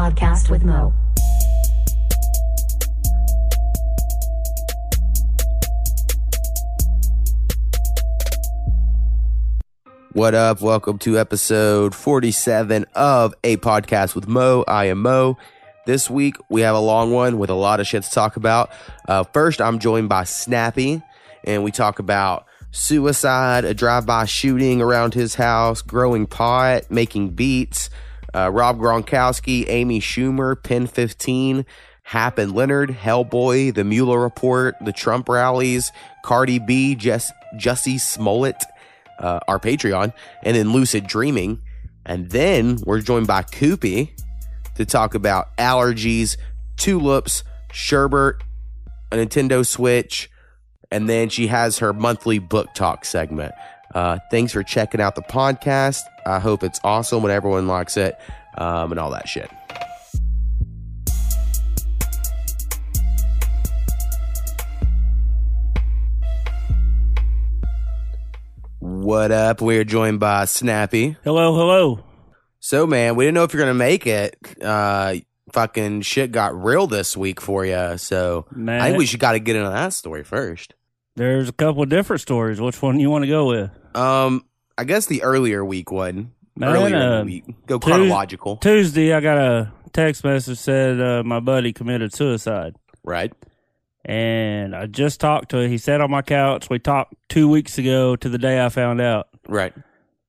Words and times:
podcast 0.00 0.48
with 0.48 0.64
Mo. 0.64 0.94
What 10.12 10.34
up? 10.34 10.62
Welcome 10.62 10.96
to 11.00 11.18
episode 11.18 11.94
47 11.94 12.86
of 12.94 13.34
A 13.44 13.58
Podcast 13.58 14.14
with 14.14 14.26
Mo. 14.26 14.64
I 14.66 14.86
am 14.86 15.02
Mo. 15.02 15.36
This 15.84 16.08
week 16.08 16.36
we 16.48 16.62
have 16.62 16.74
a 16.74 16.80
long 16.80 17.12
one 17.12 17.36
with 17.36 17.50
a 17.50 17.54
lot 17.54 17.78
of 17.78 17.86
shit 17.86 18.02
to 18.02 18.10
talk 18.10 18.36
about. 18.36 18.70
Uh, 19.06 19.24
first, 19.24 19.60
I'm 19.60 19.78
joined 19.78 20.08
by 20.08 20.24
Snappy, 20.24 21.02
and 21.44 21.62
we 21.62 21.70
talk 21.70 21.98
about 21.98 22.46
suicide, 22.70 23.66
a 23.66 23.74
drive-by 23.74 24.24
shooting 24.24 24.80
around 24.80 25.12
his 25.12 25.34
house, 25.34 25.82
growing 25.82 26.26
pot, 26.26 26.90
making 26.90 27.30
beats, 27.30 27.90
uh, 28.34 28.50
Rob 28.52 28.78
Gronkowski, 28.78 29.64
Amy 29.68 30.00
Schumer, 30.00 30.60
Pen 30.62 30.86
15, 30.86 31.64
Hap 32.02 32.38
and 32.38 32.52
Leonard, 32.52 32.90
Hellboy, 32.90 33.74
The 33.74 33.84
Mueller 33.84 34.20
Report, 34.20 34.74
the 34.80 34.92
Trump 34.92 35.28
rallies, 35.28 35.92
Cardi 36.24 36.58
B, 36.58 36.94
Jess, 36.94 37.32
Jussie 37.56 38.00
Smollett, 38.00 38.62
uh, 39.18 39.40
our 39.46 39.58
Patreon, 39.58 40.12
and 40.42 40.56
then 40.56 40.72
Lucid 40.72 41.06
Dreaming. 41.06 41.60
And 42.04 42.30
then 42.30 42.78
we're 42.84 43.00
joined 43.00 43.26
by 43.26 43.42
Coopie 43.42 44.10
to 44.74 44.84
talk 44.84 45.14
about 45.14 45.56
allergies, 45.56 46.36
tulips, 46.76 47.44
sherbert, 47.72 48.40
a 49.12 49.16
Nintendo 49.16 49.64
Switch, 49.66 50.30
and 50.90 51.08
then 51.08 51.28
she 51.28 51.46
has 51.48 51.78
her 51.78 51.92
monthly 51.92 52.38
book 52.38 52.74
talk 52.74 53.04
segment. 53.04 53.52
Uh, 53.94 54.18
thanks 54.30 54.52
for 54.52 54.62
checking 54.62 55.00
out 55.00 55.14
the 55.14 55.22
podcast. 55.22 56.02
I 56.26 56.38
hope 56.38 56.62
it's 56.62 56.80
awesome 56.84 57.22
when 57.22 57.32
everyone 57.32 57.66
likes 57.66 57.96
it 57.96 58.18
um, 58.58 58.92
and 58.92 59.00
all 59.00 59.10
that 59.10 59.28
shit. 59.28 59.50
What 68.78 69.30
up? 69.30 69.60
We're 69.60 69.84
joined 69.84 70.20
by 70.20 70.46
Snappy. 70.46 71.16
Hello, 71.22 71.54
hello. 71.54 72.04
So, 72.60 72.86
man, 72.86 73.14
we 73.16 73.24
didn't 73.24 73.34
know 73.34 73.44
if 73.44 73.52
you're 73.52 73.60
gonna 73.62 73.74
make 73.74 74.06
it. 74.06 74.36
Uh, 74.62 75.16
fucking 75.52 76.02
shit 76.02 76.32
got 76.32 76.60
real 76.62 76.86
this 76.86 77.16
week 77.16 77.40
for 77.40 77.64
you. 77.64 77.98
So, 77.98 78.46
Man, 78.54 78.80
I 78.80 78.86
think 78.88 78.98
we 78.98 79.06
should 79.06 79.20
got 79.20 79.32
to 79.32 79.38
get 79.40 79.56
into 79.56 79.70
that 79.70 79.92
story 79.92 80.22
first. 80.24 80.74
there's 81.16 81.48
a 81.48 81.52
couple 81.52 81.82
of 81.82 81.88
different 81.88 82.20
stories. 82.22 82.60
Which 82.60 82.80
one 82.80 83.00
you 83.00 83.10
want 83.10 83.24
to 83.24 83.28
go 83.28 83.46
with? 83.48 83.70
Um, 83.96 84.44
I 84.80 84.84
guess 84.84 85.04
the 85.04 85.22
earlier 85.22 85.62
week 85.62 85.92
one. 85.92 86.32
Man, 86.56 86.70
earlier 86.74 86.96
in 86.96 87.02
uh, 87.02 87.18
the 87.18 87.24
week. 87.26 87.44
Go 87.66 87.78
Tues- 87.78 87.84
chronological, 87.84 88.56
Tuesday, 88.56 89.12
I 89.12 89.20
got 89.20 89.36
a 89.36 89.72
text 89.92 90.24
message 90.24 90.56
said 90.56 90.98
uh, 91.00 91.22
my 91.22 91.38
buddy 91.38 91.72
committed 91.74 92.14
suicide, 92.14 92.76
right? 93.04 93.30
and 94.06 94.74
I 94.74 94.86
just 94.86 95.20
talked 95.20 95.50
to 95.50 95.58
him. 95.58 95.70
He 95.70 95.76
sat 95.76 96.00
on 96.00 96.10
my 96.10 96.22
couch. 96.22 96.70
We 96.70 96.78
talked 96.78 97.14
two 97.28 97.48
weeks 97.48 97.76
ago 97.76 98.16
to 98.16 98.28
the 98.30 98.38
day 98.38 98.64
I 98.64 98.70
found 98.70 99.00
out, 99.02 99.28
Right. 99.46 99.74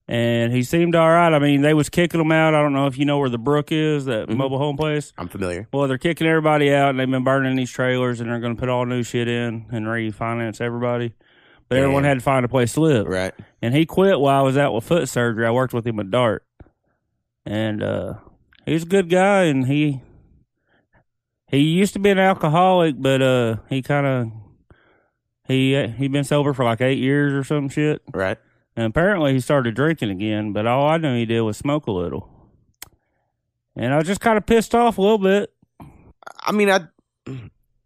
and 0.09 0.51
he 0.51 0.63
seemed 0.63 0.95
all 0.95 1.09
right. 1.09 1.33
I 1.33 1.39
mean, 1.39 1.61
they 1.61 1.73
was 1.73 1.89
kicking 1.89 2.19
him 2.19 2.33
out. 2.33 2.53
I 2.53 2.61
don't 2.61 2.73
know 2.73 2.87
if 2.87 2.97
you 2.97 3.05
know 3.05 3.19
where 3.19 3.29
the 3.29 3.37
Brook 3.37 3.71
is, 3.71 4.03
that 4.05 4.27
Mhm. 4.27 4.35
mobile 4.35 4.57
home 4.57 4.75
place. 4.75 5.13
I'm 5.17 5.29
familiar. 5.29 5.69
Well, 5.71 5.87
they're 5.87 5.97
kicking 5.97 6.27
everybody 6.27 6.73
out, 6.73 6.89
and 6.89 6.99
they've 6.99 7.09
been 7.09 7.23
burning 7.23 7.55
these 7.55 7.71
trailers, 7.71 8.19
and 8.19 8.29
they're 8.29 8.41
going 8.41 8.53
to 8.55 8.59
put 8.59 8.67
all 8.67 8.85
new 8.85 9.03
shit 9.03 9.29
in 9.29 9.67
and 9.71 9.85
refinance 9.85 10.59
everybody. 10.59 11.13
But 11.69 11.77
everyone 11.77 12.03
had 12.03 12.15
to 12.15 12.21
find 12.23 12.43
a 12.43 12.49
place 12.49 12.73
to 12.73 12.81
live. 12.81 13.07
Right. 13.07 13.33
And 13.61 13.75
he 13.75 13.85
quit 13.85 14.19
while 14.19 14.39
I 14.39 14.43
was 14.43 14.57
out 14.57 14.73
with 14.73 14.83
foot 14.83 15.07
surgery. 15.07 15.45
I 15.45 15.51
worked 15.51 15.73
with 15.73 15.85
him 15.85 15.99
at 15.99 16.11
Dart, 16.11 16.45
and 17.45 17.83
uh, 17.83 18.15
he's 18.65 18.83
a 18.83 18.87
good 18.87 19.09
guy. 19.09 19.43
And 19.43 19.67
he 19.67 20.01
he 21.47 21.59
used 21.59 21.93
to 21.93 21.99
be 21.99 22.09
an 22.09 22.19
alcoholic, 22.19 22.95
but 22.97 23.21
uh, 23.21 23.57
he 23.69 23.81
kind 23.81 24.07
of 24.07 24.31
he 25.47 25.87
he 25.87 26.07
been 26.07 26.23
sober 26.23 26.53
for 26.53 26.65
like 26.65 26.81
eight 26.81 26.99
years 26.99 27.33
or 27.33 27.43
some 27.43 27.69
shit. 27.69 28.01
Right. 28.13 28.37
And 28.75 28.85
apparently 28.85 29.33
he 29.33 29.39
started 29.41 29.75
drinking 29.75 30.09
again. 30.09 30.53
But 30.53 30.65
all 30.65 30.87
I 30.87 30.97
knew 30.97 31.15
he 31.15 31.25
did 31.25 31.41
was 31.41 31.57
smoke 31.57 31.87
a 31.87 31.91
little, 31.91 32.29
and 33.75 33.93
I 33.93 33.97
was 33.97 34.07
just 34.07 34.21
kind 34.21 34.37
of 34.37 34.45
pissed 34.45 34.73
off 34.73 34.97
a 34.97 35.01
little 35.01 35.17
bit. 35.17 35.53
I 36.39 36.51
mean, 36.51 36.69
I. 36.69 36.87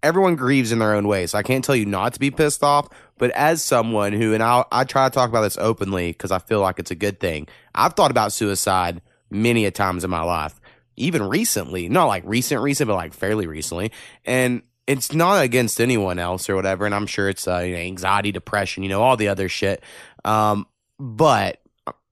Everyone 0.06 0.36
grieves 0.36 0.72
in 0.72 0.78
their 0.78 0.94
own 0.94 1.08
way, 1.08 1.26
so 1.26 1.38
I 1.38 1.42
can't 1.42 1.66
tell 1.66 1.76
you 1.76 1.88
not 1.88 2.14
to 2.14 2.20
be 2.20 2.30
pissed 2.30 2.64
off. 2.64 2.90
But 3.18 3.32
as 3.32 3.64
someone 3.64 4.14
who, 4.14 4.36
and 4.36 4.44
I, 4.44 4.64
I 4.72 4.84
try 4.84 5.10
to 5.10 5.14
talk 5.14 5.30
about 5.30 5.42
this 5.42 5.58
openly 5.58 6.12
because 6.12 6.32
I 6.32 6.38
feel 6.38 6.62
like 6.62 6.78
it's 6.78 6.92
a 6.92 6.96
good 6.96 7.20
thing. 7.20 7.48
I've 7.74 7.94
thought 7.94 8.12
about 8.12 8.32
suicide 8.32 9.02
many 9.32 9.66
a 9.66 9.72
times 9.72 10.04
in 10.04 10.12
my 10.12 10.22
life, 10.22 10.62
even 10.96 11.24
recently. 11.24 11.90
Not 11.90 12.06
like 12.06 12.24
recent, 12.24 12.62
recent, 12.62 12.88
but 12.88 12.94
like 12.94 13.16
fairly 13.16 13.48
recently. 13.48 13.92
And 14.26 14.62
it's 14.86 15.12
not 15.12 15.44
against 15.44 15.82
anyone 15.82 16.20
else 16.20 16.50
or 16.50 16.56
whatever. 16.56 16.86
And 16.86 16.94
I'm 16.94 17.08
sure 17.08 17.28
it's 17.28 17.48
uh, 17.48 17.60
you 17.60 17.74
know, 17.74 17.82
anxiety, 17.82 18.32
depression, 18.32 18.84
you 18.84 18.90
know, 18.90 19.02
all 19.02 19.18
the 19.18 19.30
other 19.30 19.50
shit. 19.50 19.84
Um, 20.24 20.68
but 21.00 21.62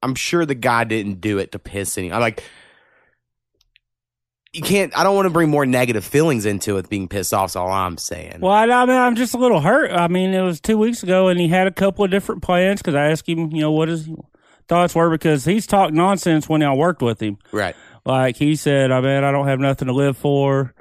I'm 0.02 0.16
sure 0.16 0.46
the 0.46 0.56
guy 0.56 0.84
didn't 0.84 1.22
do 1.22 1.38
it 1.38 1.52
to 1.52 1.60
piss 1.60 1.98
anyone. 1.98 2.16
I'm 2.16 2.22
like, 2.22 2.44
you 4.54 4.62
can't. 4.62 4.96
I 4.98 5.04
don't 5.04 5.16
want 5.16 5.26
to 5.26 5.32
bring 5.32 5.50
more 5.50 5.66
negative 5.66 6.06
feelings 6.06 6.46
into 6.46 6.78
it. 6.78 6.88
Being 6.88 7.08
pissed 7.08 7.34
off 7.34 7.50
is 7.50 7.56
all 7.56 7.72
I'm 7.72 7.98
saying. 7.98 8.40
Well, 8.40 8.52
I, 8.52 8.66
I 8.66 8.86
mean, 8.86 8.96
I'm 8.96 9.16
just 9.16 9.34
a 9.34 9.38
little 9.38 9.60
hurt. 9.60 9.92
I 9.92 10.08
mean, 10.08 10.34
it 10.34 10.42
was 10.42 10.62
two 10.62 10.78
weeks 10.78 11.02
ago, 11.04 11.28
and 11.28 11.40
he 11.40 11.48
had 11.48 11.68
a 11.68 11.72
couple 11.72 12.06
of 12.06 12.12
different 12.12 12.44
plans 12.44 12.80
because 12.80 12.96
I 12.96 13.08
asked 13.08 13.28
him, 13.28 13.52
you 13.52 13.62
know, 13.62 13.72
what 13.72 13.90
his 13.90 14.08
thoughts 14.68 14.96
were 14.96 15.10
because 15.10 15.44
he's 15.44 15.68
talked 15.68 15.94
nonsense 15.94 16.48
when 16.48 16.62
I 16.64 16.74
worked 16.74 17.02
with 17.02 17.22
him. 17.22 17.38
right. 17.52 17.76
Like 18.06 18.36
he 18.36 18.56
said, 18.58 18.92
oh, 18.92 18.98
I 18.98 19.02
mean, 19.02 19.24
I 19.24 19.32
don't 19.32 19.48
have 19.48 19.60
nothing 19.60 19.88
to 19.88 19.94
live 19.94 20.18
for, 20.18 20.74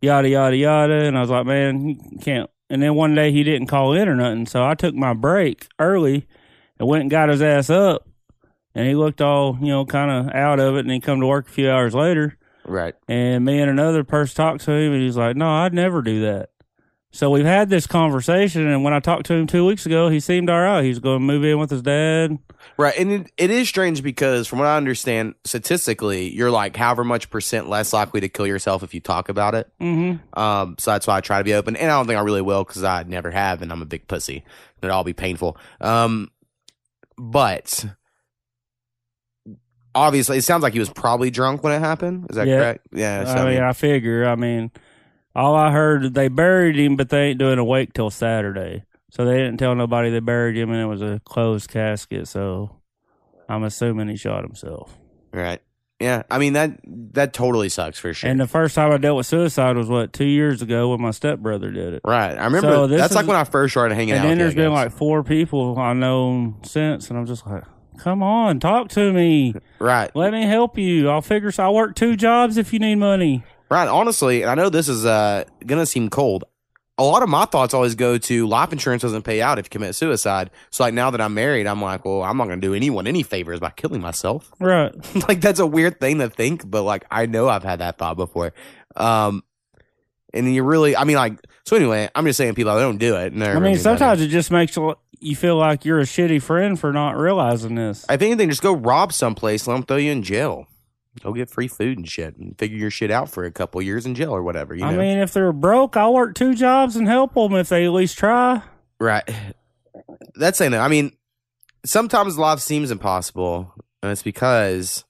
yada 0.00 0.28
yada 0.28 0.56
yada, 0.56 1.04
and 1.04 1.16
I 1.16 1.20
was 1.20 1.28
like, 1.30 1.44
man, 1.46 1.86
you 1.88 2.18
can't. 2.20 2.50
And 2.70 2.82
then 2.82 2.94
one 2.94 3.14
day 3.14 3.30
he 3.30 3.44
didn't 3.44 3.66
call 3.66 3.92
in 3.92 4.08
or 4.08 4.16
nothing, 4.16 4.46
so 4.46 4.64
I 4.64 4.74
took 4.74 4.94
my 4.94 5.12
break 5.12 5.68
early 5.78 6.26
and 6.78 6.88
went 6.88 7.02
and 7.02 7.10
got 7.10 7.28
his 7.28 7.42
ass 7.42 7.68
up, 7.68 8.08
and 8.74 8.88
he 8.88 8.94
looked 8.94 9.20
all, 9.20 9.58
you 9.60 9.68
know, 9.68 9.84
kind 9.84 10.10
of 10.10 10.34
out 10.34 10.58
of 10.60 10.76
it, 10.76 10.80
and 10.80 10.90
he 10.90 10.98
come 10.98 11.20
to 11.20 11.26
work 11.26 11.46
a 11.46 11.52
few 11.52 11.70
hours 11.70 11.94
later. 11.94 12.38
Right. 12.64 12.94
And 13.08 13.44
me 13.44 13.60
and 13.60 13.70
another 13.70 14.04
person 14.04 14.36
talked 14.36 14.64
to 14.64 14.72
him, 14.72 14.92
and 14.92 15.02
he's 15.02 15.16
like, 15.16 15.36
"No, 15.36 15.48
I'd 15.48 15.74
never 15.74 16.02
do 16.02 16.22
that." 16.22 16.50
So 17.14 17.28
we've 17.28 17.44
had 17.44 17.68
this 17.68 17.86
conversation, 17.86 18.66
and 18.66 18.82
when 18.82 18.94
I 18.94 19.00
talked 19.00 19.26
to 19.26 19.34
him 19.34 19.46
two 19.46 19.66
weeks 19.66 19.84
ago, 19.84 20.08
he 20.08 20.18
seemed 20.18 20.48
all 20.48 20.62
right. 20.62 20.82
He's 20.82 20.98
going 20.98 21.16
to 21.16 21.24
move 21.24 21.44
in 21.44 21.58
with 21.58 21.68
his 21.68 21.82
dad. 21.82 22.38
Right. 22.78 22.96
And 22.96 23.12
it, 23.12 23.32
it 23.36 23.50
is 23.50 23.68
strange 23.68 24.02
because, 24.02 24.46
from 24.46 24.60
what 24.60 24.68
I 24.68 24.78
understand, 24.78 25.34
statistically, 25.44 26.32
you're 26.32 26.50
like 26.50 26.74
however 26.74 27.04
much 27.04 27.28
percent 27.28 27.68
less 27.68 27.92
likely 27.92 28.22
to 28.22 28.30
kill 28.30 28.46
yourself 28.46 28.82
if 28.82 28.94
you 28.94 29.00
talk 29.00 29.28
about 29.28 29.54
it. 29.54 29.70
Mm-hmm. 29.78 30.38
Um, 30.40 30.76
so 30.78 30.92
that's 30.92 31.06
why 31.06 31.18
I 31.18 31.20
try 31.20 31.36
to 31.36 31.44
be 31.44 31.52
open. 31.52 31.76
And 31.76 31.90
I 31.90 31.98
don't 31.98 32.06
think 32.06 32.18
I 32.18 32.22
really 32.22 32.40
will 32.40 32.64
because 32.64 32.82
I 32.82 33.02
never 33.02 33.30
have, 33.30 33.60
and 33.60 33.70
I'm 33.70 33.82
a 33.82 33.86
big 33.86 34.08
pussy. 34.08 34.42
It'd 34.78 34.90
all 34.90 35.04
be 35.04 35.12
painful. 35.12 35.58
Um, 35.82 36.30
but 37.18 37.84
obviously, 39.94 40.38
it 40.38 40.42
sounds 40.42 40.62
like 40.62 40.72
he 40.72 40.78
was 40.78 40.90
probably 40.90 41.30
drunk 41.30 41.62
when 41.62 41.72
it 41.72 41.80
happened. 41.80 42.26
Is 42.30 42.36
that 42.36 42.46
Yeah. 42.46 42.56
correct? 42.58 42.86
Yeah. 42.92 43.24
So, 43.24 43.32
I 43.32 43.50
mean, 43.52 43.62
I 43.62 43.72
figure. 43.72 44.26
I 44.26 44.34
mean, 44.36 44.70
all 45.34 45.54
I 45.54 45.70
heard 45.70 46.14
they 46.14 46.28
buried 46.28 46.76
him, 46.78 46.96
but 46.96 47.08
they 47.08 47.28
ain't 47.30 47.38
doing 47.38 47.58
a 47.58 47.64
wake 47.64 47.92
till 47.94 48.10
Saturday. 48.10 48.84
So 49.10 49.24
they 49.24 49.36
didn't 49.36 49.58
tell 49.58 49.74
nobody 49.74 50.10
they 50.10 50.20
buried 50.20 50.56
him, 50.56 50.70
and 50.70 50.80
it 50.80 50.86
was 50.86 51.02
a 51.02 51.20
closed 51.24 51.68
casket. 51.70 52.28
So 52.28 52.76
I'm 53.48 53.62
assuming 53.64 54.08
he 54.08 54.16
shot 54.16 54.42
himself. 54.44 54.96
right. 55.32 55.60
Yeah. 56.00 56.24
I 56.32 56.38
mean 56.38 56.54
that 56.54 56.80
that 57.12 57.32
totally 57.32 57.68
sucks 57.68 57.96
for 57.96 58.12
sure. 58.12 58.28
And 58.28 58.40
the 58.40 58.48
first 58.48 58.74
time 58.74 58.90
I 58.90 58.96
dealt 58.96 59.18
with 59.18 59.26
suicide 59.26 59.76
was 59.76 59.86
what 59.88 60.12
two 60.12 60.24
years 60.24 60.60
ago 60.60 60.88
when 60.88 61.00
my 61.00 61.12
stepbrother 61.12 61.70
did 61.70 61.94
it. 61.94 62.00
right. 62.04 62.36
I 62.36 62.44
remember 62.46 62.72
So 62.72 62.86
this 62.88 63.00
that's 63.00 63.14
like 63.14 63.28
when 63.28 63.36
I 63.36 63.44
first 63.44 63.72
started 63.72 63.94
hanging 63.94 64.14
And 64.14 64.18
out. 64.18 64.24
And 64.24 64.30
then 64.32 64.38
there's 64.38 64.56
been 64.56 64.72
like 64.72 64.90
four 64.90 65.22
people 65.22 65.78
I 65.78 65.92
know 65.92 66.56
since, 66.64 67.08
and 67.08 67.16
I'm 67.16 67.26
just 67.26 67.46
like, 67.46 67.62
come 68.02 68.22
on, 68.22 68.58
talk 68.58 68.88
to 68.90 69.12
me. 69.12 69.54
right. 69.78 70.14
Let 70.16 70.32
me 70.32 70.42
help 70.42 70.76
you. 70.76 71.08
I'll 71.08 71.22
figure. 71.22 71.52
So 71.52 71.64
I 71.64 71.70
work 71.70 71.94
two 71.94 72.16
jobs 72.16 72.56
if 72.56 72.72
you 72.72 72.78
need 72.78 72.96
money. 72.96 73.44
Right. 73.70 73.86
Honestly, 73.88 74.42
and 74.42 74.50
I 74.50 74.54
know 74.54 74.68
this 74.68 74.88
is 74.88 75.06
uh, 75.06 75.44
gonna 75.64 75.86
seem 75.86 76.10
cold. 76.10 76.44
A 76.98 77.04
lot 77.04 77.22
of 77.22 77.28
my 77.28 77.46
thoughts 77.46 77.72
always 77.72 77.94
go 77.94 78.18
to 78.18 78.46
life 78.46 78.70
insurance 78.72 79.02
doesn't 79.02 79.22
pay 79.22 79.40
out 79.40 79.58
if 79.58 79.66
you 79.66 79.70
commit 79.70 79.94
suicide. 79.94 80.50
So 80.70 80.84
like 80.84 80.92
now 80.94 81.10
that 81.10 81.20
I'm 81.20 81.32
married, 81.32 81.66
I'm 81.66 81.80
like, 81.80 82.04
well, 82.04 82.22
I'm 82.22 82.36
not 82.36 82.48
gonna 82.48 82.60
do 82.60 82.74
anyone 82.74 83.06
any 83.06 83.22
favors 83.22 83.60
by 83.60 83.70
killing 83.70 84.00
myself. 84.00 84.52
Right. 84.60 84.92
like 85.28 85.40
that's 85.40 85.60
a 85.60 85.66
weird 85.66 86.00
thing 86.00 86.18
to 86.18 86.28
think, 86.28 86.68
but 86.68 86.82
like 86.82 87.04
I 87.10 87.26
know 87.26 87.48
I've 87.48 87.64
had 87.64 87.78
that 87.78 87.98
thought 87.98 88.16
before. 88.16 88.52
Um, 88.96 89.42
and 90.32 90.46
then 90.46 90.54
you 90.54 90.62
really, 90.62 90.96
I 90.96 91.04
mean, 91.04 91.16
like, 91.16 91.38
so 91.64 91.76
anyway, 91.76 92.08
I'm 92.14 92.24
just 92.24 92.36
saying 92.36 92.54
people 92.54 92.74
don't 92.78 92.98
do 92.98 93.16
it. 93.16 93.32
And 93.32 93.42
I 93.42 93.58
mean, 93.58 93.78
sometimes 93.78 94.20
it 94.20 94.28
just 94.28 94.50
makes 94.50 94.76
you 94.76 95.36
feel 95.36 95.56
like 95.56 95.84
you're 95.84 96.00
a 96.00 96.04
shitty 96.04 96.42
friend 96.42 96.78
for 96.78 96.92
not 96.92 97.16
realizing 97.16 97.74
this. 97.74 98.04
I 98.08 98.16
think 98.16 98.32
anything, 98.32 98.50
just 98.50 98.62
go 98.62 98.72
rob 98.72 99.12
someplace, 99.12 99.66
let 99.66 99.74
them 99.74 99.82
throw 99.84 99.96
you 99.96 100.10
in 100.12 100.22
jail. 100.22 100.66
Go 101.22 101.34
get 101.34 101.50
free 101.50 101.68
food 101.68 101.98
and 101.98 102.08
shit, 102.08 102.36
and 102.38 102.58
figure 102.58 102.78
your 102.78 102.90
shit 102.90 103.10
out 103.10 103.28
for 103.28 103.44
a 103.44 103.50
couple 103.50 103.82
years 103.82 104.06
in 104.06 104.14
jail 104.14 104.34
or 104.34 104.42
whatever. 104.42 104.74
You 104.74 104.86
I 104.86 104.96
mean, 104.96 105.18
if 105.18 105.34
they're 105.34 105.52
broke, 105.52 105.94
I'll 105.94 106.14
work 106.14 106.34
two 106.34 106.54
jobs 106.54 106.96
and 106.96 107.06
help 107.06 107.34
them 107.34 107.54
if 107.54 107.68
they 107.68 107.84
at 107.84 107.92
least 107.92 108.16
try. 108.16 108.62
Right. 108.98 109.22
That's 110.36 110.56
saying 110.56 110.70
that. 110.70 110.80
I 110.80 110.88
mean, 110.88 111.12
sometimes 111.84 112.38
life 112.38 112.60
seems 112.60 112.90
impossible, 112.90 113.74
and 114.02 114.10
it's 114.10 114.22
because 114.22 115.04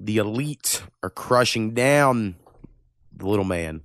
the 0.00 0.16
elite 0.16 0.82
are 1.04 1.10
crushing 1.10 1.74
down 1.74 2.34
the 3.14 3.28
little 3.28 3.44
man. 3.44 3.82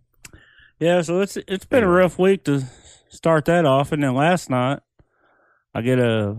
Yeah, 0.80 1.02
so 1.02 1.22
it's 1.22 1.38
it's 1.48 1.66
been 1.66 1.84
a 1.84 1.90
rough 1.90 2.20
week 2.20 2.44
to 2.46 2.64
start 3.10 3.46
that 3.46 3.66
off, 3.66 3.92
and 3.92 4.04
then 4.04 4.14
last 4.14 4.50
night 4.50 4.80
I 5.74 5.82
get 5.82 6.00
a 6.00 6.38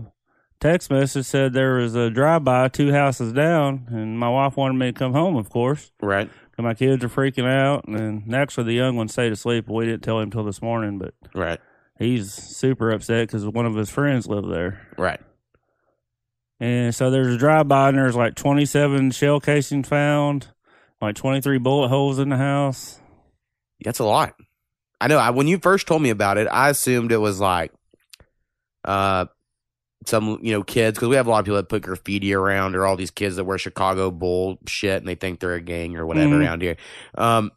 text 0.59 0.89
message 0.91 1.25
said 1.25 1.53
there 1.53 1.75
was 1.75 1.95
a 1.95 2.09
drive 2.09 2.43
by 2.43 2.67
two 2.67 2.91
houses 2.91 3.33
down, 3.33 3.87
and 3.89 4.17
my 4.19 4.29
wife 4.29 4.55
wanted 4.57 4.75
me 4.77 4.87
to 4.87 4.93
come 4.93 5.13
home, 5.13 5.35
of 5.35 5.49
course. 5.49 5.91
Right. 6.01 6.29
And 6.57 6.65
my 6.65 6.73
kids 6.73 7.03
are 7.03 7.09
freaking 7.09 7.47
out, 7.49 7.87
and 7.87 8.33
actually 8.33 8.65
the 8.65 8.73
young 8.73 8.95
one 8.95 9.07
stayed 9.07 9.31
asleep. 9.31 9.67
We 9.69 9.85
didn't 9.85 10.03
tell 10.03 10.19
him 10.19 10.31
till 10.31 10.43
this 10.43 10.61
morning, 10.61 10.97
but 10.99 11.13
Right. 11.35 11.59
he's 11.99 12.31
super 12.33 12.89
upset 12.91 13.27
because 13.27 13.45
one 13.47 13.65
of 13.65 13.75
his 13.75 13.89
friends 13.91 14.27
live 14.27 14.47
there. 14.47 14.87
Right. 14.97 15.19
And 16.59 16.93
so 16.95 17.11
there's 17.11 17.27
a 17.35 17.37
drive 17.37 17.67
by, 17.67 17.89
and 17.89 17.97
there's 17.97 18.15
like 18.15 18.33
27 18.35 19.11
shell 19.11 19.39
casings 19.39 19.87
found, 19.87 20.47
like 20.99 21.15
23 21.15 21.59
bullet 21.59 21.89
holes 21.89 22.17
in 22.17 22.29
the 22.29 22.37
house. 22.37 22.99
That's 23.83 23.99
a 23.99 24.03
lot. 24.05 24.35
I 24.99 25.07
know. 25.07 25.17
I, 25.17 25.29
when 25.29 25.47
you 25.47 25.59
first 25.59 25.87
told 25.87 26.01
me 26.01 26.09
about 26.09 26.37
it, 26.37 26.47
I 26.51 26.69
assumed 26.69 27.11
it 27.11 27.17
was 27.17 27.39
like, 27.39 27.71
uh, 28.85 29.25
some 30.05 30.39
you 30.41 30.53
know 30.53 30.63
kids 30.63 30.97
because 30.97 31.09
we 31.09 31.15
have 31.17 31.27
a 31.27 31.29
lot 31.29 31.39
of 31.39 31.45
people 31.45 31.57
that 31.57 31.67
put 31.69 31.81
graffiti 31.81 32.33
around 32.33 32.75
or 32.75 32.85
all 32.85 32.95
these 32.95 33.11
kids 33.11 33.35
that 33.35 33.43
wear 33.43 33.57
Chicago 33.57 34.09
Bull 34.11 34.57
shit 34.67 34.97
and 34.99 35.07
they 35.07 35.15
think 35.15 35.39
they're 35.39 35.55
a 35.55 35.61
gang 35.61 35.97
or 35.97 36.05
whatever 36.05 36.35
Mhm. 36.35 36.41
around 36.45 36.61
here. 36.61 36.77
Um, 37.15 37.51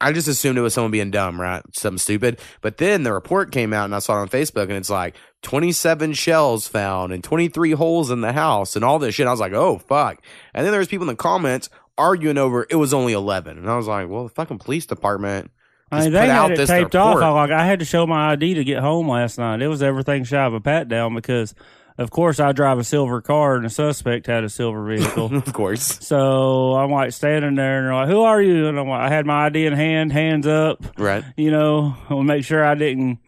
I 0.00 0.12
just 0.12 0.28
assumed 0.28 0.58
it 0.58 0.62
was 0.62 0.74
someone 0.74 0.90
being 0.90 1.10
dumb, 1.10 1.40
right? 1.40 1.62
Something 1.74 1.98
stupid. 1.98 2.40
But 2.60 2.76
then 2.78 3.02
the 3.02 3.12
report 3.12 3.50
came 3.50 3.72
out 3.72 3.86
and 3.86 3.94
I 3.94 4.00
saw 4.00 4.18
it 4.18 4.20
on 4.22 4.28
Facebook 4.28 4.64
and 4.64 4.72
it's 4.72 4.90
like 4.90 5.16
27 5.42 6.12
shells 6.12 6.68
found 6.68 7.12
and 7.12 7.22
23 7.24 7.72
holes 7.72 8.10
in 8.10 8.20
the 8.20 8.32
house 8.32 8.76
and 8.76 8.84
all 8.84 8.98
this 8.98 9.14
shit. 9.14 9.26
I 9.26 9.30
was 9.30 9.40
like, 9.40 9.52
oh 9.52 9.78
fuck. 9.78 10.22
And 10.54 10.64
then 10.64 10.72
there's 10.72 10.88
people 10.88 11.04
in 11.08 11.14
the 11.14 11.16
comments 11.16 11.70
arguing 11.98 12.38
over 12.38 12.66
it 12.68 12.76
was 12.76 12.94
only 12.94 13.12
11. 13.12 13.58
And 13.58 13.70
I 13.70 13.76
was 13.76 13.86
like, 13.86 14.08
well, 14.08 14.24
the 14.24 14.30
fucking 14.30 14.58
police 14.58 14.86
department 14.86 15.50
I 15.92 16.04
mean, 16.04 16.12
they 16.12 16.26
had 16.26 16.52
it 16.52 16.56
this 16.56 16.70
taped 16.70 16.96
off. 16.96 17.18
I, 17.18 17.28
like 17.28 17.50
I 17.50 17.66
had 17.66 17.80
to 17.80 17.84
show 17.84 18.06
my 18.06 18.32
ID 18.32 18.54
to 18.54 18.64
get 18.64 18.78
home 18.78 19.08
last 19.08 19.38
night. 19.38 19.60
It 19.60 19.68
was 19.68 19.82
everything 19.82 20.24
shy 20.24 20.42
of 20.42 20.54
a 20.54 20.60
pat 20.60 20.88
down 20.88 21.14
because, 21.14 21.54
of 21.98 22.10
course, 22.10 22.40
I 22.40 22.52
drive 22.52 22.78
a 22.78 22.84
silver 22.84 23.20
car 23.20 23.56
and 23.56 23.64
the 23.66 23.70
suspect 23.70 24.26
had 24.26 24.42
a 24.42 24.48
silver 24.48 24.86
vehicle. 24.86 25.36
of 25.36 25.52
course. 25.52 25.82
so 26.00 26.72
I'm 26.76 26.90
like 26.90 27.12
standing 27.12 27.56
there 27.56 27.78
and 27.78 27.86
they're 27.88 27.94
like, 27.94 28.08
"Who 28.08 28.22
are 28.22 28.40
you?" 28.40 28.68
And 28.68 28.78
I'm 28.78 28.88
like, 28.88 29.02
I 29.02 29.10
had 29.10 29.26
my 29.26 29.46
ID 29.46 29.66
in 29.66 29.74
hand, 29.74 30.12
hands 30.12 30.46
up. 30.46 30.82
Right. 30.98 31.24
You 31.36 31.50
know, 31.50 31.94
to 32.08 32.22
make 32.22 32.44
sure 32.44 32.64
I 32.64 32.74
didn't, 32.74 33.18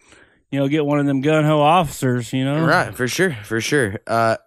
you 0.50 0.58
know, 0.58 0.66
get 0.66 0.86
one 0.86 0.98
of 0.98 1.04
them 1.04 1.20
gun 1.20 1.44
ho 1.44 1.60
officers. 1.60 2.32
You 2.32 2.46
know, 2.46 2.64
Right, 2.64 2.94
for 2.94 3.06
sure, 3.08 3.36
for 3.44 3.60
sure. 3.60 4.00
Uh, 4.06 4.38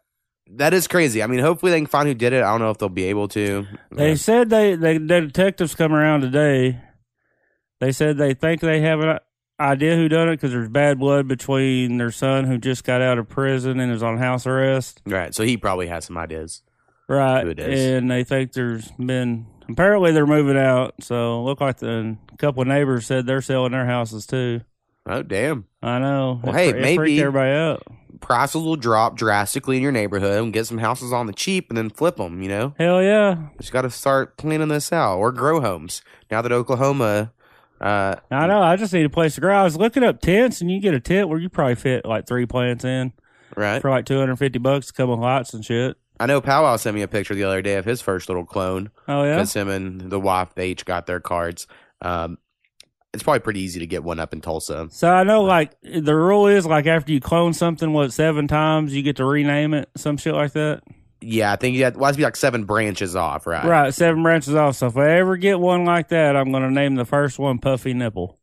that 0.55 0.73
is 0.73 0.87
crazy. 0.87 1.21
I 1.23 1.27
mean, 1.27 1.39
hopefully 1.39 1.71
they 1.71 1.79
can 1.79 1.87
find 1.87 2.07
who 2.07 2.13
did 2.13 2.33
it. 2.33 2.43
I 2.43 2.51
don't 2.51 2.61
know 2.61 2.69
if 2.71 2.77
they'll 2.77 2.89
be 2.89 3.05
able 3.05 3.27
to. 3.29 3.65
They 3.91 4.15
said 4.15 4.49
they, 4.49 4.75
they 4.75 4.97
the 4.97 5.21
detectives 5.21 5.75
come 5.75 5.93
around 5.93 6.21
today. 6.21 6.79
They 7.79 7.91
said 7.91 8.17
they 8.17 8.33
think 8.33 8.61
they 8.61 8.81
have 8.81 8.99
an 9.01 9.19
idea 9.59 9.95
who 9.95 10.07
done 10.09 10.29
it 10.29 10.37
because 10.37 10.51
there's 10.51 10.69
bad 10.69 10.99
blood 10.99 11.27
between 11.27 11.97
their 11.97 12.11
son 12.11 12.45
who 12.45 12.57
just 12.57 12.83
got 12.83 13.01
out 13.01 13.17
of 13.19 13.29
prison 13.29 13.79
and 13.79 13.91
is 13.91 14.01
on 14.03 14.17
house 14.17 14.47
arrest. 14.47 15.01
right, 15.05 15.33
so 15.35 15.43
he 15.43 15.57
probably 15.57 15.87
has 15.87 16.05
some 16.05 16.17
ideas. 16.17 16.63
Right. 17.09 17.43
Who 17.43 17.51
it 17.51 17.59
is. 17.59 17.79
And 18.01 18.11
they 18.11 18.23
think 18.23 18.51
there's 18.53 18.91
been 18.99 19.45
apparently 19.69 20.11
they're 20.11 20.25
moving 20.27 20.57
out. 20.57 20.95
So 21.01 21.43
look 21.43 21.61
like 21.61 21.77
the 21.77 22.17
a 22.33 22.37
couple 22.37 22.61
of 22.61 22.67
neighbors 22.67 23.05
said 23.05 23.25
they're 23.25 23.41
selling 23.41 23.71
their 23.71 23.85
houses 23.85 24.25
too. 24.25 24.61
Oh, 25.05 25.23
damn. 25.23 25.65
I 25.81 25.99
know. 25.99 26.41
Well, 26.43 26.53
It 26.53 26.57
hey, 26.57 26.69
it 26.69 26.81
maybe- 26.81 27.19
everybody 27.21 27.51
out. 27.51 27.83
Prices 28.19 28.63
will 28.63 28.75
drop 28.75 29.15
drastically 29.15 29.77
in 29.77 29.83
your 29.83 29.91
neighborhood 29.91 30.43
and 30.43 30.53
get 30.53 30.67
some 30.67 30.77
houses 30.77 31.13
on 31.13 31.27
the 31.27 31.33
cheap 31.33 31.69
and 31.69 31.77
then 31.77 31.89
flip 31.89 32.17
them, 32.17 32.41
you 32.41 32.49
know? 32.49 32.73
Hell 32.77 33.01
yeah. 33.01 33.47
Just 33.59 33.71
got 33.71 33.83
to 33.83 33.89
start 33.89 34.37
planning 34.37 34.67
this 34.69 34.91
out 34.91 35.17
or 35.17 35.31
grow 35.31 35.61
homes. 35.61 36.01
Now 36.31 36.41
that 36.41 36.51
Oklahoma, 36.51 37.31
uh, 37.79 38.15
I 38.31 38.47
know. 38.47 38.61
I 38.61 38.75
just 38.75 38.93
need 38.93 39.05
a 39.05 39.09
place 39.09 39.35
to 39.35 39.41
grow. 39.41 39.55
I 39.55 39.63
was 39.63 39.77
looking 39.77 40.03
up 40.03 40.19
tents, 40.19 40.61
and 40.61 40.71
you 40.71 40.79
get 40.79 40.93
a 40.93 40.99
tent 40.99 41.29
where 41.29 41.39
you 41.39 41.49
probably 41.49 41.75
fit 41.75 42.05
like 42.05 42.27
three 42.27 42.45
plants 42.45 42.83
in 42.83 43.13
right? 43.55 43.81
for 43.81 43.89
like 43.89 44.05
two 44.05 44.17
hundred 44.17 44.37
fifty 44.37 44.59
bucks, 44.59 44.89
a 44.89 44.93
couple 44.93 45.13
of 45.13 45.19
lights 45.19 45.53
and 45.53 45.63
shit. 45.63 45.97
I 46.19 46.25
know 46.25 46.41
Powwow 46.41 46.77
sent 46.77 46.95
me 46.95 47.03
a 47.03 47.07
picture 47.07 47.35
the 47.35 47.43
other 47.43 47.61
day 47.61 47.75
of 47.75 47.85
his 47.85 48.01
first 48.01 48.29
little 48.29 48.45
clone. 48.45 48.89
Oh 49.07 49.23
yeah. 49.23 49.35
because 49.35 49.53
him 49.53 49.69
and 49.69 50.09
the 50.09 50.19
wife 50.19 50.55
they 50.55 50.69
each 50.69 50.85
got 50.85 51.05
their 51.05 51.19
cards. 51.19 51.67
Um, 52.01 52.37
it's 53.13 53.23
probably 53.23 53.39
pretty 53.39 53.61
easy 53.61 53.79
to 53.79 53.87
get 53.87 54.03
one 54.03 54.19
up 54.19 54.33
in 54.33 54.41
Tulsa. 54.41 54.87
So 54.91 55.09
I 55.09 55.23
know, 55.23 55.43
like 55.43 55.71
the 55.81 56.15
rule 56.15 56.47
is, 56.47 56.65
like 56.65 56.85
after 56.87 57.11
you 57.11 57.19
clone 57.21 57.53
something, 57.53 57.93
what 57.93 58.13
seven 58.13 58.47
times 58.47 58.93
you 58.95 59.01
get 59.01 59.15
to 59.17 59.25
rename 59.25 59.73
it, 59.73 59.89
some 59.95 60.17
shit 60.17 60.33
like 60.33 60.53
that. 60.53 60.81
Yeah, 61.19 61.51
I 61.51 61.55
think 61.55 61.75
you 61.75 61.83
had 61.83 61.95
well, 61.95 62.05
it 62.05 62.09
has 62.09 62.15
to 62.15 62.19
be 62.19 62.23
like 62.25 62.35
seven 62.35 62.65
branches 62.65 63.15
off, 63.15 63.47
right? 63.47 63.65
Right, 63.65 63.93
seven 63.93 64.21
branches 64.21 64.53
off. 64.53 64.75
So 64.75 64.87
if 64.87 64.97
I 64.97 65.17
ever 65.17 65.35
get 65.35 65.59
one 65.59 65.83
like 65.83 66.09
that, 66.09 66.35
I'm 66.35 66.51
going 66.51 66.63
to 66.63 66.71
name 66.71 66.95
the 66.95 67.05
first 67.05 67.39
one 67.39 67.57
Puffy 67.57 67.93
Nipple. 67.93 68.37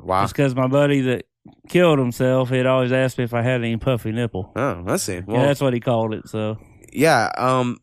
Wow. 0.00 0.24
Just 0.24 0.34
because 0.34 0.54
my 0.54 0.66
buddy 0.66 1.00
that 1.02 1.26
killed 1.68 1.98
himself, 1.98 2.50
he'd 2.50 2.66
always 2.66 2.92
asked 2.92 3.18
me 3.18 3.24
if 3.24 3.34
I 3.34 3.42
had 3.42 3.60
any 3.60 3.76
puffy 3.76 4.12
nipple. 4.12 4.52
Oh, 4.56 4.82
let's 4.84 5.02
see. 5.04 5.22
yeah, 5.26 5.46
that's 5.46 5.60
what 5.60 5.74
he 5.74 5.80
called 5.80 6.14
it. 6.14 6.28
So 6.28 6.58
yeah. 6.92 7.30
Um, 7.36 7.78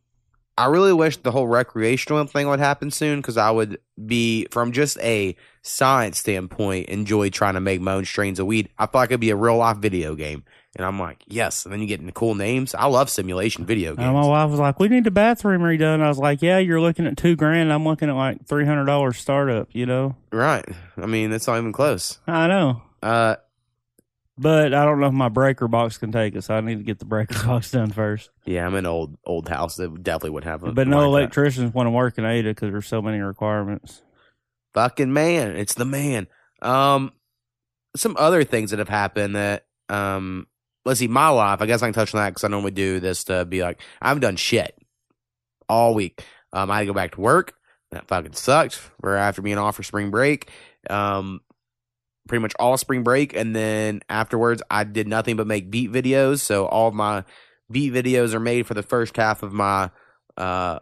I 0.58 0.66
really 0.66 0.94
wish 0.94 1.18
the 1.18 1.32
whole 1.32 1.48
recreational 1.48 2.24
thing 2.26 2.48
would 2.48 2.60
happen 2.60 2.92
soon 2.92 3.20
because 3.20 3.38
I 3.38 3.50
would 3.50 3.80
be, 4.06 4.46
from 4.52 4.72
just 4.72 5.00
a 5.00 5.36
science 5.64 6.20
standpoint, 6.20 6.90
enjoy 6.90 7.30
trying 7.30 7.56
to 7.56 7.60
make 7.60 7.82
my 7.82 7.94
own 7.94 8.06
strains 8.06 8.40
of 8.40 8.46
weed. 8.46 8.70
I 8.78 8.86
feel 8.86 9.02
like 9.02 9.10
it'd 9.10 9.20
be 9.20 9.32
a 9.32 9.36
real 9.36 9.58
life 9.58 9.78
video 9.78 10.14
game, 10.14 10.44
and 10.76 10.86
I'm 10.86 11.00
like, 11.00 11.24
yes. 11.28 11.66
And 11.66 11.74
then 11.74 11.82
you 11.82 11.88
get 11.88 12.00
into 12.02 12.12
cool 12.12 12.36
names. 12.36 12.76
I 12.76 12.86
love 12.86 13.10
simulation 13.10 13.66
video 13.66 13.96
games. 13.96 14.06
and 14.06 14.14
my 14.16 14.28
wife 14.28 14.52
was 14.52 14.60
like, 14.60 14.80
"We 14.80 14.90
need 14.90 15.06
the 15.06 15.12
bathroom 15.12 15.62
redone." 15.64 16.02
I 16.02 16.08
was 16.08 16.20
like, 16.20 16.42
"Yeah, 16.44 16.60
you're 16.60 16.82
looking 16.82 17.08
at 17.08 17.18
two 17.18 17.36
grand. 17.36 17.74
I'm 17.74 17.84
looking 17.86 18.10
at 18.10 18.16
like 18.16 18.46
three 18.46 18.66
hundred 18.66 18.86
dollars 18.86 19.18
startup." 19.18 19.70
You 19.72 19.88
know, 19.88 20.16
right. 20.32 20.66
I 20.98 21.06
mean, 21.08 21.32
it's 21.32 21.48
not 21.48 21.58
even 21.58 21.72
close. 21.72 22.20
I 22.28 22.46
know. 22.48 22.82
Uh, 23.02 23.38
But 24.38 24.74
I 24.74 24.84
don't 24.84 25.00
know 25.00 25.08
if 25.08 25.14
my 25.14 25.30
breaker 25.30 25.68
box 25.68 25.98
can 25.98 26.12
take 26.12 26.34
it, 26.36 26.44
so 26.44 26.56
I 26.56 26.62
need 26.62 26.78
to 26.78 26.84
get 26.84 26.98
the 27.00 27.06
breaker 27.06 27.36
box 27.46 27.72
done 27.72 27.92
first. 27.92 28.32
yeah, 28.46 28.66
I'm 28.66 28.74
in 28.74 28.80
an 28.80 28.86
old 28.88 29.18
old 29.26 29.48
house 29.48 29.76
that 29.76 30.04
definitely 30.04 30.32
would 30.32 30.44
have 30.44 30.64
a. 30.64 30.72
But 30.72 30.88
no 30.88 31.02
that. 31.02 31.06
electricians 31.06 31.74
want 31.74 31.88
to 31.88 31.92
work 31.92 32.18
in 32.18 32.26
Ada 32.26 32.50
because 32.50 32.72
there's 32.72 32.88
so 32.88 33.02
many 33.02 33.20
requirements. 33.20 34.02
fucking 34.74 35.14
man. 35.14 35.56
It's 35.56 35.76
the 35.76 35.86
man. 35.86 36.28
Um, 36.62 37.12
some 37.96 38.16
other 38.18 38.44
things 38.44 38.72
that 38.72 38.80
have 38.80 38.90
happened 38.90 39.36
that 39.36 39.66
um, 39.90 40.48
let's 40.86 41.00
see, 41.00 41.08
my 41.08 41.30
life. 41.30 41.62
I 41.62 41.68
guess 41.68 41.84
I 41.84 41.88
can 41.88 41.94
touch 41.94 42.14
on 42.16 42.22
that 42.22 42.32
because 42.32 42.44
I 42.44 42.48
normally 42.48 42.72
do 42.72 43.00
this 43.00 43.26
to 43.26 43.46
be 43.46 43.62
like 43.62 43.82
I 44.02 44.08
haven't 44.08 44.22
done 44.22 44.36
shit 44.36 44.76
all 45.70 45.94
week. 45.94 46.24
Um, 46.52 46.72
I 46.72 46.76
had 46.78 46.82
to 46.82 46.88
go 46.88 46.94
back 46.94 47.12
to 47.14 47.22
work. 47.22 47.54
That 47.92 48.08
fucking 48.08 48.34
sucked. 48.34 48.76
For 49.02 49.16
after 49.16 49.44
being 49.44 49.60
off 49.60 49.76
for 49.76 49.84
spring 49.84 50.10
break, 50.10 50.50
um, 50.90 51.42
pretty 52.28 52.42
much 52.42 52.54
all 52.60 52.78
spring 52.78 53.04
break, 53.04 53.36
and 53.36 53.56
then 53.56 54.02
afterwards, 54.10 54.62
I 54.70 54.84
did 54.84 55.08
nothing 55.08 55.36
but 55.36 55.48
make 55.48 55.70
beat 55.70 55.92
videos. 55.92 56.40
So 56.40 56.66
all 56.66 56.92
my 56.92 57.24
beat 57.72 57.94
videos 57.94 58.34
are 58.34 58.40
made 58.40 58.68
for 58.68 58.74
the 58.74 58.84
first 58.84 59.18
half 59.18 59.44
of 59.44 59.54
my 59.54 59.92
uh 60.38 60.80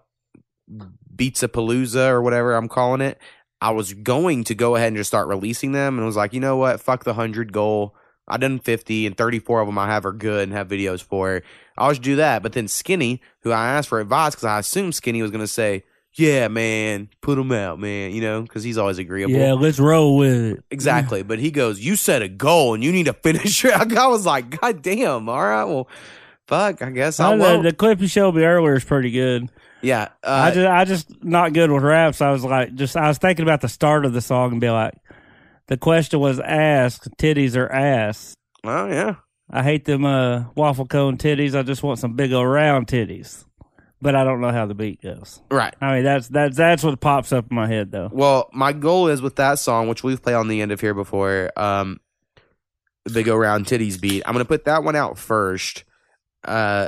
Beats 1.14 1.42
Palooza 1.42 2.08
or 2.10 2.22
whatever 2.22 2.54
I'm 2.54 2.70
calling 2.70 3.02
it. 3.02 3.20
I 3.60 3.72
was 3.72 3.94
going 3.94 4.44
to 4.46 4.56
go 4.56 4.76
ahead 4.76 4.88
and 4.88 4.98
just 4.98 5.10
start 5.10 5.28
releasing 5.28 5.72
them, 5.72 5.98
and 5.98 6.06
was 6.06 6.16
like, 6.16 6.34
you 6.34 6.40
know 6.40 6.58
what, 6.58 6.82
fuck 6.82 7.04
the 7.04 7.14
hundred 7.14 7.52
goal. 7.52 7.96
I 8.28 8.38
done 8.38 8.60
fifty, 8.60 9.06
and 9.06 9.18
thirty 9.18 9.40
four 9.40 9.62
of 9.62 9.68
them 9.68 9.78
I 9.78 9.88
have 9.88 10.06
are 10.06 10.14
good 10.14 10.44
and 10.44 10.54
have 10.54 10.70
videos 10.70 11.04
for. 11.04 11.44
I'll 11.78 11.92
just 11.92 12.02
do 12.02 12.16
that. 12.16 12.42
But 12.42 12.54
then 12.54 12.68
Skinny, 12.68 13.22
who 13.42 13.52
I 13.52 13.68
asked 13.68 13.90
for 13.90 14.00
advice 14.00 14.34
because 14.34 14.46
I 14.46 14.60
assumed 14.60 14.96
Skinny 14.96 15.22
was 15.22 15.32
gonna 15.32 15.48
say, 15.48 15.84
yeah, 16.16 16.48
man, 16.50 17.10
put 17.22 17.38
him 17.38 17.52
out, 17.52 17.80
man, 17.80 18.12
you 18.12 18.22
know, 18.22 18.42
because 18.42 18.64
he's 18.64 18.78
always 18.78 18.98
agreeable. 18.98 19.34
Yeah, 19.36 19.54
let's 19.54 19.80
roll 19.80 20.18
with 20.18 20.34
it. 20.58 20.64
Exactly. 20.72 21.24
But 21.24 21.40
he 21.40 21.52
goes, 21.52 21.80
You 21.80 21.96
set 21.96 22.22
a 22.22 22.28
goal 22.28 22.74
and 22.74 22.84
you 22.84 22.92
need 22.92 23.06
to 23.06 23.14
finish 23.24 23.64
it. 23.66 23.74
I 23.74 24.08
was 24.08 24.26
like, 24.26 24.60
God 24.60 24.82
damn. 24.82 25.30
All 25.30 25.42
right. 25.42 25.64
Well, 25.64 25.88
fuck. 26.48 26.82
I 26.82 26.90
guess 26.92 27.20
I 27.20 27.32
I 27.32 27.36
won't. 27.36 27.64
the 27.64 27.74
clip 27.74 28.02
you 28.02 28.08
showed 28.08 28.36
me 28.36 28.44
earlier 28.44 28.76
is 28.76 28.84
pretty 28.84 29.12
good. 29.12 29.50
yeah. 29.82 30.10
I 30.24 30.50
Uh, 30.50 30.52
just 30.54 30.68
I 30.68 30.86
just 30.86 31.24
not 31.24 31.54
good 31.54 31.72
with 31.72 31.84
raps. 31.84 32.22
I 32.22 32.32
was 32.32 32.44
like 32.44 32.76
just 32.76 32.98
I 32.98 33.08
was 33.08 33.18
thinking 33.18 33.44
about 33.44 33.62
the 33.62 33.70
start 33.70 34.06
of 34.06 34.12
the 34.14 34.22
song 34.22 34.52
and 34.52 34.62
be 34.62 34.70
like, 34.70 34.94
the 35.68 35.78
question 35.78 36.20
was 36.20 36.40
asked, 36.42 37.08
titties 37.18 37.56
or 37.56 37.72
ass. 37.72 38.36
oh, 38.66 38.88
yeah. 38.88 39.16
I 39.54 39.64
hate 39.64 39.84
them 39.86 40.04
uh, 40.06 40.46
waffle 40.56 40.86
cone 40.86 41.18
titties. 41.18 41.56
I 41.58 41.64
just 41.64 41.84
want 41.84 42.00
some 42.00 42.14
big 42.16 42.32
old 42.34 42.48
round 42.48 42.88
titties. 42.88 43.46
But 44.02 44.16
I 44.16 44.24
don't 44.24 44.42
know 44.42 44.52
how 44.52 44.66
the 44.66 44.74
beat 44.74 45.02
goes. 45.02 45.42
Right. 45.52 45.76
I 45.80 45.96
mean 45.96 46.04
that's 46.04 46.28
that's 46.28 46.58
that's 46.58 46.84
what 46.84 47.00
pops 47.00 47.32
up 47.32 47.52
in 47.52 47.56
my 47.56 47.68
head 47.68 47.92
though. 47.92 48.10
Well, 48.12 48.50
my 48.52 48.74
goal 48.74 49.08
is 49.08 49.22
with 49.22 49.36
that 49.36 49.60
song, 49.60 49.88
which 49.88 50.04
we've 50.04 50.22
played 50.22 50.36
on 50.36 50.48
the 50.48 50.62
end 50.62 50.72
of 50.72 50.82
here 50.82 50.94
before, 50.94 51.52
um, 51.56 52.00
the 53.06 53.24
go 53.24 53.36
Round 53.36 53.66
Titties 53.66 54.00
beat. 54.00 54.24
I'm 54.26 54.34
going 54.34 54.44
to 54.44 54.48
put 54.48 54.66
that 54.66 54.84
one 54.84 54.96
out 54.96 55.18
first. 55.18 55.84
Uh, 56.44 56.88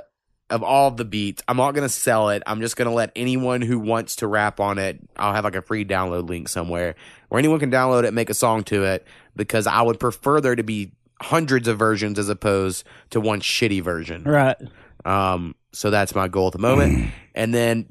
of 0.50 0.62
all 0.62 0.91
the 0.91 1.05
beats, 1.05 1.41
I'm 1.48 1.58
not 1.58 1.72
going 1.72 1.88
to 1.88 1.89
sell 1.89 2.29
it. 2.29 2.43
I'm 2.46 2.62
just 2.62 2.75
going 2.75 2.88
to 2.88 2.93
let 2.93 3.12
anyone 3.15 3.62
who 3.62 3.79
wants 3.79 4.17
to 4.17 4.27
rap 4.27 4.60
on 4.60 4.77
it, 4.77 5.00
I'll 5.17 5.34
have 5.34 5.43
like 5.43 5.55
a 5.55 5.62
free 5.62 5.84
download 5.84 6.29
link 6.29 6.48
somewhere 6.48 6.96
where 7.29 7.39
anyone 7.39 7.60
can 7.60 7.72
download 7.72 8.03
it, 8.03 8.13
make 8.13 8.29
a 8.29 8.36
song 8.36 8.63
to 8.65 8.84
it, 8.84 9.08
because 9.36 9.65
I 9.65 9.82
would 9.82 10.00
prefer 10.00 10.41
there 10.41 10.55
to 10.55 10.63
be 10.63 10.91
hundreds 11.22 11.67
of 11.67 11.79
versions 11.79 12.20
as 12.20 12.29
opposed 12.29 12.86
to 13.12 13.20
one 13.20 13.39
shitty 13.39 13.82
version. 13.82 14.24
Right. 14.24 14.58
Um, 15.05 15.55
so 15.72 15.89
that's 15.89 16.15
my 16.15 16.27
goal 16.27 16.48
at 16.48 16.53
the 16.53 16.60
moment. 16.60 17.12
and 17.36 17.53
then 17.53 17.88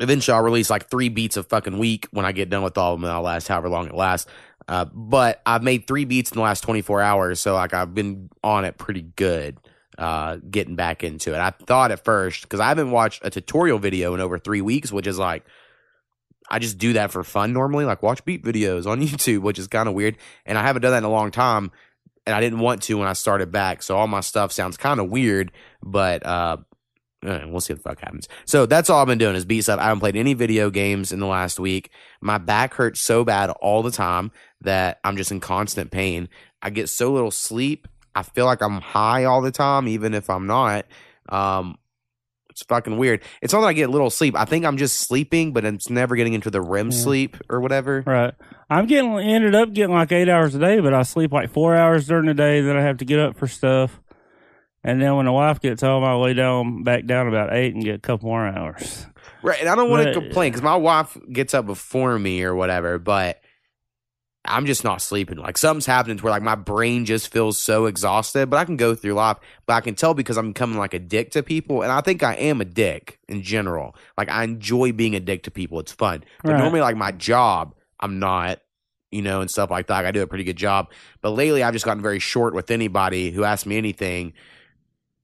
Eventually, 0.00 0.34
I'll 0.34 0.42
release 0.42 0.70
like 0.70 0.88
three 0.88 1.10
beats 1.10 1.36
a 1.36 1.42
fucking 1.42 1.78
week 1.78 2.08
when 2.10 2.24
I 2.24 2.32
get 2.32 2.48
done 2.48 2.62
with 2.62 2.78
all 2.78 2.94
of 2.94 2.98
them. 2.98 3.04
And 3.04 3.12
I'll 3.12 3.20
last 3.20 3.48
however 3.48 3.68
long 3.68 3.86
it 3.86 3.94
lasts. 3.94 4.30
Uh, 4.66 4.86
but 4.86 5.42
I've 5.44 5.62
made 5.62 5.86
three 5.86 6.06
beats 6.06 6.30
in 6.30 6.36
the 6.36 6.42
last 6.42 6.62
24 6.62 7.02
hours, 7.02 7.40
so 7.40 7.54
like 7.54 7.74
I've 7.74 7.94
been 7.94 8.30
on 8.42 8.64
it 8.64 8.78
pretty 8.78 9.02
good. 9.02 9.58
Uh, 9.98 10.36
getting 10.50 10.76
back 10.76 11.04
into 11.04 11.34
it. 11.34 11.38
I 11.38 11.50
thought 11.50 11.90
at 11.90 12.04
first 12.04 12.42
because 12.42 12.58
I 12.58 12.68
haven't 12.68 12.90
watched 12.90 13.22
a 13.22 13.28
tutorial 13.28 13.78
video 13.78 14.14
in 14.14 14.20
over 14.20 14.38
three 14.38 14.62
weeks, 14.62 14.90
which 14.90 15.06
is 15.06 15.18
like 15.18 15.44
I 16.48 16.58
just 16.58 16.78
do 16.78 16.94
that 16.94 17.10
for 17.10 17.22
fun 17.22 17.52
normally, 17.52 17.84
like 17.84 18.02
watch 18.02 18.24
beat 18.24 18.42
videos 18.42 18.86
on 18.86 19.02
YouTube, 19.02 19.40
which 19.40 19.58
is 19.58 19.66
kind 19.66 19.88
of 19.88 19.94
weird. 19.94 20.16
And 20.46 20.56
I 20.56 20.62
haven't 20.62 20.80
done 20.80 20.92
that 20.92 20.98
in 20.98 21.04
a 21.04 21.10
long 21.10 21.30
time, 21.30 21.70
and 22.30 22.36
I 22.36 22.40
didn't 22.40 22.60
want 22.60 22.82
to 22.84 22.94
when 22.96 23.08
I 23.08 23.12
started 23.12 23.50
back. 23.52 23.82
So 23.82 23.96
all 23.96 24.06
my 24.06 24.20
stuff 24.20 24.52
sounds 24.52 24.76
kind 24.76 25.00
of 25.00 25.10
weird, 25.10 25.50
but 25.82 26.24
uh, 26.24 26.58
uh, 27.26 27.40
we'll 27.46 27.60
see 27.60 27.72
what 27.72 27.82
the 27.82 27.88
fuck 27.88 28.00
happens. 28.00 28.28
So 28.44 28.64
that's 28.66 28.88
all 28.88 29.00
I've 29.00 29.06
been 29.06 29.18
doing 29.18 29.34
is 29.36 29.44
beat 29.44 29.62
stuff. 29.62 29.80
I 29.80 29.84
haven't 29.84 30.00
played 30.00 30.16
any 30.16 30.34
video 30.34 30.70
games 30.70 31.12
in 31.12 31.20
the 31.20 31.26
last 31.26 31.58
week. 31.60 31.90
My 32.20 32.38
back 32.38 32.74
hurts 32.74 33.00
so 33.00 33.24
bad 33.24 33.50
all 33.50 33.82
the 33.82 33.90
time 33.90 34.30
that 34.62 35.00
I'm 35.04 35.16
just 35.16 35.30
in 35.32 35.40
constant 35.40 35.90
pain. 35.90 36.28
I 36.62 36.70
get 36.70 36.88
so 36.88 37.12
little 37.12 37.30
sleep. 37.30 37.88
I 38.14 38.22
feel 38.22 38.44
like 38.46 38.62
I'm 38.62 38.80
high 38.80 39.24
all 39.24 39.42
the 39.42 39.50
time, 39.52 39.86
even 39.88 40.14
if 40.14 40.30
I'm 40.30 40.46
not. 40.46 40.86
Um, 41.28 41.76
it's 42.50 42.62
fucking 42.64 42.96
weird. 42.96 43.22
It's 43.40 43.52
not 43.52 43.60
that 43.60 43.68
I 43.68 43.72
get 43.72 43.90
little 43.90 44.10
sleep. 44.10 44.34
I 44.36 44.44
think 44.44 44.64
I'm 44.64 44.76
just 44.76 44.96
sleeping, 44.96 45.52
but 45.52 45.64
it's 45.64 45.88
never 45.88 46.16
getting 46.16 46.32
into 46.34 46.50
the 46.50 46.60
REM 46.60 46.90
Yeah. 46.90 46.96
sleep 46.96 47.36
or 47.48 47.60
whatever. 47.60 48.02
Right. 48.06 48.34
I'm 48.70 48.86
getting 48.86 49.18
ended 49.18 49.54
up 49.54 49.72
getting 49.72 49.94
like 49.94 50.12
eight 50.12 50.28
hours 50.28 50.54
a 50.54 50.58
day, 50.60 50.78
but 50.80 50.94
I 50.94 51.02
sleep 51.02 51.32
like 51.32 51.50
four 51.50 51.74
hours 51.74 52.06
during 52.06 52.26
the 52.26 52.34
day. 52.34 52.60
Then 52.60 52.76
I 52.76 52.82
have 52.82 52.98
to 52.98 53.04
get 53.04 53.18
up 53.18 53.36
for 53.36 53.48
stuff, 53.48 54.00
and 54.84 55.02
then 55.02 55.16
when 55.16 55.26
the 55.26 55.32
wife 55.32 55.60
gets 55.60 55.82
home, 55.82 56.04
I 56.04 56.14
lay 56.14 56.34
down 56.34 56.84
back 56.84 57.04
down 57.06 57.26
about 57.28 57.52
eight 57.52 57.74
and 57.74 57.84
get 57.84 57.96
a 57.96 57.98
couple 57.98 58.28
more 58.28 58.46
hours. 58.46 59.06
Right. 59.42 59.58
And 59.60 59.68
I 59.68 59.74
don't 59.74 59.90
want 59.90 60.06
to 60.06 60.12
complain 60.12 60.52
because 60.52 60.62
my 60.62 60.76
wife 60.76 61.16
gets 61.32 61.52
up 61.54 61.66
before 61.66 62.18
me 62.18 62.42
or 62.42 62.54
whatever, 62.54 62.98
but 62.98 63.40
I'm 64.44 64.66
just 64.66 64.84
not 64.84 65.02
sleeping. 65.02 65.38
Like 65.38 65.58
something's 65.58 65.86
happening 65.86 66.16
to 66.18 66.22
where 66.22 66.30
like 66.30 66.42
my 66.42 66.54
brain 66.54 67.04
just 67.06 67.32
feels 67.32 67.58
so 67.58 67.86
exhausted, 67.86 68.50
but 68.50 68.56
I 68.58 68.64
can 68.64 68.76
go 68.76 68.94
through 68.94 69.14
life. 69.14 69.38
But 69.66 69.74
I 69.74 69.80
can 69.80 69.94
tell 69.94 70.14
because 70.14 70.36
I'm 70.36 70.52
becoming 70.52 70.78
like 70.78 70.94
a 70.94 70.98
dick 70.98 71.30
to 71.32 71.42
people. 71.42 71.82
And 71.82 71.90
I 71.90 72.00
think 72.02 72.22
I 72.22 72.34
am 72.34 72.60
a 72.60 72.64
dick 72.64 73.18
in 73.28 73.42
general. 73.42 73.94
Like 74.16 74.30
I 74.30 74.44
enjoy 74.44 74.92
being 74.92 75.14
a 75.14 75.20
dick 75.20 75.42
to 75.44 75.50
people. 75.50 75.80
It's 75.80 75.92
fun. 75.92 76.22
But 76.42 76.52
Right. 76.52 76.58
normally 76.58 76.80
like 76.80 76.96
my 76.96 77.12
job, 77.12 77.74
I'm 78.00 78.18
not, 78.18 78.60
you 79.10 79.22
know, 79.22 79.40
and 79.40 79.50
stuff 79.50 79.70
like 79.70 79.88
that. 79.88 80.04
I 80.06 80.10
do 80.10 80.22
a 80.22 80.26
pretty 80.26 80.44
good 80.44 80.56
job. 80.56 80.90
But 81.20 81.30
lately 81.30 81.62
I've 81.62 81.72
just 81.74 81.84
gotten 81.84 82.02
very 82.02 82.18
short 82.18 82.54
with 82.54 82.70
anybody 82.70 83.30
who 83.30 83.44
asks 83.44 83.66
me 83.66 83.76
anything. 83.76 84.32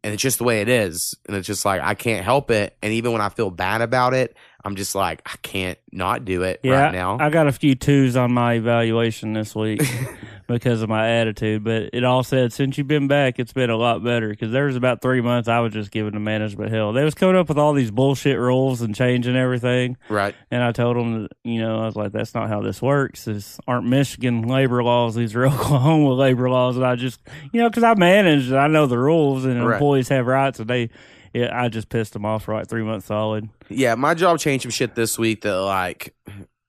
And 0.04 0.12
it's 0.12 0.23
just 0.23 0.38
the 0.38 0.45
way 0.45 0.61
it 0.61 0.68
is. 0.68 1.14
And 1.26 1.37
it's 1.37 1.47
just 1.47 1.64
like 1.64 1.80
I 1.83 1.95
can't 1.95 2.25
help 2.25 2.50
it. 2.50 2.76
And 2.83 2.92
even 2.92 3.12
when 3.12 3.21
I 3.21 3.28
feel 3.28 3.50
bad 3.50 3.80
about 3.80 4.14
it, 4.14 4.37
I'm 4.64 4.76
just 4.76 4.95
like, 4.95 5.23
I 5.26 5.37
can't 5.42 5.78
not 5.90 6.25
do 6.25 6.42
it 6.42 6.61
Yeah, 6.62 6.83
right 6.83 6.92
now. 6.92 7.18
I 7.18 7.30
got 7.30 7.47
a 7.49 7.52
few 7.52 7.75
twos 7.75 8.16
on 8.16 8.33
my 8.33 8.54
evaluation 8.54 9.33
this 9.33 9.54
week 9.54 9.83
because 10.46 10.82
of 10.82 10.88
my 10.88 11.08
attitude. 11.08 11.64
But 11.64 11.90
it 11.92 12.04
all 12.04 12.22
said 12.22 12.52
since 12.52 12.78
you've 12.78 12.86
been 12.88 13.08
back, 13.08 13.38
it's 13.38 13.52
been 13.52 13.70
a 13.70 13.76
lot 13.76 14.02
better. 14.04 14.28
Because 14.28 14.52
there 14.52 14.66
was 14.66 14.76
about 14.76 15.02
three 15.02 15.20
months 15.20 15.48
I 15.48 15.60
was 15.60 15.72
just 15.72 15.90
giving 15.90 16.12
the 16.12 16.20
management 16.20 16.70
hell. 16.72 16.92
They 16.92 17.04
was 17.04 17.14
coming 17.14 17.36
up 17.36 17.48
with 17.48 17.58
all 17.58 17.72
these 17.72 17.90
bullshit 17.90 18.38
rules 18.38 18.80
and 18.82 18.94
changing 18.94 19.36
everything. 19.36 19.96
right. 20.08 20.34
And 20.50 20.62
I 20.62 20.72
told 20.72 20.96
them, 20.96 21.22
that, 21.22 21.32
you 21.44 21.60
know, 21.60 21.80
I 21.82 21.86
was 21.86 21.96
like, 21.96 22.12
that's 22.12 22.34
not 22.34 22.48
how 22.48 22.60
this 22.62 22.80
works. 22.80 23.24
This 23.24 23.58
aren't 23.66 23.86
Michigan 23.86 24.42
labor 24.42 24.82
laws. 24.82 25.14
These 25.14 25.34
are 25.34 25.46
Oklahoma 25.46 26.12
labor 26.14 26.48
laws. 26.48 26.76
And 26.76 26.86
I 26.86 26.96
just, 26.96 27.20
you 27.52 27.60
know, 27.60 27.68
because 27.68 27.84
I 27.84 27.94
manage, 27.94 28.52
I 28.52 28.66
know 28.68 28.86
the 28.86 28.98
rules, 28.98 29.44
and 29.44 29.64
Right. 29.66 29.74
employees 29.74 30.08
have 30.10 30.26
rights. 30.26 30.60
And 30.60 30.68
they, 30.70 30.90
I 31.34 31.68
just 31.68 31.88
pissed 31.90 32.14
them 32.14 32.24
off 32.24 32.44
for 32.44 32.54
like 32.54 32.66
three 32.68 32.82
months 32.82 33.06
solid. 33.06 33.48
Yeah, 33.68 33.94
my 33.94 34.14
job 34.14 34.38
changed 34.38 34.62
some 34.62 34.70
shit 34.70 34.94
this 34.94 35.18
week 35.18 35.42
that 35.42 35.56
like 35.60 36.14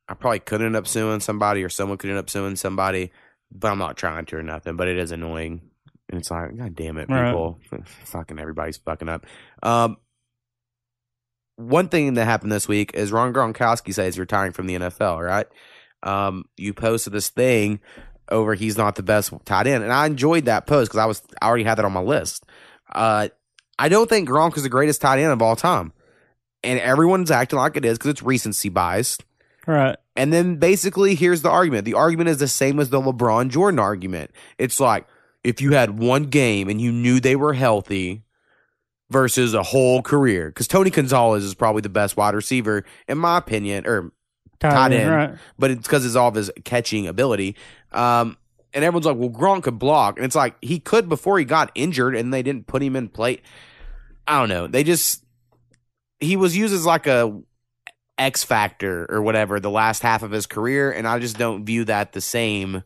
I 0.09 0.13
probably 0.13 0.39
could 0.39 0.61
end 0.61 0.75
up 0.75 0.87
suing 0.87 1.19
somebody 1.21 1.63
or 1.63 1.69
someone 1.69 1.97
could 1.97 2.09
end 2.09 2.19
up 2.19 2.29
suing 2.29 2.55
somebody, 2.57 3.11
but 3.51 3.71
I'm 3.71 3.77
not 3.79 3.97
trying 3.97 4.25
to 4.25 4.37
or 4.37 4.43
nothing. 4.43 4.75
But 4.75 4.87
it 4.87 4.97
is 4.97 5.11
annoying, 5.11 5.61
and 6.09 6.19
it's 6.19 6.31
like, 6.31 6.57
god 6.57 6.75
damn 6.75 6.97
it, 6.97 7.09
Right. 7.09 7.31
people, 7.31 7.59
fucking 8.05 8.39
everybody's 8.39 8.77
fucking 8.77 9.09
up. 9.09 9.25
Um, 9.63 9.97
one 11.55 11.89
thing 11.89 12.13
that 12.15 12.25
happened 12.25 12.51
this 12.51 12.67
week 12.67 12.91
is 12.93 13.11
Rob 13.11 13.33
Gronkowski 13.33 13.93
says 13.93 14.15
he's 14.15 14.19
retiring 14.19 14.51
from 14.53 14.67
the 14.67 14.75
NFL. 14.75 15.23
Right? 15.23 15.47
Um, 16.03 16.45
you 16.55 16.73
posted 16.73 17.13
this 17.13 17.29
thing 17.29 17.79
over 18.29 18.53
he's 18.55 18.77
not 18.77 18.95
the 18.95 19.03
best 19.03 19.33
tight 19.45 19.67
end, 19.67 19.83
and 19.83 19.91
I 19.93 20.05
enjoyed 20.05 20.45
that 20.45 20.67
post 20.67 20.89
because 20.91 20.99
I 20.99 21.05
was 21.05 21.21
I 21.41 21.47
already 21.47 21.63
had 21.63 21.75
that 21.77 21.85
on 21.85 21.93
my 21.93 22.01
list. 22.01 22.45
Uh, 22.91 23.29
I 23.79 23.89
don't 23.89 24.09
think 24.09 24.29
Gronk 24.29 24.57
is 24.57 24.63
the 24.63 24.69
greatest 24.69 25.01
tight 25.01 25.19
end 25.19 25.31
of 25.31 25.41
all 25.41 25.55
time 25.55 25.93
and 26.63 26.79
everyone's 26.79 27.31
acting 27.31 27.59
like 27.59 27.77
it 27.77 27.85
is 27.85 27.97
because 27.97 28.11
it's 28.11 28.23
recency 28.23 28.69
bias. 28.69 29.17
Right. 29.65 29.95
And 30.17 30.33
then 30.33 30.55
basically, 30.55 31.15
here's 31.15 31.43
the 31.43 31.49
argument. 31.49 31.85
The 31.85 31.93
argument 31.93 32.29
is 32.29 32.39
the 32.39 32.47
same 32.47 32.79
as 32.79 32.89
the 32.89 32.99
LeBron 32.99 33.49
Jordan 33.49 33.79
argument. 33.79 34.31
It's 34.57 34.79
like 34.79 35.07
if 35.43 35.61
you 35.61 35.73
had 35.73 35.99
one 35.99 36.23
game 36.23 36.67
and 36.67 36.81
you 36.81 36.91
knew 36.91 37.19
they 37.19 37.35
were 37.35 37.53
healthy 37.53 38.23
versus 39.09 39.53
a 39.53 39.63
whole 39.63 40.01
career, 40.01 40.49
because 40.49 40.67
Tony 40.67 40.89
Gonzalez 40.89 41.43
is 41.43 41.53
probably 41.53 41.81
the 41.81 41.89
best 41.89 42.17
wide 42.17 42.33
receiver, 42.33 42.83
in 43.07 43.17
my 43.17 43.37
opinion, 43.37 43.87
or 43.87 44.11
Tight 44.59 44.91
end. 44.91 45.11
Right. 45.11 45.35
but 45.59 45.69
it's 45.69 45.87
because 45.87 46.03
it's 46.05 46.15
all 46.15 46.29
of 46.29 46.35
his 46.35 46.49
catching 46.65 47.07
ability. 47.07 47.55
Um, 47.91 48.37
and 48.73 48.83
everyone's 48.83 49.05
like, 49.05 49.17
well, 49.17 49.29
Gronk 49.29 49.63
could 49.63 49.77
block. 49.77 50.17
And 50.17 50.25
it's 50.25 50.35
like, 50.35 50.55
he 50.61 50.79
could 50.79 51.07
before 51.07 51.37
he 51.37 51.45
got 51.45 51.71
injured 51.75 52.15
and 52.15 52.33
they 52.33 52.41
didn't 52.41 52.65
put 52.67 52.81
him 52.81 52.95
in 52.95 53.07
play. 53.07 53.41
I 54.27 54.39
don't 54.39 54.49
know. 54.49 54.67
They 54.67 54.83
just, 54.83 55.23
he 56.19 56.35
was 56.35 56.57
used 56.57 56.73
as 56.73 56.85
like 56.85 57.05
a 57.05 57.39
X 58.17 58.43
factor 58.43 59.05
or 59.09 59.21
whatever 59.21 59.59
the 59.59 59.69
last 59.69 60.01
half 60.01 60.23
of 60.23 60.31
his 60.31 60.45
career. 60.47 60.91
And 60.91 61.07
I 61.07 61.19
just 61.19 61.37
don't 61.37 61.65
view 61.65 61.85
that 61.85 62.13
the 62.13 62.21
same. 62.21 62.83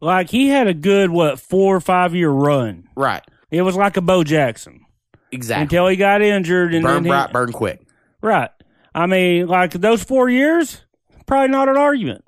Like 0.00 0.30
he 0.30 0.48
had 0.48 0.66
a 0.66 0.74
good 0.74 1.10
what 1.10 1.38
four 1.38 1.76
or 1.76 1.80
five 1.80 2.14
year 2.14 2.30
run. 2.30 2.88
Right. 2.96 3.22
It 3.50 3.62
was 3.62 3.76
like 3.76 3.96
a 3.96 4.00
Bo 4.00 4.24
Jackson 4.24 4.84
Exactly. 5.30 5.62
until 5.62 5.88
he 5.88 5.96
got 5.96 6.22
injured 6.22 6.74
and 6.74 6.82
burn 6.82 6.94
then 6.94 7.04
he, 7.04 7.08
bright, 7.10 7.32
burn 7.32 7.52
quick. 7.52 7.80
right. 8.20 8.50
I 8.94 9.06
mean, 9.06 9.46
like 9.46 9.72
those 9.72 10.02
four 10.02 10.28
years, 10.28 10.82
probably 11.26 11.48
not 11.48 11.68
an 11.68 11.76
argument. 11.78 12.24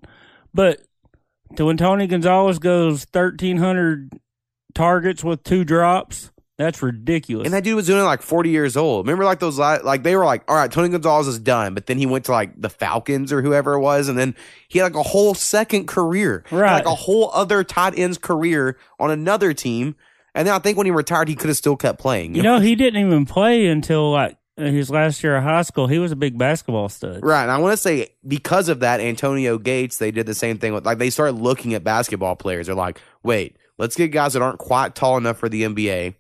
But 0.55 0.81
to 1.57 1.67
when 1.67 1.77
Tony 1.77 2.07
Gonzalez 2.07 2.59
goes 2.59 3.05
thirteen 3.05 3.57
hundred 3.59 4.11
targets 4.75 5.23
with 5.25 5.43
two 5.45 5.65
drops, 5.65 6.31
that's 6.57 6.83
ridiculous. 6.83 7.47
And 7.47 7.55
that 7.55 7.65
dude 7.65 7.75
was 7.77 7.87
doing 7.87 8.01
it 8.01 8.05
like 8.05 8.23
40 8.23 8.51
years 8.51 8.77
old. 8.77 9.07
Remember, 9.07 9.25
like 9.25 9.41
those, 9.41 9.59
like 9.59 10.03
they 10.05 10.15
were 10.17 10.25
like, 10.25 10.49
all 10.49 10.57
right, 10.57 10.71
Tony 10.71 10.89
Gonzalez 10.89 11.27
is 11.27 11.39
done. 11.39 11.75
But 11.75 11.87
then 11.87 11.99
he 11.99 12.07
went 12.07 12.27
to 12.27 12.33
like 12.33 12.61
the 12.61 12.69
Falcons 12.71 13.33
or 13.33 13.43
whoever 13.43 13.75
it 13.75 13.81
was. 13.81 14.09
And 14.09 14.19
then 14.19 14.35
he 14.69 14.79
had 14.79 14.85
like 14.95 15.05
a 15.07 15.09
whole 15.09 15.35
second 15.35 15.89
career, 15.89 16.45
Right. 16.53 16.73
like 16.75 16.87
a 16.87 16.95
whole 16.95 17.31
other 17.35 17.65
tight 17.65 17.99
ends 17.99 18.19
career 18.19 18.79
on 19.01 19.11
another 19.11 19.53
team. 19.53 19.97
And 20.35 20.47
then 20.49 20.55
I 20.55 20.59
think 20.59 20.77
when 20.77 20.87
he 20.87 20.91
retired, 20.93 21.29
he 21.29 21.35
could 21.35 21.49
have 21.49 21.57
still 21.57 21.77
kept 21.77 21.99
playing. 21.99 22.35
you 22.35 22.43
know, 22.43 22.61
he 22.61 22.75
didn't 22.77 23.05
even 23.05 23.25
play 23.27 23.67
until 23.67 24.11
like 24.13 24.37
his 24.57 24.89
last 24.91 25.23
year 25.25 25.37
of 25.37 25.43
high 25.43 25.63
school. 25.63 25.89
He 25.89 25.99
was 25.99 26.13
a 26.13 26.17
big 26.17 26.39
basketball 26.39 26.89
stud. 26.89 27.21
Right. 27.25 27.43
And 27.43 27.51
I 27.51 27.59
want 27.59 27.73
to 27.73 27.77
say 27.77 28.11
because 28.27 28.69
of 28.69 28.81
that, 28.81 29.01
Antonio 29.01 29.59
Gates, 29.59 29.99
they 29.99 30.13
did 30.13 30.27
the 30.27 30.35
same 30.35 30.59
thing 30.59 30.73
with 30.73 30.87
like 30.87 30.99
they 30.99 31.11
started 31.11 31.41
looking 31.41 31.75
at 31.75 31.83
basketball 31.83 32.37
players. 32.37 32.67
They're 32.67 32.77
like, 32.77 33.01
wait, 33.25 33.57
let's 33.79 33.97
get 33.97 34.09
guys 34.09 34.35
that 34.35 34.43
aren't 34.43 34.59
quite 34.61 34.95
tall 34.95 35.17
enough 35.17 35.39
for 35.39 35.49
the 35.49 35.63
NBA, 35.65 36.15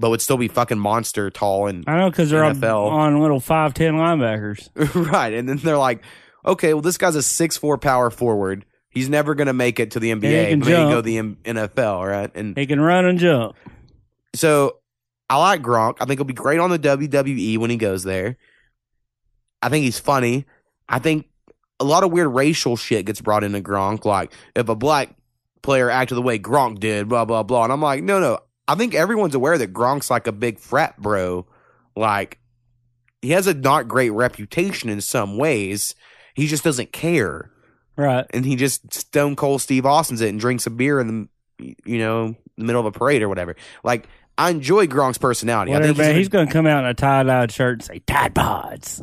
but 0.00 0.10
would 0.10 0.20
still 0.22 0.36
be 0.38 0.48
fucking 0.48 0.78
monster 0.78 1.30
tall 1.30 1.66
and 1.66 1.84
I 1.86 1.98
know 1.98 2.10
because 2.10 2.30
they're 2.30 2.42
on, 2.42 3.20
little 3.20 3.38
five 3.38 3.74
ten 3.74 3.94
linebackers. 3.94 4.68
right. 5.12 5.32
And 5.34 5.48
then 5.48 5.58
they're 5.58 5.76
like, 5.78 6.02
okay, 6.44 6.72
well, 6.74 6.80
this 6.80 6.96
guy's 6.98 7.14
a 7.16 7.22
six 7.22 7.56
four 7.56 7.78
power 7.78 8.10
forward. 8.10 8.64
He's 8.88 9.08
never 9.08 9.34
gonna 9.36 9.52
make 9.52 9.78
it 9.78 9.92
to 9.92 10.00
the 10.00 10.10
NBA. 10.10 10.48
can 10.48 10.60
he 10.62 10.70
jump. 10.70 10.90
go 10.90 10.96
to 10.96 11.02
the 11.02 11.18
M- 11.18 11.38
NFL, 11.44 12.08
right? 12.10 12.30
And 12.34 12.56
He 12.56 12.66
can 12.66 12.80
run 12.80 13.04
and 13.04 13.18
jump. 13.18 13.54
so 14.34 14.78
I 15.28 15.36
like 15.36 15.62
Gronk. 15.62 15.98
I 16.00 16.06
think 16.06 16.18
he'll 16.18 16.24
be 16.24 16.34
great 16.34 16.58
on 16.58 16.70
the 16.70 16.78
WWE 16.78 17.58
when 17.58 17.70
he 17.70 17.76
goes 17.76 18.02
there. 18.02 18.36
I 19.62 19.68
think 19.68 19.84
he's 19.84 19.98
funny. 20.00 20.46
I 20.88 20.98
think 20.98 21.28
a 21.78 21.84
lot 21.84 22.02
of 22.02 22.10
weird 22.10 22.34
racial 22.34 22.76
shit 22.76 23.06
gets 23.06 23.20
brought 23.20 23.44
into 23.44 23.60
Gronk. 23.60 24.04
Like 24.04 24.32
if 24.56 24.68
a 24.68 24.74
black 24.74 25.14
player 25.62 25.88
acted 25.90 26.14
the 26.16 26.22
way 26.22 26.38
Gronk 26.38 26.80
did, 26.80 27.08
blah 27.08 27.24
blah 27.26 27.42
blah. 27.42 27.64
And 27.64 27.72
I'm 27.72 27.82
like, 27.82 28.02
no, 28.02 28.18
no. 28.18 28.38
I 28.70 28.74
think 28.76 28.94
everyone's 28.94 29.34
aware 29.34 29.58
that 29.58 29.72
Gronk's 29.72 30.10
like 30.10 30.26
a 30.26 30.32
big 30.32 30.58
frat 30.58 30.96
bro. 31.00 31.46
Like 31.96 32.38
he 33.22 33.30
has 33.30 33.46
a 33.46 33.54
not 33.54 33.88
great 33.88 34.10
reputation 34.10 34.88
in 34.90 35.00
some 35.00 35.36
ways. 35.36 35.94
He 36.34 36.46
just 36.46 36.64
doesn't 36.64 36.92
care, 36.92 37.50
Right. 37.96 38.24
and 38.30 38.44
he 38.46 38.56
just 38.56 38.94
stone 38.94 39.36
cold 39.36 39.60
Steve 39.60 39.84
Austin's 39.84 40.20
it 40.20 40.28
and 40.28 40.38
drinks 40.40 40.66
a 40.66 40.70
beer 40.70 41.00
in 41.00 41.28
the 41.58 41.74
you 41.84 41.98
know 41.98 42.34
the 42.56 42.64
middle 42.64 42.80
of 42.80 42.86
a 42.86 42.96
parade 42.98 43.22
or 43.22 43.28
whatever. 43.28 43.56
Like 43.84 44.08
I 44.38 44.50
enjoy 44.50 44.86
Gronk's 44.86 45.18
personality. 45.18 45.72
I 45.72 45.74
Whatever, 45.74 45.88
think 45.94 45.98
man. 45.98 46.08
he's, 46.14 46.18
He's 46.20 46.28
going 46.28 46.46
to 46.46 46.52
come 46.52 46.66
out 46.66 46.84
in 46.84 46.90
a 46.90 46.94
tie 46.94 47.24
dyed 47.24 47.52
shirt 47.52 47.74
and 47.74 47.82
say 47.84 47.98
Tide 48.06 48.34
Pods. 48.34 49.02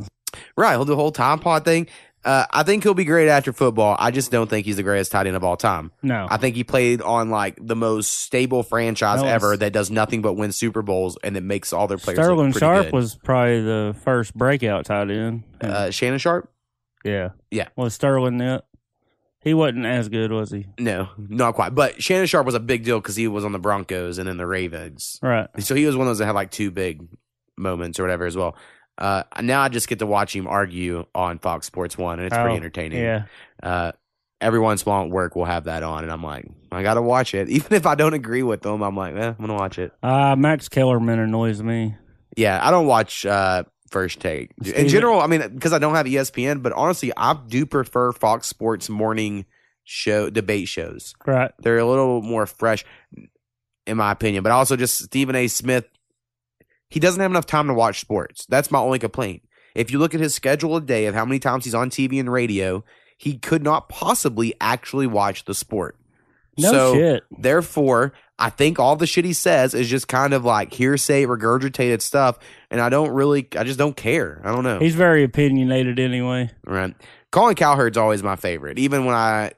right. 0.56 0.72
He'll 0.72 0.84
do 0.84 0.90
the 0.92 0.96
whole 0.96 1.12
Tide 1.12 1.40
Pod 1.40 1.64
thing. 1.64 1.86
Uh, 2.24 2.44
I 2.50 2.62
think 2.64 2.82
he'll 2.82 2.94
be 2.94 3.04
great 3.04 3.28
after 3.28 3.52
football. 3.52 3.96
I 3.98 4.10
just 4.10 4.30
don't 4.30 4.50
think 4.50 4.66
he's 4.66 4.76
the 4.76 4.82
greatest 4.82 5.12
tight 5.12 5.26
end 5.26 5.36
of 5.36 5.44
all 5.44 5.56
time. 5.56 5.92
No, 6.02 6.26
I 6.28 6.36
think 6.36 6.56
he 6.56 6.64
played 6.64 7.00
on 7.00 7.30
like 7.30 7.58
the 7.60 7.76
most 7.76 8.12
stable 8.12 8.62
franchise 8.62 9.22
ever 9.22 9.56
that 9.56 9.72
does 9.72 9.90
nothing 9.90 10.20
but 10.20 10.34
win 10.34 10.52
Super 10.52 10.82
Bowls 10.82 11.16
and 11.22 11.36
that 11.36 11.42
makes 11.42 11.72
all 11.72 11.86
their 11.86 11.98
players. 11.98 12.18
Sterling 12.18 12.52
Sharpe 12.52 12.86
good. 12.86 12.92
was 12.92 13.14
probably 13.14 13.62
the 13.62 13.96
first 14.04 14.34
breakout 14.34 14.84
tight 14.86 15.10
end. 15.10 15.44
uh, 15.60 15.90
Shannon 15.90 16.18
Sharpe. 16.18 16.50
yeah, 17.04 17.30
yeah. 17.50 17.68
Was 17.76 17.94
Sterling 17.94 18.40
it? 18.40 18.64
He 19.40 19.54
wasn't 19.54 19.86
as 19.86 20.08
good, 20.08 20.32
was 20.32 20.50
he? 20.50 20.66
No, 20.78 21.08
not 21.16 21.54
quite. 21.54 21.74
But 21.74 22.02
Shannon 22.02 22.26
Sharpe 22.26 22.44
was 22.44 22.56
a 22.56 22.60
big 22.60 22.84
deal 22.84 23.00
because 23.00 23.14
he 23.16 23.28
was 23.28 23.44
on 23.44 23.52
the 23.52 23.58
Broncos 23.60 24.18
and 24.18 24.28
then 24.28 24.36
the 24.36 24.46
Ravens. 24.46 25.20
Right. 25.22 25.48
So 25.60 25.76
he 25.76 25.86
was 25.86 25.96
one 25.96 26.06
of 26.06 26.10
those 26.10 26.18
that 26.18 26.26
had 26.26 26.34
like 26.34 26.50
two 26.50 26.72
big 26.72 27.06
moments 27.56 28.00
or 28.00 28.02
whatever 28.02 28.26
as 28.26 28.36
well. 28.36 28.56
Uh, 28.98 29.22
now 29.40 29.60
I 29.62 29.68
just 29.68 29.88
get 29.88 30.00
to 30.00 30.06
watch 30.06 30.34
him 30.34 30.46
argue 30.46 31.06
on 31.14 31.38
Fox 31.38 31.66
Sports 31.66 31.96
One, 31.96 32.18
and 32.18 32.26
it's 32.26 32.34
pretty 32.36 32.54
Oh, 32.54 32.56
entertaining. 32.56 32.98
Yeah. 33.00 33.24
Uh, 33.62 33.92
every 34.40 34.58
once 34.60 34.82
in 34.82 34.88
a 34.88 34.92
while 34.92 35.04
at 35.04 35.10
work, 35.10 35.36
we'll 35.36 35.44
have 35.44 35.64
that 35.64 35.82
on, 35.84 36.02
and 36.02 36.12
I'm 36.12 36.22
like, 36.22 36.46
I 36.72 36.82
gotta 36.82 37.00
watch 37.02 37.32
it, 37.34 37.48
even 37.48 37.72
if 37.74 37.86
I 37.86 37.94
don't 37.94 38.14
agree 38.14 38.42
with 38.42 38.62
them. 38.62 38.82
I'm 38.82 38.96
like, 38.96 39.14
eh, 39.14 39.28
I'm 39.28 39.34
gonna 39.38 39.54
watch 39.54 39.78
it. 39.78 39.92
Uh, 40.02 40.34
Max 40.36 40.68
Kellerman 40.68 41.18
annoys 41.20 41.62
me. 41.62 41.94
Yeah, 42.36 42.58
I 42.60 42.70
don't 42.70 42.86
watch 42.86 43.24
uh, 43.24 43.64
First 43.90 44.20
Take 44.20 44.50
in 44.58 44.64
Steven- 44.66 44.88
general. 44.88 45.20
I 45.20 45.26
mean, 45.28 45.48
because 45.54 45.72
I 45.72 45.78
don't 45.78 45.94
have 45.94 46.06
ESPN, 46.06 46.62
but 46.62 46.72
honestly, 46.72 47.12
I 47.16 47.38
do 47.46 47.66
prefer 47.66 48.12
Fox 48.12 48.46
Sports 48.48 48.88
morning 48.88 49.44
show 49.84 50.28
debate 50.28 50.68
shows. 50.68 51.14
Right. 51.26 51.50
They're 51.60 51.78
a 51.78 51.86
little 51.86 52.20
more 52.20 52.46
fresh, 52.46 52.84
in 53.86 53.96
my 53.96 54.12
opinion. 54.12 54.42
But 54.42 54.52
also, 54.52 54.76
just 54.76 54.98
Stephen 55.02 55.34
A. 55.34 55.48
Smith, 55.48 55.86
he 56.88 57.00
doesn't 57.00 57.20
have 57.20 57.30
enough 57.30 57.46
time 57.46 57.66
to 57.68 57.74
watch 57.74 58.00
sports. 58.00 58.46
That's 58.48 58.70
my 58.70 58.78
only 58.78 58.98
complaint. 58.98 59.42
If 59.74 59.90
you 59.90 59.98
look 59.98 60.14
at 60.14 60.20
his 60.20 60.34
schedule 60.34 60.76
a 60.76 60.80
day 60.80 61.06
of 61.06 61.14
how 61.14 61.24
many 61.24 61.38
times 61.38 61.64
he's 61.64 61.74
on 61.74 61.90
TV 61.90 62.18
and 62.18 62.30
radio, 62.30 62.84
he 63.16 63.38
could 63.38 63.62
not 63.62 63.88
possibly 63.88 64.54
actually 64.60 65.06
watch 65.06 65.44
the 65.44 65.54
sport. 65.54 65.96
No 66.58 66.72
so, 66.72 66.94
shit. 66.94 67.24
therefore, 67.30 68.12
I 68.38 68.50
think 68.50 68.80
all 68.80 68.96
the 68.96 69.06
shit 69.06 69.24
he 69.24 69.32
says 69.32 69.74
is 69.74 69.88
just 69.88 70.08
kind 70.08 70.34
of 70.34 70.44
like 70.44 70.72
hearsay, 70.72 71.24
regurgitated 71.24 72.02
stuff, 72.02 72.38
and 72.70 72.80
I 72.80 72.88
don't 72.88 73.10
really, 73.10 73.46
I 73.56 73.62
just 73.62 73.78
don't 73.78 73.96
care. 73.96 74.40
I 74.44 74.50
don't 74.50 74.64
know. 74.64 74.80
He's 74.80 74.96
very 74.96 75.22
opinionated 75.22 76.00
anyway. 76.00 76.50
Right. 76.64 76.94
Colin 77.30 77.54
Cowherd's 77.54 77.96
always 77.96 78.22
my 78.22 78.36
favorite. 78.36 78.78
Even 78.78 79.04
when 79.04 79.14
I, 79.14 79.52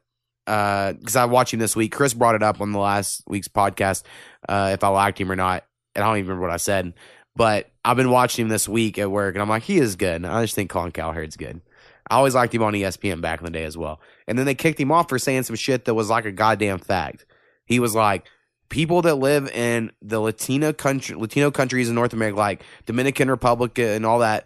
because 0.47 1.17
I 1.17 1.27
watched 1.27 1.55
him 1.55 1.61
this 1.61 1.77
week. 1.77 1.93
Chris 1.93 2.15
brought 2.15 2.35
it 2.35 2.43
up 2.43 2.61
on 2.61 2.73
the 2.73 2.79
last 2.79 3.23
week's 3.29 3.49
podcast. 3.49 4.03
Uh, 4.49 4.71
if 4.73 4.83
I 4.83 4.89
liked 4.89 5.21
him 5.21 5.31
or 5.31 5.37
not, 5.37 5.65
and 5.95 6.05
I 6.05 6.09
don't 6.09 6.19
even 6.19 6.29
remember 6.29 6.47
what 6.47 6.55
I 6.55 6.57
said. 6.57 6.95
But 7.41 7.71
I've 7.87 7.97
been 7.97 8.11
watching 8.11 8.43
him 8.45 8.49
this 8.51 8.69
week 8.69 8.99
at 8.99 9.11
work, 9.11 9.35
and 9.35 9.41
I'm 9.41 9.49
like, 9.49 9.63
he 9.63 9.79
is 9.79 9.97
good. 9.97 10.27
I 10.27 10.43
just 10.43 10.55
think 10.55 10.69
Colin 10.69 10.93
Cowherd's 10.93 11.39
good. 11.39 11.63
I 12.11 12.17
always 12.17 12.35
liked 12.35 12.55
him 12.55 12.63
on 12.63 12.75
ESPN 12.75 13.23
back 13.23 13.39
in 13.41 13.47
the 13.47 13.51
day 13.51 13.65
as 13.65 13.79
well. 13.79 13.99
And 14.29 14.39
then 14.39 14.45
they 14.45 14.55
kicked 14.55 14.79
him 14.79 14.93
off 14.93 15.09
for 15.09 15.19
saying 15.19 15.45
some 15.45 15.57
shit 15.57 15.87
that 15.87 15.95
was 15.95 16.11
like 16.11 16.27
a 16.27 16.33
goddamn 16.33 16.81
fact. 16.81 17.25
He 17.65 17.81
was 17.81 17.95
like, 17.95 18.27
people 18.69 19.01
that 19.01 19.15
live 19.15 19.49
in 19.53 19.91
the 20.03 20.21
Latino 20.21 20.75
country, 20.75 21.17
Latino 21.17 21.51
countries 21.51 21.89
in 21.89 21.95
North 21.95 22.13
America, 22.13 22.37
like 22.37 22.63
Dominican 22.85 23.31
Republic 23.31 23.79
and 23.79 24.05
all 24.05 24.19
that, 24.19 24.45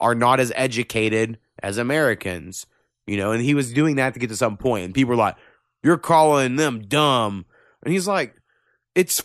are 0.00 0.16
not 0.16 0.40
as 0.40 0.52
educated 0.56 1.38
as 1.62 1.78
Americans. 1.78 2.66
You 3.06 3.18
know, 3.18 3.30
and 3.30 3.40
he 3.40 3.54
was 3.54 3.72
doing 3.72 3.94
that 3.96 4.14
to 4.14 4.18
get 4.18 4.30
to 4.30 4.36
some 4.36 4.56
point, 4.56 4.86
and 4.86 4.92
people 4.92 5.10
were 5.10 5.16
like, 5.16 5.36
"You're 5.84 5.96
calling 5.96 6.56
them 6.56 6.80
dumb," 6.80 7.46
and 7.84 7.92
he's 7.92 8.08
like, 8.08 8.34
"It's 8.96 9.22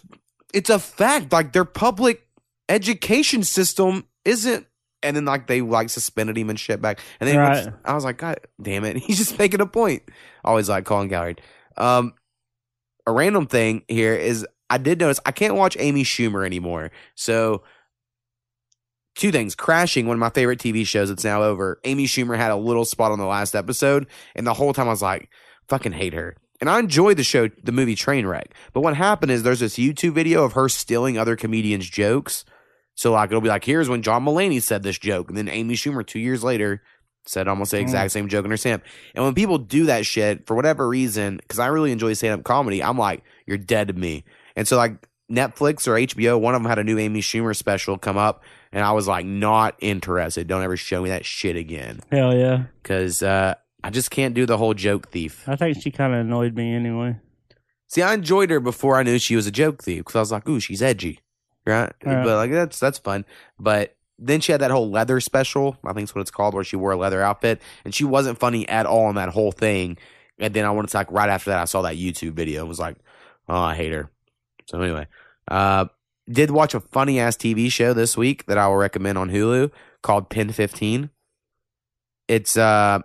it's 0.54 0.70
a 0.70 0.78
fact. 0.78 1.32
Like 1.32 1.54
their 1.54 1.66
public 1.66 2.27
education 2.70 3.44
system 3.44 4.06
isn't." 4.26 4.66
And 5.04 5.16
then 5.16 5.26
like 5.26 5.48
they 5.48 5.62
like 5.62 5.90
suspended 5.90 6.38
him 6.38 6.50
and 6.50 6.60
shit 6.60 6.82
back, 6.82 7.00
and 7.20 7.30
then 7.30 7.38
Right. 7.38 7.68
I 7.86 7.94
was 7.94 8.04
like, 8.04 8.18
"God 8.18 8.40
damn 8.62 8.84
it!" 8.84 8.98
He's 9.04 9.18
just 9.18 9.38
making 9.38 9.62
a 9.62 9.68
point. 9.68 10.04
Always 10.44 10.70
like 10.70 10.86
Colin 10.86 11.10
Cowherd. 11.10 11.42
Um, 11.78 12.14
a 13.06 13.12
random 13.12 13.46
thing 13.48 13.84
here 13.88 14.16
is 14.16 14.46
I 14.70 14.78
did 14.78 15.00
notice 15.00 15.20
I 15.26 15.32
can't 15.32 15.56
watch 15.56 15.78
Amy 15.80 16.04
Schumer 16.04 16.46
anymore. 16.46 16.92
So 17.16 17.64
two 19.16 19.32
things. 19.32 19.56
Crashing, 19.56 20.08
one 20.08 20.16
of 20.16 20.20
my 20.20 20.30
favorite 20.30 20.60
TV 20.60 20.86
shows, 20.86 21.10
it's 21.10 21.24
now 21.24 21.44
over. 21.44 21.80
Amy 21.84 22.06
Schumer 22.06 22.38
had 22.38 22.52
a 22.52 22.56
little 22.56 22.86
spot 22.86 23.12
on 23.12 23.20
the 23.20 23.26
last 23.26 23.56
episode, 23.56 24.08
and 24.36 24.46
the 24.46 24.54
whole 24.54 24.74
time 24.74 24.88
I 24.88 24.92
was 24.92 25.02
like, 25.02 25.30
fucking 25.70 25.94
hate 25.94 26.14
her. 26.14 26.36
And 26.60 26.70
I 26.70 26.80
enjoyed 26.80 27.18
the 27.18 27.24
show, 27.24 27.50
the 27.64 27.72
movie 27.72 27.96
Trainwreck. 27.96 28.48
But 28.74 28.82
what 28.82 28.96
happened 28.96 29.32
is 29.32 29.44
there's 29.44 29.60
this 29.60 29.78
YouTube 29.78 30.14
video 30.14 30.44
of 30.44 30.54
her 30.54 30.70
stealing 30.70 31.18
other 31.18 31.36
comedians' 31.36 31.90
jokes. 31.90 32.46
So 32.98 33.12
like 33.14 33.30
it'll 33.30 33.42
be 33.42 33.48
like, 33.48 33.64
here's 33.64 33.88
when 33.88 34.02
John 34.02 34.26
Mulaney 34.26 34.62
said 34.62 34.84
this 34.84 34.98
joke, 34.98 35.30
and 35.30 35.38
then 35.38 35.48
Amy 35.48 35.76
Schumer 35.76 36.06
two 36.06 36.20
years 36.20 36.44
later 36.44 36.82
said 37.26 37.48
almost 37.48 37.72
the 37.72 37.80
exact 37.80 38.12
same 38.12 38.28
joke 38.28 38.44
in 38.46 38.52
her 38.52 38.58
stand. 38.58 38.82
And 39.14 39.24
when 39.24 39.36
people 39.36 39.58
do 39.58 39.86
that 39.86 40.06
shit 40.06 40.48
for 40.48 40.56
whatever 40.56 40.88
reason, 40.88 41.38
because 41.38 41.60
I 41.60 41.68
really 41.68 41.92
enjoy 41.92 42.14
stand 42.14 42.40
up 42.40 42.44
comedy, 42.44 42.82
I'm 42.82 42.98
like, 42.98 43.24
you're 43.46 43.58
dead 43.58 43.90
to 43.90 43.94
me. 43.94 44.24
And 44.56 44.68
so 44.68 44.78
like 44.78 45.08
Netflix 45.32 45.88
or 45.88 45.94
HBO, 45.94 46.40
one 46.40 46.56
of 46.56 46.64
them 46.64 46.70
had 46.70 46.80
a 46.80 46.84
new 46.84 46.98
Amy 46.98 47.22
Schumer 47.22 47.56
special 47.56 47.98
come 47.98 48.18
up, 48.18 48.44
and 48.72 48.84
I 48.84 48.94
was 48.94 49.08
like, 49.08 49.26
not 49.26 49.76
interested. 49.80 50.48
Don't 50.48 50.64
ever 50.64 50.78
show 50.78 51.02
me 51.04 51.10
that 51.10 51.26
shit 51.26 51.56
again, 51.56 52.00
Hell 52.12 52.34
yeah. 52.36 52.64
because 52.82 53.22
uh, 53.22 53.56
I 53.84 53.90
just 53.90 54.10
can't 54.10 54.34
do 54.34 54.46
the 54.46 54.58
whole 54.58 54.74
joke 54.74 55.10
thief. 55.10 55.48
I 55.48 55.56
think 55.56 55.82
she 55.82 55.92
kind 55.92 56.14
of 56.14 56.22
annoyed 56.22 56.56
me 56.56 56.74
anyway. 56.74 57.18
See, 57.90 58.02
I 58.02 58.14
enjoyed 58.14 58.50
her 58.50 58.60
before 58.60 58.98
I 58.98 59.04
knew 59.04 59.20
she 59.20 59.36
was 59.36 59.48
a 59.48 59.52
joke 59.52 59.84
thief 59.84 60.00
because 60.00 60.16
I 60.16 60.20
was 60.20 60.32
like, 60.32 60.48
ooh, 60.48 60.60
she's 60.60 60.82
edgy, 60.82 61.20
right? 61.68 61.94
Right. 62.04 62.24
But 62.24 62.36
like 62.36 62.52
that's 62.52 62.80
that's 62.80 63.00
fun. 63.00 63.26
But 63.60 63.96
then 64.20 64.42
she 64.42 64.52
had 64.52 64.62
that 64.62 64.72
whole 64.72 64.90
leather 64.90 65.20
special, 65.20 65.78
I 65.84 65.94
think 65.94 66.06
it's 66.06 66.16
what 66.16 66.22
it's 66.22 66.32
called, 66.32 66.54
where 66.54 66.64
she 66.64 66.76
wore 66.76 66.92
a 66.92 66.98
leather 66.98 67.22
outfit, 67.22 67.62
and 67.86 67.94
she 67.94 68.04
wasn't 68.04 68.40
funny 68.40 68.68
at 68.68 68.86
all 68.86 69.10
in 69.10 69.16
that 69.16 69.30
whole 69.30 69.52
thing. 69.52 69.98
And 70.40 70.54
then 70.54 70.66
I 70.66 70.72
wanted 70.72 70.90
to 70.92 70.98
like 70.98 71.12
right 71.12 71.30
after 71.30 71.52
that, 71.52 71.60
I 71.60 71.66
saw 71.66 71.82
that 71.84 71.96
YouTube 71.96 72.34
video 72.34 72.62
and 72.62 72.70
was 72.70 72.80
like, 72.80 72.98
oh, 73.48 73.56
I 73.56 73.76
hate 73.76 73.92
her. 73.92 74.10
So 74.66 74.82
anyway, 74.82 75.08
uh, 75.50 75.86
did 76.30 76.52
watch 76.52 76.74
a 76.74 76.80
funny 76.80 77.20
ass 77.20 77.38
TV 77.38 77.72
show 77.72 77.94
this 77.94 78.18
week 78.18 78.46
that 78.48 78.58
I 78.58 78.68
will 78.68 78.76
recommend 78.76 79.18
on 79.18 79.30
Hulu 79.30 79.72
called 80.02 80.30
Pen 80.30 80.52
Fifteen. 80.52 81.10
It's 82.28 82.58
uh, 82.58 83.00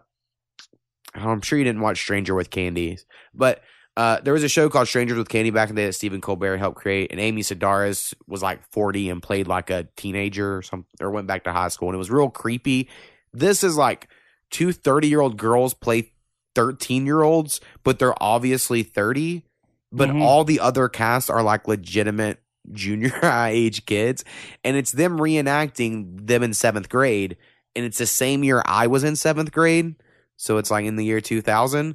I'm 1.15 1.41
sure 1.43 1.59
you 1.59 1.65
didn't 1.65 1.83
watch 1.83 2.01
Stranger 2.01 2.35
with 2.35 2.51
Candies, 2.51 3.07
but 3.35 3.63
uh, 3.97 4.21
there 4.23 4.33
was 4.33 4.43
a 4.43 4.49
show 4.49 4.69
called 4.69 4.89
Strangers 4.89 5.19
with 5.19 5.29
Candy 5.29 5.51
back 5.51 5.69
in 5.69 5.75
the 5.75 5.83
day 5.83 5.87
that 5.87 5.93
Stephen 5.93 6.21
Colbert 6.21 6.57
helped 6.59 6.79
create, 6.79 7.11
and 7.11 7.21
Amy 7.21 7.43
Sedaris 7.43 8.15
was 8.27 8.43
like 8.43 8.63
40 8.73 9.11
and 9.11 9.23
played 9.23 9.47
like 9.47 9.69
a 9.71 9.89
teenager 9.97 10.57
or 10.57 10.63
something, 10.63 10.87
or 11.01 11.11
went 11.11 11.27
back 11.27 11.45
to 11.45 11.53
high 11.53 11.69
school, 11.69 11.89
and 11.89 11.95
it 11.95 11.99
was 11.99 12.11
real 12.11 12.31
creepy. 12.31 12.89
This 13.33 13.63
is 13.63 13.77
like 13.77 14.09
two 14.51 14.73
30 14.73 15.09
year 15.09 15.21
old 15.21 15.37
girls 15.37 15.75
play 15.75 16.13
13 16.55 17.05
year 17.07 17.23
olds, 17.23 17.61
but 17.85 17.99
they're 17.99 18.21
obviously 18.23 18.83
30, 18.83 19.45
but 19.91 20.09
Mhm. 20.11 20.23
all 20.23 20.45
the 20.45 20.61
other 20.61 20.89
casts 20.89 21.29
are 21.31 21.43
like 21.43 21.69
legitimate 21.69 22.39
junior 22.73 23.11
high 23.11 23.51
age 23.51 23.85
kids, 23.87 24.25
and 24.65 24.77
it's 24.77 24.93
them 24.93 25.19
reenacting 25.19 26.27
them 26.27 26.43
in 26.43 26.55
seventh 26.55 26.89
grade, 26.89 27.37
and 27.77 27.85
it's 27.85 27.99
the 27.99 28.07
same 28.07 28.43
year 28.45 28.63
I 28.65 28.87
was 28.87 29.05
in 29.05 29.17
seventh 29.17 29.53
grade, 29.53 29.97
so 30.37 30.57
it's 30.59 30.71
like 30.71 30.85
in 30.87 30.97
the 30.97 31.05
year 31.05 31.21
2000 31.21 31.95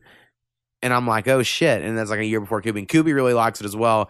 and 0.81 0.93
I'm 0.93 1.07
like, 1.07 1.27
oh 1.27 1.43
shit. 1.43 1.81
And 1.81 1.97
that's 1.97 2.09
like 2.09 2.19
a 2.19 2.25
year 2.25 2.39
before 2.39 2.61
Kubi. 2.61 2.79
And 2.79 2.87
Kubi 2.89 3.13
really 3.13 3.33
likes 3.33 3.61
it 3.61 3.65
as 3.65 3.75
well. 3.75 4.09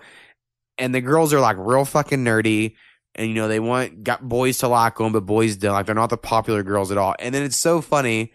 And 0.77 0.93
the 0.93 1.01
girls 1.01 1.34
are 1.34 1.39
like 1.39 1.58
real 1.60 1.86
fucking 1.86 2.23
nerdy. 2.23 2.75
And 3.15 3.27
you 3.30 3.34
know, 3.34 3.47
they 3.47 3.60
want 3.60 4.03
got 4.03 4.27
boys 4.27 4.60
to 4.60 4.67
like 4.67 4.97
them, 4.97 5.12
but 5.13 5.25
boys 5.25 5.56
don't. 5.58 5.73
Like 5.73 5.86
they're 5.88 5.95
not 5.95 6.10
the 6.10 6.17
popular 6.17 6.62
girls 6.63 6.91
at 6.91 6.97
all. 6.97 7.15
And 7.19 7.34
then 7.34 7.43
it's 7.43 7.58
so 7.58 7.82
funny 7.82 8.32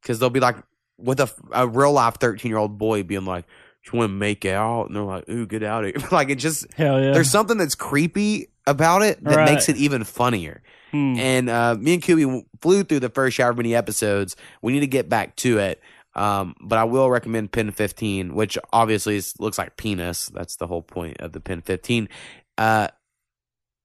because 0.00 0.18
they'll 0.18 0.30
be 0.30 0.40
like 0.40 0.56
with 0.98 1.20
a, 1.20 1.30
a 1.52 1.66
real 1.68 1.92
life 1.92 2.14
13 2.20 2.48
year 2.48 2.58
old 2.58 2.78
boy 2.78 3.02
being 3.02 3.24
like, 3.24 3.44
you 3.84 3.98
want 3.98 4.08
to 4.08 4.14
make 4.14 4.46
out? 4.46 4.86
And 4.86 4.96
they're 4.96 5.02
like, 5.02 5.28
ooh, 5.28 5.46
get 5.46 5.62
out 5.62 5.84
of 5.84 5.94
here. 5.94 6.08
like 6.12 6.30
it 6.30 6.36
just, 6.36 6.72
Hell 6.72 7.02
yeah. 7.02 7.12
there's 7.12 7.30
something 7.30 7.58
that's 7.58 7.74
creepy 7.74 8.48
about 8.66 9.02
it 9.02 9.22
that 9.24 9.36
Right. 9.36 9.52
makes 9.52 9.68
it 9.68 9.76
even 9.76 10.04
funnier. 10.04 10.62
Hmm. 10.90 11.16
And 11.18 11.50
uh, 11.50 11.74
me 11.78 11.92
and 11.94 12.02
Kubi 12.02 12.46
flew 12.62 12.82
through 12.84 13.00
the 13.00 13.10
first 13.10 13.36
however 13.36 13.58
many 13.58 13.74
episodes. 13.74 14.36
We 14.62 14.72
need 14.72 14.80
to 14.80 14.86
get 14.86 15.10
back 15.10 15.36
to 15.36 15.58
it. 15.58 15.82
Um, 16.16 16.54
but 16.60 16.78
I 16.78 16.84
will 16.84 17.10
recommend 17.10 17.52
Pen 17.52 17.70
15, 17.70 18.34
which 18.34 18.56
obviously 18.72 19.16
is, 19.16 19.34
looks 19.40 19.58
like 19.58 19.76
penis. 19.76 20.26
That's 20.26 20.56
the 20.56 20.66
whole 20.66 20.82
point 20.82 21.20
of 21.20 21.32
the 21.32 21.40
Pen 21.40 21.60
15. 21.60 22.08
Uh, 22.56 22.88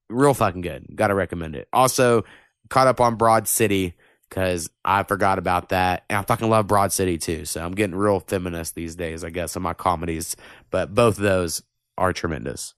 real 0.10 0.34
fucking 0.34 0.62
good. 0.62 0.86
Got 0.96 1.08
to 1.08 1.16
recommend 1.16 1.56
it. 1.56 1.68
Also, 1.74 2.26
caught 2.70 2.88
up 2.88 3.02
on 3.02 3.16
Broad 3.16 3.48
City 3.48 3.96
because 4.30 4.70
I 4.86 5.04
forgot 5.04 5.40
about 5.40 5.70
that. 5.70 6.04
And 6.10 6.18
I 6.18 6.22
fucking 6.22 6.50
love 6.50 6.68
Broad 6.68 6.92
City 6.92 7.18
too. 7.18 7.46
So 7.46 7.64
I'm 7.64 7.74
getting 7.74 7.96
real 7.96 8.20
feminist 8.20 8.76
these 8.76 8.96
days, 8.96 9.24
I 9.24 9.30
guess, 9.30 9.56
in 9.56 9.62
my 9.62 9.74
comedies. 9.74 10.36
But 10.70 10.94
both 10.94 11.18
of 11.18 11.24
those 11.24 11.64
are 11.98 12.14
tremendous. 12.14 12.76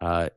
Uh, 0.00 0.30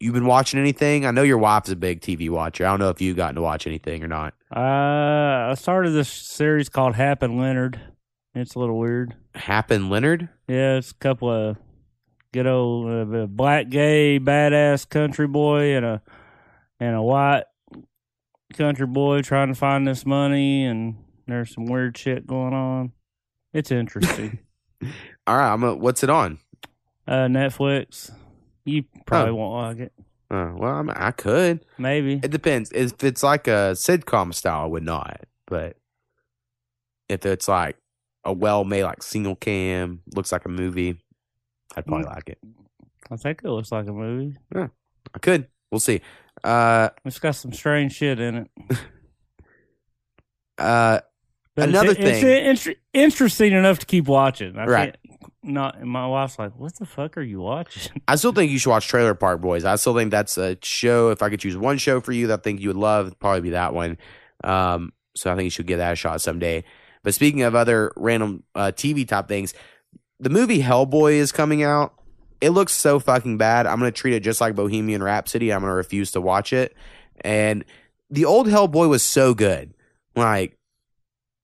you 0.00 0.12
been 0.12 0.26
watching 0.26 0.58
anything? 0.58 1.04
I 1.06 1.10
know 1.10 1.22
your 1.22 1.38
wife's 1.38 1.68
a 1.70 1.76
big 1.76 2.00
TV 2.00 2.28
watcher. 2.30 2.66
I 2.66 2.70
don't 2.70 2.80
know 2.80 2.88
if 2.88 3.00
you've 3.00 3.16
gotten 3.16 3.36
to 3.36 3.42
watch 3.42 3.66
anything 3.66 4.02
or 4.02 4.08
not. 4.08 4.34
Uh, 4.54 5.50
I 5.50 5.54
started 5.56 5.90
this 5.90 6.08
series 6.08 6.68
called 6.68 6.94
Hap 6.94 7.22
and 7.22 7.38
Leonard. 7.38 7.80
It's 8.34 8.54
a 8.54 8.58
little 8.58 8.78
weird. 8.78 9.14
Hap 9.34 9.70
and 9.70 9.90
Leonard? 9.90 10.28
Yeah, 10.48 10.76
it's 10.76 10.90
a 10.92 10.94
couple 10.94 11.30
of 11.30 11.56
good 12.32 12.46
old 12.46 13.14
uh, 13.14 13.26
black 13.26 13.68
gay 13.68 14.18
badass 14.18 14.88
country 14.88 15.26
boy 15.26 15.76
and 15.76 15.84
a 15.84 16.02
and 16.78 16.96
a 16.96 17.02
white 17.02 17.44
country 18.54 18.86
boy 18.86 19.20
trying 19.22 19.48
to 19.48 19.54
find 19.54 19.86
this 19.86 20.06
money 20.06 20.64
and 20.64 20.96
There's 21.26 21.52
some 21.54 21.66
weird 21.66 21.98
shit 21.98 22.26
going 22.26 22.54
on. 22.54 22.92
It's 23.52 23.70
interesting. 23.70 24.38
All 25.26 25.36
right, 25.36 25.52
I'm. 25.52 25.62
A, 25.62 25.74
what's 25.76 26.02
it 26.02 26.10
on? 26.10 26.38
uh, 27.06 27.26
Netflix. 27.26 28.12
You 28.64 28.84
probably 29.06 29.32
Oh. 29.32 29.34
won't 29.36 29.78
like 29.78 29.86
it. 29.86 29.92
Uh, 30.30 30.52
well, 30.54 30.74
I, 30.74 30.82
mean, 30.82 30.94
I 30.96 31.10
could. 31.10 31.64
Maybe. 31.78 32.20
It 32.22 32.30
depends. 32.30 32.70
If 32.72 33.02
it's 33.02 33.22
like 33.22 33.48
a 33.48 33.72
sitcom 33.74 34.32
style, 34.32 34.62
I 34.62 34.66
would 34.66 34.84
not. 34.84 35.22
But 35.46 35.76
if 37.08 37.26
it's 37.26 37.48
like 37.48 37.76
a 38.24 38.32
well-made, 38.32 38.84
like 38.84 39.02
single 39.02 39.34
cam, 39.34 40.02
looks 40.14 40.30
like 40.30 40.44
a 40.44 40.48
movie, 40.48 41.00
I'd 41.76 41.84
probably 41.86 42.04
Mm. 42.06 42.14
like 42.14 42.28
it. 42.28 42.38
I 43.10 43.16
think 43.16 43.40
it 43.42 43.48
looks 43.50 43.72
like 43.72 43.88
a 43.88 43.92
movie. 43.92 44.36
Yeah, 44.54 44.68
I 45.12 45.18
could. 45.18 45.48
We'll 45.72 45.80
see. 45.80 46.00
Uh, 46.44 46.90
It's 47.04 47.18
got 47.18 47.34
some 47.34 47.52
strange 47.52 47.92
shit 47.94 48.20
in 48.20 48.36
it. 48.36 48.50
uh, 50.58 51.00
But 51.56 51.68
Another 51.70 51.90
it's, 51.90 51.98
it's 52.22 52.62
thing- 52.64 52.74
interesting 52.94 53.52
enough 53.52 53.80
to 53.80 53.86
keep 53.86 54.06
watching. 54.06 54.56
I 54.56 54.64
Right. 54.66 54.96
And 55.42 55.54
my 55.84 56.06
wife's 56.06 56.38
like, 56.38 56.52
"What 56.56 56.74
the 56.76 56.84
fuck 56.84 57.16
are 57.16 57.22
you 57.22 57.40
watching?" 57.40 58.02
I 58.08 58.16
still 58.16 58.32
think 58.32 58.52
you 58.52 58.58
should 58.58 58.70
watch 58.70 58.88
Trailer 58.88 59.14
Park 59.14 59.40
Boys. 59.40 59.64
I 59.64 59.76
still 59.76 59.94
think 59.94 60.10
that's 60.10 60.36
a 60.36 60.58
show. 60.62 61.10
If 61.10 61.22
I 61.22 61.30
could 61.30 61.40
choose 61.40 61.56
one 61.56 61.78
show 61.78 62.00
for 62.00 62.12
you 62.12 62.26
that 62.26 62.40
I 62.40 62.42
think 62.42 62.60
you 62.60 62.68
would 62.68 62.76
love, 62.76 63.18
probably 63.18 63.40
be 63.40 63.50
that 63.50 63.72
one. 63.72 63.96
Um, 64.44 64.92
so 65.16 65.32
I 65.32 65.36
think 65.36 65.44
you 65.44 65.50
should 65.50 65.66
give 65.66 65.78
that 65.78 65.92
a 65.92 65.96
shot 65.96 66.20
someday. 66.20 66.64
But 67.02 67.14
speaking 67.14 67.42
of 67.42 67.54
other 67.54 67.92
random 67.96 68.42
uh, 68.54 68.72
TV 68.74 69.08
type 69.08 69.28
things, 69.28 69.54
the 70.18 70.30
movie 70.30 70.60
Hellboy 70.60 71.14
is 71.14 71.32
coming 71.32 71.62
out. 71.62 71.94
It 72.40 72.50
looks 72.50 72.72
so 72.72 72.98
fucking 72.98 73.38
bad. 73.38 73.66
I'm 73.66 73.78
gonna 73.78 73.90
treat 73.90 74.14
it 74.14 74.20
just 74.20 74.40
like 74.40 74.54
Bohemian 74.54 75.02
Rhapsody. 75.02 75.52
I'm 75.52 75.60
gonna 75.60 75.74
refuse 75.74 76.12
to 76.12 76.20
watch 76.20 76.52
it. 76.52 76.74
And 77.22 77.64
the 78.10 78.24
old 78.24 78.46
Hellboy 78.46 78.88
was 78.88 79.02
so 79.02 79.34
good. 79.34 79.74
Like 80.14 80.58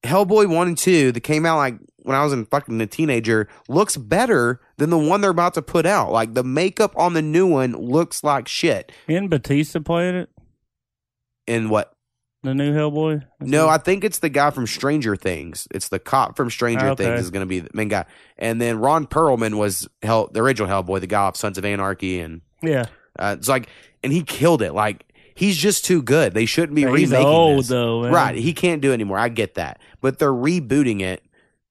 Hellboy 0.05 0.49
one 0.49 0.69
and 0.69 0.79
two 0.79 1.13
that 1.13 1.21
came 1.21 1.47
out 1.47 1.57
like 1.57 1.79
when 2.07 2.17
I 2.17 2.23
was 2.23 2.33
in 2.33 2.47
fucking 2.47 2.81
a 2.81 2.87
teenager 2.87 3.49
looks 3.69 3.97
better 3.97 4.61
than 4.77 4.91
the 4.91 4.99
one 4.99 5.21
they're 5.21 5.31
about 5.31 5.55
to 5.55 5.63
put 5.63 5.87
out. 5.87 6.13
Like 6.13 6.35
the 6.35 6.45
makeup 6.45 6.95
on 6.97 7.15
the 7.15 7.23
new 7.23 7.47
one 7.47 7.73
looks 7.73 8.23
like 8.23 8.47
shit. 8.47 8.93
Isn't 9.09 9.29
Batista 9.29 9.81
playing 9.81 10.15
it? 10.15 10.31
And 11.49 11.71
what? 11.71 11.93
The 12.43 12.55
new 12.55 12.73
Hellboy? 12.73 13.25
No, 13.41 13.65
he- 13.65 13.71
I 13.71 13.79
think 13.79 14.05
it's 14.05 14.21
the 14.21 14.29
guy 14.29 14.51
from 14.51 14.69
Stranger 14.69 15.17
Things. 15.17 15.67
It's 15.73 15.89
the 15.89 15.99
cop 15.99 16.37
from 16.37 16.49
Stranger 16.49 16.87
Okay. 16.91 17.05
Things 17.05 17.21
is 17.23 17.31
going 17.31 17.43
to 17.43 17.47
be 17.47 17.61
the 17.61 17.71
main 17.75 17.89
guy. 17.89 18.05
And 18.39 18.61
then 18.61 18.79
Ron 18.79 19.07
Perlman 19.07 19.57
was 19.57 19.89
Hell, 20.03 20.29
the 20.33 20.43
original 20.43 20.69
Hellboy, 20.69 21.01
the 21.01 21.09
guy 21.09 21.23
off 21.23 21.37
Sons 21.37 21.59
of 21.59 21.65
Anarchy, 21.65 22.21
and 22.21 22.43
yeah. 22.63 22.87
uh, 23.19 23.35
it's 23.37 23.49
like, 23.49 23.69
and 24.05 24.13
he 24.13 24.23
killed 24.23 24.63
it. 24.63 24.75
Like 24.75 25.07
he's 25.35 25.57
just 25.57 25.85
too 25.85 26.03
good. 26.03 26.35
They 26.35 26.47
shouldn't 26.47 26.75
be 26.77 26.83
He's 26.83 27.11
remaking 27.11 27.27
old 27.27 27.59
this. 27.61 27.69
though. 27.69 28.03
Man. 28.03 28.13
Right. 28.13 28.37
He 28.37 28.53
can't 28.53 28.81
do 28.81 28.91
it 28.91 28.95
anymore. 28.95 29.19
I 29.19 29.29
get 29.29 29.55
that. 29.55 29.81
But 30.01 30.19
they're 30.19 30.33
rebooting 30.33 31.01
it. 31.01 31.23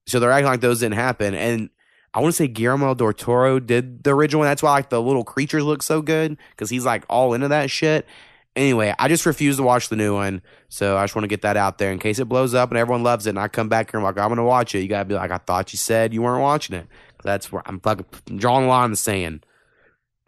So 0.06 0.20
they're 0.20 0.30
acting 0.30 0.46
like 0.46 0.60
those 0.60 0.80
didn't 0.80 0.94
happen. 0.94 1.34
And 1.34 1.70
I 2.14 2.20
want 2.20 2.32
to 2.32 2.36
say 2.36 2.48
Guillermo 2.48 2.94
del 2.94 3.12
Toro 3.12 3.60
did 3.60 4.02
the 4.04 4.14
original 4.14 4.40
one. 4.40 4.48
That's 4.48 4.62
why 4.62 4.70
like 4.70 4.88
the 4.88 5.02
little 5.02 5.24
creatures 5.24 5.64
look 5.64 5.82
so 5.82 6.00
good 6.00 6.38
because 6.50 6.70
he's 6.70 6.84
like 6.84 7.04
all 7.10 7.34
into 7.34 7.48
that 7.48 7.70
shit. 7.70 8.06
Anyway, 8.54 8.94
I 8.98 9.08
just 9.08 9.26
refuse 9.26 9.58
to 9.58 9.62
watch 9.62 9.90
the 9.90 9.96
new 9.96 10.14
one. 10.14 10.40
So 10.70 10.96
I 10.96 11.04
just 11.04 11.14
want 11.14 11.24
to 11.24 11.28
get 11.28 11.42
that 11.42 11.58
out 11.58 11.76
there 11.76 11.92
in 11.92 11.98
case 11.98 12.18
it 12.18 12.24
blows 12.24 12.54
up 12.54 12.70
and 12.70 12.78
everyone 12.78 13.02
loves 13.02 13.26
it. 13.26 13.30
And 13.30 13.38
I 13.38 13.48
come 13.48 13.68
back 13.68 13.90
here 13.90 13.98
and 13.98 14.06
I'm 14.06 14.14
like, 14.14 14.22
I'm 14.22 14.30
going 14.30 14.38
to 14.38 14.44
watch 14.44 14.74
it. 14.74 14.80
You 14.80 14.88
got 14.88 15.00
to 15.00 15.04
be 15.04 15.14
like, 15.14 15.30
I 15.30 15.36
thought 15.36 15.74
you 15.74 15.76
said 15.76 16.14
you 16.14 16.22
weren't 16.22 16.40
watching 16.40 16.76
it. 16.76 16.86
That's 17.22 17.52
where 17.52 17.62
I'm 17.66 17.80
fucking 17.80 18.38
drawing 18.38 18.64
a 18.64 18.68
line 18.68 18.86
in 18.86 18.90
the 18.92 18.96
sand. 18.96 19.44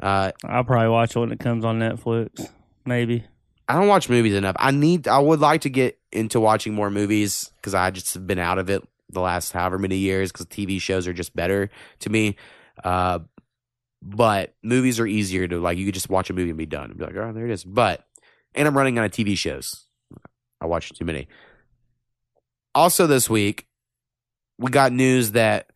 Uh, 0.02 0.32
I'll 0.44 0.64
probably 0.64 0.88
watch 0.88 1.16
it 1.16 1.20
when 1.20 1.32
it 1.32 1.40
comes 1.40 1.64
on 1.64 1.78
Netflix. 1.78 2.50
Maybe. 2.84 3.24
I 3.66 3.74
don't 3.74 3.88
watch 3.88 4.10
movies 4.10 4.34
enough. 4.34 4.56
I 4.58 4.72
need. 4.72 5.08
I 5.08 5.18
would 5.18 5.40
like 5.40 5.62
to 5.62 5.70
get 5.70 5.98
into 6.12 6.38
watching 6.38 6.74
more 6.74 6.90
movies 6.90 7.50
because 7.56 7.74
I 7.74 7.90
just 7.90 8.12
have 8.14 8.26
been 8.26 8.38
out 8.38 8.58
of 8.58 8.68
it 8.68 8.86
the 9.10 9.20
last 9.20 9.52
however 9.52 9.78
many 9.78 9.96
years 9.96 10.32
because 10.32 10.46
TV 10.46 10.80
shows 10.80 11.06
are 11.06 11.12
just 11.12 11.34
better 11.34 11.70
to 12.00 12.10
me. 12.10 12.36
Uh, 12.82 13.20
but 14.02 14.54
movies 14.62 15.00
are 15.00 15.06
easier 15.06 15.48
to 15.48 15.60
like. 15.60 15.78
You 15.78 15.84
could 15.84 15.94
just 15.94 16.08
watch 16.08 16.30
a 16.30 16.32
movie 16.32 16.50
and 16.50 16.58
be 16.58 16.66
done. 16.66 16.90
And 16.90 16.98
be 16.98 17.04
like, 17.04 17.16
oh, 17.16 17.32
there 17.32 17.46
it 17.46 17.50
is. 17.50 17.64
But 17.64 18.04
and 18.54 18.68
I'm 18.68 18.76
running 18.76 18.98
out 18.98 19.04
of 19.04 19.10
TV 19.10 19.36
shows. 19.36 19.84
I 20.60 20.66
watch 20.66 20.90
too 20.92 21.04
many. 21.04 21.28
Also, 22.74 23.06
this 23.06 23.28
week 23.28 23.66
we 24.58 24.70
got 24.70 24.92
news 24.92 25.32
that. 25.32 25.70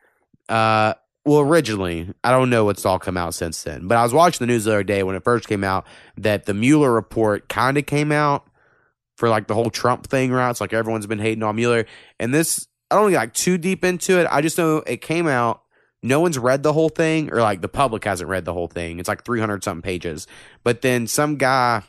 Uh, 0.49 0.95
well, 1.25 1.41
originally, 1.41 2.13
I 2.25 2.33
don't 2.33 2.51
know 2.51 2.65
what's 2.65 2.85
all 2.85 2.99
come 2.99 3.17
out 3.17 3.35
since 3.35 3.63
then, 3.63 3.87
but 3.87 3.97
I 3.97 4.03
was 4.03 4.13
watching 4.13 4.45
the 4.45 4.53
news 4.53 4.65
the 4.65 4.73
other 4.73 4.83
day 4.83 5.05
when 5.05 5.15
it 5.15 5.23
first 5.23 5.47
came 5.47 5.63
out 5.63 5.87
that 6.17 6.47
the 6.47 6.55
Mueller 6.55 6.93
report 6.93 7.49
kind 7.49 7.79
of 7.79 7.87
came 7.87 8.11
out 8.11 8.49
for 9.17 9.29
like 9.29 9.47
the 9.47 9.55
whole 9.55 9.71
Trump 9.71 10.09
thing, 10.09 10.33
right? 10.33 10.51
It's 10.51 10.61
like 10.61 10.73
everyone's 10.73 11.07
been 11.07 11.21
hating 11.21 11.45
on 11.45 11.55
Mueller. 11.55 11.87
And 12.19 12.35
this, 12.35 12.67
I 12.93 12.97
don't 12.97 13.11
get 13.11 13.17
like 13.17 13.35
too 13.35 13.59
deep 13.59 13.85
into 13.85 14.21
it. 14.21 14.27
I 14.31 14.43
just 14.43 14.59
know 14.59 14.79
it 14.79 15.01
came 15.01 15.27
out. 15.27 15.63
No 16.03 16.21
one's 16.21 16.39
read 16.39 16.63
the 16.63 16.73
whole 16.73 16.89
thing, 16.89 17.33
or 17.33 17.41
like 17.41 17.61
the 17.61 17.69
public 17.69 18.05
hasn't 18.05 18.29
read 18.29 18.45
the 18.45 18.53
whole 18.53 18.67
thing. 18.67 18.99
It's 18.99 19.09
like 19.09 19.25
300 19.25 19.63
something 19.65 19.83
pages. 19.83 20.27
But 20.65 20.83
then 20.83 21.07
some 21.07 21.37
guy, 21.37 21.85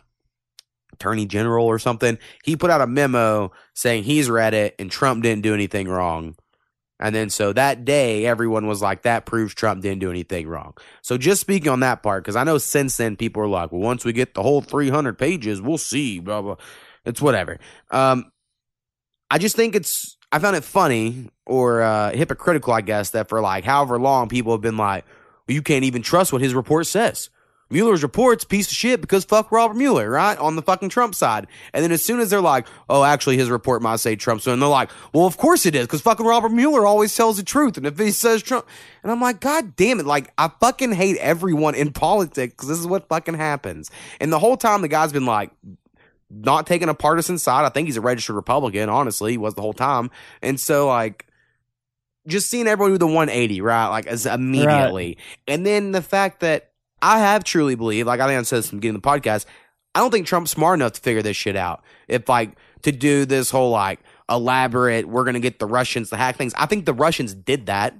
attorney 0.94 1.26
general 1.26 1.66
or 1.66 1.80
something, 1.80 2.18
he 2.44 2.56
put 2.56 2.70
out 2.70 2.82
a 2.82 2.88
memo 2.88 3.52
saying 3.74 4.04
he's 4.04 4.30
read 4.30 4.54
it 4.54 4.76
and 4.80 4.92
Trump 4.92 5.24
didn't 5.24 5.44
do 5.44 5.54
anything 5.54 5.88
wrong. 5.88 6.36
And 7.00 7.14
then 7.14 7.30
so 7.30 7.52
that 7.54 7.84
day, 7.84 8.26
everyone 8.26 8.68
was 8.68 8.82
like, 8.82 9.02
that 9.02 9.26
proves 9.26 9.54
Trump 9.54 9.82
didn't 9.82 10.00
do 10.00 10.10
anything 10.10 10.48
wrong. 10.48 10.76
So 11.02 11.18
just 11.18 11.42
speaking 11.42 11.70
on 11.70 11.82
that 11.82 12.02
part, 12.04 12.24
because 12.24 12.38
I 12.38 12.44
know 12.46 12.60
since 12.60 12.96
then 12.96 13.18
people 13.18 13.42
are 13.42 13.48
like, 13.48 13.72
well, 13.72 13.82
once 13.82 14.06
we 14.06 14.14
get 14.14 14.36
the 14.36 14.44
whole 14.44 14.62
300 14.62 15.18
pages, 15.18 15.60
we'll 15.60 15.78
see, 15.78 16.20
blah, 16.20 16.42
blah. 16.42 16.56
It's 17.04 17.22
whatever. 17.22 17.60
Um, 17.92 18.32
I 19.30 19.40
just 19.40 19.56
think 19.56 19.76
it's, 19.76 20.18
I 20.34 20.40
found 20.40 20.56
it 20.56 20.64
funny 20.64 21.30
or 21.46 21.84
uh, 21.84 22.12
hypocritical, 22.12 22.74
I 22.74 22.82
guess, 22.82 23.12
that 23.12 23.30
for 23.30 23.40
like 23.40 23.64
however 23.64 24.00
long 24.00 24.30
people 24.30 24.52
have 24.52 24.62
been 24.62 24.78
like, 24.78 25.06
well, 25.48 25.54
you 25.54 25.62
can't 25.62 25.86
even 25.86 26.02
trust 26.02 26.34
what 26.34 26.42
his 26.42 26.56
report 26.56 26.88
says. 26.88 27.30
Mueller's 27.70 28.02
report's 28.02 28.44
piece 28.44 28.68
of 28.72 28.76
shit 28.76 29.00
because 29.00 29.26
fuck 29.26 29.52
Robert 29.52 29.76
Mueller, 29.76 30.10
right? 30.10 30.36
On 30.40 30.56
the 30.56 30.64
fucking 30.64 30.90
Trump 30.90 31.14
side. 31.14 31.46
And 31.72 31.84
then 31.84 31.92
as 31.92 32.04
soon 32.04 32.20
as 32.20 32.32
they're 32.32 32.42
like, 32.42 32.66
oh, 32.90 33.04
actually 33.04 33.38
his 33.38 33.52
report 33.52 33.84
might 33.84 34.00
say 34.00 34.16
Trump, 34.16 34.42
so 34.42 34.52
and 34.52 34.62
they're 34.62 34.70
like, 34.70 34.90
well, 35.14 35.28
of 35.28 35.38
course 35.38 35.68
it 35.68 35.76
is 35.76 35.86
because 35.86 36.02
fucking 36.02 36.26
Robert 36.26 36.50
Mueller 36.50 36.86
always 36.86 37.16
tells 37.16 37.38
the 37.38 37.44
truth. 37.44 37.78
And 37.78 37.86
if 37.86 38.00
he 38.00 38.10
says 38.10 38.42
Trump, 38.42 38.66
and 39.04 39.12
I'm 39.12 39.22
like, 39.22 39.40
God 39.40 39.76
damn 39.76 40.00
it. 40.00 40.08
Like, 40.08 40.34
I 40.36 40.50
fucking 40.60 40.94
hate 40.94 41.18
everyone 41.18 41.76
in 41.76 41.94
politics 41.94 42.54
because 42.54 42.70
this 42.70 42.80
is 42.80 42.88
what 42.88 43.08
fucking 43.08 43.36
happens. 43.36 43.92
And 44.20 44.34
the 44.34 44.40
whole 44.40 44.58
time 44.58 44.82
the 44.82 44.88
guy's 44.88 45.14
been 45.14 45.28
like, 45.28 45.52
not 46.34 46.68
taking 46.68 46.90
a 46.90 46.94
partisan 46.94 47.38
side. 47.38 47.66
I 47.66 47.70
think 47.70 47.88
he's 47.88 47.98
a 47.98 48.02
registered 48.02 48.36
Republican, 48.36 48.90
honestly. 48.90 49.32
He 49.32 49.38
was 49.38 49.54
the 49.54 49.62
whole 49.62 49.74
time. 49.74 50.10
And 50.42 50.60
so, 50.60 50.88
like, 50.88 51.28
just 52.28 52.50
seeing 52.50 52.68
everyone 52.68 52.94
do 52.94 52.98
the 52.98 53.06
180, 53.06 53.62
right? 53.62 53.88
Like, 53.88 54.08
as 54.08 54.26
immediately. 54.26 55.18
And 55.48 55.66
then 55.66 55.92
the 55.92 56.02
fact 56.02 56.40
that 56.40 56.72
I 57.02 57.20
have 57.20 57.44
truly 57.44 57.76
believed, 57.76 58.08
like 58.08 58.20
I 58.22 58.28
think 58.28 58.40
I 58.40 58.44
said 58.44 58.60
this 58.60 58.70
from 58.70 58.78
the 58.78 58.82
beginning 58.82 58.96
of 58.98 59.02
the 59.04 59.10
podcast, 59.10 59.46
I 59.94 60.00
don't 60.00 60.10
think 60.10 60.26
Trump's 60.26 60.52
smart 60.52 60.80
enough 60.80 60.94
to 60.94 61.02
figure 61.02 61.22
this 61.22 61.38
shit 61.38 61.56
out. 61.56 61.84
If, 62.08 62.28
like, 62.30 62.58
to 62.84 62.92
do 62.92 63.26
this 63.26 63.52
whole, 63.52 63.70
like, 63.70 64.00
elaborate, 64.30 65.08
we're 65.08 65.26
going 65.26 65.34
to 65.36 65.40
get 65.40 65.60
the 65.60 65.66
Russians 65.66 66.10
to 66.10 66.16
hack 66.16 66.38
things. 66.38 66.54
I 66.58 66.66
think 66.66 66.86
the 66.86 66.94
Russians 66.94 67.34
did 67.34 67.66
that 67.68 67.94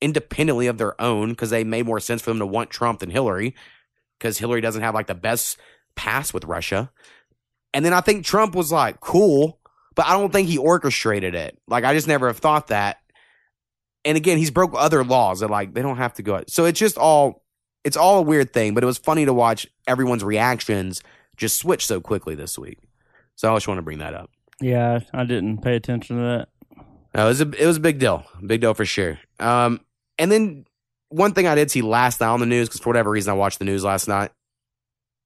independently 0.00 0.66
of 0.66 0.78
their 0.78 1.00
own 1.00 1.30
because 1.30 1.50
they 1.50 1.64
made 1.64 1.86
more 1.86 2.00
sense 2.00 2.22
for 2.22 2.30
them 2.30 2.38
to 2.38 2.46
want 2.46 2.70
Trump 2.70 3.00
than 3.00 3.10
Hillary 3.10 3.54
because 4.18 4.38
Hillary 4.38 4.60
doesn't 4.60 4.82
have, 4.82 4.94
like, 4.94 5.06
the 5.06 5.14
best 5.14 5.58
pass 5.94 6.34
with 6.34 6.44
Russia. 6.44 6.90
And 7.74 7.84
then 7.84 7.92
I 7.92 8.00
think 8.00 8.24
Trump 8.24 8.54
was 8.54 8.72
like, 8.72 9.00
cool, 9.00 9.58
but 9.94 10.06
I 10.06 10.12
don't 10.12 10.32
think 10.32 10.48
he 10.48 10.58
orchestrated 10.58 11.34
it. 11.34 11.58
Like, 11.68 11.84
I 11.84 11.94
just 11.94 12.08
never 12.08 12.26
have 12.28 12.38
thought 12.38 12.68
that. 12.68 12.98
And 14.04 14.16
again, 14.16 14.38
he's 14.38 14.50
broke 14.50 14.72
other 14.74 15.04
laws 15.04 15.40
that, 15.40 15.50
like, 15.50 15.74
they 15.74 15.82
don't 15.82 15.96
have 15.96 16.14
to 16.14 16.22
go. 16.22 16.42
So 16.48 16.64
it's 16.64 16.78
just 16.78 16.96
all, 16.96 17.44
it's 17.84 17.96
all 17.96 18.18
a 18.18 18.22
weird 18.22 18.52
thing, 18.52 18.72
but 18.72 18.82
it 18.82 18.86
was 18.86 18.98
funny 18.98 19.24
to 19.24 19.32
watch 19.32 19.66
everyone's 19.86 20.24
reactions 20.24 21.02
just 21.36 21.58
switch 21.58 21.86
so 21.86 22.00
quickly 22.00 22.34
this 22.34 22.58
week. 22.58 22.78
So 23.34 23.52
I 23.52 23.56
just 23.56 23.68
want 23.68 23.78
to 23.78 23.82
bring 23.82 23.98
that 23.98 24.14
up. 24.14 24.30
Yeah, 24.60 25.00
I 25.12 25.24
didn't 25.24 25.58
pay 25.58 25.76
attention 25.76 26.16
to 26.16 26.22
that. 26.22 26.48
No, 27.14 27.26
it 27.26 27.28
was 27.28 27.40
a, 27.40 27.50
it 27.62 27.66
was 27.66 27.76
a 27.76 27.80
big 27.80 27.98
deal. 27.98 28.24
Big 28.44 28.60
deal 28.60 28.74
for 28.74 28.84
sure. 28.84 29.18
Um, 29.38 29.80
and 30.18 30.32
then 30.32 30.64
one 31.10 31.32
thing 31.32 31.46
I 31.46 31.54
did 31.54 31.70
see 31.70 31.82
last 31.82 32.20
night 32.20 32.28
on 32.28 32.40
the 32.40 32.46
news, 32.46 32.68
because 32.68 32.80
for 32.80 32.88
whatever 32.88 33.10
reason 33.10 33.30
I 33.30 33.34
watched 33.34 33.58
the 33.58 33.64
news 33.64 33.84
last 33.84 34.08
night, 34.08 34.30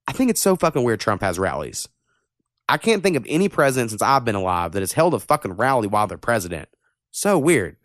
I 0.06 0.12
think 0.12 0.30
it's 0.30 0.40
so 0.40 0.56
fucking 0.56 0.82
weird 0.82 1.00
Trump 1.00 1.22
has 1.22 1.38
rallies. 1.38 1.88
I 2.70 2.76
can't 2.76 3.02
think 3.02 3.16
of 3.16 3.26
any 3.28 3.48
president 3.48 3.90
since 3.90 4.02
I've 4.02 4.24
been 4.24 4.34
alive 4.34 4.72
that 4.72 4.80
has 4.80 4.92
held 4.92 5.14
a 5.14 5.18
fucking 5.20 5.52
rally 5.54 5.88
while 5.88 6.06
they're 6.06 6.18
president. 6.18 6.68
So 7.10 7.38
weird. 7.38 7.76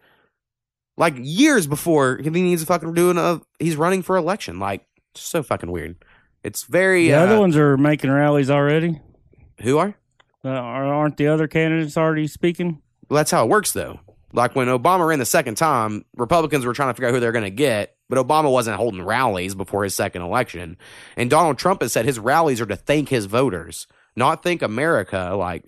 Like 0.98 1.16
years 1.18 1.68
before 1.68 2.20
he 2.24 2.30
needs 2.30 2.62
to 2.62 2.68
fucking 2.68 2.94
doing 2.94 3.18
a 3.18 3.42
he's 3.60 3.76
running 3.76 4.02
for 4.02 4.16
election. 4.16 4.60
Like 4.60 4.86
so 5.16 5.44
fucking 5.44 5.72
weird. 5.72 5.98
It's 6.44 6.64
very 6.64 7.08
The 7.08 7.16
uh, 7.16 7.22
other 7.24 7.40
ones 7.40 7.58
are 7.58 7.76
making 7.76 8.12
rallies 8.12 8.50
already. 8.50 9.02
who 9.62 9.78
are? 9.80 9.96
Uh, 10.44 10.50
aren't 10.50 11.18
the 11.18 11.28
other 11.28 11.48
candidates 11.48 11.98
already 11.98 12.28
speaking? 12.28 12.82
Well, 13.10 13.18
that's 13.18 13.32
how 13.32 13.44
it 13.44 13.50
works, 13.50 13.72
though. 13.72 14.00
Like 14.32 14.56
when 14.56 14.68
Obama 14.68 15.08
ran 15.08 15.18
the 15.18 15.26
second 15.26 15.56
time, 15.56 16.06
Republicans 16.16 16.66
were 16.66 16.74
trying 16.74 16.90
to 16.90 16.94
figure 16.94 17.08
out 17.08 17.14
who 17.14 17.20
they're 17.20 17.32
going 17.32 17.46
to 17.46 17.50
get, 17.50 17.96
but 18.10 18.20
Obama 18.20 18.52
wasn't 18.52 18.78
holding 18.78 19.02
rallies 19.02 19.56
before 19.56 19.84
his 19.84 19.96
second 19.96 20.22
election. 20.22 20.78
And 21.18 21.30
Donald 21.30 21.58
Trump 21.58 21.82
has 21.82 21.94
said 21.94 22.06
his 22.06 22.20
rallies 22.20 22.62
are 22.62 22.66
to 22.68 22.76
thank 22.76 23.10
his 23.10 23.26
voters, 23.26 23.88
not 24.16 24.44
think 24.44 24.62
America. 24.62 25.36
Like, 25.38 25.66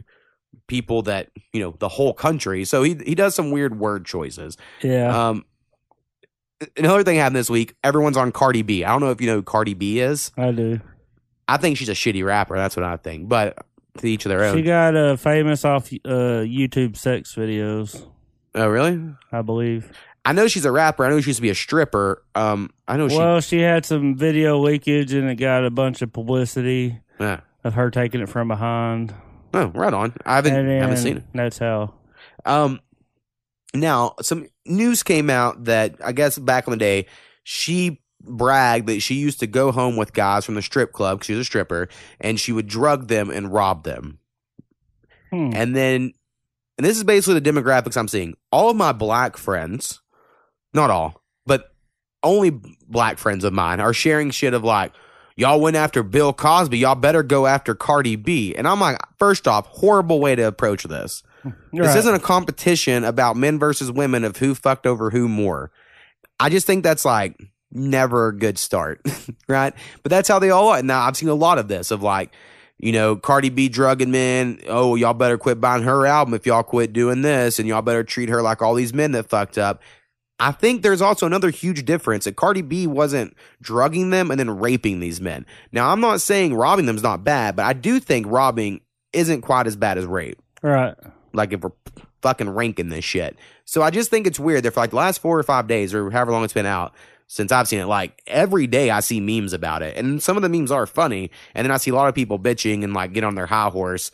people 0.67 1.03
that 1.03 1.29
you 1.53 1.61
know 1.61 1.75
the 1.79 1.89
whole 1.89 2.13
country. 2.13 2.65
So 2.65 2.83
he 2.83 2.95
he 3.05 3.15
does 3.15 3.35
some 3.35 3.51
weird 3.51 3.79
word 3.79 4.05
choices. 4.05 4.57
Yeah. 4.81 5.29
Um, 5.29 5.45
another 6.75 7.03
thing 7.03 7.17
happened 7.17 7.35
this 7.35 7.49
week. 7.49 7.75
Everyone's 7.83 8.17
on 8.17 8.31
Cardi 8.31 8.61
B. 8.61 8.83
I 8.83 8.89
don't 8.89 9.01
know 9.01 9.11
if 9.11 9.21
you 9.21 9.27
know 9.27 9.35
who 9.35 9.43
Cardi 9.43 9.73
B 9.73 9.99
is. 9.99 10.31
I 10.37 10.51
do. 10.51 10.79
I 11.47 11.57
think 11.57 11.77
she's 11.77 11.89
a 11.89 11.93
shitty 11.93 12.25
rapper. 12.25 12.57
That's 12.57 12.75
what 12.75 12.83
I 12.83 12.97
think. 12.97 13.29
But 13.29 13.57
to 13.99 14.09
each 14.09 14.25
of 14.25 14.29
their 14.29 14.43
own. 14.43 14.55
She 14.55 14.63
got 14.63 14.95
uh, 14.95 15.15
famous 15.15 15.63
off 15.65 15.91
uh, 15.93 16.43
YouTube 16.43 16.97
sex 16.97 17.35
videos, 17.35 18.05
oh, 18.55 18.67
really? 18.67 19.01
I 19.31 19.41
believe. 19.41 19.91
I 20.25 20.33
know 20.33 20.47
she's 20.47 20.65
a 20.65 20.71
rapper. 20.71 21.05
I 21.05 21.09
know 21.09 21.21
she 21.21 21.29
used 21.29 21.37
to 21.37 21.41
be 21.41 21.49
a 21.49 21.55
stripper. 21.55 22.21
Um, 22.35 22.71
I 22.87 22.97
know 22.97 23.07
she. 23.07 23.17
Well, 23.17 23.39
she 23.39 23.59
had 23.59 23.85
some 23.85 24.15
video 24.15 24.59
leakage 24.59 25.13
and 25.13 25.29
it 25.29 25.35
got 25.35 25.63
a 25.65 25.71
bunch 25.71 26.01
of 26.01 26.11
publicity 26.11 26.99
Yeah. 27.19 27.39
Of 27.67 27.73
her 27.75 27.91
taking 27.91 28.21
it 28.21 28.29
from 28.29 28.47
behind. 28.47 29.13
Oh, 29.53 29.67
right 29.67 29.93
on. 29.93 30.13
I 30.25 30.35
haven't 30.35 30.53
then 30.53 30.81
haven't 30.81 30.97
seen 30.97 31.17
it. 31.17 31.23
That's 31.33 31.57
how. 31.57 31.93
Um, 32.45 32.79
now 33.73 34.15
some 34.21 34.47
news 34.65 35.03
came 35.03 35.29
out 35.29 35.65
that 35.65 35.95
I 36.03 36.11
guess 36.11 36.37
back 36.37 36.67
in 36.67 36.71
the 36.71 36.77
day, 36.77 37.07
she 37.43 38.01
bragged 38.21 38.87
that 38.87 39.01
she 39.01 39.15
used 39.15 39.39
to 39.39 39.47
go 39.47 39.71
home 39.71 39.95
with 39.95 40.13
guys 40.13 40.45
from 40.45 40.55
the 40.55 40.61
strip 40.61 40.91
club 40.91 41.19
'cause 41.19 41.27
she 41.27 41.33
was 41.33 41.41
a 41.41 41.45
stripper, 41.45 41.87
and 42.19 42.39
she 42.39 42.51
would 42.51 42.67
drug 42.67 43.07
them 43.07 43.29
and 43.29 43.53
rob 43.53 43.83
them. 43.83 44.19
Hmm. 45.31 45.51
And 45.53 45.75
then, 45.75 46.13
and 46.77 46.85
this 46.85 46.97
is 46.97 47.03
basically 47.03 47.39
the 47.39 47.51
demographics 47.51 47.97
I'm 47.97 48.07
seeing. 48.07 48.35
All 48.51 48.69
of 48.69 48.77
my 48.77 48.91
black 48.91 49.37
friends, 49.37 50.01
not 50.73 50.89
all, 50.89 51.23
but 51.45 51.75
only 52.23 52.49
black 52.87 53.17
friends 53.17 53.43
of 53.43 53.53
mine 53.53 53.79
are 53.79 53.93
sharing 53.93 54.31
shit 54.31 54.53
of 54.53 54.63
like, 54.63 54.93
y'all 55.37 55.61
went 55.61 55.77
after 55.77 56.03
Bill 56.03 56.33
Cosby, 56.33 56.79
y'all 56.79 56.95
better 56.95 57.23
go 57.23 57.45
after 57.47 57.73
Cardi 57.73 58.17
B. 58.17 58.53
And 58.55 58.67
I'm 58.67 58.81
like, 58.81 58.97
first 59.17 59.47
off, 59.47 59.65
horrible 59.67 60.19
way 60.19 60.35
to 60.35 60.41
approach 60.43 60.83
this. 60.83 61.23
This 61.45 61.53
Right. 61.87 61.97
isn't 61.97 62.13
a 62.13 62.19
competition 62.19 63.05
about 63.05 63.37
men 63.37 63.57
versus 63.57 63.89
women 63.91 64.25
of 64.25 64.37
who 64.37 64.53
fucked 64.55 64.85
over 64.85 65.11
who 65.11 65.29
more. 65.29 65.71
I 66.39 66.49
just 66.49 66.67
think 66.67 66.83
that's 66.83 67.05
like 67.05 67.39
never 67.71 68.27
a 68.29 68.35
good 68.37 68.57
start, 68.57 68.99
right? 69.47 69.73
But 70.03 70.09
that's 70.09 70.27
how 70.27 70.39
they 70.39 70.49
all 70.49 70.69
are. 70.69 70.81
Now 70.83 71.01
I've 71.01 71.15
seen 71.15 71.29
a 71.29 71.33
lot 71.35 71.57
of 71.57 71.67
this 71.69 71.91
of 71.91 72.03
like, 72.03 72.31
you 72.79 72.91
know, 72.91 73.15
Cardi 73.15 73.49
B 73.49 73.69
drugging 73.69 74.11
men. 74.11 74.59
Oh, 74.67 74.95
y'all 74.95 75.13
better 75.13 75.37
quit 75.37 75.59
buying 75.61 75.83
her 75.83 76.05
album 76.05 76.33
if 76.33 76.45
y'all 76.45 76.63
quit 76.63 76.93
doing 76.93 77.21
this, 77.23 77.57
and 77.59 77.67
y'all 77.67 77.81
better 77.81 78.03
treat 78.03 78.29
her 78.29 78.41
like 78.41 78.61
all 78.61 78.75
these 78.75 78.93
men 78.93 79.13
that 79.13 79.29
fucked 79.29 79.57
up. 79.57 79.81
I 80.39 80.51
think 80.51 80.83
there's 80.83 81.01
also 81.01 81.25
another 81.25 81.49
huge 81.49 81.83
difference 81.85 82.25
that 82.25 82.35
Cardi 82.35 82.61
B 82.61 82.85
wasn't 82.85 83.35
drugging 83.61 84.11
them 84.11 84.29
and 84.29 84.39
then 84.39 84.59
raping 84.59 84.99
these 84.99 85.19
men. 85.19 85.45
Now, 85.71 85.89
I'm 85.89 85.99
not 85.99 86.21
saying 86.21 86.53
robbing 86.53 86.85
them 86.85 86.95
is 86.95 87.03
not 87.03 87.23
bad, 87.23 87.55
but 87.55 87.65
I 87.65 87.73
do 87.73 87.99
think 87.99 88.27
robbing 88.29 88.81
isn't 89.13 89.41
quite 89.41 89.65
as 89.65 89.75
bad 89.75 89.97
as 89.97 90.05
rape 90.05 90.39
right. 90.61 90.95
like 91.33 91.53
if 91.53 91.61
we're 91.61 91.71
fucking 92.21 92.49
ranking 92.49 92.89
this 92.89 93.05
shit. 93.05 93.37
So 93.65 93.81
I 93.81 93.89
just 93.89 94.09
think 94.09 94.27
it's 94.27 94.39
weird 94.39 94.63
that 94.63 94.73
for 94.73 94.81
like 94.81 94.91
the 94.91 94.95
last 94.97 95.19
four 95.19 95.39
or 95.39 95.43
five 95.43 95.67
days 95.67 95.93
or 95.93 96.09
however 96.11 96.31
long 96.31 96.43
it's 96.43 96.53
been 96.53 96.65
out 96.65 96.93
since 97.27 97.51
I've 97.51 97.67
seen 97.67 97.79
it, 97.79 97.85
like 97.85 98.21
every 98.27 98.67
day 98.67 98.89
I 98.89 99.01
see 99.01 99.19
memes 99.19 99.53
about 99.53 99.81
it. 99.81 99.97
And 99.97 100.21
some 100.21 100.37
of 100.37 100.43
the 100.43 100.49
memes 100.49 100.71
are 100.71 100.85
funny. 100.85 101.31
And 101.53 101.65
then 101.65 101.71
I 101.71 101.77
see 101.77 101.91
a 101.91 101.95
lot 101.95 102.07
of 102.07 102.15
people 102.15 102.39
bitching 102.39 102.83
and 102.83 102.93
like 102.93 103.13
get 103.13 103.23
on 103.23 103.35
their 103.35 103.47
high 103.47 103.69
horse. 103.69 104.11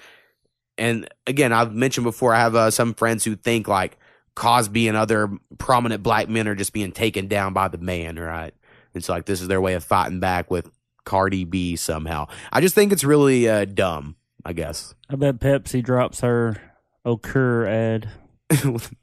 And 0.77 1.07
again, 1.27 1.53
I've 1.53 1.73
mentioned 1.73 2.05
before, 2.05 2.33
I 2.33 2.39
have 2.39 2.55
uh, 2.55 2.71
some 2.71 2.93
friends 2.93 3.23
who 3.23 3.35
think 3.35 3.67
like 3.67 3.97
Cosby 4.35 4.87
and 4.87 4.97
other 4.97 5.29
prominent 5.57 6.03
black 6.03 6.29
men 6.29 6.47
are 6.47 6.55
just 6.55 6.73
being 6.73 6.91
taken 6.91 7.27
down 7.27 7.53
by 7.53 7.67
the 7.67 7.77
man, 7.77 8.17
right? 8.17 8.53
It's 8.93 9.09
like 9.09 9.25
this 9.25 9.41
is 9.41 9.47
their 9.47 9.61
way 9.61 9.73
of 9.73 9.83
fighting 9.83 10.19
back 10.19 10.49
with 10.49 10.69
Cardi 11.05 11.43
B 11.43 11.75
somehow. 11.75 12.27
I 12.51 12.61
just 12.61 12.75
think 12.75 12.91
it's 12.91 13.03
really 13.03 13.47
uh, 13.47 13.65
dumb, 13.65 14.15
I 14.45 14.53
guess. 14.53 14.93
I 15.09 15.15
bet 15.15 15.39
Pepsi 15.39 15.83
drops 15.83 16.21
her 16.21 16.57
Occur 17.05 17.67
ad. 17.67 18.09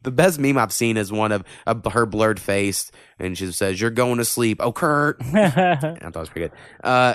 the 0.03 0.11
best 0.11 0.39
meme 0.39 0.59
I've 0.59 0.73
seen 0.73 0.97
is 0.97 1.11
one 1.11 1.33
of, 1.33 1.45
of 1.67 1.85
her 1.93 2.07
blurred 2.07 2.41
face, 2.41 2.91
and 3.19 3.37
she 3.37 3.51
says, 3.53 3.81
"You're 3.81 3.91
going 3.91 4.19
to 4.19 4.25
sleep." 4.25 4.59
Oh, 4.61 4.73
Kurt. 4.73 5.21
I 5.35 5.77
thought 5.77 6.03
it 6.03 6.17
was 6.17 6.29
pretty 6.29 6.49
good. 6.49 6.59
Uh, 6.85 7.15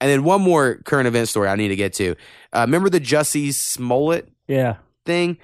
and 0.00 0.10
then 0.10 0.22
one 0.22 0.40
more 0.40 0.76
current 0.84 1.08
event 1.08 1.28
story 1.28 1.48
I 1.48 1.56
need 1.56 1.68
to 1.68 1.76
get 1.76 1.94
to. 1.94 2.14
Uh, 2.52 2.60
remember 2.60 2.88
the 2.88 3.00
Jussie 3.00 3.52
Smollett 3.52 4.28
yeah. 4.46 4.76
thing? 5.04 5.38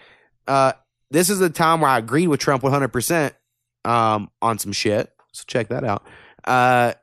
Uh, 0.46 0.72
this 1.14 1.30
is 1.30 1.40
a 1.40 1.48
time 1.48 1.80
where 1.80 1.90
I 1.90 1.98
agreed 1.98 2.28
with 2.28 2.40
Trump 2.40 2.62
100 2.62 2.88
percent 2.88 3.34
um, 3.84 4.30
on 4.42 4.58
some 4.58 4.72
shit. 4.72 5.12
So 5.32 5.44
check 5.46 5.68
that 5.68 5.84
out. 5.84 6.04
Uh, 6.44 6.94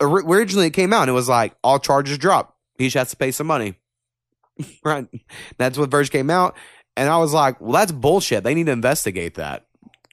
originally, 0.00 0.66
it 0.66 0.72
came 0.72 0.92
out 0.92 1.02
and 1.02 1.10
it 1.10 1.14
was 1.14 1.28
like 1.28 1.54
all 1.62 1.78
charges 1.78 2.18
dropped. 2.18 2.54
He 2.78 2.86
just 2.86 2.96
has 2.96 3.10
to 3.10 3.16
pay 3.16 3.30
some 3.30 3.46
money. 3.46 3.74
right. 4.84 5.06
That's 5.56 5.78
what 5.78 5.90
Verge 5.90 6.10
came 6.10 6.30
out. 6.30 6.56
And 6.96 7.08
I 7.08 7.18
was 7.18 7.32
like, 7.32 7.60
well, 7.60 7.72
that's 7.72 7.92
bullshit. 7.92 8.44
They 8.44 8.54
need 8.54 8.66
to 8.66 8.72
investigate 8.72 9.34
that. 9.34 9.66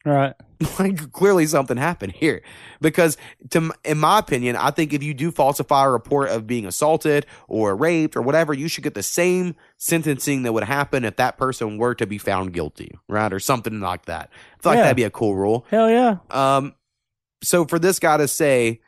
Right. 0.03 0.33
like 0.79 1.11
clearly 1.11 1.45
something 1.45 1.77
happened 1.77 2.13
here. 2.13 2.41
Because 2.81 3.17
to 3.49 3.71
in 3.83 3.97
my 3.97 4.19
opinion 4.19 4.55
i 4.55 4.69
think 4.71 4.93
if 4.93 5.01
you 5.03 5.13
do 5.13 5.31
falsify 5.31 5.85
a 5.85 5.89
report 5.89 6.29
of 6.29 6.45
being 6.47 6.65
assaulted 6.65 7.25
or 7.47 7.75
raped 7.75 8.15
or 8.15 8.21
whatever 8.21 8.53
you 8.53 8.67
should 8.67 8.83
get 8.83 8.93
the 8.93 9.03
same 9.03 9.55
sentencing 9.77 10.43
that 10.43 10.53
would 10.53 10.63
happen 10.63 11.03
if 11.05 11.15
that 11.15 11.37
person 11.37 11.77
were 11.77 11.95
to 11.95 12.05
be 12.05 12.17
found 12.17 12.53
guilty 12.53 12.91
right? 13.07 13.33
Or 13.33 13.39
something 13.39 13.79
like 13.79 14.05
that. 14.05 14.29
I 14.59 14.61
feel 14.61 14.71
like 14.71 14.77
Yeah. 14.77 14.83
that'd 14.83 14.95
be 14.97 15.03
a 15.03 15.09
cool 15.09 15.35
rule. 15.35 15.65
Hell 15.69 15.89
yeah. 15.89 16.17
um 16.29 16.75
so 17.43 17.65
for 17.65 17.79
this 17.79 17.99
guy 17.99 18.17
to 18.17 18.27
say 18.27 18.81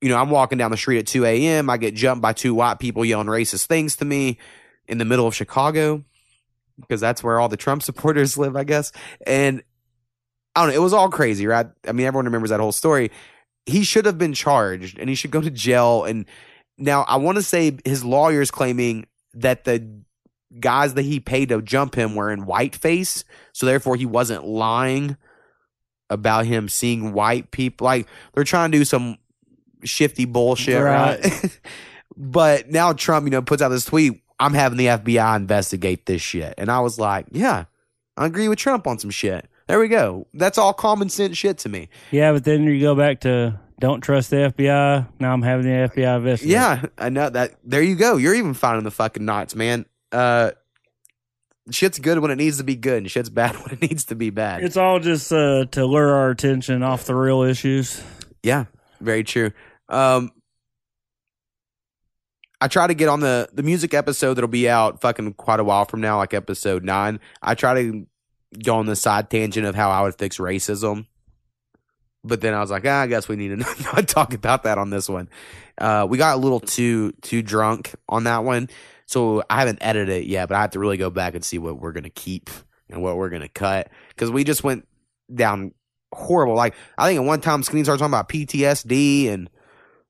you 0.00 0.08
know 0.08 0.16
i'm 0.16 0.30
walking 0.30 0.58
down 0.58 0.70
the 0.70 0.76
street 0.76 0.98
at 0.98 1.06
2 1.06 1.24
a.m 1.24 1.68
i 1.70 1.76
get 1.76 1.94
jumped 1.94 2.22
by 2.22 2.32
two 2.32 2.54
white 2.54 2.78
people 2.78 3.04
yelling 3.04 3.26
racist 3.26 3.66
things 3.66 3.96
to 3.96 4.04
me 4.04 4.38
in 4.88 4.98
the 4.98 5.04
middle 5.04 5.26
of 5.26 5.34
chicago 5.34 6.02
because 6.80 7.00
that's 7.00 7.22
where 7.22 7.38
all 7.38 7.48
the 7.48 7.56
trump 7.56 7.82
supporters 7.90 8.36
live 8.38 8.56
i 8.56 8.64
guess. 8.64 8.92
And 9.26 9.62
I 10.54 10.62
don't 10.62 10.70
know. 10.70 10.76
It 10.76 10.82
was 10.82 10.92
all 10.92 11.08
crazy, 11.08 11.46
right? 11.46 11.66
I 11.86 11.92
mean, 11.92 12.06
everyone 12.06 12.26
remembers 12.26 12.50
that 12.50 12.60
whole 12.60 12.72
story. 12.72 13.10
He 13.66 13.84
should 13.84 14.06
have 14.06 14.18
been 14.18 14.32
charged 14.32 14.98
and 14.98 15.08
he 15.08 15.14
should 15.14 15.30
go 15.30 15.40
to 15.40 15.50
jail. 15.50 16.04
And 16.04 16.26
now 16.76 17.04
I 17.06 17.16
want 17.16 17.36
to 17.36 17.42
say 17.42 17.78
his 17.84 18.04
lawyer's 18.04 18.50
claiming 18.50 19.06
that 19.34 19.64
the 19.64 20.02
guys 20.58 20.94
that 20.94 21.02
he 21.02 21.20
paid 21.20 21.50
to 21.50 21.62
jump 21.62 21.94
him 21.94 22.14
were 22.14 22.32
in 22.32 22.44
whiteface. 22.44 23.24
So 23.52 23.66
therefore 23.66 23.96
he 23.96 24.06
wasn't 24.06 24.44
lying 24.44 25.16
about 26.08 26.46
him 26.46 26.68
seeing 26.68 27.12
white 27.12 27.50
people. 27.52 27.84
Like 27.84 28.08
they're 28.34 28.44
trying 28.44 28.72
to 28.72 28.78
do 28.78 28.84
some 28.84 29.18
shifty 29.84 30.24
bullshit, 30.24 30.82
right? 30.82 31.60
but 32.16 32.70
now 32.70 32.92
Trump, 32.92 33.24
you 33.24 33.30
know, 33.30 33.42
puts 33.42 33.62
out 33.62 33.68
this 33.68 33.84
tweet. 33.84 34.22
I'm 34.40 34.54
having 34.54 34.78
the 34.78 34.86
FBI 34.86 35.36
investigate 35.36 36.06
this 36.06 36.22
shit. 36.22 36.54
And 36.58 36.70
I 36.70 36.80
was 36.80 36.98
like, 36.98 37.26
yeah, 37.30 37.66
I 38.16 38.26
agree 38.26 38.48
with 38.48 38.58
Trump 38.58 38.86
on 38.86 38.98
some 38.98 39.10
shit. 39.10 39.46
There 39.70 39.78
we 39.78 39.86
go. 39.86 40.26
That's 40.34 40.58
all 40.58 40.72
common 40.72 41.10
sense 41.10 41.38
shit 41.38 41.58
to 41.58 41.68
me. 41.68 41.90
Yeah, 42.10 42.32
but 42.32 42.42
then 42.42 42.64
you 42.64 42.80
go 42.80 42.96
back 42.96 43.20
to 43.20 43.60
don't 43.78 44.00
trust 44.00 44.30
the 44.30 44.52
FBI. 44.52 45.06
Now 45.20 45.32
I'm 45.32 45.42
having 45.42 45.64
the 45.64 45.88
FBI 45.88 46.16
investigate. 46.16 46.52
Yeah, 46.52 46.86
I 46.98 47.08
know 47.08 47.30
that. 47.30 47.54
There 47.62 47.80
you 47.80 47.94
go. 47.94 48.16
You're 48.16 48.34
even 48.34 48.52
finding 48.52 48.82
the 48.82 48.90
fucking 48.90 49.24
knots, 49.24 49.54
man. 49.54 49.86
Uh, 50.10 50.50
shit's 51.70 52.00
good 52.00 52.18
when 52.18 52.32
it 52.32 52.34
needs 52.34 52.56
to 52.56 52.64
be 52.64 52.74
good, 52.74 52.98
and 52.98 53.08
shit's 53.08 53.30
bad 53.30 53.54
when 53.62 53.74
it 53.74 53.80
needs 53.80 54.06
to 54.06 54.16
be 54.16 54.30
bad. 54.30 54.64
It's 54.64 54.76
all 54.76 54.98
just 54.98 55.32
uh, 55.32 55.66
to 55.66 55.86
lure 55.86 56.16
our 56.16 56.30
attention 56.30 56.82
off 56.82 57.04
the 57.04 57.14
real 57.14 57.42
issues. 57.42 58.02
Yeah, 58.42 58.64
very 59.00 59.22
true. 59.22 59.52
Um, 59.88 60.32
I 62.60 62.66
try 62.66 62.88
to 62.88 62.94
get 62.94 63.08
on 63.08 63.20
the 63.20 63.48
the 63.52 63.62
music 63.62 63.94
episode 63.94 64.34
that'll 64.34 64.48
be 64.48 64.68
out 64.68 65.00
fucking 65.00 65.34
quite 65.34 65.60
a 65.60 65.64
while 65.64 65.84
from 65.84 66.00
now, 66.00 66.16
like 66.16 66.34
episode 66.34 66.82
nine. 66.82 67.20
I 67.40 67.54
try 67.54 67.80
to 67.80 68.06
go 68.62 68.76
on 68.76 68.86
the 68.86 68.96
side 68.96 69.30
tangent 69.30 69.66
of 69.66 69.74
how 69.74 69.90
I 69.90 70.02
would 70.02 70.16
fix 70.16 70.38
racism, 70.38 71.06
but 72.24 72.40
then 72.40 72.54
I 72.54 72.60
was 72.60 72.70
like, 72.70 72.84
ah, 72.86 73.00
I 73.00 73.06
guess 73.06 73.28
we 73.28 73.36
need 73.36 73.48
to 73.48 73.56
not 73.94 74.08
talk 74.08 74.34
about 74.34 74.64
that 74.64 74.78
on 74.78 74.90
this 74.90 75.08
one. 75.08 75.28
Uh, 75.78 76.06
we 76.08 76.18
got 76.18 76.36
a 76.36 76.40
little 76.40 76.60
too 76.60 77.12
too 77.22 77.42
drunk 77.42 77.94
on 78.08 78.24
that 78.24 78.44
one, 78.44 78.68
so 79.06 79.42
I 79.48 79.60
haven't 79.60 79.78
edited 79.80 80.08
it 80.10 80.26
yet. 80.26 80.48
But 80.48 80.56
I 80.56 80.60
have 80.62 80.70
to 80.70 80.78
really 80.78 80.98
go 80.98 81.10
back 81.10 81.34
and 81.34 81.44
see 81.44 81.58
what 81.58 81.80
we're 81.80 81.92
gonna 81.92 82.10
keep 82.10 82.50
and 82.90 83.02
what 83.02 83.16
we're 83.16 83.30
gonna 83.30 83.48
cut 83.48 83.90
because 84.10 84.30
we 84.30 84.44
just 84.44 84.64
went 84.64 84.86
down 85.34 85.72
horrible. 86.12 86.54
Like 86.54 86.74
I 86.98 87.06
think 87.06 87.20
at 87.20 87.26
one 87.26 87.40
time 87.40 87.62
Skinny 87.62 87.84
started 87.84 88.00
talking 88.00 88.12
about 88.12 88.28
PTSD 88.28 89.28
and 89.28 89.48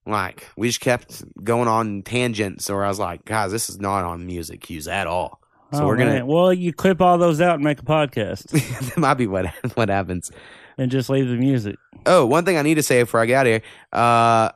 like 0.06 0.48
we 0.56 0.68
just 0.68 0.80
kept 0.80 1.22
going 1.44 1.68
on 1.68 2.02
tangents. 2.02 2.64
So 2.64 2.78
I 2.78 2.88
was 2.88 2.98
like, 2.98 3.24
guys, 3.24 3.52
this 3.52 3.70
is 3.70 3.78
not 3.78 4.04
on 4.04 4.26
music 4.26 4.62
cues 4.62 4.88
at 4.88 5.06
all. 5.06 5.39
So 5.72 5.84
Oh, 5.84 5.86
we're 5.86 5.96
gonna 5.96 6.10
man. 6.14 6.26
Well, 6.26 6.52
you 6.52 6.72
clip 6.72 7.00
all 7.00 7.16
those 7.18 7.40
out 7.40 7.54
and 7.56 7.64
make 7.64 7.80
a 7.80 7.84
podcast, 7.84 8.44
that 8.88 8.96
might 8.98 9.14
be 9.14 9.26
what 9.26 9.46
what 9.74 9.88
happens. 9.88 10.30
and 10.78 10.90
just 10.90 11.08
leave 11.10 11.28
the 11.28 11.36
music. 11.36 11.76
Oh, 12.06 12.26
one 12.26 12.44
thing 12.44 12.56
I 12.56 12.62
need 12.62 12.74
to 12.76 12.82
say 12.82 13.02
before 13.02 13.20
I 13.20 13.26
get 13.26 13.40
out 13.40 13.46
of 13.46 13.52
here. 13.52 13.62
Uh 13.92 14.50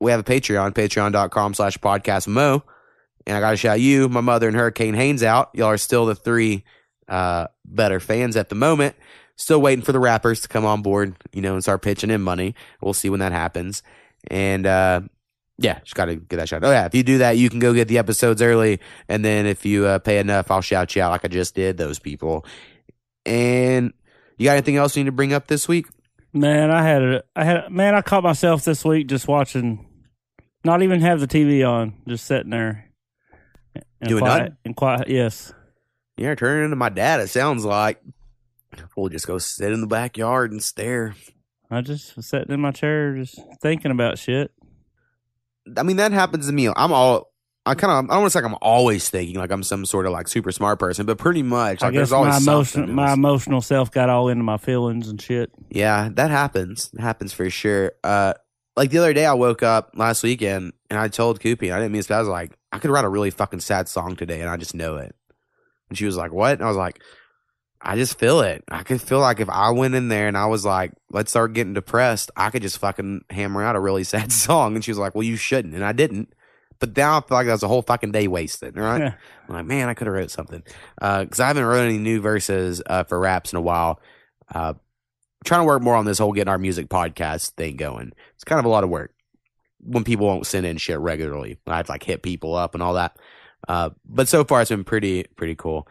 we 0.00 0.10
have 0.10 0.20
a 0.20 0.24
Patreon, 0.24 0.72
patreon.com 0.72 1.54
slash 1.54 1.76
podcast 1.78 2.26
mo. 2.26 2.62
And 3.26 3.36
I 3.36 3.40
gotta 3.40 3.56
shout 3.58 3.80
you, 3.80 4.08
my 4.08 4.22
mother, 4.22 4.48
and 4.48 4.56
Hurricane 4.56 4.94
Haynes 4.94 5.22
out. 5.22 5.50
Y'all 5.54 5.66
are 5.66 5.78
still 5.78 6.06
the 6.06 6.14
three 6.14 6.64
uh 7.08 7.46
better 7.64 8.00
fans 8.00 8.36
at 8.36 8.48
the 8.48 8.54
moment. 8.54 8.96
Still 9.36 9.60
waiting 9.62 9.84
for 9.84 9.92
the 9.92 9.98
rappers 10.00 10.40
to 10.42 10.48
come 10.48 10.64
on 10.66 10.82
board, 10.82 11.14
you 11.32 11.40
know, 11.42 11.54
and 11.54 11.62
start 11.62 11.82
pitching 11.82 12.10
in 12.10 12.20
money. 12.22 12.54
We'll 12.82 12.92
see 12.94 13.08
when 13.10 13.20
that 13.20 13.32
happens. 13.32 13.82
And 14.28 14.66
uh 14.66 15.02
Yeah, 15.62 15.78
just 15.80 15.94
got 15.94 16.06
to 16.06 16.16
get 16.16 16.36
that 16.36 16.48
shot. 16.48 16.64
Oh 16.64 16.70
yeah, 16.70 16.86
if 16.86 16.94
you 16.94 17.02
do 17.02 17.18
that, 17.18 17.36
you 17.36 17.50
can 17.50 17.58
go 17.58 17.74
get 17.74 17.86
the 17.86 17.98
episodes 17.98 18.40
early, 18.40 18.80
and 19.08 19.22
then 19.22 19.44
if 19.44 19.66
you 19.66 19.84
uh, 19.84 19.98
pay 19.98 20.18
enough, 20.18 20.50
I'll 20.50 20.62
shout 20.62 20.96
you 20.96 21.02
out 21.02 21.10
like 21.10 21.24
I 21.24 21.28
just 21.28 21.54
did 21.54 21.76
those 21.76 21.98
people. 21.98 22.46
And 23.26 23.92
you 24.38 24.46
got 24.46 24.52
anything 24.52 24.76
else 24.76 24.96
you 24.96 25.04
need 25.04 25.10
to 25.10 25.12
bring 25.12 25.34
up 25.34 25.48
this 25.48 25.68
week? 25.68 25.86
Man, 26.32 26.70
I 26.70 26.82
had 26.82 27.02
a, 27.02 27.22
I 27.36 27.44
had, 27.44 27.70
man, 27.70 27.94
I 27.94 28.00
caught 28.00 28.22
myself 28.22 28.64
this 28.64 28.84
week 28.86 29.08
just 29.08 29.28
watching, 29.28 29.86
not 30.64 30.82
even 30.82 31.02
have 31.02 31.20
the 31.20 31.26
TV 31.26 31.68
on, 31.68 31.94
just 32.08 32.24
sitting 32.24 32.50
there. 32.50 32.90
And 33.74 34.08
Doing 34.08 34.20
quiet, 34.20 34.38
nothing? 34.38 34.56
And 34.64 34.76
quiet, 34.76 35.08
yes. 35.08 35.52
Yeah, 36.16 36.34
turning 36.34 36.64
into 36.64 36.76
my 36.76 36.88
dad. 36.88 37.20
It 37.20 37.28
sounds 37.28 37.66
like 37.66 38.00
we'll 38.96 39.10
just 39.10 39.26
go 39.26 39.36
sit 39.36 39.72
in 39.72 39.82
the 39.82 39.86
backyard 39.86 40.52
and 40.52 40.62
stare. 40.62 41.14
I 41.70 41.82
just 41.82 42.16
was 42.16 42.26
sitting 42.26 42.52
in 42.52 42.60
my 42.60 42.70
chair, 42.72 43.14
just 43.16 43.38
thinking 43.60 43.90
about 43.90 44.18
shit. 44.18 44.52
I 45.76 45.82
mean, 45.82 45.96
that 45.96 46.12
happens 46.12 46.46
to 46.46 46.52
me. 46.52 46.68
I'm 46.68 46.92
all. 46.92 47.30
I 47.66 47.74
kind 47.74 47.92
of. 47.92 48.10
I 48.10 48.14
don't 48.14 48.22
want 48.22 48.32
to 48.32 48.38
say 48.38 48.42
like 48.42 48.50
I'm 48.50 48.58
always 48.62 49.08
thinking 49.10 49.36
like 49.36 49.50
I'm 49.50 49.62
some 49.62 49.84
sort 49.84 50.06
of 50.06 50.12
like 50.12 50.28
super 50.28 50.50
smart 50.50 50.78
person, 50.78 51.06
but 51.06 51.18
pretty 51.18 51.42
much 51.42 51.82
I 51.82 51.90
guess 51.90 51.96
there's 51.96 52.12
always 52.12 52.34
my 52.34 52.38
something. 52.40 52.84
emotion, 52.84 52.94
my 52.94 53.12
emotional 53.12 53.60
self 53.60 53.90
got 53.90 54.08
all 54.08 54.28
into 54.28 54.42
my 54.44 54.56
feelings 54.56 55.08
and 55.08 55.20
shit. 55.20 55.50
Yeah, 55.68 56.08
that 56.14 56.30
happens. 56.30 56.90
It 56.94 57.00
happens 57.00 57.32
for 57.32 57.48
sure. 57.50 57.92
Uh, 58.02 58.32
like 58.76 58.90
the 58.90 58.98
other 58.98 59.12
day, 59.12 59.26
I 59.26 59.34
woke 59.34 59.62
up 59.62 59.92
last 59.94 60.22
weekend 60.22 60.72
and 60.88 60.98
I 60.98 61.08
told 61.08 61.40
Coopie, 61.40 61.72
I 61.72 61.78
didn't 61.78 61.92
mean 61.92 62.02
to, 62.02 62.14
I 62.14 62.18
was 62.20 62.28
like, 62.28 62.56
I 62.72 62.78
could 62.78 62.90
write 62.90 63.04
a 63.04 63.08
really 63.08 63.30
fucking 63.30 63.60
sad 63.60 63.88
song 63.88 64.16
today 64.16 64.40
and 64.40 64.48
I 64.48 64.56
just 64.56 64.74
know 64.74 64.96
it. 64.96 65.14
And 65.90 65.98
she 65.98 66.06
was 66.06 66.16
like, 66.16 66.32
what? 66.32 66.52
And 66.52 66.62
I 66.62 66.68
was 66.68 66.76
like, 66.76 67.02
I 67.82 67.96
just 67.96 68.18
feel 68.18 68.40
it. 68.42 68.62
I 68.70 68.82
could 68.82 69.00
feel 69.00 69.20
like 69.20 69.40
if 69.40 69.48
I 69.48 69.70
went 69.70 69.94
in 69.94 70.08
there 70.08 70.28
and 70.28 70.36
I 70.36 70.46
was 70.46 70.64
like, 70.64 70.92
let's 71.10 71.30
start 71.30 71.54
getting 71.54 71.72
depressed, 71.72 72.30
I 72.36 72.50
could 72.50 72.62
just 72.62 72.78
fucking 72.78 73.24
hammer 73.30 73.62
out 73.62 73.76
a 73.76 73.80
really 73.80 74.04
sad 74.04 74.32
song. 74.32 74.74
And 74.74 74.84
she 74.84 74.90
was 74.90 74.98
like, 74.98 75.14
well, 75.14 75.22
you 75.22 75.36
shouldn't. 75.36 75.74
And 75.74 75.84
I 75.84 75.92
didn't. 75.92 76.32
But 76.78 76.96
now 76.96 77.18
I 77.18 77.20
feel 77.20 77.36
like 77.36 77.46
that 77.46 77.52
was 77.52 77.62
a 77.62 77.68
whole 77.68 77.82
fucking 77.82 78.12
day 78.12 78.26
wasted, 78.26 78.76
right? 78.76 79.00
Yeah. 79.00 79.14
I'm 79.48 79.54
like, 79.54 79.66
man, 79.66 79.88
I 79.88 79.94
could 79.94 80.06
have 80.06 80.14
wrote 80.14 80.30
something. 80.30 80.62
Uh, 81.00 81.24
cause 81.26 81.40
I 81.40 81.46
haven't 81.46 81.64
wrote 81.64 81.84
any 81.84 81.98
new 81.98 82.20
verses, 82.20 82.82
uh, 82.86 83.04
for 83.04 83.18
raps 83.18 83.52
in 83.52 83.58
a 83.58 83.62
while. 83.62 84.00
Uh, 84.52 84.74
trying 85.44 85.60
to 85.60 85.66
work 85.66 85.82
more 85.82 85.94
on 85.94 86.04
this 86.04 86.18
whole 86.18 86.32
getting 86.32 86.50
our 86.50 86.58
music 86.58 86.88
podcast 86.88 87.50
thing 87.52 87.76
going. 87.76 88.12
It's 88.34 88.44
kind 88.44 88.58
of 88.58 88.64
a 88.64 88.70
lot 88.70 88.84
of 88.84 88.90
work 88.90 89.12
when 89.80 90.04
people 90.04 90.26
won't 90.26 90.46
send 90.46 90.66
in 90.66 90.76
shit 90.76 90.98
regularly. 90.98 91.58
I 91.66 91.78
have 91.78 91.86
to 91.86 91.92
like 91.92 92.02
hit 92.02 92.22
people 92.22 92.54
up 92.54 92.74
and 92.74 92.82
all 92.82 92.94
that. 92.94 93.16
Uh, 93.68 93.90
but 94.06 94.28
so 94.28 94.44
far 94.44 94.60
it's 94.60 94.70
been 94.70 94.84
pretty, 94.84 95.24
pretty 95.36 95.54
cool. 95.54 95.86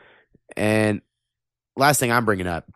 And 0.55 1.01
last 1.79 1.99
thing 1.99 2.11
I'm 2.11 2.25
bringing 2.25 2.47
up, 2.47 2.69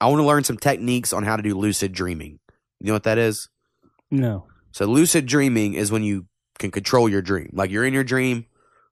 I 0.00 0.06
want 0.06 0.20
to 0.20 0.26
learn 0.26 0.44
some 0.44 0.56
techniques 0.58 1.12
on 1.12 1.24
how 1.24 1.36
to 1.36 1.42
do 1.42 1.54
lucid 1.56 1.92
dreaming. 1.92 2.38
You 2.80 2.88
know 2.88 2.92
what 2.92 3.04
that 3.04 3.18
is? 3.18 3.48
No. 4.10 4.46
So 4.72 4.84
lucid 4.86 5.26
dreaming 5.26 5.74
is 5.74 5.90
when 5.90 6.02
you 6.02 6.26
can 6.58 6.70
control 6.70 7.08
your 7.08 7.22
dream. 7.22 7.50
Like 7.52 7.70
you're 7.70 7.84
in 7.84 7.94
your 7.94 8.04
dream 8.04 8.44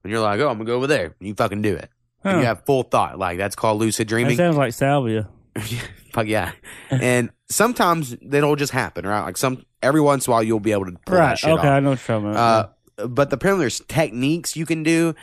and 0.02 0.10
you're 0.10 0.20
like, 0.20 0.40
oh, 0.40 0.48
I'm 0.48 0.54
gonna 0.56 0.64
go 0.64 0.74
over 0.76 0.86
there. 0.86 1.14
And 1.20 1.28
you 1.28 1.34
fucking 1.34 1.62
do 1.62 1.74
it. 1.76 1.90
And 2.24 2.40
you 2.40 2.46
have 2.46 2.64
full 2.66 2.82
thought. 2.82 3.18
Like 3.18 3.38
that's 3.38 3.54
called 3.54 3.78
lucid 3.80 4.06
That 4.06 4.10
dreaming. 4.10 4.36
sounds 4.36 4.56
like 4.56 4.72
salvia. 4.72 5.28
Fuck 6.12 6.26
yeah. 6.26 6.52
and 6.90 7.30
sometimes 7.50 8.16
it'll 8.32 8.56
just 8.56 8.72
happen, 8.72 9.06
right? 9.06 9.22
Like 9.24 9.36
some 9.36 9.64
every 9.82 10.00
once 10.00 10.26
in 10.26 10.30
a 10.30 10.34
while 10.34 10.42
you'll 10.42 10.58
be 10.60 10.72
able 10.72 10.86
to 10.86 10.92
pull 11.06 11.14
that 11.16 11.20
Right. 11.20 11.38
shit 11.38 11.50
Okay, 11.50 11.60
off. 11.68 11.72
I 11.74 11.80
know 11.80 11.90
what 11.90 12.08
you're 12.08 12.16
talking 12.18 12.30
about. 12.30 12.70
Uh, 12.98 13.06
but 13.06 13.32
apparently 13.32 13.62
there's 13.64 13.80
techniques 13.88 14.56
you 14.56 14.66
can 14.66 14.82
do 14.82 15.14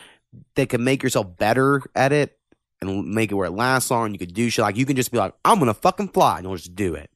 that 0.56 0.70
can 0.70 0.84
make 0.84 1.04
yourself 1.04 1.36
better 1.38 1.82
at 1.96 2.12
it 2.12 2.38
and 2.88 3.13
make 3.13 3.32
it 3.32 3.36
where 3.36 3.48
it 3.48 3.52
lasts 3.52 3.91
long. 3.91 4.12
You 4.12 4.19
could 4.19 4.34
do 4.34 4.50
shit 4.50 4.63
like 4.63 4.78
you 4.78 4.86
can 4.86 4.95
just 4.95 5.12
be 5.12 5.17
like, 5.17 5.34
I'm 5.43 5.60
gonna 5.60 5.74
fucking 5.74 6.10
fly, 6.10 6.38
and 6.38 6.45
you'll 6.45 6.56
just 6.56 6.76
do 6.76 6.95
it. 6.95 7.10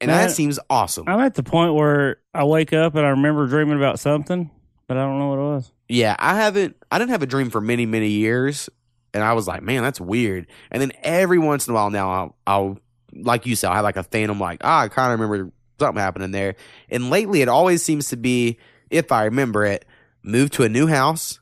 And 0.00 0.10
Man, 0.10 0.26
that 0.26 0.34
seems 0.34 0.58
awesome. 0.68 1.04
I'm 1.06 1.20
at 1.20 1.34
the 1.34 1.44
point 1.44 1.74
where 1.74 2.16
I 2.34 2.44
wake 2.44 2.72
up 2.72 2.96
and 2.96 3.06
I 3.06 3.10
remember 3.10 3.46
dreaming 3.46 3.76
about 3.76 4.00
something, 4.00 4.50
but 4.88 4.96
I 4.96 5.02
don't 5.02 5.20
know 5.20 5.28
what 5.28 5.38
it 5.38 5.54
was. 5.54 5.72
Yeah, 5.88 6.16
I 6.18 6.34
haven't. 6.34 6.76
I 6.90 6.98
didn't 6.98 7.10
have 7.10 7.22
a 7.22 7.26
dream 7.26 7.50
for 7.50 7.60
many, 7.60 7.86
many 7.86 8.08
years, 8.08 8.68
and 9.14 9.22
I 9.22 9.34
was 9.34 9.46
like, 9.46 9.62
man, 9.62 9.82
that's 9.82 10.00
weird. 10.00 10.48
And 10.70 10.82
then 10.82 10.92
every 11.02 11.38
once 11.38 11.68
in 11.68 11.72
a 11.72 11.74
while, 11.74 11.90
now 11.90 12.10
I'll, 12.10 12.36
I'll 12.46 12.78
like 13.14 13.46
you 13.46 13.54
said, 13.54 13.70
I 13.70 13.76
have 13.76 13.84
like 13.84 13.96
a 13.96 14.02
phantom, 14.02 14.40
like 14.40 14.60
ah, 14.64 14.80
I 14.80 14.88
kind 14.88 15.12
of 15.12 15.20
remember 15.20 15.52
something 15.78 16.00
happening 16.00 16.30
there. 16.30 16.56
And 16.88 17.10
lately, 17.10 17.42
it 17.42 17.48
always 17.48 17.82
seems 17.82 18.08
to 18.08 18.16
be, 18.16 18.58
if 18.90 19.12
I 19.12 19.24
remember 19.24 19.64
it, 19.64 19.84
move 20.22 20.50
to 20.52 20.64
a 20.64 20.68
new 20.68 20.86
house 20.86 21.40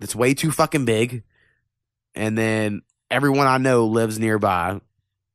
that's 0.00 0.14
way 0.14 0.34
too 0.34 0.50
fucking 0.50 0.84
big, 0.84 1.22
and 2.14 2.36
then 2.36 2.82
everyone 3.10 3.46
I 3.46 3.58
know 3.58 3.86
lives 3.86 4.18
nearby, 4.18 4.80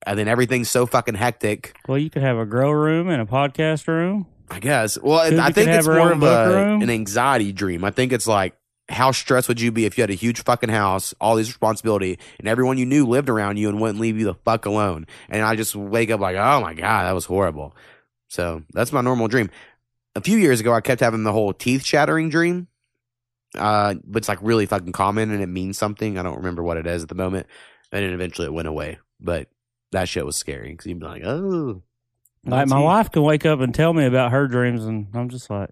and 0.05 0.19
then 0.19 0.27
everything's 0.27 0.69
so 0.69 0.85
fucking 0.85 1.15
hectic. 1.15 1.75
Well, 1.87 1.97
you 1.97 2.09
could 2.09 2.21
have 2.21 2.37
a 2.37 2.45
grow 2.45 2.71
room 2.71 3.09
and 3.09 3.21
a 3.21 3.25
podcast 3.25 3.87
room. 3.87 4.27
I 4.49 4.59
guess. 4.59 4.99
Well, 5.01 5.19
I 5.19 5.51
think 5.51 5.69
it's 5.71 5.87
more 5.87 6.11
of 6.11 6.21
a, 6.21 6.77
an 6.81 6.89
anxiety 6.89 7.51
dream. 7.51 7.83
I 7.83 7.89
think 7.91 8.13
it's 8.13 8.27
like, 8.27 8.55
how 8.87 9.11
stressed 9.11 9.47
would 9.47 9.59
you 9.59 9.71
be 9.71 9.85
if 9.85 9.97
you 9.97 10.03
had 10.03 10.11
a 10.11 10.15
huge 10.15 10.43
fucking 10.43 10.69
house, 10.69 11.15
all 11.19 11.35
these 11.35 11.47
responsibility, 11.47 12.19
and 12.37 12.47
everyone 12.47 12.77
you 12.77 12.85
knew 12.85 13.07
lived 13.07 13.29
around 13.29 13.57
you 13.57 13.69
and 13.69 13.81
wouldn't 13.81 13.99
leave 13.99 14.19
you 14.19 14.25
the 14.25 14.35
fuck 14.35 14.67
alone? 14.67 15.07
And 15.29 15.41
I 15.41 15.55
just 15.55 15.75
wake 15.75 16.11
up 16.11 16.19
like, 16.19 16.35
oh 16.35 16.61
my 16.61 16.75
god, 16.75 17.05
that 17.05 17.15
was 17.15 17.25
horrible. 17.25 17.75
So 18.27 18.61
that's 18.73 18.91
my 18.91 19.01
normal 19.01 19.27
dream. 19.27 19.49
A 20.15 20.21
few 20.21 20.37
years 20.37 20.59
ago, 20.59 20.71
I 20.73 20.81
kept 20.81 21.01
having 21.01 21.23
the 21.23 21.33
whole 21.33 21.53
teeth 21.53 21.83
shattering 21.83 22.29
dream. 22.29 22.67
Uh, 23.57 23.95
but 24.05 24.19
it's 24.19 24.29
like 24.29 24.39
really 24.41 24.65
fucking 24.65 24.91
common 24.91 25.31
and 25.31 25.41
it 25.41 25.47
means 25.47 25.77
something. 25.77 26.17
I 26.17 26.23
don't 26.23 26.37
remember 26.37 26.63
what 26.63 26.77
it 26.77 26.87
is 26.87 27.03
at 27.03 27.09
the 27.09 27.15
moment. 27.15 27.47
And 27.91 28.03
then 28.03 28.13
eventually 28.13 28.47
it 28.47 28.53
went 28.53 28.67
away. 28.67 28.99
But 29.19 29.47
that 29.91 30.09
shit 30.09 30.25
was 30.25 30.35
scary 30.35 30.69
because 30.71 30.85
you'd 30.87 30.99
be 30.99 31.05
like, 31.05 31.23
oh. 31.23 31.81
Like 32.45 32.67
my 32.67 32.79
wife 32.79 33.11
can 33.11 33.23
wake 33.23 33.45
up 33.45 33.59
and 33.59 33.73
tell 33.73 33.91
me 33.93 34.05
about 34.05 34.31
her 34.31 34.47
dreams, 34.47 34.85
and 34.85 35.07
I'm 35.15 35.29
just 35.29 35.49
like, 35.49 35.71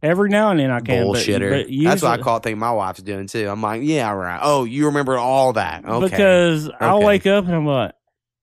every 0.00 0.28
now 0.28 0.50
and 0.50 0.60
then 0.60 0.70
I 0.70 0.78
can. 0.80 1.06
but- 1.08 1.16
bullshitter. 1.18 1.66
But, 1.66 1.90
That's 1.90 2.02
what 2.02 2.20
I 2.20 2.22
call 2.22 2.36
it. 2.36 2.44
Think 2.44 2.58
my 2.58 2.70
wife's 2.70 3.02
doing 3.02 3.26
too. 3.26 3.48
I'm 3.48 3.60
like, 3.62 3.82
yeah, 3.82 4.12
right. 4.12 4.38
Oh, 4.40 4.62
you 4.64 4.86
remember 4.86 5.18
all 5.18 5.54
that? 5.54 5.84
Okay. 5.84 6.08
Because 6.08 6.70
I'll 6.80 7.02
wake 7.02 7.26
up 7.26 7.46
and 7.46 7.54
I'm 7.54 7.66
like, 7.66 7.94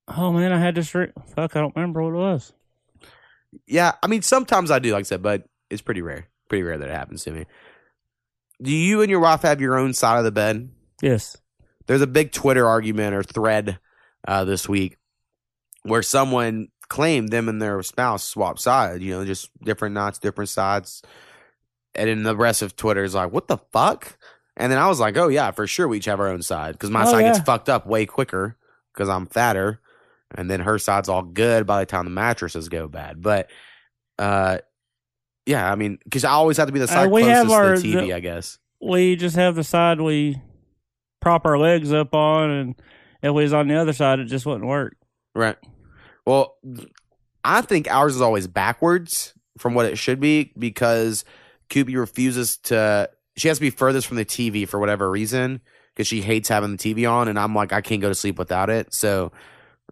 oh 0.10 0.34
man, 0.34 0.52
I 0.52 0.60
had 0.60 0.76
this 0.76 0.90
dream. 0.90 1.14
Fuck, 1.36 1.56
I 1.56 1.62
don't 1.62 1.76
remember 1.78 2.04
what 2.04 2.14
it 2.14 2.18
was. 2.18 2.52
yeah, 3.68 3.94
I 4.04 4.08
mean, 4.08 4.22
sometimes 4.22 4.70
I 4.70 4.80
do, 4.80 4.92
like 4.92 5.02
I 5.02 5.04
said, 5.04 5.22
but 5.24 5.48
it's 5.70 5.82
pretty 5.82 6.02
rare. 6.02 6.28
Pretty 6.50 6.64
rare 6.64 6.78
that 6.78 6.90
it 6.90 6.94
happens 6.94 7.24
to 7.24 7.32
me. 7.32 7.46
Do 8.62 8.72
you 8.72 9.02
and 9.02 9.10
your 9.10 9.20
wife 9.20 9.42
have 9.44 9.62
your 9.62 9.78
own 9.78 9.94
side 9.94 10.18
of 10.18 10.24
the 10.26 10.32
bed? 10.32 10.70
Yes. 11.02 11.38
There's 11.88 12.02
a 12.02 12.08
big 12.08 12.32
Twitter 12.32 12.68
argument 12.68 13.16
or 13.16 13.24
thread 13.24 13.80
uh, 14.28 14.44
this 14.44 14.68
week 14.68 14.98
where 15.84 16.04
someone 16.04 16.68
claimed 16.90 17.30
them 17.30 17.48
and 17.48 17.62
their 17.62 17.82
spouse 17.84 18.24
swapped 18.24 18.60
sides. 18.60 19.02
You 19.02 19.14
know, 19.14 19.26
just 19.26 19.50
different 19.64 19.96
knots, 19.96 20.20
different 20.20 20.50
sides. 20.50 21.02
And 21.96 22.10
then 22.10 22.24
the 22.24 22.36
rest 22.36 22.62
of 22.62 22.76
Twitter 22.76 23.04
is 23.04 23.16
like, 23.16 23.32
what 23.32 23.48
the 23.48 23.58
fuck? 23.72 24.18
And 24.58 24.72
then 24.72 24.78
I 24.78 24.88
was 24.88 25.00
like, 25.00 25.16
oh, 25.18 25.30
yeah, 25.30 25.52
for 25.52 25.66
sure 25.66 25.88
we 25.88 25.98
each 25.98 26.06
have 26.06 26.20
our 26.20 26.28
own 26.28 26.42
side 26.42 26.74
because 26.74 26.90
my 26.90 27.04
Oh, 27.04 27.12
side 27.12 27.22
gets 27.24 27.40
fucked 27.40 27.70
up 27.70 27.88
way 27.88 28.06
quicker 28.06 28.58
because 28.94 29.08
I'm 29.08 29.26
fatter. 29.26 29.80
And 30.36 30.52
then 30.52 30.60
her 30.60 30.78
side's 30.78 31.10
all 31.10 31.24
good 31.24 31.66
by 31.66 31.80
the 31.80 31.86
time 31.86 32.04
the 32.06 32.12
mattresses 32.12 32.70
go 32.70 32.88
bad. 32.88 33.22
But, 33.22 33.50
uh, 34.20 34.60
yeah, 35.50 35.70
I 35.72 35.76
mean, 35.76 35.98
because 36.04 36.24
I 36.24 36.30
always 36.32 36.58
have 36.58 36.68
to 36.68 36.72
be 36.72 36.78
the 36.80 36.86
Uh, 36.86 36.88
side 36.88 37.12
we 37.12 37.24
closest 37.24 37.38
have 37.44 37.52
our- 37.52 37.76
to 37.76 37.82
the 37.82 37.88
TV, 37.88 38.06
the- 38.08 38.14
I 38.14 38.20
guess. 38.20 38.60
We 38.82 39.16
just 39.16 39.36
have 39.36 39.56
the 39.56 39.64
side 39.64 40.00
we 40.00 40.40
prop 41.22 41.46
our 41.46 41.58
legs 41.58 41.92
up 41.92 42.14
on, 42.14 42.50
and 42.50 42.76
if 43.22 43.34
we 43.34 43.44
was 43.44 43.52
on 43.52 43.68
the 43.68 43.76
other 43.76 43.92
side, 43.94 44.20
it 44.20 44.26
just 44.26 44.46
wouldn't 44.46 44.66
work. 44.68 44.96
Right. 45.36 45.58
Well, 46.26 46.56
I 47.44 47.62
think 47.62 47.90
ours 47.92 48.16
is 48.16 48.22
always 48.22 48.48
backwards 48.48 49.34
from 49.58 49.74
what 49.74 49.86
it 49.88 49.98
should 49.98 50.20
be 50.20 50.54
because 50.58 51.26
Coopie 51.70 51.98
refuses 51.98 52.58
to. 52.58 53.10
She 53.38 53.48
has 53.48 53.58
to 53.58 53.62
be 53.62 53.70
furthest 53.70 54.08
from 54.08 54.18
the 54.18 54.26
TV 54.26 54.66
for 54.68 54.80
whatever 54.80 55.10
reason 55.10 55.62
because 55.96 56.08
she 56.08 56.22
hates 56.22 56.48
having 56.50 56.72
the 56.72 56.78
TV 56.78 57.10
on, 57.10 57.28
and 57.28 57.40
I'm 57.40 57.56
like, 57.56 57.74
I 57.74 57.82
can't 57.82 58.02
go 58.02 58.10
to 58.10 58.16
sleep 58.16 58.38
without 58.38 58.70
it. 58.70 58.94
So 58.94 59.32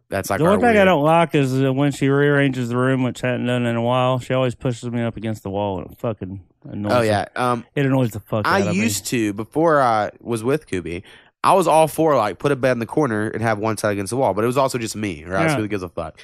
that's 0.09 0.29
like 0.29 0.39
the 0.39 0.45
one 0.45 0.59
thing 0.61 0.77
I 0.77 0.85
don't 0.85 1.03
like 1.03 1.35
is 1.35 1.59
when 1.59 1.91
she 1.91 2.07
rearranges 2.07 2.69
the 2.69 2.77
room, 2.77 3.03
which 3.03 3.23
I 3.23 3.31
hadn't 3.31 3.47
done 3.47 3.65
in 3.65 3.75
a 3.75 3.81
while. 3.81 4.19
She 4.19 4.33
always 4.33 4.55
pushes 4.55 4.89
me 4.89 5.01
up 5.01 5.17
against 5.17 5.43
the 5.43 5.49
wall, 5.49 5.79
and 5.79 5.91
it 5.91 5.97
fucking 5.97 6.43
annoys. 6.63 6.91
Oh 6.93 7.01
me. 7.01 7.07
yeah. 7.07 7.25
Um, 7.35 7.65
it 7.75 7.85
annoys 7.85 8.11
the 8.11 8.21
fuck 8.21 8.47
I 8.47 8.61
out 8.61 8.67
of 8.69 8.75
used 8.75 9.05
to 9.07 9.33
before 9.33 9.81
I 9.81 10.11
was 10.21 10.43
with 10.43 10.67
Coopie. 10.67 11.03
I 11.43 11.53
was 11.53 11.67
all 11.67 11.87
for 11.87 12.15
like 12.15 12.39
put 12.39 12.51
a 12.51 12.55
bed 12.55 12.71
in 12.71 12.79
the 12.79 12.85
corner 12.85 13.27
and 13.27 13.41
have 13.41 13.59
one 13.59 13.77
side 13.77 13.91
against 13.91 14.11
the 14.11 14.17
wall, 14.17 14.33
but 14.33 14.43
it 14.43 14.47
was 14.47 14.57
also 14.57 14.77
just 14.77 14.95
me, 14.95 15.25
right? 15.25 15.47
Yeah. 15.47 15.55
So 15.55 15.61
who 15.61 15.67
gives 15.67 15.83
a 15.83 15.89
fuck? 15.89 16.19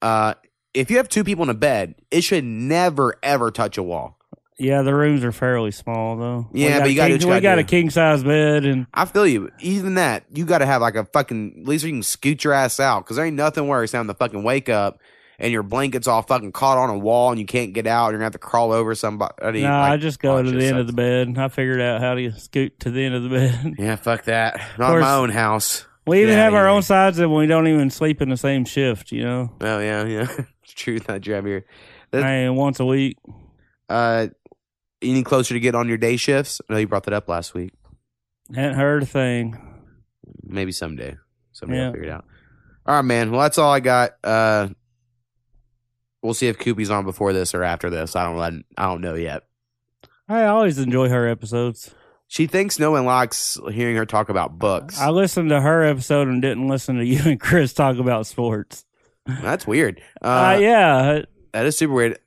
Uh, 0.00 0.34
if 0.72 0.90
you 0.90 0.98
have 0.98 1.08
two 1.08 1.24
people 1.24 1.42
in 1.42 1.50
a 1.50 1.54
bed, 1.54 1.96
it 2.10 2.22
should 2.22 2.44
never 2.44 3.16
ever 3.22 3.50
touch 3.50 3.76
a 3.76 3.82
wall. 3.82 4.18
Yeah, 4.58 4.82
the 4.82 4.94
rooms 4.94 5.22
are 5.22 5.32
fairly 5.32 5.70
small 5.70 6.16
though. 6.16 6.48
Yeah, 6.52 6.80
but 6.80 6.90
you 6.90 7.18
king, 7.18 7.28
we 7.28 7.40
got 7.40 7.58
a 7.58 7.64
king 7.64 7.90
size 7.90 8.24
bed, 8.24 8.64
and 8.64 8.86
I 8.94 9.04
feel 9.04 9.26
you. 9.26 9.50
Even 9.60 9.94
that, 9.96 10.24
you 10.32 10.46
got 10.46 10.58
to 10.58 10.66
have 10.66 10.80
like 10.80 10.96
a 10.96 11.04
fucking. 11.04 11.60
At 11.60 11.68
least 11.68 11.84
you 11.84 11.92
can 11.92 12.02
scoot 12.02 12.42
your 12.42 12.52
ass 12.52 12.80
out 12.80 13.04
because 13.04 13.16
there 13.16 13.26
ain't 13.26 13.36
nothing 13.36 13.68
worse 13.68 13.92
than 13.92 14.06
to 14.06 14.14
fucking 14.14 14.42
wake 14.42 14.68
up 14.68 14.98
and 15.38 15.52
your 15.52 15.62
blanket's 15.62 16.06
all 16.06 16.22
fucking 16.22 16.52
caught 16.52 16.78
on 16.78 16.90
a 16.90 16.98
wall 16.98 17.30
and 17.30 17.38
you 17.38 17.46
can't 17.46 17.72
get 17.72 17.86
out. 17.86 18.08
You're 18.08 18.14
gonna 18.14 18.24
have 18.24 18.32
to 18.32 18.38
crawl 18.38 18.72
over 18.72 18.94
somebody. 18.94 19.62
no, 19.62 19.68
like, 19.68 19.92
I 19.92 19.96
just 19.96 20.20
go 20.20 20.42
to 20.42 20.50
the 20.50 20.64
end 20.64 20.78
of 20.78 20.86
the 20.86 20.92
bed. 20.92 21.36
I 21.36 21.48
figured 21.48 21.80
out 21.80 22.00
how 22.00 22.14
to 22.14 22.32
scoot 22.32 22.78
to 22.80 22.90
the 22.90 23.04
end 23.04 23.14
of 23.14 23.22
the 23.24 23.28
bed. 23.28 23.74
Yeah, 23.78 23.96
fuck 23.96 24.24
that. 24.24 24.60
Not 24.78 24.90
course- 24.90 25.02
my 25.02 25.14
own 25.14 25.30
house. 25.30 25.86
we 26.06 26.18
even 26.22 26.30
Get 26.34 26.38
have 26.38 26.54
outta 26.54 26.62
our 26.62 26.68
own 26.68 26.82
sides, 26.82 27.18
and 27.18 27.34
we 27.34 27.46
don't 27.46 27.68
even 27.68 27.90
sleep 27.90 28.22
in 28.22 28.28
the 28.28 28.36
same 28.36 28.64
shift. 28.64 29.12
You 29.12 29.24
know, 29.24 29.52
Oh 29.60 29.78
yeah, 29.78 30.04
yeah. 30.04 30.28
it's 30.62 30.72
true. 30.72 30.98
That 31.06 31.20
job 31.20 31.44
here. 31.46 31.66
I 32.12 32.22
mean, 32.22 32.56
once 32.56 32.80
a 32.80 32.86
week. 32.86 33.18
Uh, 33.88 34.28
any 35.02 35.22
closer 35.22 35.54
to 35.54 35.60
get 35.60 35.74
on 35.74 35.88
your 35.88 35.98
day 35.98 36.16
shifts? 36.16 36.60
I 36.68 36.72
know 36.72 36.78
you 36.78 36.86
brought 36.88 37.04
that 37.04 37.14
up 37.14 37.28
last 37.28 37.54
week. 37.54 37.72
Hadn't 38.54 38.76
heard 38.78 39.02
a 39.02 39.06
thing. 39.06 39.58
Maybe 40.42 40.72
someday. 40.72 41.16
Someday 41.52 41.76
Yeah. 41.78 41.86
I'll 41.86 41.92
figure 41.92 42.08
it 42.08 42.12
out. 42.12 42.24
All 42.86 42.94
right, 42.96 43.02
man. 43.02 43.30
Well, 43.32 43.40
that's 43.40 43.58
all 43.58 43.72
I 43.72 43.80
got. 43.80 44.12
Uh, 44.22 44.68
we'll 46.22 46.34
see 46.34 46.48
if 46.48 46.58
Coopie's 46.58 46.90
on 46.90 47.04
before 47.04 47.32
this 47.32 47.54
or 47.54 47.62
after 47.64 47.90
this. 47.90 48.14
I 48.14 48.24
don't. 48.24 48.64
I 48.76 48.84
don't 48.84 49.00
know 49.00 49.14
yet. 49.14 49.42
I 50.28 50.44
always 50.46 50.78
enjoy 50.78 51.08
her 51.08 51.26
episodes. 51.28 51.94
She 52.28 52.46
thinks 52.48 52.78
no 52.80 52.90
one 52.90 53.04
likes 53.04 53.56
hearing 53.72 53.94
her 53.96 54.06
talk 54.06 54.28
about 54.28 54.58
books. 54.58 55.00
I 55.00 55.10
listened 55.10 55.50
to 55.50 55.60
her 55.60 55.84
episode 55.84 56.26
and 56.26 56.42
didn't 56.42 56.66
listen 56.68 56.96
to 56.96 57.04
you 57.06 57.20
and 57.24 57.40
Chris 57.40 57.72
talk 57.72 57.98
about 57.98 58.26
sports. 58.26 58.84
That's 59.26 59.66
weird. 59.66 60.00
Uh, 60.22 60.54
Uh, 60.54 60.58
yeah, 60.60 61.22
That 61.52 61.66
is 61.66 61.76
super 61.76 61.92
weird. 61.94 62.18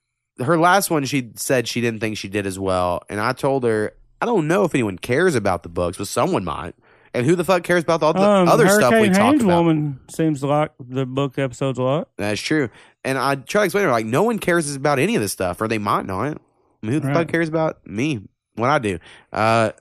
Her 0.43 0.57
last 0.57 0.89
one, 0.89 1.03
she 1.05 1.31
said 1.35 1.67
she 1.67 1.81
didn't 1.81 1.99
think 1.99 2.17
she 2.17 2.29
did 2.29 2.45
as 2.47 2.57
well, 2.57 3.01
and 3.09 3.19
I 3.19 3.33
told 3.33 3.63
her 3.63 3.93
I 4.21 4.25
don't 4.25 4.47
know 4.47 4.63
if 4.65 4.73
anyone 4.75 4.97
cares 4.97 5.35
about 5.35 5.63
the 5.63 5.69
books, 5.69 5.97
but 5.97 6.07
someone 6.07 6.43
might. 6.43 6.75
And 7.13 7.25
who 7.25 7.35
the 7.35 7.43
fuck 7.43 7.63
cares 7.63 7.83
about 7.83 8.03
all 8.03 8.13
the 8.13 8.21
um, 8.21 8.47
other 8.47 8.67
stuff 8.69 8.91
we 8.91 9.07
Hurricane 9.07 9.13
talked 9.15 9.41
about? 9.41 9.63
woman 9.63 9.99
seems 10.11 10.41
to 10.41 10.47
like 10.47 10.71
the 10.79 11.05
book 11.07 11.39
episodes 11.39 11.79
a 11.79 11.83
lot. 11.83 12.09
That's 12.17 12.39
true. 12.39 12.69
And 13.03 13.17
I 13.17 13.35
try 13.35 13.61
to 13.61 13.65
explain 13.65 13.83
to 13.83 13.87
her 13.87 13.91
like 13.91 14.05
no 14.05 14.23
one 14.23 14.37
cares 14.37 14.75
about 14.75 14.99
any 14.99 15.15
of 15.15 15.21
this 15.21 15.31
stuff, 15.31 15.59
or 15.61 15.67
they 15.67 15.77
might 15.79 16.05
not. 16.05 16.37
I 16.83 16.85
mean, 16.85 16.91
who 16.93 16.99
the 16.99 17.07
Right. 17.07 17.15
fuck 17.15 17.27
cares 17.29 17.49
about 17.49 17.85
me? 17.87 18.21
What 18.55 18.69
I 18.69 18.79
do? 18.79 18.99
Uh. 19.33 19.71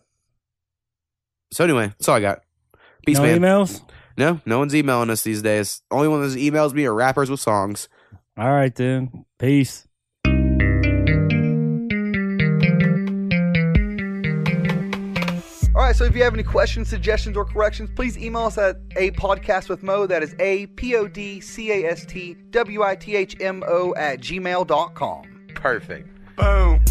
So 1.52 1.64
anyway, 1.64 1.88
that's 1.88 2.08
all 2.08 2.16
I 2.16 2.20
got. 2.20 2.40
Peace, 3.06 3.16
no 3.18 3.22
man. 3.24 3.40
emails. 3.40 3.82
No, 4.16 4.40
no 4.44 4.58
one's 4.58 4.74
emailing 4.74 5.10
us 5.10 5.22
these 5.22 5.42
days. 5.42 5.82
Only 5.90 6.08
one 6.08 6.22
that 6.22 6.36
emails 6.38 6.72
me 6.74 6.84
are 6.86 6.94
rappers 6.94 7.30
with 7.30 7.40
songs. 7.40 7.88
All 8.36 8.50
right 8.52 8.74
then. 8.74 9.24
Peace. 9.38 9.86
Right, 15.88 15.96
so 15.96 16.04
if 16.04 16.14
you 16.14 16.22
have 16.22 16.34
any 16.34 16.42
questions, 16.42 16.86
suggestions, 16.86 17.34
or 17.34 17.46
corrections, 17.46 17.88
please 17.96 18.18
email 18.18 18.42
us 18.42 18.58
at 18.58 18.76
a 18.96 19.10
podcast 19.12 19.70
with 19.70 19.82
Mo. 19.82 20.06
That 20.06 20.22
is 20.22 20.36
a 20.38 20.66
p 20.66 20.94
o 20.94 21.08
d 21.08 21.40
c 21.40 21.72
a 21.72 21.90
s 21.90 22.04
t 22.04 22.36
w 22.50 22.82
i 22.82 22.94
t 22.94 23.16
h 23.16 23.34
m 23.40 23.64
o 23.66 23.94
at 23.96 24.20
gmail.com. 24.20 25.22
Perfect. 25.54 26.10
Boom. 26.36 26.84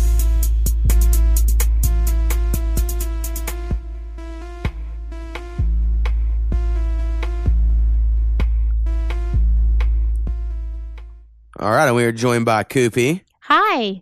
All 11.59 11.69
right, 11.69 11.85
and 11.85 11.95
we 11.95 12.03
are 12.03 12.11
joined 12.11 12.45
by 12.45 12.63
Coopie. 12.63 13.21
Hi. 13.41 14.01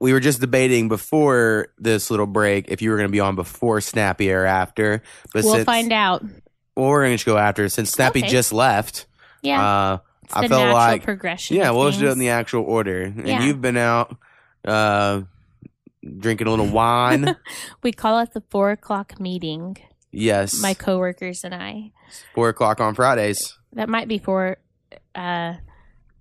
We 0.00 0.12
were 0.12 0.20
just 0.20 0.40
debating 0.40 0.88
before 0.88 1.68
this 1.78 2.10
little 2.10 2.26
break 2.26 2.68
if 2.68 2.80
you 2.82 2.90
were 2.90 2.96
going 2.96 3.08
to 3.08 3.12
be 3.12 3.20
on 3.20 3.36
before 3.36 3.80
Snappy 3.80 4.32
or 4.32 4.44
after. 4.46 5.02
But 5.32 5.44
we'll 5.44 5.54
since, 5.54 5.64
find 5.66 5.92
out. 5.92 6.22
Well, 6.74 6.88
we're 6.88 7.04
going 7.04 7.18
to 7.18 7.24
go 7.24 7.36
after 7.36 7.68
since 7.68 7.90
Snappy 7.90 8.20
Okay. 8.20 8.28
just 8.28 8.52
left. 8.52 9.06
Yeah. 9.42 9.62
Uh, 9.62 9.98
I 10.32 10.42
the 10.42 10.48
felt 10.48 10.60
natural 10.60 10.74
like 10.74 11.04
progression. 11.04 11.56
yeah, 11.56 11.70
we'll 11.72 11.88
just 11.88 12.00
do 12.00 12.08
it 12.08 12.12
in 12.12 12.18
the 12.18 12.30
actual 12.30 12.62
order. 12.64 13.02
And 13.02 13.26
Yeah. 13.28 13.42
you've 13.42 13.60
been 13.60 13.76
out 13.76 14.16
uh, 14.64 15.22
drinking 16.18 16.46
a 16.46 16.50
little 16.50 16.68
wine. 16.68 17.36
we 17.82 17.92
call 17.92 18.20
it 18.20 18.32
the 18.32 18.42
four 18.48 18.70
o'clock 18.70 19.18
meeting. 19.20 19.76
yes, 20.12 20.60
My 20.62 20.72
coworkers 20.74 21.44
and 21.44 21.54
I. 21.54 21.90
four 22.34 22.48
o'clock 22.48 22.80
on 22.80 22.94
Fridays. 22.94 23.58
That 23.74 23.88
might 23.88 24.08
be 24.08 24.18
for. 24.18 24.56
Uh, 25.14 25.54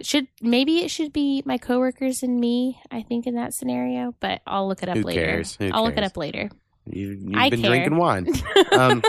should 0.02 0.28
maybe 0.42 0.80
it 0.80 0.90
should 0.92 1.12
be 1.14 1.42
my 1.46 1.58
coworkers 1.58 2.24
and 2.24 2.40
me. 2.40 2.80
I 2.92 3.02
think 3.02 3.28
in 3.28 3.36
that 3.36 3.54
scenario, 3.54 4.16
but 4.20 4.42
I'll 4.48 4.68
look 4.68 4.84
it 4.84 4.90
up 4.90 4.98
Who 4.98 5.04
later. 5.04 5.26
cares? 5.26 5.56
Who 5.56 5.70
I'll 5.74 5.84
look 5.84 5.94
it 5.94 5.98
cares? 5.98 6.08
up 6.08 6.18
later. 6.18 6.50
You, 6.86 7.10
you've 7.10 7.36
I 7.36 7.50
been 7.50 7.62
care. 7.62 7.70
drinking 7.72 7.98
wine. 7.98 8.28
Um, 8.72 9.04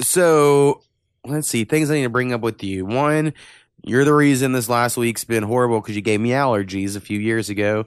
so 0.00 0.82
let's 1.24 1.48
see 1.48 1.64
things 1.64 1.90
I 1.90 1.94
need 1.94 2.02
to 2.04 2.08
bring 2.08 2.32
up 2.32 2.40
with 2.40 2.62
you. 2.62 2.84
One, 2.86 3.32
you're 3.82 4.04
the 4.04 4.14
reason 4.14 4.52
this 4.52 4.68
last 4.68 4.96
week's 4.96 5.24
been 5.24 5.42
horrible 5.42 5.80
because 5.80 5.96
you 5.96 6.02
gave 6.02 6.20
me 6.20 6.30
allergies 6.30 6.96
a 6.96 7.00
few 7.00 7.18
years 7.18 7.48
ago. 7.48 7.86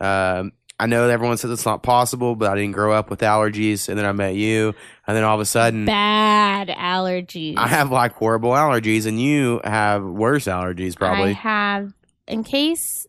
Um, 0.00 0.52
I 0.78 0.86
know 0.86 1.06
that 1.06 1.12
everyone 1.12 1.38
says 1.38 1.50
it's 1.50 1.64
not 1.64 1.82
possible, 1.82 2.36
but 2.36 2.50
I 2.50 2.54
didn't 2.54 2.72
grow 2.72 2.92
up 2.92 3.08
with 3.08 3.20
allergies, 3.20 3.88
and 3.88 3.98
then 3.98 4.04
I 4.04 4.12
met 4.12 4.34
you, 4.34 4.74
and 5.06 5.16
then 5.16 5.24
all 5.24 5.34
of 5.34 5.40
a 5.40 5.46
sudden. 5.46 5.86
Bad 5.86 6.68
allergies. 6.68 7.56
I 7.56 7.66
have 7.68 7.90
like 7.90 8.12
horrible 8.12 8.50
allergies, 8.50 9.06
and 9.06 9.20
you 9.20 9.60
have 9.64 10.04
worse 10.04 10.44
allergies, 10.44 10.92
I 10.92 10.98
probably. 10.98 11.32
have, 11.32 11.94
in 12.28 12.44
case 12.44 13.06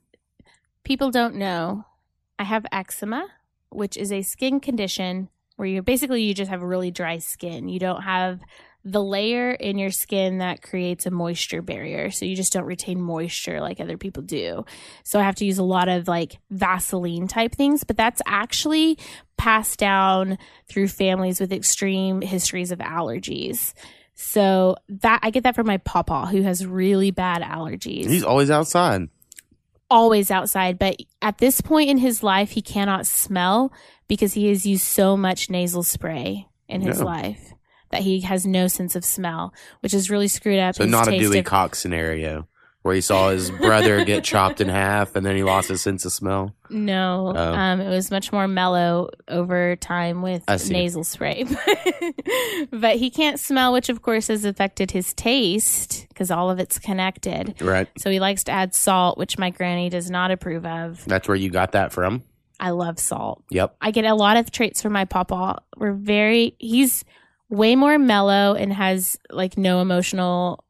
people 0.86 1.11
don't 1.11 1.36
know, 1.36 1.86
I 2.39 2.45
have 2.45 2.65
eczema, 2.72 3.28
which 3.70 3.97
is 3.97 4.11
a 4.13 4.22
skin 4.22 4.61
condition 4.61 5.28
where 5.57 5.68
you 5.68 5.82
basically 5.82 6.22
you 6.22 6.34
just 6.34 6.49
have 6.49 6.61
really 6.61 6.91
dry 6.91 7.18
skin. 7.18 7.68
You 7.68 7.80
don't 7.80 8.03
have 8.03 8.39
the 8.90 9.04
layer 9.04 9.52
in 9.52 9.78
your 9.78 9.92
skin 9.92 10.38
that 10.38 10.62
creates 10.62 11.06
a 11.06 11.12
moisture 11.12 11.62
barrier, 11.62 12.10
so 12.10 12.26
you 12.26 12.38
just 12.38 12.54
don't 12.54 12.64
retain 12.64 13.02
moisture 13.02 13.60
like 13.60 13.82
other 13.82 13.98
people 13.98 14.24
do. 14.24 14.64
So 15.04 15.20
I 15.20 15.24
have 15.24 15.36
to 15.36 15.46
use 15.46 15.58
a 15.58 15.64
lot 15.64 15.90
of 15.90 16.08
like 16.08 16.40
Vaseline 16.50 17.28
type 17.28 17.54
things, 17.54 17.84
but 17.84 17.98
that's 17.98 18.22
actually 18.26 18.98
passed 19.38 19.78
down 19.78 20.38
through 20.70 20.88
families 20.88 21.42
with 21.42 21.52
extreme 21.52 22.22
histories 22.22 22.72
of 22.72 22.80
allergies. 22.80 23.74
So 24.16 24.78
that 24.88 25.20
I 25.22 25.32
get 25.32 25.44
that 25.44 25.56
from 25.56 25.68
my 25.68 25.78
papa 25.78 26.28
who 26.28 26.42
has 26.44 26.66
really 26.66 27.12
bad 27.12 27.42
allergies. 27.42 28.08
He's 28.08 28.24
always 28.24 28.50
outside. 28.50 29.10
always 29.90 30.32
outside, 30.32 30.80
but 30.80 30.96
at 31.22 31.40
this 31.40 31.60
point 31.60 31.90
in 31.90 31.98
his 31.98 32.24
life 32.24 32.52
he 32.52 32.62
cannot 32.62 33.06
smell 33.06 33.74
because 34.08 34.34
he 34.34 34.48
has 34.48 34.66
used 34.66 34.84
so 34.84 35.18
much 35.18 35.50
nasal 35.50 35.84
spray 35.84 36.48
in 36.70 36.82
his 36.82 37.02
life 37.02 37.54
that 37.92 38.02
he 38.02 38.22
has 38.22 38.46
no 38.46 38.68
sense 38.68 38.96
of 38.96 39.04
smell, 39.06 39.54
which 39.82 39.94
is 39.94 40.10
really 40.10 40.28
screwed 40.28 40.60
up. 40.60 40.76
So 40.76 40.86
not 40.86 41.08
a 41.08 41.18
Dewey 41.18 41.40
of- 41.40 41.46
Cox 41.46 41.80
scenario 41.80 42.48
where 42.84 42.96
he 42.96 43.02
saw 43.02 43.32
his 43.32 43.52
brother 43.52 44.06
get 44.06 44.24
chopped 44.24 44.62
in 44.62 44.70
half, 44.70 45.14
and 45.18 45.26
then 45.26 45.36
he 45.36 45.44
lost 45.44 45.68
his 45.68 45.82
sense 45.82 46.06
of 46.06 46.12
smell. 46.14 46.56
No, 46.70 47.34
Oh. 47.36 47.54
um, 47.54 47.82
it 47.82 47.90
was 47.90 48.10
much 48.12 48.32
more 48.32 48.48
mellow 48.48 49.10
over 49.28 49.76
time 49.76 50.22
with 50.22 50.44
nasal 50.70 51.04
spray. 51.04 51.44
but 52.72 52.96
he 52.96 53.10
can't 53.10 53.40
smell, 53.40 53.74
which 53.74 53.90
of 53.90 54.02
course 54.02 54.28
has 54.28 54.46
affected 54.46 54.92
his 54.92 55.14
taste 55.14 56.06
because 56.10 56.32
all 56.32 56.50
of 56.50 56.60
it's 56.60 56.80
connected. 56.80 57.62
Right. 57.62 57.88
So 57.98 58.10
he 58.10 58.20
likes 58.20 58.44
to 58.46 58.52
add 58.52 58.74
salt, 58.74 59.18
which 59.18 59.38
my 59.38 59.50
granny 59.50 59.90
does 59.90 60.10
not 60.10 60.32
approve 60.32 60.66
of. 60.66 61.04
That's 61.06 61.28
where 61.28 61.36
you 61.38 61.50
got 61.50 61.74
that 61.74 61.92
from. 61.92 62.24
I 62.60 62.72
love 62.72 63.00
salt. 63.00 63.44
Yep. 63.52 63.76
I 63.82 63.92
get 63.92 64.06
a 64.06 64.16
lot 64.16 64.38
of 64.38 64.50
traits 64.52 64.82
from 64.82 64.94
my 64.94 65.06
papa. 65.06 65.62
We're 65.76 65.94
very, 65.94 66.56
he's 66.58 67.04
way 67.50 67.76
more 67.76 67.98
mellow 67.98 68.54
and 68.56 68.74
has 68.74 69.18
like 69.30 69.58
no 69.58 69.82
emotional. 69.82 70.64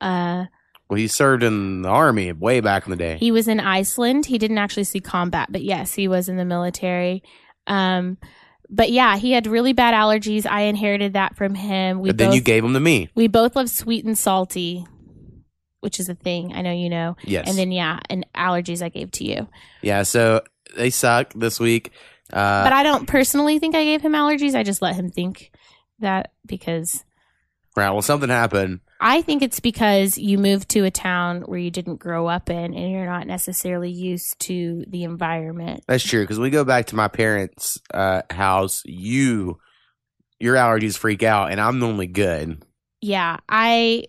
Uh, 0.00 0.46
Well, 0.90 0.98
he 0.98 1.06
served 1.08 1.42
in 1.42 1.82
the 1.82 1.88
army 1.88 2.32
way 2.32 2.60
back 2.60 2.86
in 2.86 2.90
the 2.90 2.96
day. 2.96 3.16
he 3.18 3.30
was 3.30 3.48
in 3.48 3.60
Iceland. 3.60 4.26
He 4.26 4.38
didn't 4.38 4.58
actually 4.58 4.84
see 4.84 5.00
combat, 5.00 5.48
but 5.50 5.62
yes, 5.62 5.94
he 5.94 6.08
was 6.08 6.28
in 6.28 6.36
the 6.36 6.44
military. 6.44 7.22
Um, 7.66 8.18
but 8.68 8.90
yeah, 8.90 9.16
he 9.16 9.32
had 9.32 9.46
really 9.46 9.72
bad 9.74 9.94
allergies. 9.94 10.46
I 10.46 10.62
inherited 10.62 11.12
that 11.12 11.36
from 11.36 11.54
him. 11.54 12.00
We 12.00 12.08
but 12.10 12.18
then 12.18 12.28
both, 12.28 12.34
you 12.36 12.40
gave 12.40 12.62
them 12.62 12.72
to 12.72 12.80
me. 12.80 13.10
we 13.14 13.28
both 13.28 13.54
love 13.54 13.70
sweet 13.70 14.04
and 14.04 14.18
salty, 14.18 14.84
which 15.80 16.00
is 16.00 16.08
a 16.08 16.14
thing. 16.14 16.52
I 16.52 16.62
know 16.62 16.72
you 16.72 16.88
know. 16.90 17.16
Yes. 17.22 17.48
And 17.48 17.56
then 17.56 17.70
yeah, 17.70 18.00
and 18.10 18.26
allergies 18.34 18.82
I 18.82 18.88
gave 18.88 19.10
to 19.12 19.24
you. 19.24 19.46
yeah. 19.82 20.02
So 20.02 20.42
they 20.76 20.90
suck 20.90 21.32
this 21.34 21.60
week. 21.60 21.92
Uh, 22.32 22.64
but 22.64 22.72
I 22.72 22.82
don't 22.82 23.06
personally 23.06 23.58
think 23.58 23.74
I 23.74 23.84
gave 23.84 24.00
him 24.00 24.12
allergies. 24.12 24.54
I 24.54 24.62
just 24.62 24.80
let 24.82 24.94
him 24.96 25.10
think 25.10 25.51
that 26.02 26.32
because 26.46 27.04
right. 27.76 27.90
Well, 27.90 28.02
something 28.02 28.28
happened. 28.28 28.80
I 29.00 29.22
think 29.22 29.42
it's 29.42 29.58
because 29.58 30.16
you 30.16 30.38
moved 30.38 30.68
to 30.70 30.84
a 30.84 30.90
town 30.90 31.42
where 31.42 31.58
you 31.58 31.72
didn't 31.72 31.96
grow 31.96 32.28
up 32.28 32.48
in 32.48 32.72
and 32.72 32.92
you're 32.92 33.06
not 33.06 33.26
necessarily 33.26 33.90
used 33.90 34.38
to 34.40 34.84
the 34.86 35.02
environment. 35.02 35.82
That's 35.88 36.04
true. 36.04 36.22
Because 36.22 36.38
we 36.38 36.50
go 36.50 36.64
back 36.64 36.86
to 36.86 36.94
my 36.94 37.08
parents' 37.08 37.78
uh, 37.92 38.22
house. 38.30 38.82
You, 38.84 39.58
your 40.38 40.54
allergies 40.54 40.96
freak 40.96 41.24
out, 41.24 41.50
and 41.50 41.60
I'm 41.60 41.80
normally 41.80 42.06
good. 42.06 42.64
Yeah, 43.00 43.38
I 43.48 44.04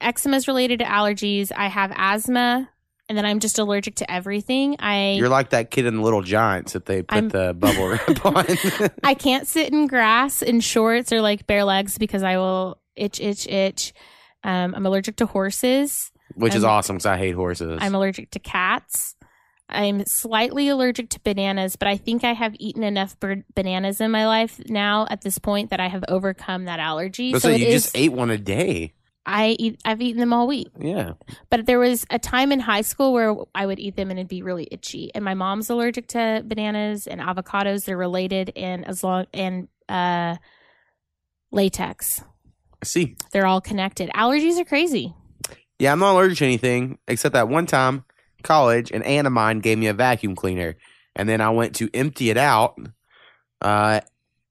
eczema 0.00 0.36
is 0.36 0.46
related 0.46 0.78
to 0.78 0.84
allergies. 0.84 1.50
I 1.54 1.66
have 1.66 1.92
asthma 1.96 2.68
and 3.08 3.16
then 3.16 3.24
I'm 3.24 3.40
just 3.40 3.58
allergic 3.58 3.96
to 3.96 4.10
everything. 4.10 4.76
I 4.78 5.12
You're 5.12 5.28
like 5.28 5.50
that 5.50 5.70
kid 5.70 5.86
in 5.86 5.96
the 5.96 6.02
Little 6.02 6.22
Giants 6.22 6.72
that 6.74 6.86
they 6.86 7.02
put 7.02 7.14
I'm- 7.16 7.28
the 7.28 7.54
bubble 7.54 7.88
wrap 7.88 8.24
on. 8.26 8.90
I 9.04 9.14
can't 9.14 9.46
sit 9.46 9.72
in 9.72 9.86
grass 9.86 10.42
in 10.42 10.60
shorts 10.60 11.12
or 11.12 11.20
like 11.20 11.46
bare 11.46 11.64
legs 11.64 11.98
because 11.98 12.22
I 12.22 12.36
will 12.36 12.80
itch 12.96 13.20
itch 13.20 13.46
itch. 13.46 13.92
Um, 14.44 14.74
I'm 14.74 14.86
allergic 14.86 15.16
to 15.16 15.26
horses. 15.26 16.10
Which 16.34 16.54
is 16.54 16.64
I'm- 16.64 16.72
awesome 16.74 16.96
because 16.96 17.06
I 17.06 17.16
hate 17.16 17.34
horses. 17.34 17.78
I'm 17.80 17.94
allergic 17.94 18.30
to 18.32 18.38
cats. 18.38 19.14
I'm 19.70 20.06
slightly 20.06 20.68
allergic 20.68 21.10
to 21.10 21.20
bananas, 21.20 21.76
but 21.76 21.88
I 21.88 21.98
think 21.98 22.24
I 22.24 22.32
have 22.32 22.54
eaten 22.58 22.82
enough 22.82 23.20
bir- 23.20 23.44
bananas 23.54 24.00
in 24.00 24.10
my 24.10 24.26
life 24.26 24.58
now 24.66 25.06
at 25.10 25.20
this 25.20 25.38
point 25.38 25.70
that 25.70 25.78
I 25.80 25.88
have 25.88 26.04
overcome 26.08 26.64
that 26.64 26.80
allergy. 26.80 27.32
But 27.32 27.42
so 27.42 27.50
so 27.50 27.54
you 27.54 27.66
is. 27.66 27.82
just 27.84 27.96
ate 27.98 28.12
one 28.12 28.30
a 28.30 28.38
day. 28.38 28.94
I 29.28 29.56
eat. 29.58 29.80
I've 29.84 30.00
eaten 30.00 30.18
them 30.18 30.32
all 30.32 30.46
week. 30.46 30.68
Yeah. 30.80 31.12
But 31.50 31.66
there 31.66 31.78
was 31.78 32.06
a 32.10 32.18
time 32.18 32.50
in 32.50 32.60
high 32.60 32.80
school 32.80 33.12
where 33.12 33.36
I 33.54 33.66
would 33.66 33.78
eat 33.78 33.94
them 33.96 34.10
and 34.10 34.18
it'd 34.18 34.28
be 34.28 34.42
really 34.42 34.66
itchy. 34.70 35.10
And 35.14 35.24
my 35.24 35.34
mom's 35.34 35.68
allergic 35.68 36.08
to 36.08 36.42
bananas 36.46 37.06
and 37.06 37.20
avocados. 37.20 37.84
They're 37.84 37.96
related, 37.96 38.52
and 38.56 38.86
as 38.86 39.04
long 39.04 39.26
and 39.34 39.68
uh, 39.88 40.36
latex. 41.52 42.22
See. 42.82 43.16
They're 43.32 43.46
all 43.46 43.60
connected. 43.60 44.10
Allergies 44.14 44.58
are 44.58 44.64
crazy. 44.64 45.14
Yeah, 45.78 45.92
I'm 45.92 45.98
not 45.98 46.14
allergic 46.14 46.38
to 46.38 46.44
anything 46.44 46.98
except 47.06 47.34
that 47.34 47.48
one 47.48 47.66
time, 47.66 48.04
college, 48.42 48.90
an 48.90 49.02
aunt 49.02 49.26
of 49.26 49.32
mine 49.32 49.60
gave 49.60 49.78
me 49.78 49.86
a 49.88 49.94
vacuum 49.94 50.34
cleaner, 50.34 50.76
and 51.14 51.28
then 51.28 51.40
I 51.40 51.50
went 51.50 51.76
to 51.76 51.90
empty 51.92 52.30
it 52.30 52.36
out, 52.36 52.78
uh, 53.60 54.00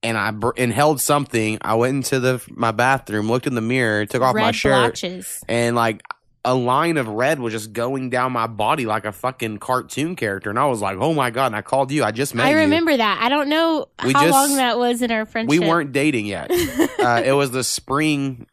and 0.02 0.16
I 0.16 0.30
br- 0.30 0.50
inhaled 0.56 1.00
something. 1.00 1.58
I 1.62 1.74
went 1.74 1.96
into 1.96 2.20
the 2.20 2.42
my 2.50 2.70
bathroom, 2.72 3.28
looked 3.28 3.46
in 3.46 3.54
the 3.54 3.60
mirror, 3.60 4.06
took 4.06 4.22
off 4.22 4.34
Red 4.34 4.42
my 4.42 4.52
shirt, 4.52 4.72
blotches. 4.72 5.42
and 5.48 5.74
like 5.76 6.02
a 6.44 6.54
line 6.54 6.96
of 6.96 7.08
red 7.08 7.40
was 7.40 7.52
just 7.52 7.72
going 7.72 8.08
down 8.10 8.32
my 8.32 8.46
body 8.46 8.86
like 8.86 9.04
a 9.04 9.12
fucking 9.12 9.58
cartoon 9.58 10.14
character, 10.16 10.48
and 10.50 10.58
I 10.58 10.66
was 10.66 10.80
like, 10.80 10.96
"Oh 10.98 11.12
my 11.12 11.30
god!" 11.30 11.46
And 11.46 11.56
I 11.56 11.62
called 11.62 11.90
you. 11.90 12.04
I 12.04 12.10
just 12.12 12.34
met 12.34 12.46
I 12.46 12.50
you. 12.52 12.56
remember 12.58 12.96
that. 12.96 13.18
I 13.20 13.28
don't 13.28 13.48
know 13.48 13.86
We 14.04 14.12
how 14.12 14.20
just- 14.22 14.32
long 14.32 14.56
that 14.56 14.78
was 14.78 15.02
in 15.02 15.10
our 15.10 15.26
friendship. 15.26 15.50
We 15.50 15.58
weren't 15.58 15.92
dating 15.92 16.26
yet. 16.26 16.50
uh, 17.00 17.22
it 17.24 17.32
was 17.36 17.50
the 17.50 17.64
spring, 17.64 18.46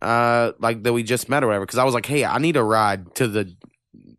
uh, 0.00 0.52
like 0.60 0.84
that 0.84 0.92
we 0.92 1.02
just 1.02 1.28
met 1.28 1.42
or 1.42 1.48
whatever. 1.48 1.66
Because 1.66 1.78
I 1.78 1.84
was 1.84 1.92
like, 1.94 2.06
"Hey, 2.06 2.24
I 2.24 2.38
need 2.38 2.56
a 2.56 2.62
ride 2.62 3.14
to 3.16 3.26
the 3.28 3.52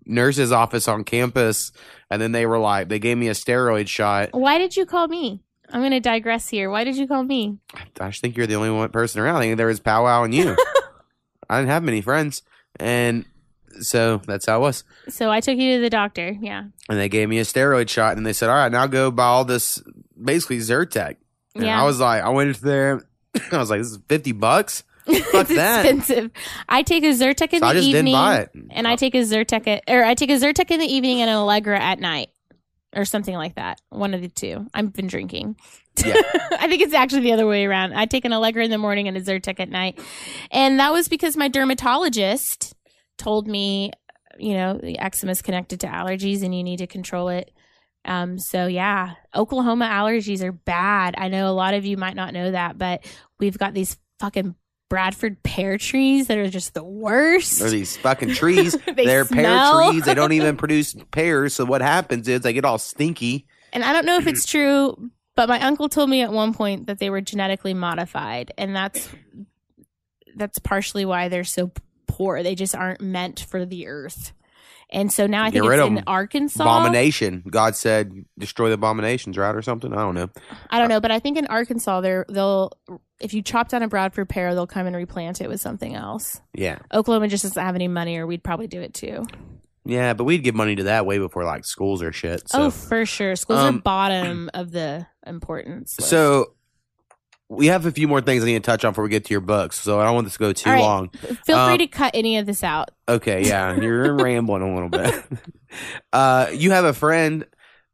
nurse's 0.06 0.52
office 0.52 0.88
on 0.88 1.04
campus," 1.04 1.72
and 2.12 2.22
then 2.22 2.32
they 2.34 2.46
were 2.46 2.60
like, 2.60 2.90
they 2.90 3.00
gave 3.00 3.18
me 3.18 3.28
a 3.30 3.34
steroid 3.34 3.88
shot. 3.88 4.30
Why 4.34 4.58
did 4.58 4.76
you 4.76 4.86
call 4.86 5.08
me? 5.08 5.42
I'm 5.72 5.82
going 5.82 5.92
to 5.92 6.00
digress 6.00 6.48
here. 6.50 6.70
Why 6.70 6.84
did 6.84 6.96
you 6.96 7.08
call 7.08 7.24
me? 7.24 7.58
I 8.00 8.10
just 8.10 8.22
think 8.22 8.38
you're 8.38 8.48
the 8.48 8.56
only 8.56 8.70
one 8.70 8.90
person 8.90 9.22
around. 9.22 9.38
I 9.38 9.42
think 9.42 9.58
there 9.58 9.68
was 9.68 9.80
powwow 9.80 10.24
and 10.24 10.34
you. 10.34 10.56
I 11.50 11.60
didn't 11.60 11.70
have 11.70 11.84
many 11.84 12.02
friends, 12.02 12.42
and 12.80 13.26
so 13.82 14.18
that's 14.26 14.46
how 14.48 14.58
it 14.58 14.62
was. 14.62 14.84
So 15.10 15.30
I 15.30 15.40
took 15.42 15.58
you 15.58 15.76
to 15.76 15.82
the 15.82 15.90
doctor. 15.90 16.36
Yeah. 16.40 16.64
And 16.90 17.00
they 17.00 17.10
gave 17.10 17.30
me 17.30 17.40
a 17.40 17.44
steroid 17.44 17.90
shot, 17.90 18.18
and 18.18 18.26
they 18.26 18.34
said, 18.34 18.50
"All 18.50 18.56
right, 18.56 18.72
now 18.72 18.88
go 18.88 19.12
buy 19.12 19.26
all 19.26 19.46
this, 19.46 19.82
basically 20.22 20.58
Zyrtec." 20.60 21.18
And 21.56 21.66
Yeah. 21.66 21.80
I 21.82 21.86
was 21.86 22.00
like, 22.00 22.24
I 22.24 22.30
went 22.30 22.60
there. 22.62 23.04
I 23.52 23.58
was 23.58 23.70
like, 23.70 23.80
"This 23.80 23.92
is 23.92 24.00
fifty 24.08 24.32
bucks." 24.32 24.84
Fuck 25.06 25.16
it's 25.34 25.50
that. 25.56 25.86
expensive. 25.86 26.32
I 26.68 26.82
take 26.82 27.04
a 27.04 27.10
Zyrtec 27.12 27.54
in 27.54 27.60
So 27.60 27.66
the 27.66 27.66
I 27.68 27.74
just 27.74 27.88
evening. 27.88 28.06
didn't 28.06 28.14
buy 28.14 28.38
it. 28.40 28.50
And 28.72 28.88
I 28.88 28.96
take 28.96 29.14
a 29.14 29.20
Zyrtec 29.20 29.68
at, 29.68 29.84
or 29.88 30.04
I 30.04 30.16
take 30.16 30.32
a 30.32 30.34
Zyrtec 30.40 30.72
in 30.72 30.80
the 30.80 30.88
evening 30.88 31.22
and 31.22 31.30
an 31.30 31.36
Allegra 31.36 31.80
at 31.80 32.00
night. 32.00 32.30
Or 32.96 33.04
something 33.04 33.36
like 33.36 33.56
that. 33.56 33.82
One 33.90 34.14
of 34.14 34.22
the 34.22 34.30
two. 34.30 34.68
I've 34.74 34.94
been 34.94 35.08
drinking. 35.08 35.58
Yeah. 36.04 36.14
I 36.52 36.68
think 36.68 36.82
it's 36.82 36.94
actually 36.94 37.24
the 37.24 37.34
other 37.34 37.46
way 37.46 37.66
around. 37.66 37.94
I 37.94 38.06
take 38.06 38.24
an 38.24 38.32
Allegra 38.32 38.64
in 38.64 38.72
the 38.72 38.78
morning 38.78 39.08
and 39.10 39.18
a 39.18 39.22
Zyrtec 39.22 39.60
at 39.60 39.70
night. 39.70 40.00
And 40.50 40.80
that 40.80 40.94
was 40.94 41.10
because 41.10 41.36
my 41.36 41.50
dermatologist 41.50 42.74
told 43.18 43.48
me, 43.48 43.92
you 44.40 44.54
know, 44.54 44.80
the 44.82 44.98
eczema 44.98 45.34
is 45.34 45.42
connected 45.42 45.82
to 45.82 45.88
allergies 45.88 46.42
and 46.42 46.56
you 46.56 46.64
need 46.64 46.78
to 46.78 46.88
control 46.88 47.28
it. 47.28 47.52
Um, 48.06 48.38
so 48.38 48.68
yeah, 48.68 49.16
Oklahoma 49.36 49.90
allergies 49.92 50.42
are 50.42 50.52
bad. 50.52 51.16
I 51.18 51.28
know 51.28 51.50
a 51.50 51.52
lot 51.52 51.74
of 51.74 51.86
you 51.86 51.98
might 51.98 52.16
not 52.16 52.34
know 52.34 52.52
that, 52.52 52.78
but 52.78 53.06
we've 53.40 53.58
got 53.58 53.74
these 53.74 53.98
fucking 54.20 54.56
Bradford 54.90 55.42
pear 55.44 55.78
trees 55.78 56.28
that 56.28 56.38
are 56.38 56.50
just 56.50 56.74
the 56.74 56.84
worst. 56.84 57.62
Are 57.62 57.70
these 57.70 57.98
fucking 57.98 58.34
trees. 58.36 58.78
They 58.86 59.06
They're 59.06 59.26
pear 59.26 59.90
trees. 59.90 60.06
They 60.06 60.14
don't 60.14 60.32
even 60.32 60.58
produce 60.58 60.96
pears. 61.12 61.54
So 61.54 61.66
what 61.66 61.82
happens 61.82 62.28
is 62.28 62.42
they 62.42 62.54
get 62.54 62.66
all 62.66 62.78
stinky. 62.78 63.46
And 63.74 63.84
I 63.84 63.94
don't 63.94 64.06
know 64.06 64.18
if 64.18 64.28
it's 64.28 64.46
true, 64.52 65.10
but 65.36 65.50
my 65.50 65.60
uncle 65.62 65.90
told 65.90 66.10
me 66.10 66.22
at 66.22 66.32
one 66.32 66.54
point 66.54 66.88
that 66.88 67.00
they 67.00 67.10
were 67.10 67.22
genetically 67.22 67.74
modified, 67.74 68.54
and 68.58 68.76
that's 68.76 69.10
that's 70.36 70.60
partially 70.60 71.06
why 71.06 71.30
they're 71.30 71.44
so 71.44 71.72
poor. 72.08 72.44
They 72.44 72.56
just 72.56 72.76
aren't 72.76 73.02
meant 73.02 73.40
for 73.40 73.66
the 73.66 73.88
earth. 73.88 74.34
And 74.92 75.12
so 75.12 75.26
now 75.28 75.44
I 75.44 75.52
think 75.52 75.66
it's 75.66 75.82
in. 75.84 76.04
Arkansas. 76.08 76.64
Abomination. 76.64 77.44
God 77.50 77.76
said, 77.76 78.14
destroy 78.38 78.68
the 78.70 78.76
abominations, 78.76 79.38
right? 79.38 79.56
Or 79.56 79.62
something. 79.62 79.92
I 79.94 79.98
don't 79.98 80.16
know. 80.16 80.30
I 80.70 80.80
don't 80.80 80.90
know, 80.90 81.02
but 81.02 81.12
I 81.12 81.20
think 81.20 81.38
in 81.38 81.48
Arkansas 81.48 82.02
they're 82.02 82.26
they'll 82.30 82.72
if 83.20 83.34
you 83.34 83.42
chop 83.42 83.70
down 83.70 83.82
a 83.84 83.88
Bradford 83.88 84.30
pear, 84.30 84.54
they'll 84.54 84.68
come 84.68 84.88
and 84.88 84.96
replant 84.96 85.42
it 85.42 85.48
with 85.50 85.60
something 85.62 85.96
else. 85.96 86.40
Yeah. 86.54 86.80
Oklahoma 86.94 87.28
just 87.28 87.44
doesn't 87.44 87.62
have 87.62 87.76
any 87.76 87.88
money, 87.88 88.18
or 88.18 88.28
we'd 88.28 88.44
probably 88.44 88.68
do 88.68 88.82
it 88.82 88.94
too. 88.94 89.26
Yeah, 89.88 90.14
but 90.16 90.24
we'd 90.24 90.44
give 90.44 90.56
money 90.56 90.76
to 90.78 90.84
that 90.86 91.06
way 91.06 91.20
before 91.20 91.44
like 91.46 91.64
schools 91.64 92.02
or 92.02 92.12
shit. 92.12 92.50
So. 92.50 92.64
oh, 92.64 92.70
for 92.72 93.06
sure. 93.06 93.36
Schools 93.36 93.60
Um, 93.60 93.76
are 93.78 93.82
bottom 93.82 94.50
of 94.54 94.72
the 94.72 95.06
importance. 95.28 95.96
list. 96.00 96.10
So 96.10 96.55
we 97.50 97.68
have 97.68 97.86
a 97.86 97.92
few 97.92 98.08
more 98.08 98.22
things 98.22 98.44
I 98.44 98.48
need 98.48 98.54
to 98.54 98.60
touch 98.60 98.84
on 98.84 98.92
before 98.92 99.04
we 99.04 99.10
get 99.10 99.26
to 99.26 99.34
your 99.34 99.42
books. 99.42 99.80
So 99.80 100.00
I 100.00 100.06
don't 100.06 100.16
want 100.16 100.26
this 100.26 100.34
to 100.34 100.40
go 100.40 100.54
too 100.54 100.70
right. 100.70 100.82
long. 100.82 101.10
feel 101.46 101.58
um, 101.58 101.70
free 101.70 101.78
to 101.80 101.88
cut 101.88 102.12
any 102.14 102.38
of 102.38 102.46
this 102.46 102.64
out. 102.64 102.92
Okay, 103.08 103.46
yeah, 103.46 103.76
you're 103.80 104.16
rambling 104.16 104.62
a 104.62 104.74
little 104.74 104.90
bit. 104.90 105.24
Uh, 106.14 106.48
you 106.54 106.72
have 106.72 106.86
a 106.86 106.94
friend 106.94 107.46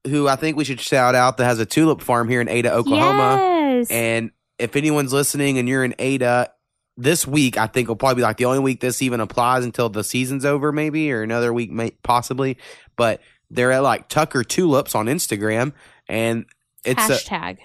who 0.06 0.28
I 0.28 0.36
think 0.36 0.56
we 0.56 0.64
should 0.64 0.80
shout 0.80 1.16
out 1.16 1.38
that 1.38 1.45
has 1.45 1.58
a 1.58 1.66
tulip 1.66 2.02
farm 2.02 2.30
here 2.30 2.39
in 2.39 2.47
Ada, 2.47 2.72
Oklahoma. 2.72 3.38
Yes. 3.39 3.89
And 3.89 4.30
if 4.60 4.76
anyone's 4.76 5.12
listening 5.12 5.58
and 5.58 5.68
you're 5.68 5.84
in 5.84 5.95
Ada, 5.97 6.52
this 6.95 7.26
week 7.26 7.58
I 7.58 7.66
think 7.66 7.88
will 7.88 7.95
probably 7.95 8.18
be 8.18 8.22
like 8.22 8.38
the 8.38 8.45
only 8.45 8.60
week 8.60 8.82
this 8.82 9.02
even 9.02 9.20
applies 9.20 9.66
until 9.66 9.89
the 9.89 10.04
season's 10.04 10.45
over, 10.45 10.72
maybe 10.72 11.12
or 11.12 11.24
another 11.24 11.52
week, 11.52 11.72
may, 11.72 11.89
possibly. 12.04 12.60
But 12.95 13.22
they're 13.49 13.72
at 13.72 13.82
like 13.82 14.10
Tucker 14.10 14.43
Tulips 14.43 14.93
on 14.93 15.08
Instagram, 15.08 15.74
and 16.08 16.45
it's 16.86 17.10
a, 17.10 17.14
Hashtag. 17.14 17.58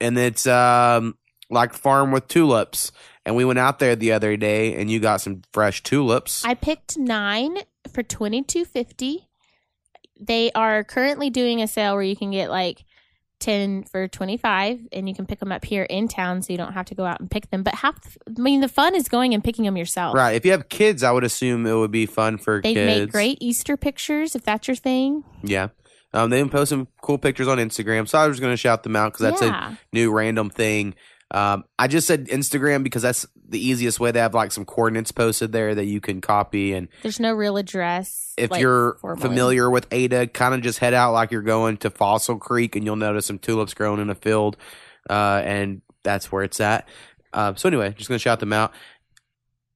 And 0.00 0.16
it's 0.18 0.46
um 0.46 1.16
like 1.50 1.72
farm 1.74 2.12
with 2.12 2.28
tulips. 2.28 2.92
And 3.26 3.36
we 3.36 3.44
went 3.44 3.58
out 3.58 3.78
there 3.78 3.94
the 3.96 4.12
other 4.12 4.36
day, 4.38 4.74
and 4.80 4.90
you 4.90 4.98
got 4.98 5.20
some 5.20 5.42
fresh 5.52 5.82
tulips. 5.82 6.42
I 6.44 6.54
picked 6.54 6.96
nine 6.98 7.58
for 7.92 8.02
twenty 8.02 8.42
two 8.42 8.64
fifty. 8.64 9.28
They 10.18 10.50
are 10.52 10.84
currently 10.84 11.30
doing 11.30 11.60
a 11.62 11.66
sale 11.68 11.94
where 11.94 12.02
you 12.02 12.16
can 12.16 12.30
get 12.30 12.50
like 12.50 12.84
ten 13.38 13.84
for 13.84 14.08
twenty 14.08 14.36
five, 14.38 14.80
and 14.92 15.06
you 15.08 15.14
can 15.14 15.26
pick 15.26 15.38
them 15.38 15.52
up 15.52 15.64
here 15.66 15.82
in 15.84 16.08
town, 16.08 16.40
so 16.42 16.52
you 16.52 16.56
don't 16.56 16.72
have 16.72 16.86
to 16.86 16.94
go 16.94 17.04
out 17.04 17.20
and 17.20 17.30
pick 17.30 17.50
them. 17.50 17.62
But 17.62 17.74
half, 17.76 17.98
I 18.26 18.40
mean, 18.40 18.60
the 18.62 18.68
fun 18.68 18.94
is 18.94 19.08
going 19.08 19.34
and 19.34 19.44
picking 19.44 19.64
them 19.66 19.76
yourself. 19.76 20.14
right. 20.14 20.34
If 20.34 20.44
you 20.46 20.52
have 20.52 20.68
kids, 20.70 21.02
I 21.02 21.10
would 21.12 21.24
assume 21.24 21.66
it 21.66 21.74
would 21.74 21.90
be 21.90 22.06
fun 22.06 22.38
for 22.38 22.60
They 22.62 22.72
kids. 22.74 23.00
make 23.02 23.12
great 23.12 23.38
Easter 23.40 23.76
pictures 23.76 24.34
if 24.34 24.42
that's 24.42 24.66
your 24.66 24.76
thing. 24.76 25.24
Yeah. 25.42 25.68
Um, 26.12 26.30
they've 26.30 26.42
been 26.42 26.50
posting 26.50 26.88
cool 27.02 27.18
pictures 27.18 27.48
on 27.48 27.58
Instagram, 27.58 28.08
so 28.08 28.18
I 28.18 28.26
was 28.26 28.40
going 28.40 28.52
to 28.52 28.56
shout 28.56 28.82
them 28.82 28.96
out 28.96 29.12
because 29.12 29.30
that's 29.30 29.42
yeah. 29.42 29.72
a 29.72 29.78
new 29.92 30.12
random 30.12 30.50
thing. 30.50 30.94
Um, 31.32 31.64
I 31.78 31.86
just 31.86 32.08
said 32.08 32.26
Instagram 32.26 32.82
because 32.82 33.02
that's 33.02 33.24
the 33.48 33.64
easiest 33.64 34.00
way 34.00 34.10
to 34.10 34.18
have 34.18 34.34
like 34.34 34.50
some 34.50 34.64
coordinates 34.64 35.12
posted 35.12 35.52
there 35.52 35.74
that 35.74 35.84
you 35.84 36.00
can 36.00 36.20
copy. 36.20 36.72
And 36.72 36.88
There's 37.02 37.20
no 37.20 37.32
real 37.32 37.56
address. 37.56 38.34
if 38.36 38.50
like, 38.50 38.60
you're 38.60 38.96
formally. 39.00 39.22
familiar 39.22 39.70
with 39.70 39.86
Ada, 39.92 40.26
kind 40.28 40.54
of 40.54 40.62
just 40.62 40.80
head 40.80 40.94
out 40.94 41.12
like 41.12 41.30
you're 41.30 41.42
going 41.42 41.76
to 41.78 41.90
Fossil 41.90 42.38
Creek, 42.38 42.74
and 42.74 42.84
you'll 42.84 42.96
notice 42.96 43.26
some 43.26 43.38
tulips 43.38 43.74
growing 43.74 44.00
in 44.00 44.10
a 44.10 44.14
field, 44.16 44.56
uh, 45.08 45.42
and 45.44 45.82
that's 46.02 46.32
where 46.32 46.42
it's 46.42 46.60
at. 46.60 46.88
Uh, 47.32 47.54
so 47.54 47.68
anyway, 47.68 47.94
just 47.96 48.08
going 48.08 48.18
to 48.18 48.22
shout 48.22 48.40
them 48.40 48.52
out. 48.52 48.72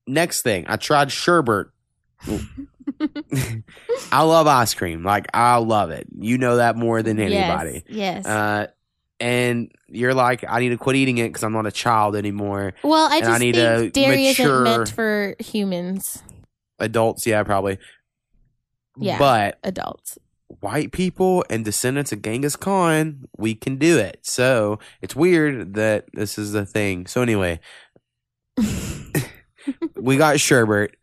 Next 0.08 0.42
thing, 0.42 0.64
I 0.68 0.76
tried 0.76 1.12
sherbet. 1.12 1.68
I 4.12 4.22
love 4.22 4.46
ice 4.46 4.74
cream. 4.74 5.02
Like 5.04 5.26
I 5.34 5.56
love 5.56 5.90
it. 5.90 6.06
You 6.18 6.38
know 6.38 6.56
that 6.56 6.76
more 6.76 7.02
than 7.02 7.18
anybody. 7.18 7.84
Yes. 7.88 8.24
yes. 8.24 8.26
Uh, 8.26 8.66
and 9.20 9.70
you're 9.88 10.14
like, 10.14 10.44
I 10.48 10.60
need 10.60 10.70
to 10.70 10.76
quit 10.76 10.96
eating 10.96 11.18
it 11.18 11.28
because 11.28 11.44
I'm 11.44 11.52
not 11.52 11.66
a 11.66 11.72
child 11.72 12.16
anymore. 12.16 12.74
well, 12.82 13.10
I 13.10 13.18
and 13.18 13.26
I 13.26 13.28
just 13.30 13.40
need 13.40 13.54
think 13.54 13.94
to 13.94 14.00
dairy 14.00 14.26
isn't 14.26 14.62
meant 14.64 14.88
for 14.90 15.36
humans, 15.38 16.22
Adults, 16.78 17.26
yeah, 17.26 17.42
probably. 17.42 17.78
Yeah. 18.96 19.18
But 19.18 19.58
adults. 19.62 20.18
white 20.60 20.92
people 20.92 21.44
and 21.50 21.64
descendants 21.64 22.12
of 22.12 22.22
Genghis 22.22 22.56
Khan, 22.56 23.26
we 23.36 23.54
can 23.54 23.76
do 23.76 23.98
it. 23.98 24.20
So 24.22 24.78
it's 25.02 25.16
weird 25.16 25.74
that 25.74 26.06
this 26.12 26.38
is 26.38 26.52
the 26.52 26.66
thing. 26.66 27.06
So 27.06 27.22
anyway, 27.22 27.60
we 29.96 30.16
got 30.16 30.40
sherbet, 30.40 30.96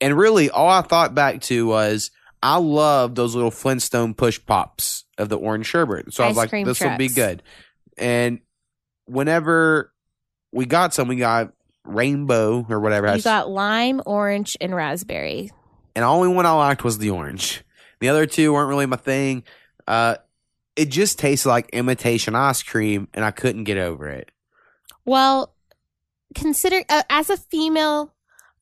and 0.00 0.16
really 0.16 0.50
all 0.50 0.68
I 0.68 0.82
thought 0.82 1.14
back 1.14 1.40
to 1.42 1.66
was 1.66 2.10
I 2.42 2.56
love 2.56 3.14
those 3.14 3.34
little 3.34 3.50
Flintstone 3.50 4.14
push 4.14 4.40
pops 4.44 5.04
of 5.18 5.28
the 5.28 5.36
orange 5.38 5.66
sherbet. 5.66 6.14
So 6.14 6.24
I 6.24 6.28
was 6.28 6.36
like, 6.36 6.50
this 6.50 6.80
will 6.80 6.96
be 6.96 7.08
good. 7.08 7.42
And 7.98 8.40
whenever 9.06 9.92
we 10.52 10.66
got 10.66 10.94
some, 10.94 11.08
we 11.08 11.16
got 11.16 11.52
rainbow 11.84 12.64
or 12.68 12.80
whatever. 12.80 13.14
You 13.14 13.22
got 13.22 13.50
lime, 13.50 14.00
orange, 14.06 14.56
and 14.60 14.74
raspberry. 14.74 15.50
and 15.94 16.02
the 16.02 16.06
only 16.08 16.28
one 16.28 16.46
I 16.46 16.52
liked 16.52 16.84
was 16.84 16.98
the 16.98 17.10
orange. 17.10 17.62
The 18.00 18.08
other 18.08 18.24
two 18.26 18.52
weren't 18.52 18.68
really 18.68 18.86
my 18.86 18.96
thing. 18.96 19.44
Uh, 19.86 20.16
it 20.76 20.86
just 20.88 21.18
tasted 21.18 21.48
like 21.48 21.68
imitation 21.70 22.34
ice 22.34 22.62
cream, 22.62 23.08
and 23.12 23.24
I 23.24 23.30
couldn't 23.32 23.64
get 23.64 23.76
over 23.76 24.08
it. 24.08 24.30
Well, 25.04 25.54
consider 26.34 26.82
uh, 26.88 27.02
as 27.10 27.28
a 27.28 27.36
female, 27.36 28.14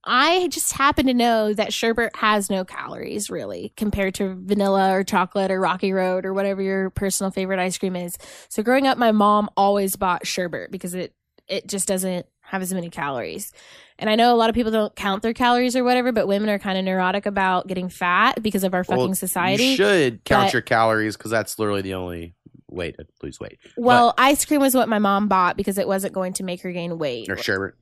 I 0.09 0.49
just 0.49 0.73
happen 0.73 1.07
to 1.07 1.15
know 1.15 1.53
that 1.53 1.73
sherbet 1.73 2.17
has 2.17 2.49
no 2.49 2.65
calories 2.65 3.29
really 3.29 3.73
compared 3.77 4.15
to 4.15 4.35
vanilla 4.35 4.93
or 4.95 5.05
chocolate 5.05 5.51
or 5.51 5.61
Rocky 5.61 5.93
Road 5.93 6.25
or 6.25 6.33
whatever 6.33 6.63
your 6.63 6.89
personal 6.91 7.31
favorite 7.31 7.59
ice 7.59 7.77
cream 7.77 7.95
is. 7.95 8.17
So 8.49 8.63
growing 8.63 8.87
up, 8.87 8.97
my 8.97 9.13
mom 9.13 9.51
always 9.57 9.97
bought 9.97 10.27
sherbet 10.27 10.71
because 10.71 10.95
it 10.95 11.15
it 11.47 11.67
just 11.67 11.87
doesn't 11.89 12.27
have 12.41 12.63
as 12.63 12.73
many 12.73 12.89
calories. 12.89 13.53
And 13.99 14.09
I 14.09 14.15
know 14.15 14.35
a 14.35 14.37
lot 14.37 14.49
of 14.49 14.55
people 14.55 14.73
don't 14.73 14.95
count 14.97 15.23
their 15.23 15.35
calories 15.35 15.77
or 15.77 15.85
whatever, 15.85 16.13
but 16.13 16.27
women 16.27 16.49
are 16.49 16.59
kind 16.59 16.79
of 16.79 16.85
neurotic 16.85 17.27
about 17.27 17.67
getting 17.67 17.89
fat 17.91 18.43
because 18.43 18.65
of 18.65 18.73
our 18.73 18.85
fucking 18.85 19.05
Well, 19.05 19.15
society. 19.15 19.65
You 19.65 19.77
should 19.77 20.25
count 20.25 20.47
but- 20.47 20.53
your 20.55 20.63
calories 20.63 21.17
because 21.17 21.31
that's 21.31 21.59
literally 21.59 21.83
the 21.83 21.95
only 21.95 22.35
way 22.71 22.93
to 22.93 23.07
lose 23.23 23.41
weight. 23.41 23.59
well, 23.77 24.15
ice 24.19 24.45
cream 24.45 24.61
was 24.61 24.75
what 24.75 24.89
my 24.89 24.99
mom 24.99 25.29
bought 25.29 25.57
because 25.57 25.79
it 25.79 25.89
wasn't 25.89 26.13
going 26.15 26.35
to 26.35 26.45
make 26.45 26.61
her 26.63 26.73
gain 26.73 26.99
weight. 26.99 27.29
Or 27.29 27.37
sherbet. 27.37 27.75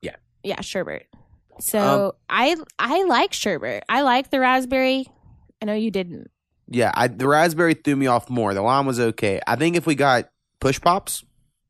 Yeah. 0.00 0.16
Yeah, 0.42 0.60
sherbet. 0.60 1.06
So 1.60 2.06
Um, 2.06 2.12
I 2.28 2.56
I 2.78 3.04
like 3.04 3.32
sherbet. 3.32 3.84
I 3.88 4.02
like 4.02 4.30
the 4.30 4.40
raspberry. 4.40 5.06
I 5.60 5.64
know 5.66 5.74
you 5.74 5.90
didn't. 5.90 6.30
Yeah, 6.68 6.90
I, 6.94 7.08
the 7.08 7.28
raspberry 7.28 7.74
threw 7.74 7.96
me 7.96 8.06
off 8.06 8.30
more. 8.30 8.54
The 8.54 8.62
lime 8.62 8.86
was 8.86 8.98
okay. 8.98 9.40
I 9.46 9.56
think 9.56 9.76
if 9.76 9.86
we 9.86 9.94
got 9.94 10.30
push 10.60 10.80
pops, 10.80 11.22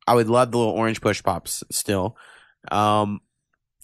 I 0.07 0.15
would 0.15 0.27
love 0.29 0.51
the 0.51 0.57
little 0.57 0.73
orange 0.73 1.01
push 1.01 1.21
pops 1.21 1.63
still. 1.71 2.15
Um, 2.71 3.19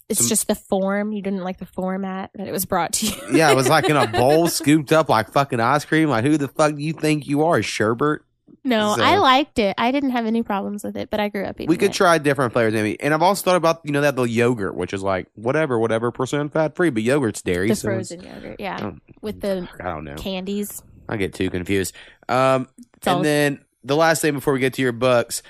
It's 0.08 0.20
Some- 0.20 0.28
just 0.28 0.48
the 0.48 0.54
form. 0.54 1.12
You 1.12 1.20
didn't 1.22 1.42
like 1.44 1.58
the 1.58 1.66
format 1.66 2.30
that 2.34 2.48
it 2.48 2.52
was 2.52 2.64
brought 2.64 2.94
to 2.94 3.06
you. 3.06 3.36
yeah, 3.36 3.50
it 3.50 3.54
was 3.56 3.68
like 3.68 3.84
in 3.88 3.96
a 3.96 4.06
bowl 4.06 4.48
scooped 4.58 4.92
up 4.92 5.08
like 5.08 5.30
fucking 5.32 5.60
ice 5.60 5.84
cream. 5.84 6.08
Like, 6.08 6.24
who 6.24 6.36
the 6.38 6.48
fuck 6.48 6.74
do 6.74 6.82
you 6.82 6.92
think 6.94 7.26
you 7.28 7.44
are, 7.44 7.62
sherbet? 7.62 8.22
No, 8.64 8.94
So- 8.96 9.02
I 9.02 9.16
liked 9.18 9.58
it. 9.58 9.74
I 9.78 9.90
didn't 9.90 10.10
have 10.10 10.26
any 10.26 10.42
problems 10.42 10.84
with 10.84 10.96
it, 10.96 11.10
but 11.10 11.20
I 11.20 11.28
grew 11.28 11.44
up 11.44 11.56
eating 11.60 11.68
We 11.68 11.76
could 11.76 11.90
it. 11.90 11.94
try 11.94 12.18
different 12.18 12.52
flavors, 12.52 12.72
maybe. 12.74 13.00
And 13.00 13.14
I've 13.14 13.22
also 13.22 13.42
thought 13.44 13.56
about 13.56 13.80
you 13.84 13.92
know 13.92 14.00
that 14.02 14.16
the 14.16 14.24
yogurt, 14.24 14.74
which 14.74 14.92
is 14.92 15.02
like 15.02 15.28
whatever, 15.34 15.78
whatever 15.78 16.10
percent 16.10 16.52
fat 16.52 16.76
free, 16.76 16.90
but 16.90 17.02
yogurt's 17.02 17.42
dairy. 17.42 17.68
the 17.68 17.76
so 17.76 17.88
frozen 17.88 18.20
yogurt. 18.22 18.56
Yeah, 18.58 18.76
um, 18.76 19.00
with 19.22 19.40
the 19.40 19.68
I 19.80 19.84
don't 19.84 20.04
know. 20.04 20.14
candies. 20.16 20.82
I 21.08 21.16
get 21.16 21.34
too 21.34 21.50
confused. 21.50 21.94
Um, 22.28 22.68
and 23.06 23.24
then 23.24 23.64
the 23.82 23.96
last 23.96 24.22
thing 24.22 24.34
before 24.34 24.52
we 24.52 24.60
get 24.60 24.74
to 24.74 24.82
your 24.82 24.92
books, 24.92 25.42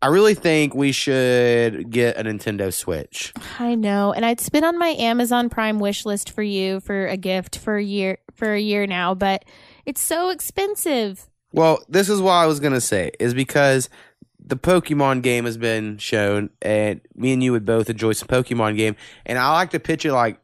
I 0.00 0.06
really 0.08 0.34
think 0.34 0.74
we 0.74 0.90
should 0.90 1.90
get 1.90 2.16
a 2.16 2.24
Nintendo 2.24 2.72
Switch. 2.72 3.32
I 3.60 3.74
know, 3.76 4.12
and 4.12 4.24
it's 4.24 4.48
been 4.48 4.64
on 4.64 4.78
my 4.78 4.88
Amazon 4.88 5.48
Prime 5.48 5.78
wish 5.78 6.04
list 6.06 6.30
for 6.30 6.42
you 6.42 6.80
for 6.80 7.06
a 7.06 7.16
gift 7.16 7.58
for 7.58 7.76
a 7.76 7.82
year 7.84 8.18
for 8.34 8.52
a 8.52 8.60
year 8.60 8.86
now, 8.86 9.14
but 9.14 9.44
it's 9.86 10.00
so 10.00 10.30
expensive. 10.30 11.28
Well, 11.52 11.82
this 11.88 12.08
is 12.08 12.20
what 12.20 12.32
I 12.32 12.46
was 12.46 12.60
gonna 12.60 12.80
say 12.80 13.12
is 13.20 13.34
because 13.34 13.88
the 14.44 14.56
Pokemon 14.56 15.22
game 15.22 15.44
has 15.44 15.56
been 15.56 15.98
shown, 15.98 16.50
and 16.60 17.00
me 17.14 17.32
and 17.32 17.42
you 17.42 17.52
would 17.52 17.64
both 17.64 17.88
enjoy 17.88 18.12
some 18.12 18.28
Pokemon 18.28 18.76
game, 18.76 18.96
and 19.24 19.38
I 19.38 19.52
like 19.52 19.70
to 19.70 19.80
pitch 19.80 20.04
it 20.04 20.12
like 20.12 20.38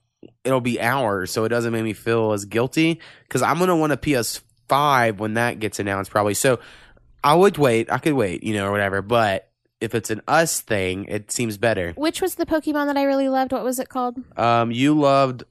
it'll 0.45 0.61
be 0.61 0.81
hours, 0.81 1.31
so 1.31 1.45
it 1.45 1.49
doesn't 1.49 1.73
make 1.73 1.85
me 1.85 1.93
feel 1.93 2.33
as 2.33 2.45
guilty 2.45 3.01
because 3.25 3.43
I'm 3.43 3.59
gonna 3.59 3.77
want 3.77 3.93
a 3.93 3.97
PS5 3.97 5.19
when 5.19 5.35
that 5.35 5.59
gets 5.59 5.79
announced, 5.79 6.11
probably. 6.11 6.35
So 6.35 6.61
I 7.23 7.35
would 7.35 7.59
wait, 7.59 7.91
I 7.91 7.99
could 7.99 8.15
wait, 8.15 8.43
you 8.45 8.55
know, 8.55 8.67
or 8.69 8.73
whatever. 8.73 9.03
But 9.03 9.51
if 9.81 9.95
it's 9.95 10.11
an 10.11 10.23
us 10.29 10.61
thing, 10.61 11.05
it 11.07 11.31
seems 11.31 11.57
better. 11.57 11.93
Which 11.97 12.21
was 12.21 12.37
the 12.37 12.47
Pokemon 12.47 12.87
that 12.87 12.97
I 12.97 13.05
really 13.05 13.29
loved? 13.29 13.53
What 13.53 13.65
was 13.65 13.79
it 13.79 13.89
called? 13.89 14.17
Um, 14.37 14.71
you 14.71 14.99
loved 14.99 15.45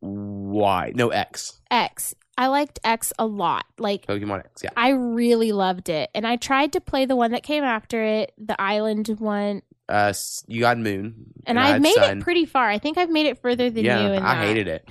Y, 0.00 0.92
no 0.94 1.08
X, 1.10 1.60
X. 1.70 2.14
I 2.36 2.46
liked 2.46 2.80
X 2.82 3.12
a 3.18 3.26
lot. 3.26 3.64
Like 3.78 4.06
Pokemon 4.06 4.40
X, 4.40 4.62
yeah. 4.64 4.70
I 4.76 4.90
really 4.90 5.52
loved 5.52 5.88
it, 5.88 6.10
and 6.14 6.26
I 6.26 6.36
tried 6.36 6.72
to 6.72 6.80
play 6.80 7.04
the 7.04 7.16
one 7.16 7.32
that 7.32 7.42
came 7.42 7.64
after 7.64 8.02
it, 8.02 8.32
the 8.38 8.60
Island 8.60 9.08
one, 9.18 9.62
Uh, 9.88 10.12
you 10.46 10.60
got 10.60 10.78
Moon, 10.78 11.32
and, 11.46 11.58
I 11.58 11.64
I've 11.64 11.72
had 11.74 11.82
made 11.82 11.94
Sun. 11.94 12.18
it 12.18 12.24
pretty 12.24 12.46
far. 12.46 12.68
I 12.70 12.78
think 12.78 12.96
I've 12.96 13.10
made 13.10 13.26
it 13.26 13.38
further 13.38 13.68
than 13.70 13.84
yeah, 13.84 14.00
you. 14.06 14.12
And 14.14 14.26
I 14.26 14.46
hated 14.46 14.68
it. 14.68 14.88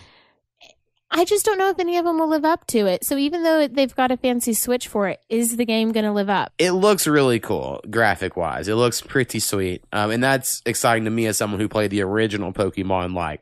I 1.13 1.25
just 1.25 1.45
don't 1.45 1.57
know 1.57 1.69
if 1.69 1.77
any 1.77 1.97
of 1.97 2.05
them 2.05 2.19
will 2.19 2.29
live 2.29 2.45
up 2.45 2.65
to 2.67 2.85
it. 2.85 3.03
So 3.03 3.17
even 3.17 3.43
though 3.43 3.67
they've 3.67 3.93
got 3.93 4.11
a 4.11 4.17
fancy 4.17 4.53
Switch 4.53 4.87
for 4.87 5.09
it, 5.09 5.19
is 5.27 5.57
the 5.57 5.65
game 5.65 5.91
going 5.91 6.05
to 6.05 6.11
live 6.13 6.29
up? 6.29 6.53
It 6.57 6.71
looks 6.71 7.05
really 7.05 7.37
cool, 7.37 7.81
graphic 7.89 8.37
wise. 8.37 8.69
It 8.69 8.75
looks 8.75 9.01
pretty 9.01 9.39
sweet, 9.39 9.83
um, 9.91 10.11
and 10.11 10.23
that's 10.23 10.61
exciting 10.65 11.03
to 11.05 11.11
me 11.11 11.25
as 11.25 11.37
someone 11.37 11.59
who 11.59 11.67
played 11.67 11.91
the 11.91 12.01
original 12.01 12.53
Pokemon. 12.53 13.13
Like 13.13 13.41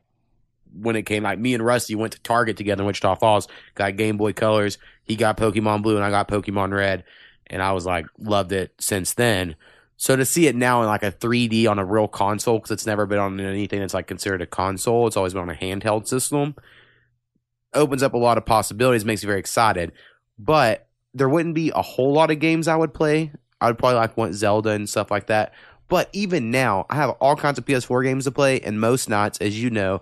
when 0.81 0.95
it 0.95 1.03
came, 1.03 1.23
like 1.23 1.39
me 1.39 1.53
and 1.53 1.65
Rusty 1.65 1.95
went 1.95 2.13
to 2.13 2.21
Target 2.21 2.57
together 2.57 2.83
in 2.83 2.87
Wichita 2.87 3.15
Falls, 3.15 3.47
got 3.75 3.95
Game 3.95 4.17
Boy 4.17 4.33
Colors. 4.33 4.77
He 5.03 5.15
got 5.15 5.37
Pokemon 5.37 5.81
Blue, 5.81 5.95
and 5.95 6.05
I 6.05 6.09
got 6.09 6.27
Pokemon 6.27 6.73
Red, 6.73 7.03
and 7.47 7.61
I 7.61 7.71
was 7.71 7.85
like, 7.85 8.05
loved 8.17 8.51
it 8.51 8.73
since 8.79 9.13
then. 9.13 9.55
So 9.97 10.15
to 10.15 10.23
see 10.23 10.47
it 10.47 10.55
now 10.55 10.81
in 10.81 10.87
like 10.87 11.03
a 11.03 11.11
3D 11.11 11.69
on 11.69 11.77
a 11.77 11.85
real 11.85 12.07
console, 12.07 12.57
because 12.57 12.71
it's 12.71 12.85
never 12.85 13.05
been 13.05 13.19
on 13.19 13.39
anything 13.39 13.81
that's 13.81 13.93
like 13.93 14.07
considered 14.07 14.41
a 14.41 14.45
console, 14.45 15.07
it's 15.07 15.17
always 15.17 15.33
been 15.33 15.41
on 15.41 15.49
a 15.49 15.55
handheld 15.55 16.07
system, 16.07 16.55
opens 17.73 18.01
up 18.01 18.13
a 18.13 18.17
lot 18.17 18.37
of 18.37 18.45
possibilities, 18.45 19.03
makes 19.03 19.23
me 19.23 19.27
very 19.27 19.39
excited. 19.39 19.91
But 20.37 20.87
there 21.13 21.27
wouldn't 21.27 21.55
be 21.55 21.71
a 21.75 21.81
whole 21.81 22.13
lot 22.13 22.31
of 22.31 22.39
games 22.39 22.67
I 22.67 22.77
would 22.77 22.93
play. 22.93 23.31
I 23.59 23.67
would 23.67 23.77
probably 23.77 23.97
like 23.97 24.15
want 24.15 24.35
Zelda 24.35 24.69
and 24.69 24.87
stuff 24.87 25.11
like 25.11 25.27
that. 25.27 25.53
But 25.89 26.07
even 26.13 26.51
now, 26.51 26.85
I 26.89 26.95
have 26.95 27.09
all 27.19 27.35
kinds 27.35 27.57
of 27.57 27.65
PS4 27.65 28.03
games 28.03 28.25
to 28.25 28.31
play, 28.31 28.61
and 28.61 28.79
most 28.79 29.09
nights, 29.09 29.39
as 29.39 29.61
you 29.61 29.69
know, 29.69 30.01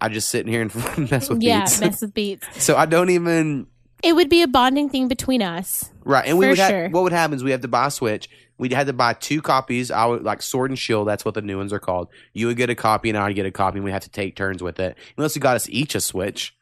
I 0.00 0.08
just 0.08 0.28
sit 0.28 0.46
in 0.46 0.52
here 0.52 0.62
and 0.62 0.74
mess 1.10 1.28
with 1.28 1.40
beats. 1.40 1.48
yeah, 1.48 1.60
beats. 1.60 1.80
mess 1.80 2.00
with 2.02 2.14
beats. 2.14 2.46
so 2.62 2.76
I 2.76 2.86
don't 2.86 3.10
even 3.10 3.66
It 4.02 4.14
would 4.14 4.28
be 4.28 4.42
a 4.42 4.48
bonding 4.48 4.88
thing 4.88 5.08
between 5.08 5.42
us. 5.42 5.90
Right, 6.04 6.26
and 6.26 6.38
we 6.38 6.46
would 6.48 6.58
have 6.58 6.70
sure. 6.70 6.88
what 6.90 7.02
would 7.02 7.12
happen 7.12 7.36
is 7.36 7.44
we 7.44 7.50
have 7.50 7.60
to 7.62 7.68
buy 7.68 7.86
a 7.86 7.90
Switch. 7.90 8.28
We'd 8.56 8.72
had 8.72 8.86
to 8.88 8.92
buy 8.92 9.12
two 9.12 9.40
copies. 9.42 9.90
I 9.90 10.06
would 10.06 10.24
like 10.24 10.42
Sword 10.42 10.70
and 10.70 10.78
Shield. 10.78 11.06
That's 11.06 11.24
what 11.24 11.34
the 11.34 11.42
new 11.42 11.58
ones 11.58 11.72
are 11.72 11.78
called. 11.78 12.08
You 12.32 12.48
would 12.48 12.56
get 12.56 12.70
a 12.70 12.74
copy, 12.74 13.08
and 13.08 13.16
I'd 13.16 13.34
get 13.34 13.46
a 13.46 13.52
copy, 13.52 13.78
and 13.78 13.84
we 13.84 13.92
have 13.92 14.02
to 14.02 14.10
take 14.10 14.34
turns 14.34 14.62
with 14.62 14.80
it. 14.80 14.96
Unless 15.16 15.36
you 15.36 15.42
got 15.42 15.54
us 15.54 15.68
each 15.68 15.94
a 15.94 16.00
Switch, 16.00 16.56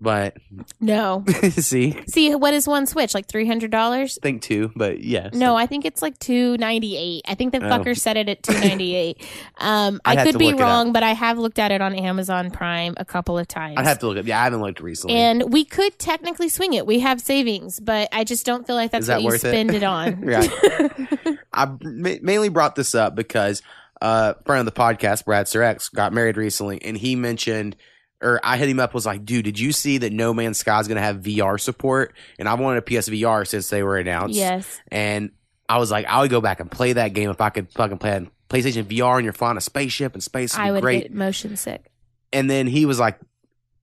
but 0.00 0.36
No. 0.80 1.24
see, 1.50 1.96
See, 2.06 2.34
what 2.34 2.54
is 2.54 2.66
one 2.66 2.86
Switch? 2.86 3.14
Like 3.14 3.26
three 3.26 3.46
hundred 3.46 3.70
dollars? 3.70 4.18
I 4.22 4.26
think 4.26 4.42
two, 4.42 4.72
but 4.76 5.02
yes, 5.04 5.34
No, 5.34 5.56
I 5.56 5.66
think 5.66 5.84
it's 5.84 6.02
like 6.02 6.18
two 6.18 6.56
ninety 6.58 6.96
eight. 6.96 7.22
I 7.28 7.34
think 7.34 7.52
the 7.52 7.58
Oh. 7.58 7.68
fucker 7.70 7.96
set 7.98 8.16
it 8.16 8.28
at 8.28 8.42
two 8.42 8.54
ninety 8.54 8.94
eight. 8.94 9.22
Um, 9.58 10.00
I'd 10.04 10.12
I 10.12 10.20
have 10.20 10.26
could 10.26 10.32
to 10.32 10.38
be 10.38 10.46
look 10.46 10.54
it 10.54 10.60
up. 10.60 10.66
wrong, 10.66 10.92
but 10.92 11.02
I 11.02 11.12
have 11.12 11.38
looked 11.38 11.58
at 11.58 11.70
it 11.72 11.80
on 11.80 11.94
Amazon 11.94 12.50
Prime 12.50 12.94
a 12.96 13.04
couple 13.04 13.38
of 13.38 13.46
times. 13.48 13.76
I'd 13.78 13.86
have 13.86 13.98
to 14.00 14.06
look 14.08 14.18
up. 14.18 14.26
Yeah, 14.26 14.40
I 14.40 14.44
haven't 14.44 14.62
looked 14.62 14.80
recently. 14.80 15.16
and 15.16 15.52
we 15.52 15.64
could 15.64 15.98
technically 15.98 16.48
swing 16.48 16.72
it. 16.72 16.86
We 16.86 17.00
have 17.00 17.20
savings, 17.20 17.78
but 17.80 18.08
I 18.12 18.24
just 18.24 18.46
don't 18.46 18.66
feel 18.66 18.76
like 18.76 18.90
that's 18.90 19.02
Is 19.02 19.06
that 19.08 19.16
what 19.16 19.22
you 19.22 19.28
worth 19.28 19.44
it? 19.44 19.48
spend 19.50 19.74
it, 19.74 19.82
on. 19.82 20.20
Right. 20.30 21.38
I 21.52 21.66
ma- 21.82 22.16
mainly 22.22 22.48
brought 22.48 22.76
this 22.76 22.94
up 22.94 23.14
because 23.14 23.62
uh, 24.00 24.34
a 24.38 24.44
friend 24.44 24.66
of 24.66 24.72
the 24.72 24.80
podcast, 24.80 25.24
Brad 25.24 25.46
Surex, 25.46 25.92
got 25.92 26.12
married 26.12 26.36
recently, 26.36 26.80
and 26.82 26.96
he 26.96 27.16
mentioned, 27.16 27.76
or 28.22 28.40
I 28.42 28.56
hit 28.56 28.68
him 28.68 28.80
up, 28.80 28.94
was 28.94 29.06
like, 29.06 29.24
"Dude, 29.24 29.44
did 29.44 29.58
you 29.58 29.72
see 29.72 29.98
that 29.98 30.12
No 30.12 30.32
Man's 30.34 30.58
Sky 30.58 30.78
is 30.80 30.88
going 30.88 30.96
to 30.96 31.02
have 31.02 31.18
VR 31.18 31.58
support?" 31.60 32.14
And 32.38 32.48
I 32.48 32.54
wanted 32.54 32.78
a 32.78 32.82
PSVR 32.82 33.46
since 33.46 33.68
they 33.70 33.82
were 33.82 33.96
announced. 33.96 34.36
yes. 34.36 34.80
And 34.90 35.30
I 35.68 35.78
was 35.78 35.90
like, 35.90 36.06
I 36.06 36.20
would 36.20 36.30
go 36.30 36.40
back 36.40 36.60
and 36.60 36.70
play 36.70 36.94
that 36.94 37.12
game 37.14 37.30
if 37.30 37.40
I 37.40 37.50
could 37.50 37.70
fucking 37.72 37.98
play 37.98 38.16
on 38.16 38.30
PlayStation 38.48 38.84
VR 38.84 39.16
and 39.16 39.24
you're 39.24 39.32
flying 39.32 39.56
a 39.56 39.60
spaceship 39.60 40.14
and 40.14 40.22
space 40.22 40.56
I 40.56 40.72
would 40.72 40.82
great. 40.82 41.02
get 41.04 41.14
motion 41.14 41.56
sick. 41.56 41.86
And 42.32 42.50
then 42.50 42.66
he 42.66 42.86
was 42.86 42.98
like, 42.98 43.20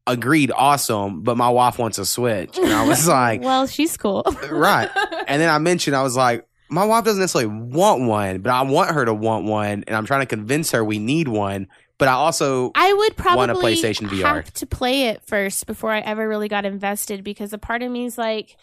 agreed, 0.05 0.51
awesome, 0.53 1.21
but 1.21 1.37
my 1.37 1.49
wife 1.49 1.79
wants 1.79 1.97
a 1.97 2.05
Switch. 2.05 2.57
And 2.57 2.73
I 2.73 2.85
was 2.87 3.07
like, 3.09 3.41
well, 3.41 3.67
she's 3.67 3.95
cool. 3.97 4.23
right. 4.49 4.89
And 5.27 5.41
then 5.41 5.49
I 5.49 5.57
mentioned, 5.57 5.93
I 5.93 6.03
was 6.03 6.15
like, 6.15 6.47
my 6.69 6.85
wife 6.85 7.03
doesn't 7.03 7.19
necessarily 7.19 7.53
want 7.53 8.03
one, 8.03 8.39
but 8.39 8.49
I 8.51 8.61
want 8.61 8.91
her 8.91 9.03
to 9.03 9.13
want 9.13 9.43
one. 9.45 9.83
And 9.85 9.93
I'm 9.95 10.05
trying 10.05 10.21
to 10.21 10.25
convince 10.25 10.71
her 10.71 10.83
we 10.85 10.99
need 10.99 11.27
one. 11.27 11.67
But 11.99 12.09
I 12.09 12.13
also, 12.13 12.71
I 12.75 12.93
would 12.93 13.15
probably 13.17 13.47
Want 13.47 13.51
a 13.51 13.55
PlayStation 13.55 14.07
VR. 14.07 14.35
have 14.35 14.53
to 14.53 14.67
play 14.67 15.07
it 15.07 15.23
first 15.25 15.65
before 15.65 15.91
I 15.91 15.99
ever 16.01 16.27
really 16.27 16.47
got 16.47 16.63
invested 16.65 17.23
because 17.23 17.53
a 17.53 17.57
part 17.57 17.81
of 17.81 17.91
me 17.91 18.05
is 18.05 18.17
like, 18.19 18.55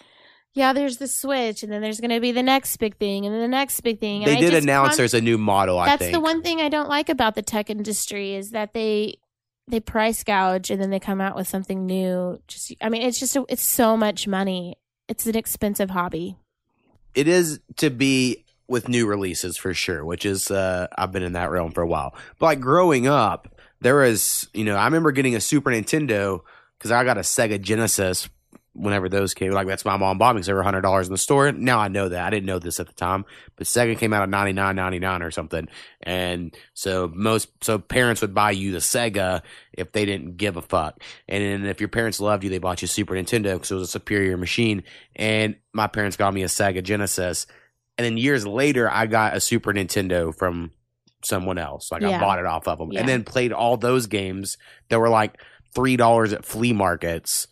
yeah, 0.52 0.72
there's 0.72 0.98
the 0.98 1.08
Switch, 1.08 1.64
and 1.64 1.72
then 1.72 1.82
there's 1.82 1.98
going 1.98 2.12
to 2.12 2.20
be 2.20 2.30
the 2.30 2.44
next 2.44 2.76
big 2.76 2.96
thing, 2.96 3.26
and 3.26 3.34
then 3.34 3.42
the 3.42 3.48
next 3.48 3.80
big 3.80 3.98
thing. 3.98 4.22
And 4.22 4.30
they 4.32 4.36
I 4.36 4.40
did 4.40 4.54
announce 4.54 4.90
con- 4.90 4.96
there's 4.98 5.14
a 5.14 5.20
new 5.20 5.36
model, 5.36 5.80
I 5.80 5.86
That's 5.86 6.02
think. 6.02 6.12
the 6.12 6.20
one 6.20 6.42
thing 6.42 6.60
I 6.60 6.68
don't 6.68 6.88
like 6.88 7.08
about 7.08 7.34
the 7.34 7.42
tech 7.42 7.70
industry 7.70 8.34
is 8.34 8.50
that 8.52 8.72
they 8.72 9.16
they 9.66 9.80
price 9.80 10.22
gouge 10.22 10.70
and 10.70 10.80
then 10.80 10.90
they 10.90 11.00
come 11.00 11.20
out 11.20 11.34
with 11.34 11.48
something 11.48 11.86
new. 11.86 12.38
Just, 12.46 12.72
I 12.80 12.88
mean, 12.88 13.02
it's 13.02 13.18
just 13.18 13.34
a, 13.34 13.44
it's 13.48 13.62
so 13.62 13.96
much 13.96 14.28
money. 14.28 14.76
It's 15.08 15.26
an 15.26 15.34
expensive 15.36 15.90
hobby. 15.90 16.36
it 17.14 17.26
is 17.26 17.60
to 17.78 17.90
be 17.90 18.43
with 18.68 18.88
new 18.88 19.06
releases 19.06 19.56
for 19.56 19.74
sure, 19.74 20.04
which 20.04 20.24
is 20.24 20.50
uh 20.50 20.86
I've 20.96 21.12
been 21.12 21.22
in 21.22 21.32
that 21.32 21.50
realm 21.50 21.72
for 21.72 21.82
a 21.82 21.86
while. 21.86 22.14
But 22.38 22.46
like 22.46 22.60
growing 22.60 23.06
up, 23.06 23.48
there 23.80 23.96
was 23.96 24.48
you 24.54 24.64
know 24.64 24.76
I 24.76 24.84
remember 24.84 25.12
getting 25.12 25.34
a 25.34 25.40
Super 25.40 25.70
Nintendo 25.70 26.40
because 26.78 26.90
I 26.90 27.04
got 27.04 27.18
a 27.18 27.22
Sega 27.22 27.60
Genesis 27.60 28.28
whenever 28.74 29.08
those 29.08 29.34
came. 29.34 29.52
Like 29.52 29.66
that's 29.66 29.84
my 29.84 29.96
mom 29.96 30.18
bought 30.18 30.34
me 30.34 30.40
because 30.40 30.50
were 30.50 30.62
hundred 30.62 30.82
dollars 30.82 31.06
in 31.06 31.12
the 31.12 31.18
store. 31.18 31.50
Now 31.52 31.78
I 31.78 31.88
know 31.88 32.08
that 32.08 32.26
I 32.26 32.30
didn't 32.30 32.46
know 32.46 32.58
this 32.58 32.80
at 32.80 32.86
the 32.86 32.92
time, 32.92 33.24
but 33.56 33.66
Sega 33.66 33.96
came 33.96 34.12
out 34.12 34.22
at 34.22 34.28
ninety 34.28 34.52
nine 34.52 34.76
ninety 34.76 34.98
nine 34.98 35.22
or 35.22 35.30
something, 35.30 35.68
and 36.02 36.54
so 36.74 37.10
most 37.14 37.48
so 37.62 37.78
parents 37.78 38.20
would 38.20 38.34
buy 38.34 38.50
you 38.50 38.72
the 38.72 38.78
Sega 38.78 39.42
if 39.72 39.92
they 39.92 40.04
didn't 40.04 40.36
give 40.36 40.56
a 40.56 40.62
fuck, 40.62 41.00
and 41.28 41.42
then 41.42 41.66
if 41.66 41.80
your 41.80 41.88
parents 41.88 42.20
loved 42.20 42.44
you, 42.44 42.50
they 42.50 42.58
bought 42.58 42.82
you 42.82 42.88
Super 42.88 43.14
Nintendo 43.14 43.54
because 43.54 43.70
it 43.70 43.76
was 43.76 43.88
a 43.88 43.92
superior 43.92 44.36
machine. 44.36 44.82
And 45.16 45.56
my 45.72 45.86
parents 45.86 46.16
got 46.16 46.34
me 46.34 46.42
a 46.42 46.46
Sega 46.46 46.82
Genesis, 46.82 47.46
and 47.98 48.04
then 48.04 48.16
years 48.18 48.46
later, 48.46 48.90
I 48.90 49.06
got 49.06 49.36
a 49.36 49.40
Super 49.40 49.72
Nintendo 49.72 50.34
from 50.36 50.72
someone 51.22 51.58
else. 51.58 51.90
Like 51.92 52.02
I 52.02 52.18
bought 52.18 52.38
it 52.38 52.46
off 52.46 52.68
of 52.68 52.78
them, 52.78 52.92
Yeah. 52.92 53.00
and 53.00 53.08
then 53.08 53.24
played 53.24 53.52
all 53.52 53.76
those 53.76 54.06
games 54.06 54.56
that 54.90 54.98
were 55.00 55.08
like 55.08 55.40
three 55.74 55.96
dollars 55.96 56.32
at 56.32 56.44
flea 56.44 56.72
markets. 56.72 57.46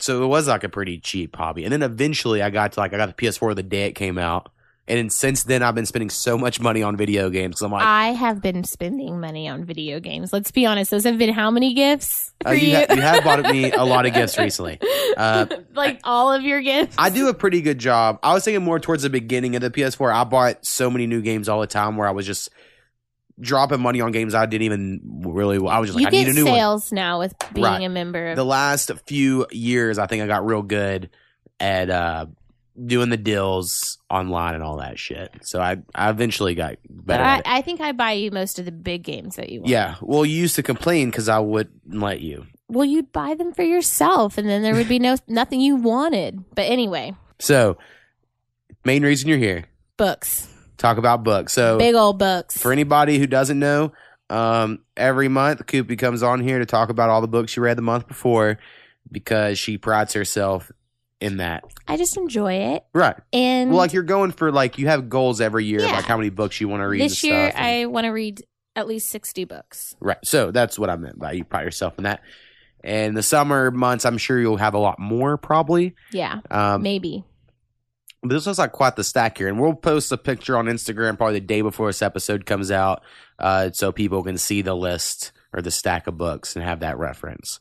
So 0.00 0.22
it 0.22 0.26
was 0.26 0.46
like 0.46 0.62
a 0.64 0.68
pretty 0.68 0.98
cheap 1.00 1.34
hobby. 1.36 1.64
And 1.64 1.72
then 1.72 1.82
eventually, 1.82 2.42
I 2.42 2.50
got 2.50 2.72
to 2.72 2.80
like 2.80 2.92
I 2.92 2.96
got 2.98 3.16
the 3.16 3.26
PS4 3.26 3.54
the 3.56 3.62
day 3.62 3.86
it 3.86 3.92
came 3.92 4.18
out, 4.18 4.50
And 4.88 5.12
since 5.12 5.42
then, 5.42 5.64
I've 5.64 5.74
been 5.74 5.84
spending 5.86 6.10
so 6.10 6.38
much 6.38 6.60
money 6.60 6.80
on 6.82 6.96
video 6.96 7.28
games. 7.28 7.60
I'm 7.60 7.72
like, 7.72 7.84
I 7.84 8.08
have 8.12 8.40
been 8.40 8.62
spending 8.62 9.18
money 9.20 9.48
on 9.48 9.64
video 9.64 9.98
games. 9.98 10.32
Let's 10.32 10.52
be 10.52 10.64
honest; 10.64 10.92
those 10.92 11.02
have 11.04 11.18
been 11.18 11.32
how 11.34 11.50
many 11.50 11.74
gifts 11.74 12.32
uh, 12.46 12.50
you, 12.52 12.68
you? 12.68 12.76
ha- 12.76 12.94
you 12.94 13.00
have 13.00 13.24
bought 13.24 13.42
me 13.42 13.72
a 13.72 13.84
lot 13.84 14.06
of 14.06 14.14
gifts 14.14 14.38
recently. 14.38 14.78
Uh, 15.16 15.46
like 15.74 15.98
all 16.04 16.32
of 16.32 16.42
your 16.44 16.60
gifts. 16.60 16.94
I 16.98 17.10
do 17.10 17.28
a 17.28 17.34
pretty 17.34 17.62
good 17.62 17.78
job. 17.78 18.20
I 18.22 18.32
was 18.32 18.44
thinking 18.44 18.62
more 18.62 18.78
towards 18.78 19.02
the 19.02 19.10
beginning 19.10 19.56
of 19.56 19.62
the 19.62 19.70
PS4. 19.70 20.14
I 20.14 20.22
bought 20.22 20.64
so 20.64 20.88
many 20.88 21.08
new 21.08 21.20
games 21.20 21.48
all 21.48 21.60
the 21.60 21.66
time 21.66 21.96
where 21.96 22.06
I 22.06 22.12
was 22.12 22.24
just 22.24 22.48
dropping 23.40 23.80
money 23.80 24.00
on 24.00 24.12
games 24.12 24.34
I 24.34 24.46
didn't 24.46 24.62
even 24.66 25.00
really. 25.26 25.56
I 25.56 25.78
was 25.80 25.88
just 25.90 25.96
like, 26.00 26.12
you 26.12 26.20
I 26.20 26.22
need 26.22 26.30
a 26.30 26.32
new 26.32 26.44
one. 26.46 26.54
sales 26.54 26.92
now 26.92 27.18
with 27.18 27.34
being 27.52 27.64
Right. 27.66 27.82
a 27.82 27.88
member 27.88 28.28
of 28.30 28.36
The 28.36 28.44
last 28.44 28.90
few 29.06 29.46
years, 29.50 29.98
I 29.98 30.06
think 30.06 30.22
I 30.22 30.26
got 30.26 30.46
real 30.46 30.62
good 30.62 31.10
at 31.60 31.90
uh, 31.90 32.26
doing 32.84 33.08
the 33.08 33.16
deals 33.16 33.98
online 34.10 34.54
and 34.54 34.62
all 34.62 34.78
that 34.78 34.98
shit. 34.98 35.32
So 35.42 35.60
I, 35.60 35.78
I 35.94 36.10
eventually 36.10 36.54
got 36.54 36.76
better. 36.88 37.22
I. 37.22 37.42
I 37.44 37.62
think 37.62 37.80
I 37.80 37.92
buy 37.92 38.12
you 38.12 38.30
most 38.30 38.58
of 38.58 38.64
the 38.64 38.72
big 38.72 39.02
games 39.02 39.36
that 39.36 39.48
you 39.50 39.60
want. 39.60 39.70
Yeah. 39.70 39.94
Well, 40.00 40.26
you 40.26 40.36
used 40.36 40.56
to 40.56 40.62
complain 40.62 41.10
because 41.10 41.28
I 41.28 41.38
wouldn't 41.38 41.94
let 41.94 42.20
you. 42.20 42.46
Well, 42.68 42.84
you'd 42.84 43.12
buy 43.12 43.34
them 43.34 43.52
for 43.52 43.62
yourself, 43.62 44.38
and 44.38 44.48
then 44.48 44.62
there 44.62 44.74
would 44.74 44.88
be 44.88 44.98
no 44.98 45.16
nothing 45.28 45.60
you 45.60 45.76
wanted. 45.76 46.44
But 46.54 46.62
anyway, 46.62 47.14
So, 47.38 47.78
main 48.84 49.02
reason 49.04 49.28
you're 49.28 49.38
here, 49.38 49.66
books, 49.96 50.48
talk 50.76 50.98
about 50.98 51.22
books. 51.22 51.52
So, 51.52 51.78
big 51.78 51.94
old 51.94 52.18
books. 52.18 52.58
for 52.58 52.72
anybody 52.72 53.18
who 53.18 53.26
doesn't 53.28 53.58
know, 53.58 53.92
um, 54.30 54.80
every 54.96 55.28
month 55.28 55.64
Coopie 55.66 55.98
comes 55.98 56.22
on 56.24 56.40
here 56.40 56.58
to 56.58 56.66
talk 56.66 56.88
about 56.88 57.08
all 57.08 57.20
the 57.20 57.28
books 57.28 57.52
she 57.52 57.60
read 57.60 57.78
the 57.78 57.82
month 57.82 58.08
before 58.08 58.58
because 59.10 59.58
she 59.58 59.78
prides 59.78 60.12
herself 60.14 60.72
in 61.20 61.38
that. 61.38 61.64
I 61.88 61.96
just 61.96 62.16
enjoy 62.16 62.52
it, 62.54 62.84
Right. 62.92 63.16
and 63.32 63.70
Well, 63.70 63.78
like 63.78 63.92
you're 63.92 64.02
going 64.02 64.32
for 64.32 64.52
like 64.52 64.78
you 64.78 64.88
have 64.88 65.08
goals 65.08 65.40
every 65.40 65.64
year, 65.64 65.80
Yeah. 65.80 65.92
like 65.92 66.04
how 66.04 66.16
many 66.16 66.30
books 66.30 66.60
you 66.60 66.68
want 66.68 66.82
to 66.82 66.86
read. 66.88 67.00
this 67.00 67.22
year 67.24 67.52
and- 67.54 67.56
I 67.56 67.86
want 67.86 68.04
to 68.04 68.10
read 68.10 68.44
at 68.74 68.86
least 68.86 69.08
sixty 69.08 69.44
books. 69.44 69.94
right. 70.00 70.18
So 70.24 70.50
that's 70.50 70.78
what 70.78 70.90
I 70.90 70.96
meant 70.96 71.18
by 71.18 71.32
you 71.32 71.44
pride 71.44 71.62
yourself 71.64 71.94
in 71.98 72.04
that. 72.04 72.20
And 72.84 73.16
the 73.16 73.22
summer 73.22 73.70
months, 73.70 74.04
I'm 74.04 74.18
sure 74.18 74.38
you'll 74.38 74.58
have 74.58 74.74
a 74.74 74.78
lot 74.78 74.98
more 74.98 75.36
probably. 75.38 75.94
Yeah, 76.12 76.40
Um, 76.50 76.82
maybe. 76.82 77.24
But 78.22 78.30
this 78.30 78.46
looks 78.46 78.58
like 78.58 78.72
quite 78.72 78.96
the 78.96 79.04
stack 79.04 79.38
here, 79.38 79.48
and 79.48 79.58
we'll 79.60 79.74
post 79.74 80.12
a 80.12 80.16
picture 80.18 80.56
on 80.56 80.66
Instagram 80.66 81.16
probably 81.16 81.40
the 81.40 81.46
day 81.46 81.62
before 81.62 81.88
this 81.88 82.02
episode 82.02 82.44
comes 82.46 82.70
out, 82.70 83.02
uh, 83.38 83.70
so 83.72 83.90
people 83.92 84.22
can 84.22 84.36
see 84.38 84.62
the 84.62 84.74
list 84.74 85.32
or 85.52 85.62
the 85.62 85.70
stack 85.70 86.06
of 86.06 86.16
books 86.18 86.54
and 86.56 86.64
have 86.64 86.80
that 86.80 86.98
reference. 86.98 87.58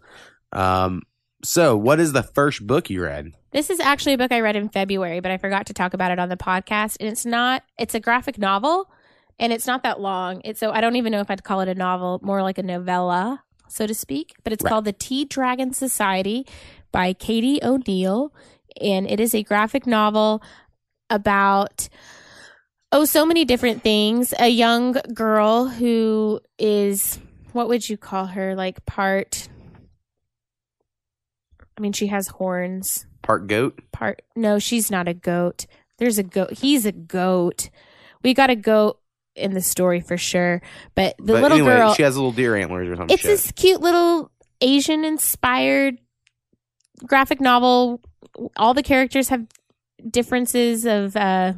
Um, 0.51 1.03
so, 1.47 1.77
what 1.77 1.99
is 1.99 2.13
the 2.13 2.23
first 2.23 2.65
book 2.65 2.89
you 2.89 3.03
read? 3.03 3.33
This 3.51 3.69
is 3.69 3.79
actually 3.79 4.13
a 4.13 4.17
book 4.17 4.31
I 4.31 4.41
read 4.41 4.55
in 4.55 4.69
February, 4.69 5.19
but 5.19 5.31
I 5.31 5.37
forgot 5.37 5.67
to 5.67 5.73
talk 5.73 5.93
about 5.93 6.11
it 6.11 6.19
on 6.19 6.29
the 6.29 6.37
podcast. 6.37 6.97
And 6.99 7.07
it's 7.07 7.25
not, 7.25 7.63
it's 7.79 7.95
a 7.95 7.99
graphic 7.99 8.37
novel 8.37 8.89
and 9.39 9.53
it's 9.53 9.67
not 9.67 9.83
that 9.83 9.99
long. 9.99 10.41
It's 10.43 10.59
so 10.59 10.71
I 10.71 10.81
don't 10.81 10.95
even 10.95 11.11
know 11.11 11.21
if 11.21 11.29
I'd 11.29 11.43
call 11.43 11.61
it 11.61 11.69
a 11.69 11.75
novel, 11.75 12.19
more 12.21 12.41
like 12.41 12.57
a 12.57 12.63
novella, 12.63 13.43
so 13.67 13.87
to 13.87 13.93
speak. 13.93 14.35
But 14.43 14.53
it's 14.53 14.63
Right. 14.63 14.69
called 14.69 14.85
The 14.85 14.93
Tea 14.93 15.25
Dragon 15.25 15.73
Society 15.73 16.45
by 16.91 17.13
Katie 17.13 17.59
O'Neill. 17.63 18.33
And 18.81 19.09
it 19.09 19.19
is 19.19 19.33
a 19.33 19.43
graphic 19.43 19.87
novel 19.87 20.41
about 21.09 21.87
oh, 22.91 23.05
so 23.05 23.25
many 23.25 23.45
different 23.45 23.83
things. 23.83 24.33
A 24.39 24.47
young 24.47 24.93
girl 25.13 25.67
who 25.67 26.39
is 26.57 27.19
what 27.51 27.67
would 27.67 27.87
you 27.87 27.97
call 27.97 28.25
her? 28.27 28.55
Like 28.55 28.85
part 28.85 29.47
I 31.77 31.81
mean, 31.81 31.93
she 31.93 32.07
has 32.07 32.27
horns 32.29 33.05
Part 33.21 33.47
goat. 33.47 33.79
part 33.91 34.21
no 34.35 34.59
she's 34.59 34.91
not 34.91 35.07
a 35.07 35.13
goat 35.15 35.65
there's 35.97 36.19
a 36.19 36.23
goat 36.23 36.53
he's 36.53 36.85
a 36.85 36.91
goat 36.91 37.71
we 38.23 38.35
got 38.35 38.51
a 38.51 38.55
goat 38.55 38.99
in 39.35 39.53
the 39.53 39.61
story 39.61 39.99
for 39.99 40.15
sure 40.15 40.61
but 40.93 41.17
the 41.17 41.33
but 41.33 41.41
little 41.41 41.57
anyway, 41.57 41.77
girl 41.77 41.93
she 41.95 42.03
has 42.03 42.15
little 42.15 42.31
deer 42.31 42.55
antlers 42.55 42.87
or 42.87 42.95
something. 42.95 43.11
it's 43.11 43.23
shit. 43.23 43.31
this 43.31 43.51
cute 43.53 43.81
little 43.81 44.29
asian 44.61 45.03
inspired 45.03 45.97
graphic 47.07 47.41
novel 47.41 47.99
all 48.57 48.75
the 48.75 48.83
characters 48.83 49.29
have 49.29 49.47
differences 50.07 50.85
of 50.85 51.15
uh 51.15 51.53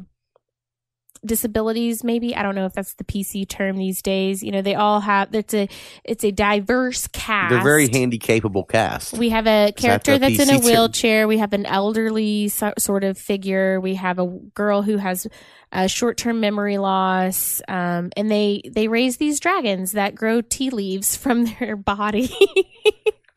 disabilities 1.28 2.02
maybe 2.02 2.34
i 2.34 2.42
don't 2.42 2.54
know 2.56 2.64
if 2.66 2.72
that's 2.72 2.94
the 2.94 3.04
pc 3.04 3.46
term 3.48 3.76
these 3.76 4.02
days 4.02 4.42
you 4.42 4.50
know 4.50 4.62
they 4.62 4.74
all 4.74 5.00
have 5.00 5.32
it's 5.34 5.54
a 5.54 5.68
it's 6.04 6.24
a 6.24 6.32
diverse 6.32 7.06
cast 7.08 7.50
They're 7.52 7.62
very 7.62 7.88
handy 7.88 8.18
capable 8.18 8.64
cast. 8.64 9.16
we 9.16 9.28
have 9.28 9.46
a 9.46 9.72
character 9.76 10.18
that's 10.18 10.40
in 10.40 10.48
a 10.48 10.52
PC 10.54 10.56
term? 10.62 10.64
wheelchair. 10.64 11.28
We 11.28 11.38
have 11.38 11.52
an 11.52 11.66
elderly 11.66 12.48
so, 12.48 12.72
sort 12.78 13.04
of 13.04 13.16
figure. 13.18 13.80
We 13.80 13.94
have 13.94 14.18
a 14.18 14.26
girl 14.54 14.82
who 14.82 14.96
has 14.96 15.26
uh, 15.70 15.86
short-term 15.86 16.40
memory 16.40 16.78
loss, 16.78 17.60
um, 17.68 18.10
and 18.16 18.30
they 18.30 18.62
they 18.72 18.88
raise 18.88 19.18
these 19.18 19.38
dragons 19.38 19.92
that 19.92 20.14
grow 20.14 20.40
tea 20.40 20.70
leaves 20.70 21.14
from 21.16 21.44
their 21.60 21.76
body. 21.76 22.30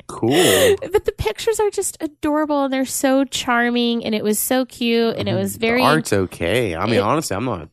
cool. 0.07 0.75
but 0.91 1.05
the 1.05 1.11
pictures 1.17 1.59
are 1.59 1.69
just 1.69 1.97
adorable, 2.01 2.65
and 2.65 2.73
they're 2.73 2.85
so 2.85 3.23
charming, 3.25 4.03
and 4.05 4.15
it 4.15 4.23
was 4.23 4.39
so 4.39 4.65
cute, 4.65 5.15
and 5.17 5.27
it 5.29 5.33
was 5.35 5.57
very 5.57 5.81
Mm-hmm. 5.81 5.87
the 5.89 5.93
art's 5.95 6.13
okay. 6.13 6.75
I 6.75 6.85
mean, 6.85 6.95
it- 6.95 6.99
honestly, 7.01 7.35
I'm 7.35 7.45
not. 7.45 7.69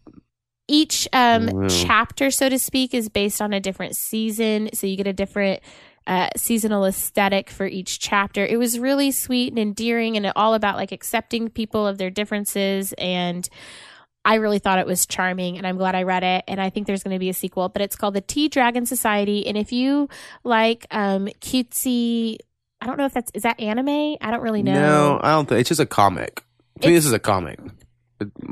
Each 0.68 1.08
um, 1.12 1.46
Wow. 1.46 1.66
chapter, 1.68 2.30
so 2.30 2.48
to 2.48 2.58
speak, 2.58 2.94
is 2.94 3.08
based 3.08 3.40
on 3.42 3.52
a 3.52 3.60
different 3.60 3.96
season. 3.96 4.70
So 4.74 4.86
you 4.86 4.96
get 4.96 5.06
a 5.06 5.12
different 5.12 5.60
uh, 6.06 6.28
seasonal 6.36 6.84
aesthetic 6.86 7.50
for 7.50 7.66
each 7.66 7.98
chapter. 7.98 8.44
It 8.44 8.58
was 8.58 8.78
really 8.78 9.10
sweet 9.10 9.50
and 9.52 9.58
endearing 9.58 10.16
and 10.16 10.32
all 10.36 10.54
about 10.54 10.76
like 10.76 10.92
accepting 10.92 11.48
people 11.50 11.86
of 11.86 11.98
their 11.98 12.10
differences. 12.10 12.94
And 12.96 13.48
I 14.24 14.36
really 14.36 14.58
thought 14.58 14.78
it 14.78 14.86
was 14.86 15.06
charming 15.06 15.58
and 15.58 15.66
I'm 15.66 15.76
glad 15.76 15.94
I 15.94 16.02
read 16.04 16.22
it. 16.22 16.44
And 16.48 16.60
I 16.60 16.70
think 16.70 16.86
there's 16.86 17.02
going 17.02 17.14
to 17.14 17.18
be 17.18 17.28
a 17.28 17.34
sequel, 17.34 17.68
but 17.68 17.82
it's 17.82 17.96
called 17.96 18.14
The 18.14 18.20
Tea 18.20 18.48
Dragon 18.48 18.86
Society. 18.86 19.46
And 19.46 19.56
if 19.56 19.72
you 19.72 20.08
like 20.44 20.86
um, 20.90 21.28
cutesy, 21.40 22.38
I 22.80 22.86
don't 22.86 22.96
know 22.96 23.06
if 23.06 23.12
that's, 23.12 23.30
is 23.34 23.42
that 23.42 23.60
anime? 23.60 24.16
I 24.20 24.30
don't 24.30 24.42
really 24.42 24.62
know. 24.62 24.74
No, 24.74 25.20
I 25.22 25.30
don't 25.32 25.48
think 25.48 25.60
it's 25.60 25.68
just 25.68 25.80
a 25.80 25.86
comic. 25.86 26.42
To 26.80 26.88
me, 26.88 26.94
this 26.94 27.04
is 27.06 27.12
a 27.12 27.18
comic. 27.18 27.58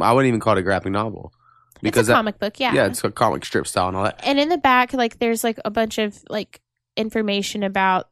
I 0.00 0.12
wouldn't 0.12 0.28
even 0.28 0.40
call 0.40 0.56
it 0.56 0.60
a 0.60 0.62
graphic 0.62 0.92
novel 0.92 1.32
because 1.82 2.00
it's 2.00 2.08
a 2.08 2.12
that- 2.12 2.16
comic 2.16 2.38
book, 2.38 2.58
yeah. 2.60 2.72
yeah, 2.72 2.86
it's 2.86 3.02
a 3.04 3.10
comic 3.10 3.44
strip 3.44 3.66
style 3.66 3.88
and 3.88 3.96
all 3.96 4.04
that. 4.04 4.20
and 4.24 4.38
in 4.38 4.48
the 4.48 4.58
back 4.58 4.92
like 4.92 5.18
there's 5.18 5.42
like 5.44 5.58
a 5.64 5.70
bunch 5.70 5.98
of 5.98 6.18
like 6.28 6.60
information 6.96 7.62
about 7.62 8.08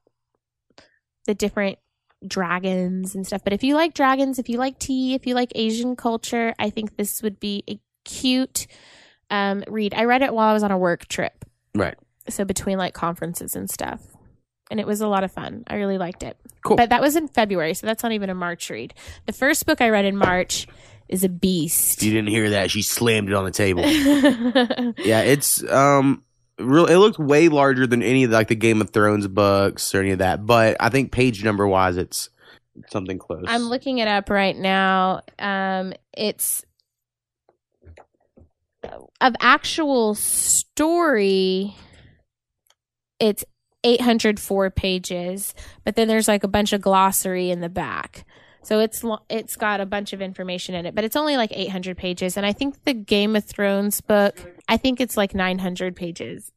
the 1.27 1.35
different 1.35 1.79
dragons 2.27 3.15
and 3.15 3.27
stuff 3.27 3.43
but 3.45 3.53
if 3.53 3.63
you 3.63 3.75
like 3.75 3.93
dragons 3.93 4.39
if 4.39 4.49
you 4.49 4.57
like 4.57 4.79
tea 4.79 5.15
if 5.15 5.27
you 5.27 5.35
like 5.35 5.53
asian 5.55 5.95
culture 5.95 6.55
i 6.59 6.71
think 6.71 6.97
this 6.97 7.23
would 7.23 7.39
be 7.39 7.63
a 7.69 7.79
cute 8.07 8.67
um 9.31 9.63
read 9.69 9.93
i 9.95 10.05
read 10.05 10.23
it 10.23 10.33
while 10.33 10.49
i 10.49 10.53
was 10.55 10.63
on 10.63 10.71
a 10.71 10.79
work 10.79 11.07
trip 11.07 11.45
Right. 11.75 11.97
so 12.31 12.45
between 12.47 12.79
like 12.79 12.95
conferences 12.95 13.55
and 13.57 13.69
stuff 13.69 14.01
and 14.71 14.81
it 14.81 14.87
was 14.87 15.03
a 15.03 15.07
lot 15.09 15.23
of 15.23 15.33
fun 15.33 15.65
i 15.67 15.77
really 15.77 15.99
liked 15.99 16.23
it 16.23 16.39
Cool. 16.65 16.79
but 16.79 16.89
that 16.89 17.03
was 17.03 17.15
in 17.15 17.29
february 17.29 17.75
so 17.75 17.87
that's 17.87 18.03
not 18.03 18.13
even 18.13 18.31
a 18.31 18.35
march 18.35 18.71
read 18.71 18.95
the 19.27 19.33
first 19.35 19.67
book 19.67 19.83
i 19.83 19.91
read 19.91 20.07
in 20.07 20.17
march 20.17 20.67
is 21.09 21.25
a 21.25 21.29
beast 21.29 22.03
you 22.03 22.13
didn't 22.13 22.29
hear 22.29 22.51
that, 22.51 22.71
she 22.71 22.83
slammed 22.83 23.29
it 23.29 23.35
on 23.35 23.45
the 23.45 23.51
table. 23.51 23.83
yeah, 24.99 25.21
it's 25.21 25.63
um 25.71 26.23
real 26.59 26.87
it 26.87 26.97
looked 26.97 27.19
way 27.19 27.49
larger 27.49 27.87
than 27.87 28.03
any 28.03 28.25
of 28.25 28.31
like 28.31 28.49
the 28.49 28.55
Game 28.55 28.81
of 28.81 28.91
Thrones 28.91 29.27
books 29.29 29.95
or 29.95 30.01
any 30.01 30.11
of 30.11 30.19
that, 30.19 30.47
but 30.47 30.77
I 30.81 30.89
think 30.89 31.13
page 31.13 31.45
number 31.45 31.67
wise 31.67 31.97
it's 31.97 32.31
something 32.91 33.19
close. 33.19 33.45
I'm 33.47 33.65
looking 33.65 33.99
it 33.99 34.09
up 34.09 34.31
right 34.31 34.57
now. 34.57 35.23
Um, 35.39 35.93
it's 36.13 36.65
of 39.21 39.35
actual 39.41 40.15
story. 40.15 41.75
It's 43.21 43.45
804 43.85 44.71
pages, 44.71 45.55
but 45.85 45.97
then 45.97 46.09
there's 46.09 46.29
like 46.29 46.45
a 46.45 46.49
bunch 46.49 46.73
of 46.73 46.81
glossary 46.81 47.51
in 47.51 47.61
the 47.61 47.69
back. 47.69 48.25
So 48.65 48.81
it's 48.81 49.05
it's 49.29 49.57
got 49.57 49.81
a 49.81 49.87
bunch 49.87 50.13
of 50.13 50.23
information 50.23 50.75
in 50.75 50.87
it, 50.87 50.95
but 50.95 51.05
it's 51.05 51.17
only 51.17 51.37
like 51.37 51.51
800 51.53 51.97
pages. 51.97 52.37
And 52.37 52.47
I 52.47 52.53
think 52.53 52.85
the 52.85 52.95
Game 52.95 53.37
of 53.37 53.45
Thrones 53.45 54.01
book, 54.01 54.41
I 54.69 54.77
think 54.77 55.01
it's 55.01 55.17
like 55.17 55.35
900 55.35 55.95
pages. 55.95 56.51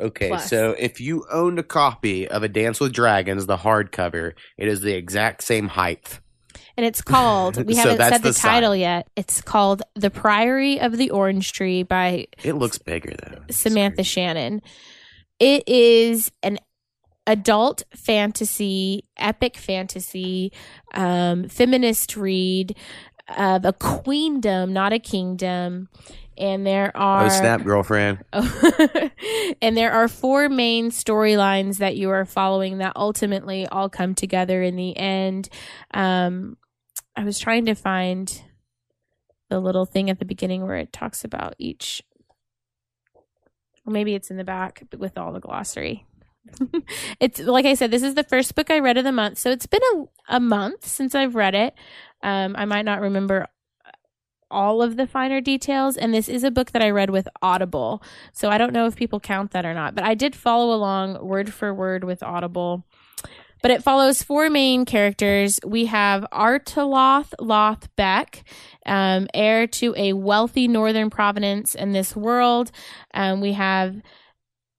Okay, 0.00 0.28
plus. 0.28 0.48
so 0.48 0.74
if 0.78 1.00
you 1.00 1.24
owned 1.30 1.58
a 1.58 1.62
copy 1.62 2.26
of 2.28 2.42
A 2.42 2.48
Dance 2.48 2.80
with 2.80 2.92
Dragons, 2.92 3.46
the 3.46 3.58
hardcover, 3.58 4.32
it 4.58 4.68
is 4.68 4.80
the 4.80 4.94
exact 4.94 5.42
same 5.44 5.68
height. 5.68 6.20
And 6.76 6.84
it's 6.86 7.02
called, 7.02 7.56
we 7.66 7.74
So 7.74 7.90
haven't 7.90 8.08
said 8.08 8.22
the, 8.22 8.32
the 8.32 8.38
title 8.38 8.74
yet. 8.74 9.06
It's 9.16 9.40
called 9.40 9.82
The 9.94 10.10
Priory 10.10 10.80
of 10.80 10.96
the 10.96 11.10
Orange 11.10 11.52
Tree 11.52 11.82
by 11.82 12.26
It 12.42 12.54
looks 12.54 12.78
bigger 12.78 13.14
though. 13.22 13.42
Samantha 13.50 14.02
Shannon. 14.02 14.62
It 15.38 15.68
is 15.68 16.30
an 16.42 16.58
adult 17.26 17.82
fantasy, 17.94 19.04
epic 19.16 19.56
fantasy, 19.56 20.52
um, 20.94 21.48
feminist 21.48 22.16
read 22.16 22.76
of 23.36 23.64
a 23.64 23.72
queendom, 23.72 24.72
not 24.72 24.92
a 24.92 24.98
kingdom. 24.98 25.88
And 26.38 26.66
there 26.66 26.96
are 26.96 27.26
Oh 27.26 27.28
snap, 27.28 27.62
girlfriend. 27.62 28.24
and 28.32 29.76
there 29.76 29.92
are 29.92 30.08
four 30.08 30.48
main 30.48 30.90
storylines 30.90 31.78
that 31.78 31.96
you 31.96 32.10
are 32.10 32.24
following 32.24 32.78
that 32.78 32.94
ultimately 32.96 33.66
all 33.66 33.88
come 33.88 34.14
together 34.14 34.62
in 34.62 34.76
the 34.76 34.96
end. 34.96 35.48
Um, 35.92 36.56
I 37.14 37.24
was 37.24 37.38
trying 37.38 37.66
to 37.66 37.74
find 37.74 38.42
the 39.50 39.60
little 39.60 39.84
thing 39.84 40.08
at 40.08 40.18
the 40.18 40.24
beginning 40.24 40.62
where 40.64 40.76
it 40.76 40.92
talks 40.92 41.24
about 41.24 41.54
each. 41.58 42.02
Or 43.86 43.92
maybe 43.92 44.14
it's 44.14 44.30
in 44.30 44.38
the 44.38 44.44
back 44.44 44.82
with 44.96 45.18
all 45.18 45.32
the 45.32 45.40
glossary. 45.40 46.06
it's 47.20 47.40
like 47.40 47.66
I 47.66 47.74
said, 47.74 47.90
this 47.90 48.02
is 48.02 48.14
the 48.14 48.24
first 48.24 48.54
book 48.54 48.70
I 48.70 48.78
read 48.78 48.98
of 48.98 49.04
the 49.04 49.12
month, 49.12 49.38
so 49.38 49.50
it's 49.50 49.66
been 49.66 49.82
a, 49.94 50.36
a 50.36 50.40
month 50.40 50.86
since 50.86 51.14
I've 51.14 51.34
read 51.34 51.54
it. 51.54 51.74
Um, 52.22 52.54
I 52.56 52.64
might 52.64 52.84
not 52.84 53.00
remember 53.00 53.48
all 54.50 54.82
of 54.82 54.96
the 54.96 55.06
finer 55.06 55.40
details, 55.40 55.96
and 55.96 56.12
this 56.12 56.28
is 56.28 56.44
a 56.44 56.50
book 56.50 56.72
that 56.72 56.82
I 56.82 56.90
read 56.90 57.10
with 57.10 57.26
Audible, 57.40 58.02
so 58.32 58.50
I 58.50 58.58
don't 58.58 58.72
know 58.72 58.86
if 58.86 58.96
people 58.96 59.18
count 59.18 59.52
that 59.52 59.64
or 59.64 59.74
not. 59.74 59.94
But 59.94 60.04
I 60.04 60.14
did 60.14 60.36
follow 60.36 60.74
along 60.74 61.26
word 61.26 61.52
for 61.52 61.72
word 61.72 62.04
with 62.04 62.22
Audible. 62.22 62.84
But 63.62 63.70
it 63.70 63.84
follows 63.84 64.24
four 64.24 64.50
main 64.50 64.84
characters. 64.84 65.60
We 65.64 65.86
have 65.86 66.26
Arteloth 66.32 67.32
Loth 67.40 67.94
Beck, 67.94 68.42
um, 68.84 69.28
heir 69.32 69.68
to 69.68 69.94
a 69.96 70.14
wealthy 70.14 70.66
northern 70.66 71.10
province 71.10 71.76
in 71.76 71.92
this 71.92 72.16
world. 72.16 72.72
Um, 73.14 73.40
we 73.40 73.52
have 73.52 74.02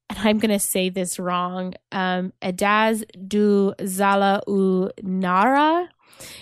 and 0.10 0.20
I'm 0.20 0.40
going 0.40 0.52
to 0.52 0.60
say 0.60 0.90
this 0.90 1.20
wrong, 1.20 1.74
um, 1.92 2.34
Adaz 2.42 3.04
du 3.28 3.74
Zala 3.86 4.42
u 4.48 4.92
Nara. 5.02 5.90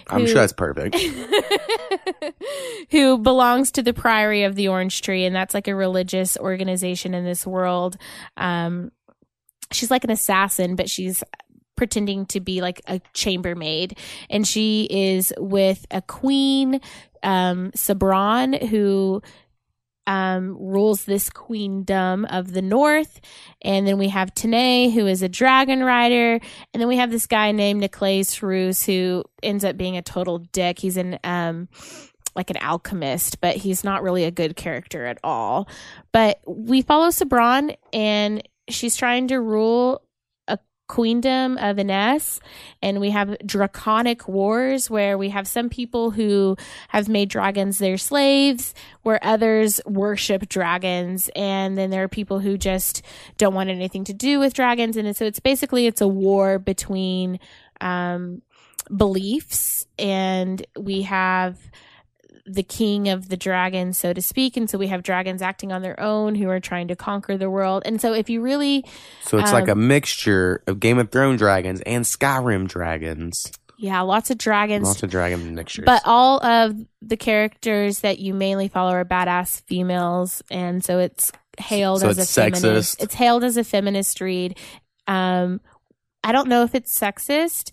I'm 0.07 0.21
who- 0.21 0.27
sure 0.27 0.35
that's 0.35 0.53
perfect. 0.53 0.95
who 2.91 3.17
belongs 3.17 3.71
to 3.71 3.83
the 3.83 3.93
Priory 3.93 4.43
of 4.43 4.55
the 4.55 4.67
Orange 4.67 5.01
Tree, 5.01 5.25
and 5.25 5.35
that's 5.35 5.53
like 5.53 5.67
a 5.67 5.75
religious 5.75 6.37
organization 6.37 7.13
in 7.13 7.23
this 7.23 7.47
world. 7.47 7.97
Um, 8.37 8.91
she's 9.71 9.91
like 9.91 10.03
an 10.03 10.11
assassin, 10.11 10.75
but 10.75 10.89
she's 10.89 11.23
pretending 11.75 12.25
to 12.27 12.39
be 12.39 12.61
like 12.61 12.81
a 12.87 13.01
chambermaid, 13.13 13.97
and 14.29 14.45
she 14.45 14.87
is 14.89 15.33
with 15.37 15.85
a 15.89 16.01
queen, 16.01 16.81
um, 17.23 17.71
Sabran, 17.71 18.67
who 18.67 19.21
um, 20.07 20.57
rules 20.57 21.05
this 21.05 21.29
queendom 21.29 22.25
of 22.25 22.53
the 22.53 22.61
north. 22.61 23.21
And 23.61 23.87
then 23.87 23.97
we 23.97 24.09
have 24.09 24.33
Tané, 24.33 24.93
who 24.93 25.07
is 25.07 25.21
a 25.21 25.29
dragon 25.29 25.83
rider. 25.83 26.39
And 26.73 26.81
then 26.81 26.87
we 26.87 26.97
have 26.97 27.11
this 27.11 27.27
guy 27.27 27.51
named 27.51 27.81
Niclays 27.81 28.41
Roos, 28.41 28.83
who 28.83 29.23
ends 29.43 29.63
up 29.63 29.77
being 29.77 29.97
a 29.97 30.01
total 30.01 30.39
dick. 30.39 30.79
He's 30.79 30.97
an 30.97 31.19
um, 31.23 31.69
like 32.35 32.49
an 32.49 32.57
alchemist, 32.57 33.41
but 33.41 33.57
he's 33.57 33.83
not 33.83 34.03
really 34.03 34.23
a 34.23 34.31
good 34.31 34.55
character 34.55 35.05
at 35.05 35.19
all. 35.23 35.67
But 36.11 36.39
we 36.47 36.81
follow 36.81 37.09
Sabran, 37.09 37.75
and 37.91 38.41
she's 38.69 38.95
trying 38.95 39.27
to 39.29 39.41
rule 39.41 40.01
queendom 40.91 41.57
of 41.57 41.77
Inys, 41.77 42.41
and 42.81 42.99
we 42.99 43.11
have 43.11 43.37
draconic 43.45 44.27
wars 44.27 44.89
where 44.89 45.17
we 45.17 45.29
have 45.29 45.47
some 45.47 45.69
people 45.69 46.11
who 46.11 46.57
have 46.89 47.07
made 47.07 47.29
dragons 47.29 47.77
their 47.77 47.97
slaves, 47.97 48.73
where 49.03 49.17
others 49.23 49.79
worship 49.85 50.49
dragons, 50.49 51.29
and 51.33 51.77
then 51.77 51.91
there 51.91 52.03
are 52.03 52.09
people 52.09 52.39
who 52.39 52.57
just 52.57 53.03
don't 53.37 53.53
want 53.53 53.69
anything 53.69 54.03
to 54.03 54.13
do 54.13 54.37
with 54.37 54.53
dragons, 54.53 54.97
and 54.97 55.15
so 55.15 55.23
it's 55.23 55.39
basically 55.39 55.87
it's 55.87 56.01
a 56.01 56.07
war 56.09 56.59
between 56.59 57.39
um, 57.79 58.41
beliefs, 58.93 59.87
and 59.97 60.65
we 60.77 61.03
have 61.03 61.57
the 62.45 62.63
king 62.63 63.07
of 63.09 63.29
the 63.29 63.37
dragons, 63.37 63.97
so 63.97 64.13
to 64.13 64.21
speak. 64.21 64.57
And 64.57 64.69
so 64.69 64.77
we 64.77 64.87
have 64.87 65.03
dragons 65.03 65.41
acting 65.41 65.71
on 65.71 65.81
their 65.81 65.99
own 65.99 66.35
who 66.35 66.49
are 66.49 66.59
trying 66.59 66.87
to 66.89 66.95
conquer 66.95 67.37
the 67.37 67.49
world. 67.49 67.83
And 67.85 68.01
so 68.01 68.13
if 68.13 68.29
you 68.29 68.41
really, 68.41 68.83
So 69.23 69.37
it's 69.37 69.53
like 69.53 69.67
a 69.67 69.73
Um, 69.73 69.87
mixture 69.87 70.63
of 70.67 70.79
Game 70.79 70.97
of 70.97 71.11
Thrones 71.11 71.39
dragons 71.39 71.81
and 71.85 72.03
Skyrim 72.05 72.67
dragons. 72.67 73.51
yeah, 73.77 74.01
lots 74.01 74.29
of 74.31 74.37
dragons. 74.37 74.87
Lots 74.87 75.03
of 75.03 75.09
dragon 75.09 75.55
mixtures. 75.55 75.85
But 75.85 76.01
all 76.05 76.43
of 76.45 76.75
the 77.01 77.17
characters 77.17 77.99
that 78.01 78.19
you 78.19 78.33
mainly 78.33 78.67
follow 78.67 78.91
are 78.91 79.05
badass 79.05 79.61
females, 79.63 80.41
and 80.51 80.83
so 80.83 80.99
it's 80.99 81.31
hailed 81.59 82.01
So 82.01 82.09
as 82.09 82.17
it's 82.19 82.37
a 82.37 82.41
feminist. 82.41 82.99
sexist? 82.99 83.03
It's 83.03 83.13
hailed 83.15 83.43
as 83.43 83.57
a 83.57 83.63
feminist 83.63 84.21
read. 84.21 84.57
Um, 85.07 85.61
I 86.23 86.31
don't 86.31 86.47
know 86.47 86.63
if 86.63 86.75
it's 86.75 86.97
sexist, 86.97 87.71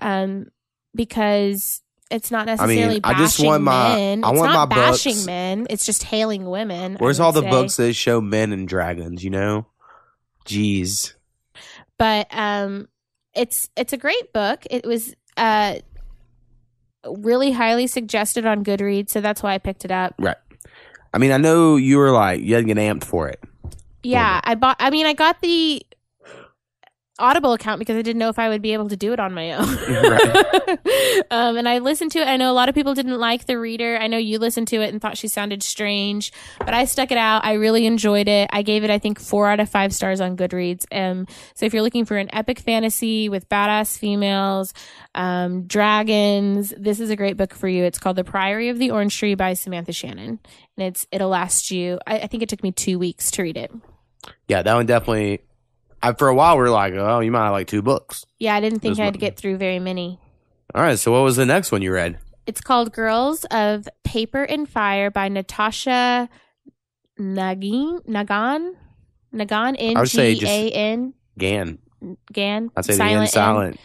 um, 0.00 0.46
because 0.94 1.82
it's 2.10 2.30
not 2.30 2.46
necessarily 2.46 3.00
I 3.04 3.12
bashing 3.12 3.24
just 3.24 3.40
want 3.44 3.62
my- 3.64 3.94
men. 3.96 4.24
I 4.24 4.30
it's 4.30 4.38
want 4.38 4.52
not 4.52 4.68
my 4.70 4.76
bashing 4.76 5.14
books- 5.14 5.26
men. 5.26 5.66
It's 5.70 5.84
just 5.84 6.02
hailing 6.04 6.48
women. 6.48 6.96
Where's 6.98 7.20
all 7.20 7.32
the 7.32 7.42
say. 7.42 7.50
books 7.50 7.76
that 7.76 7.92
show 7.94 8.20
men 8.20 8.52
and 8.52 8.66
dragons, 8.66 9.22
you 9.22 9.30
know? 9.30 9.66
Jeez. 10.46 11.12
but 11.98 12.26
um 12.30 12.88
it's 13.34 13.68
it's 13.76 13.92
a 13.92 13.96
great 13.98 14.32
book 14.32 14.64
it 14.70 14.86
was 14.86 15.14
uh 15.36 15.74
really 17.06 17.52
highly 17.52 17.86
suggested 17.86 18.46
on 18.46 18.64
goodreads 18.64 19.10
so 19.10 19.20
that's 19.20 19.42
why 19.42 19.54
i 19.54 19.58
picked 19.58 19.84
it 19.84 19.90
up 19.90 20.14
Right. 20.18 20.36
I 21.12 21.18
mean, 21.18 21.32
I 21.32 21.38
know 21.38 21.76
you 21.76 21.96
were 21.96 22.10
like, 22.10 22.42
you 22.42 22.54
had 22.54 22.66
to 22.66 22.74
get 22.74 22.76
amped 22.76 23.04
for 23.04 23.28
it. 23.28 23.40
yeah 24.02 24.40
i 24.44 24.54
bought 24.54 24.76
i 24.80 24.90
mean 24.90 25.06
i 25.06 25.12
got 25.12 25.40
the 25.42 25.82
audible 27.18 27.52
account 27.52 27.78
because 27.78 27.96
i 27.96 28.02
didn't 28.02 28.18
know 28.18 28.28
if 28.28 28.38
i 28.38 28.48
would 28.48 28.62
be 28.62 28.72
able 28.72 28.88
to 28.88 28.96
do 28.96 29.12
it 29.12 29.20
on 29.20 29.32
my 29.34 29.52
own. 29.52 29.68
Um 31.30 31.56
and 31.56 31.68
i 31.68 31.78
listened 31.78 32.12
to 32.12 32.20
it. 32.20 32.28
I 32.28 32.36
know 32.36 32.50
a 32.50 32.54
lot 32.54 32.68
of 32.68 32.74
people 32.74 32.94
didn't 32.94 33.18
like 33.18 33.46
the 33.46 33.58
reader. 33.58 33.98
I 34.00 34.06
know 34.06 34.16
you 34.18 34.38
listened 34.38 34.68
to 34.68 34.76
it 34.80 34.92
and 34.92 35.00
thought 35.00 35.18
she 35.18 35.28
sounded 35.28 35.62
strange 35.62 36.32
but 36.58 36.74
i 36.74 36.84
stuck 36.84 37.10
it 37.10 37.18
out. 37.18 37.44
I 37.44 37.54
really 37.54 37.86
enjoyed 37.86 38.28
it. 38.28 38.48
I 38.52 38.62
gave 38.62 38.84
it 38.84 38.90
i 38.90 38.98
think 38.98 39.20
four 39.20 39.48
out 39.48 39.60
of 39.60 39.68
five 39.68 39.92
stars 39.94 40.20
on 40.20 40.36
goodreads. 40.36 40.84
Um 40.92 41.26
so 41.54 41.66
if 41.66 41.72
you're 41.72 41.82
looking 41.82 42.04
for 42.04 42.16
an 42.16 42.28
epic 42.32 42.60
fantasy 42.60 43.28
with 43.28 43.48
badass 43.48 43.98
females 43.98 44.72
um 45.14 45.62
dragons 45.66 46.72
this 46.78 47.00
is 47.00 47.10
a 47.10 47.16
great 47.16 47.36
book 47.36 47.54
for 47.54 47.68
you. 47.68 47.84
It's 47.84 47.98
called 47.98 48.16
the 48.16 48.24
priory 48.24 48.68
of 48.68 48.78
the 48.78 48.90
orange 48.90 49.18
tree 49.18 49.34
by 49.34 49.54
samantha 49.54 49.92
shannon. 49.92 50.38
And 50.76 50.86
it's 50.86 51.06
it'll 51.10 51.30
last 51.30 51.70
you 51.70 51.98
i, 52.06 52.20
I 52.20 52.26
think 52.26 52.42
it 52.42 52.48
took 52.48 52.62
me 52.62 52.72
two 52.72 52.98
weeks 52.98 53.30
to 53.32 53.42
read 53.42 53.56
it. 53.56 53.72
Yeah, 54.46 54.62
that 54.62 54.74
one 54.74 54.86
definitely. 54.86 55.40
I, 56.02 56.12
for 56.12 56.28
a 56.28 56.34
while, 56.34 56.56
we 56.56 56.62
were 56.62 56.70
like, 56.70 56.94
oh, 56.94 57.20
you 57.20 57.30
might 57.30 57.44
have 57.44 57.52
like 57.52 57.66
two 57.66 57.82
books. 57.82 58.24
yeah 58.38 58.54
i 58.54 58.60
didn't 58.60 58.80
think 58.80 58.98
i'd 59.00 59.18
get 59.18 59.36
through 59.36 59.56
very 59.56 59.78
many 59.78 60.18
All 60.74 60.82
right, 60.82 60.98
so 60.98 61.12
what 61.12 61.22
was 61.22 61.36
the 61.36 61.46
next 61.46 61.72
one 61.72 61.80
you 61.82 61.92
read? 61.92 62.18
It's 62.46 62.60
called 62.60 62.92
Girls 62.92 63.44
of 63.50 63.88
Paper 64.04 64.42
and 64.44 64.68
Fire 64.68 65.10
by 65.10 65.28
Natasha 65.28 66.28
Nagin 67.20 68.04
Nagan 68.06 68.72
Nagan 69.34 69.76
N 69.78 69.96
I 69.96 70.04
G 70.04 70.34
just- 70.34 71.14
Gan. 71.38 71.78
Gan. 72.32 72.70
I'd 72.76 72.84
say 72.84 72.96
the 72.96 73.04
end 73.04 73.20
N. 73.22 73.26
silent. 73.28 73.80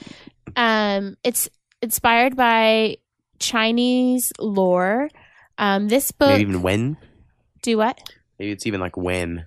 Um, 0.56 1.18
it's 1.24 1.50
inspired 1.82 2.36
by 2.36 2.98
Chinese 3.40 4.32
lore. 4.40 5.10
Um, 5.58 5.88
this 5.88 6.12
book. 6.12 6.30
Maybe 6.30 6.42
even 6.50 6.62
when. 6.62 6.98
do 7.62 7.78
what? 7.78 8.00
Maybe 8.40 8.52
it's 8.52 8.66
even 8.68 8.80
like 8.82 8.98
when. 8.98 9.46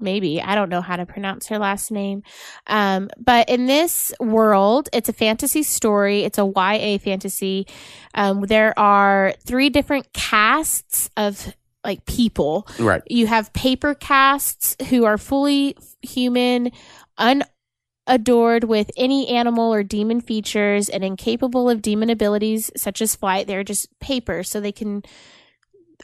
Maybe 0.00 0.40
i 0.40 0.54
don't 0.54 0.68
know 0.68 0.80
how 0.80 0.96
to 0.96 1.06
pronounce 1.06 1.48
her 1.48 1.58
last 1.58 1.90
name. 1.90 2.22
Um, 2.66 3.10
but 3.18 3.48
in 3.48 3.66
this 3.66 4.12
world 4.20 4.88
it's 4.92 5.08
a 5.08 5.12
fantasy 5.12 5.62
story. 5.62 6.24
It's 6.24 6.38
a 6.38 6.44
ya 6.44 6.98
fantasy. 6.98 7.66
Um, 8.14 8.42
there 8.42 8.78
are 8.78 9.34
three 9.44 9.70
different 9.70 10.12
castes 10.12 11.10
of 11.16 11.54
like 11.84 12.04
people. 12.04 12.66
Right. 12.78 13.02
you 13.08 13.26
have 13.26 13.52
paper 13.52 13.94
castes 13.94 14.76
who 14.88 15.04
are 15.04 15.18
fully 15.18 15.76
human 16.02 16.72
unadored 17.18 18.64
with 18.64 18.90
any 18.96 19.28
animal 19.28 19.72
or 19.72 19.82
demon 19.82 20.20
features 20.20 20.88
and 20.88 21.04
incapable 21.04 21.70
of 21.70 21.82
demon 21.82 22.10
abilities 22.10 22.70
such 22.76 23.00
as 23.00 23.14
flight. 23.16 23.46
They're 23.46 23.64
just 23.64 23.88
paper 24.00 24.42
so 24.42 24.60
they 24.60 24.72
can 24.72 25.02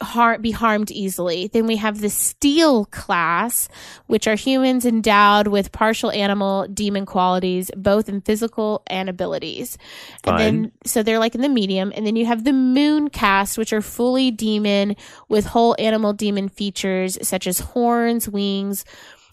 har- 0.01 0.39
be 0.39 0.51
harmed 0.51 0.91
easily. 0.91 1.49
Then 1.53 1.67
we 1.67 1.77
have 1.77 2.01
the 2.01 2.11
steel 2.11 2.87
class 2.87 3.69
which 4.07 4.27
are 4.27 4.35
humans 4.35 4.85
endowed 4.85 5.49
with 5.49 5.73
partial 5.73 6.11
animal 6.11 6.67
demon 6.69 7.07
qualities 7.07 7.71
both 7.77 8.09
in 8.09 8.21
physical 8.21 8.83
and 8.87 9.09
abilities. 9.09 9.79
And 10.25 10.39
then 10.39 10.73
so 10.85 11.03
they're 11.03 11.19
like 11.19 11.35
in 11.35 11.41
the 11.41 11.49
medium. 11.49 11.93
And 11.95 12.07
then 12.07 12.17
you 12.17 12.27
have 12.27 12.45
the 12.45 12.53
moon 12.53 13.09
caste 13.11 13.59
which 13.59 13.73
are 13.73 13.83
fully 13.83 14.31
demon 14.31 14.97
with 15.29 15.47
whole 15.47 15.77
animal 15.79 16.13
demon 16.13 16.49
features 16.49 17.19
such 17.27 17.47
as 17.47 17.61
horns 17.61 18.29
wings 18.29 18.85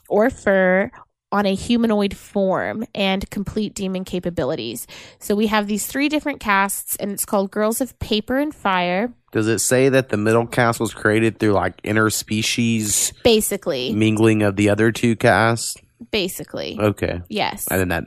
or 0.09 0.29
fur 0.29 0.91
on 1.33 1.45
a 1.47 1.55
humanoid 1.55 2.15
form 2.15 2.85
and 2.93 3.27
complete 3.31 3.73
demon 3.73 4.05
capabilities 4.05 4.85
so 5.19 5.33
we 5.35 5.47
have 5.47 5.65
these 5.67 5.87
three 5.87 6.07
different 6.07 6.39
castes 6.39 6.95
and 6.97 7.11
it's 7.11 7.25
called 7.25 7.49
girls 7.51 7.81
of 7.81 7.97
paper 7.99 8.37
and 8.37 8.53
fire 8.53 9.11
Does 9.31 9.47
it 9.47 9.59
say 9.59 9.89
that 9.89 10.09
the 10.09 10.17
middle 10.17 10.45
caste 10.45 10.79
was 10.79 10.93
created 10.93 11.39
through 11.39 11.53
like 11.53 11.81
interspecies 11.81 13.11
basically 13.23 13.93
mingling 13.93 14.43
of 14.43 14.55
the 14.55 14.69
other 14.69 14.91
two 14.91 15.15
castes? 15.15 15.75
basically 16.11 16.77
Okay. 16.79 17.21
yes 17.29 17.67
And 17.71 17.79
then 17.79 17.89
that. 17.89 18.03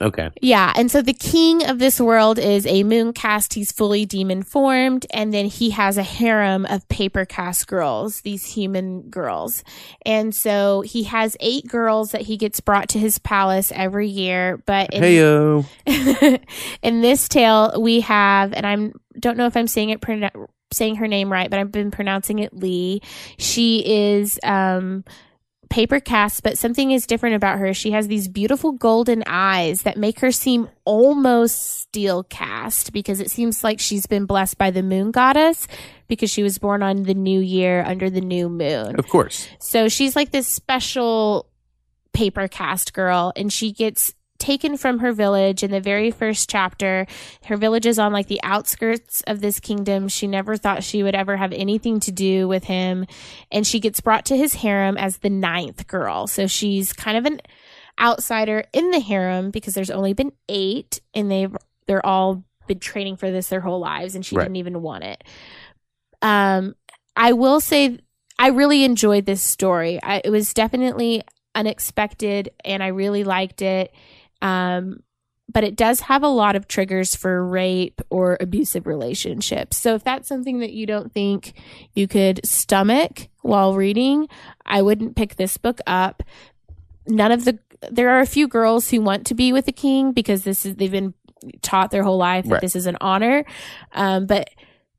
Okay. 0.00 0.30
Yeah, 0.40 0.72
and 0.76 0.90
so 0.90 1.02
the 1.02 1.12
king 1.12 1.66
of 1.66 1.78
this 1.78 2.00
world 2.00 2.38
is 2.38 2.66
a 2.66 2.84
moon 2.84 3.12
caste. 3.12 3.54
He's 3.54 3.72
fully 3.72 4.06
demon 4.06 4.44
formed, 4.44 5.06
and 5.10 5.34
then 5.34 5.46
he 5.46 5.70
has 5.70 5.98
a 5.98 6.02
harem 6.02 6.66
of 6.66 6.88
paper 6.88 7.24
caste 7.24 7.66
girls, 7.66 8.20
these 8.20 8.46
human 8.46 9.02
girls. 9.10 9.64
And 10.06 10.34
so 10.34 10.82
he 10.82 11.04
has 11.04 11.36
eight 11.40 11.66
girls 11.66 12.12
that 12.12 12.22
he 12.22 12.36
gets 12.36 12.60
brought 12.60 12.90
to 12.90 12.98
his 12.98 13.18
palace 13.18 13.72
every 13.74 14.08
year. 14.08 14.62
But 14.66 14.94
in, 14.94 15.02
Heyo. 15.02 15.66
in 16.82 17.00
this 17.00 17.28
tale, 17.28 17.80
we 17.80 18.00
have, 18.02 18.52
and 18.52 18.66
I'm 18.66 18.92
don't 19.18 19.36
know 19.36 19.46
if 19.46 19.56
I'm 19.56 19.66
saying 19.66 19.90
it 19.90 20.00
pronou- 20.00 20.48
saying 20.72 20.96
her 20.96 21.08
name 21.08 21.32
right, 21.32 21.50
but 21.50 21.58
I've 21.58 21.72
been 21.72 21.90
pronouncing 21.90 22.38
it 22.38 22.54
Lee. 22.54 23.00
She 23.38 23.82
is 23.84 24.38
um, 24.42 25.04
paper 25.68 26.00
caste, 26.00 26.42
but 26.42 26.58
something 26.58 26.90
is 26.90 27.06
different 27.06 27.36
about 27.36 27.58
her. 27.58 27.74
She 27.74 27.90
has 27.90 28.08
these 28.08 28.28
beautiful 28.28 28.72
golden 28.72 29.22
eyes 29.26 29.82
that 29.82 29.96
make 29.96 30.20
her 30.20 30.32
seem 30.32 30.68
almost 30.84 31.80
steel 31.80 32.24
caste 32.24 32.92
because 32.92 33.20
it 33.20 33.30
seems 33.30 33.62
like 33.62 33.80
she's 33.80 34.06
been 34.06 34.26
blessed 34.26 34.58
by 34.58 34.70
the 34.70 34.82
moon 34.82 35.10
goddess 35.10 35.68
because 36.06 36.30
she 36.30 36.42
was 36.42 36.58
born 36.58 36.82
on 36.82 37.02
the 37.02 37.14
new 37.14 37.40
year 37.40 37.84
under 37.86 38.08
the 38.10 38.20
new 38.20 38.48
moon. 38.48 38.98
Of 38.98 39.08
course. 39.08 39.48
So 39.58 39.88
she's 39.88 40.16
like 40.16 40.30
this 40.30 40.48
special 40.48 41.46
paper 42.12 42.48
caste 42.48 42.94
girl, 42.94 43.32
and 43.36 43.52
she 43.52 43.72
gets 43.72 44.14
taken 44.38 44.76
from 44.76 45.00
her 45.00 45.12
village 45.12 45.62
in 45.62 45.70
the 45.70 45.80
very 45.80 46.10
first 46.10 46.48
chapter. 46.48 47.06
Her 47.44 47.56
village 47.56 47.86
is 47.86 47.98
on 47.98 48.12
like 48.12 48.28
the 48.28 48.40
outskirts 48.42 49.22
of 49.26 49.40
this 49.40 49.60
kingdom. 49.60 50.08
She 50.08 50.26
never 50.26 50.56
thought 50.56 50.84
she 50.84 51.02
would 51.02 51.14
ever 51.14 51.36
have 51.36 51.52
anything 51.52 52.00
to 52.00 52.12
do 52.12 52.46
with 52.48 52.64
him. 52.64 53.06
And 53.50 53.66
she 53.66 53.80
gets 53.80 54.00
brought 54.00 54.26
to 54.26 54.36
his 54.36 54.54
harem 54.54 54.96
as 54.96 55.18
the 55.18 55.30
ninth 55.30 55.86
girl. 55.86 56.26
So 56.26 56.46
she's 56.46 56.92
kind 56.92 57.16
of 57.18 57.26
an 57.26 57.40
outsider 58.00 58.64
in 58.72 58.90
the 58.92 59.00
harem 59.00 59.50
because 59.50 59.74
there's 59.74 59.90
only 59.90 60.12
been 60.12 60.32
eight 60.48 61.00
and 61.14 61.30
they've, 61.30 61.54
they're 61.86 62.04
all 62.06 62.44
been 62.68 62.78
training 62.78 63.16
for 63.16 63.30
this 63.30 63.48
their 63.48 63.60
whole 63.60 63.80
lives 63.80 64.14
and 64.14 64.24
she 64.24 64.36
Right. 64.36 64.44
didn't 64.44 64.56
even 64.56 64.82
want 64.82 65.02
it. 65.04 65.24
Um, 66.22 66.74
I 67.16 67.32
will 67.32 67.60
say 67.60 67.98
I 68.38 68.48
really 68.48 68.84
enjoyed 68.84 69.26
this 69.26 69.42
story. 69.42 70.00
I, 70.02 70.20
it 70.24 70.30
was 70.30 70.54
definitely 70.54 71.22
unexpected 71.54 72.50
and 72.64 72.82
I 72.82 72.88
really 72.88 73.24
liked 73.24 73.62
it. 73.62 73.92
Um, 74.42 75.02
but 75.50 75.64
it 75.64 75.76
does 75.76 76.00
have 76.00 76.22
a 76.22 76.28
lot 76.28 76.56
of 76.56 76.68
triggers 76.68 77.16
for 77.16 77.44
rape 77.46 78.02
or 78.10 78.36
abusive 78.40 78.86
relationships. 78.86 79.78
So 79.78 79.94
if 79.94 80.04
that's 80.04 80.28
something 80.28 80.58
that 80.60 80.72
you 80.72 80.86
don't 80.86 81.12
think 81.12 81.54
you 81.94 82.06
could 82.06 82.40
stomach 82.46 83.28
while 83.40 83.74
reading, 83.74 84.28
I 84.66 84.82
wouldn't 84.82 85.16
pick 85.16 85.36
this 85.36 85.56
book 85.56 85.80
up. 85.86 86.22
None 87.06 87.32
of 87.32 87.44
the 87.46 87.58
there 87.90 88.10
are 88.10 88.20
a 88.20 88.26
few 88.26 88.48
girls 88.48 88.90
who 88.90 89.00
want 89.00 89.26
to 89.28 89.34
be 89.34 89.52
with 89.52 89.64
the 89.64 89.72
king 89.72 90.12
because 90.12 90.42
this 90.44 90.66
is 90.66 90.74
they've 90.76 90.90
been 90.90 91.14
taught 91.62 91.90
their 91.90 92.02
whole 92.02 92.18
life 92.18 92.44
that 92.44 92.54
Right. 92.54 92.60
this 92.60 92.76
is 92.76 92.86
an 92.86 92.98
honor. 93.00 93.44
Um, 93.92 94.26
but 94.26 94.50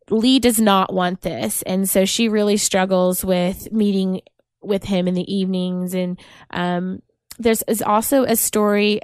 Lei 0.10 0.40
does 0.40 0.60
not 0.60 0.92
want 0.94 1.22
this, 1.22 1.62
and 1.64 1.88
so 1.88 2.06
she 2.06 2.28
really 2.30 2.58
struggles 2.58 3.24
with 3.24 3.72
meeting 3.72 4.22
with 4.62 4.86
him 4.86 5.08
in 5.08 5.14
the 5.14 5.32
evenings. 5.32 5.94
And 5.94 6.20
um, 6.50 7.02
there's 7.38 7.62
is 7.64 7.82
also 7.82 8.24
a 8.24 8.36
story 8.36 9.02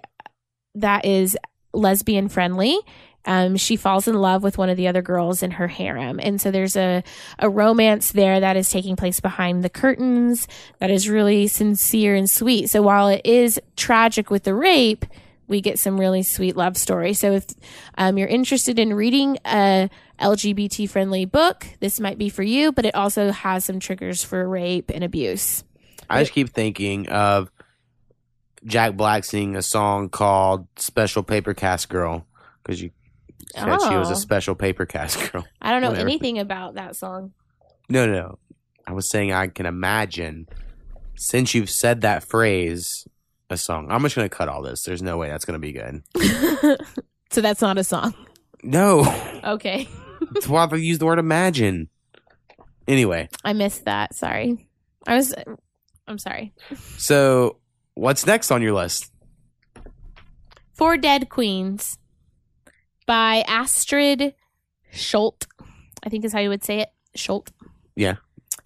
that 0.75 1.05
is 1.05 1.37
lesbian 1.73 2.29
friendly. 2.29 2.77
Um, 3.27 3.57
she 3.57 3.75
falls 3.75 4.07
in 4.07 4.13
love 4.15 4.43
with 4.43 4.57
one 4.57 4.69
of 4.69 4.77
the 4.77 4.87
other 4.87 5.01
girls 5.01 5.41
in 5.41 5.51
her 5.51 5.67
harem, 5.67 6.19
and 6.21 6.39
so 6.39 6.51
there's 6.51 6.75
a 6.75 7.03
a 7.39 7.49
romance 7.49 8.11
there 8.11 8.39
that 8.39 8.55
is 8.55 8.69
taking 8.69 8.95
place 8.95 9.19
behind 9.19 9.63
the 9.63 9.69
curtains 9.69 10.47
that 10.79 10.91
is 10.91 11.09
really 11.09 11.47
sincere 11.47 12.15
and 12.15 12.29
sweet. 12.29 12.69
So 12.69 12.83
while 12.83 13.07
it 13.07 13.21
is 13.25 13.59
tragic 13.75 14.29
with 14.29 14.43
the 14.43 14.53
rape, 14.53 15.05
we 15.47 15.61
get 15.61 15.79
some 15.79 15.99
really 15.99 16.23
sweet 16.23 16.55
love 16.55 16.77
story. 16.77 17.13
So 17.13 17.33
if 17.33 17.45
um, 17.97 18.17
you're 18.17 18.27
interested 18.27 18.79
in 18.79 18.93
reading 18.93 19.37
a 19.45 19.89
LGBT 20.19 20.89
friendly 20.89 21.25
book, 21.25 21.67
this 21.79 21.99
might 21.99 22.17
be 22.17 22.29
for 22.29 22.43
you, 22.43 22.71
but 22.71 22.85
it 22.85 22.95
also 22.95 23.31
has 23.31 23.65
some 23.65 23.79
triggers 23.79 24.23
for 24.23 24.47
rape 24.47 24.91
and 24.93 25.03
abuse. 25.03 25.63
I 26.09 26.21
just 26.21 26.33
keep 26.33 26.49
thinking 26.49 27.09
of 27.09 27.51
Jack 28.65 28.95
Black 28.97 29.23
singing 29.23 29.55
a 29.55 29.61
song 29.61 30.09
called 30.09 30.67
"Special 30.77 31.23
Paper 31.23 31.53
Caste 31.53 31.89
Girl" 31.89 32.25
because 32.63 32.81
you 32.81 32.91
said 33.53 33.79
she 33.81 33.95
was 33.95 34.09
Oh. 34.09 34.13
a 34.13 34.15
special 34.15 34.55
paper 34.55 34.85
caste 34.85 35.31
girl. 35.31 35.45
I 35.61 35.71
don't 35.71 35.81
know 35.81 35.89
Whatever. 35.89 36.07
anything 36.09 36.39
about 36.39 36.75
that 36.75 36.95
song. 36.95 37.31
No, 37.89 38.05
no, 38.05 38.13
no. 38.13 38.39
I 38.87 38.93
was 38.93 39.09
saying 39.09 39.31
I 39.31 39.47
can 39.47 39.65
imagine 39.65 40.47
since 41.15 41.53
you've 41.53 41.69
said 41.69 42.01
that 42.01 42.23
phrase, 42.23 43.07
a 43.49 43.57
song. 43.57 43.87
I'm 43.91 44.01
just 44.01 44.15
gonna 44.15 44.29
cut 44.29 44.49
all 44.49 44.61
this. 44.63 44.83
There's 44.83 45.01
no 45.03 45.17
way 45.17 45.29
that's 45.29 45.45
gonna 45.45 45.59
be 45.59 45.71
good. 45.73 46.01
so 47.31 47.41
that's 47.41 47.61
not 47.61 47.77
a 47.77 47.83
song. 47.83 48.13
No, 48.63 49.05
Okay. 49.43 49.87
that's 50.33 50.47
why 50.47 50.65
they 50.65 50.77
use 50.79 50.97
the 50.97 51.05
word 51.05 51.19
imagine. 51.19 51.89
Anyway, 52.87 53.29
I 53.43 53.53
missed 53.53 53.85
that. 53.85 54.15
Sorry. 54.15 54.67
I 55.07 55.15
was 55.15 55.33
I'm 56.07 56.17
sorry. 56.17 56.53
so 56.97 57.57
what's 57.95 58.25
next 58.25 58.51
on 58.51 58.61
your 58.61 58.73
list? 58.73 59.11
Four 60.73 60.97
Dead 60.97 61.29
Queens 61.29 61.97
by 63.05 63.43
Astrid 63.47 64.35
Schult. 64.93 65.47
I 66.03 66.09
think 66.09 66.23
is 66.25 66.33
how 66.33 66.39
you 66.39 66.49
would 66.49 66.63
say 66.63 66.81
it. 66.81 66.89
Schult. 67.17 67.49
Yeah. 67.95 68.15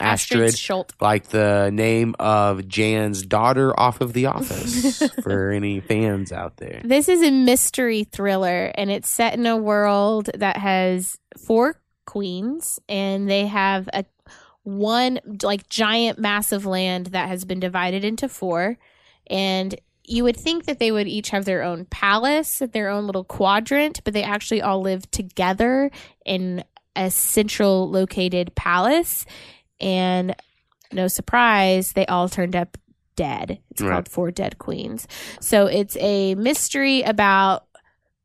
Astrid, 0.01 0.53
Schult. 0.53 0.91
like 1.01 1.27
the 1.27 1.71
name 1.73 2.15
of 2.19 2.67
Jan's 2.67 3.25
daughter 3.25 3.77
off 3.77 3.99
of 3.99 4.13
The 4.13 4.27
Office. 4.27 5.03
for 5.23 5.51
any 5.51 5.81
fans 5.81 6.31
out 6.31 6.57
there, 6.57 6.81
This 6.85 7.09
is 7.09 7.21
a 7.21 7.31
mystery 7.31 8.05
thriller 8.05 8.71
and 8.75 8.89
it's 8.89 9.09
set 9.09 9.33
in 9.33 9.45
a 9.45 9.57
world 9.57 10.29
that 10.35 10.57
has 10.57 11.17
four 11.37 11.81
queens 12.05 12.79
and 12.87 13.29
they 13.29 13.45
have 13.47 13.89
a 13.93 14.05
one 14.63 15.19
like 15.43 15.67
giant 15.69 16.17
massive 16.17 16.65
land 16.65 17.07
that 17.07 17.27
has 17.27 17.43
been 17.43 17.59
divided 17.59 18.05
into 18.05 18.29
four 18.29 18.77
and 19.29 19.75
you 20.03 20.23
would 20.23 20.37
think 20.37 20.65
that 20.65 20.79
they 20.79 20.91
would 20.91 21.07
each 21.07 21.29
have 21.29 21.45
their 21.45 21.61
own 21.61 21.85
palace, 21.85 22.61
their 22.73 22.89
own 22.89 23.05
little 23.05 23.23
quadrant, 23.23 24.03
but 24.03 24.13
they 24.13 24.23
actually 24.23 24.61
all 24.61 24.81
live 24.81 25.09
together 25.11 25.91
in 26.25 26.63
a 26.95 27.11
central 27.11 27.89
located 27.89 28.55
palace 28.55 29.25
and 29.79 30.35
no 30.91 31.07
surprise, 31.07 31.93
they 31.93 32.05
all 32.07 32.27
turned 32.27 32.55
up 32.55 32.77
dead. 33.15 33.59
It's 33.69 33.81
Right. 33.81 33.91
called 33.91 34.09
Four 34.09 34.31
Dead 34.31 34.57
Queens. 34.57 35.07
So 35.39 35.67
it's 35.67 35.95
a 35.97 36.33
mystery 36.35 37.03
about 37.03 37.65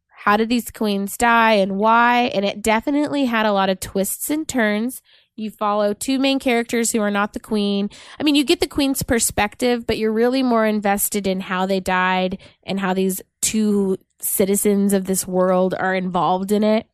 how 0.08 0.38
did 0.38 0.48
these 0.48 0.70
queens 0.70 1.18
die 1.18 1.54
and 1.54 1.76
why. 1.76 2.30
And 2.34 2.44
it 2.46 2.62
definitely 2.62 3.26
had 3.26 3.44
a 3.44 3.52
lot 3.52 3.68
of 3.68 3.80
twists 3.80 4.30
and 4.30 4.48
turns. 4.48 5.02
You 5.36 5.50
follow 5.50 5.94
two 5.94 6.18
main 6.18 6.38
characters 6.38 6.92
who 6.92 7.00
are 7.00 7.10
not 7.10 7.32
the 7.32 7.40
queen. 7.40 7.90
I 8.20 8.22
mean, 8.22 8.36
you 8.36 8.44
get 8.44 8.60
the 8.60 8.68
queen's 8.68 9.02
perspective, 9.02 9.86
but 9.86 9.98
you're 9.98 10.12
really 10.12 10.42
more 10.42 10.64
invested 10.64 11.26
in 11.26 11.40
how 11.40 11.66
they 11.66 11.80
died 11.80 12.38
and 12.62 12.78
how 12.78 12.94
these 12.94 13.20
two 13.42 13.98
citizens 14.20 14.92
of 14.92 15.06
this 15.06 15.26
world 15.26 15.74
are 15.74 15.94
involved 15.94 16.52
in 16.52 16.62
it. 16.62 16.86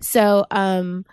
So, 0.00 0.46
um, 0.50 1.04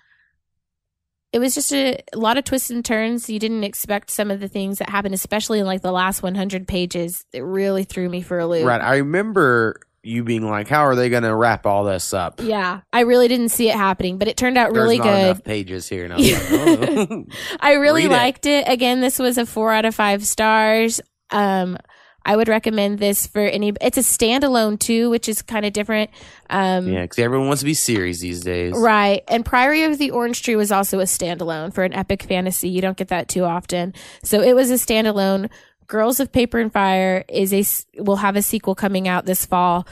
it 1.32 1.40
was 1.40 1.54
just 1.54 1.72
a, 1.74 2.00
a 2.14 2.18
lot 2.18 2.38
of 2.38 2.44
twists 2.44 2.72
and 2.72 2.84
turns. 2.84 3.30
You 3.30 3.40
didn't 3.40 3.64
expect 3.64 4.10
some 4.10 4.32
of 4.32 4.40
the 4.40 4.48
things 4.48 4.80
that 4.80 4.90
happened, 4.90 5.14
especially 5.14 5.60
in 5.60 5.66
like 5.66 5.82
the 5.82 5.92
last 5.92 6.24
100 6.24 6.68
pages. 6.68 7.26
It 7.34 7.42
really 7.42 7.84
threw 7.84 8.10
me 8.10 8.22
for 8.22 8.40
a 8.40 8.48
loop. 8.48 8.66
right? 8.66 8.82
I 8.82 8.98
remember 8.98 9.80
you 10.04 10.24
being 10.24 10.48
like, 10.50 10.68
"How 10.68 10.82
are 10.86 10.96
they 10.96 11.10
gonna 11.10 11.36
wrap 11.36 11.66
all 11.66 11.84
this 11.84 12.14
up?" 12.14 12.40
Yeah, 12.42 12.82
I 12.94 13.02
really 13.02 13.28
didn't 13.28 13.50
see 13.50 13.70
it 13.70 13.76
happening, 13.76 14.18
but 14.18 14.28
it 14.28 14.38
turned 14.38 14.58
out 14.58 14.72
really 14.72 14.98
There's 15.00 15.28
not 15.28 15.36
good. 15.38 15.46
pages 15.46 15.88
here, 15.90 16.06
and 16.06 16.14
I 16.14 16.18
like, 16.18 17.10
oh. 17.12 17.26
I 17.60 17.74
really 17.74 18.04
Read 18.08 18.12
it. 18.14 18.18
liked 18.18 18.46
it. 18.46 18.68
Again, 18.68 19.02
this 19.02 19.20
was 19.20 19.38
a 19.38 19.46
four 19.46 19.72
out 19.74 19.86
of 19.86 19.96
five 19.96 20.26
stars. 20.26 21.02
Um, 21.32 21.78
I 22.26 22.36
would 22.36 22.50
recommend 22.50 23.00
this 23.00 23.26
for 23.28 23.40
any. 23.42 23.74
It's 23.82 23.98
a 23.98 24.02
standalone 24.02 24.78
too, 24.80 25.10
which 25.10 25.30
is 25.30 25.42
kind 25.42 25.66
of 25.66 25.74
different. 25.74 26.10
Um, 26.50 26.88
yeah, 26.88 27.04
because 27.04 27.18
everyone 27.20 27.48
wants 27.48 27.62
to 27.62 27.66
be 27.66 27.74
series 27.74 28.20
these 28.20 28.42
days. 28.42 28.74
Right. 28.78 29.24
And 29.30 29.46
Priory 29.46 29.84
of 29.84 29.98
the 29.98 30.12
Orange 30.12 30.44
Tree 30.44 30.56
was 30.58 30.72
also 30.72 31.00
a 31.00 31.04
standalone 31.04 31.74
for 31.74 31.84
an 31.84 31.94
epic 31.94 32.24
fantasy. 32.24 32.68
You 32.70 32.82
don't 32.82 32.98
get 32.98 33.08
that 33.08 33.30
too 33.30 33.46
often. 33.46 33.94
So 34.24 34.42
it 34.42 34.54
was 34.54 34.70
a 34.70 34.74
standalone. 34.76 35.50
Girls 35.90 36.20
of 36.20 36.32
Paper 36.32 36.60
and 36.60 36.72
Fire 36.72 37.26
is 37.28 37.52
a 37.54 38.02
will 38.02 38.18
have 38.18 38.36
a 38.36 38.42
sequel 38.42 38.76
coming 38.76 39.08
out 39.08 39.26
this 39.26 39.46
fall. 39.46 39.86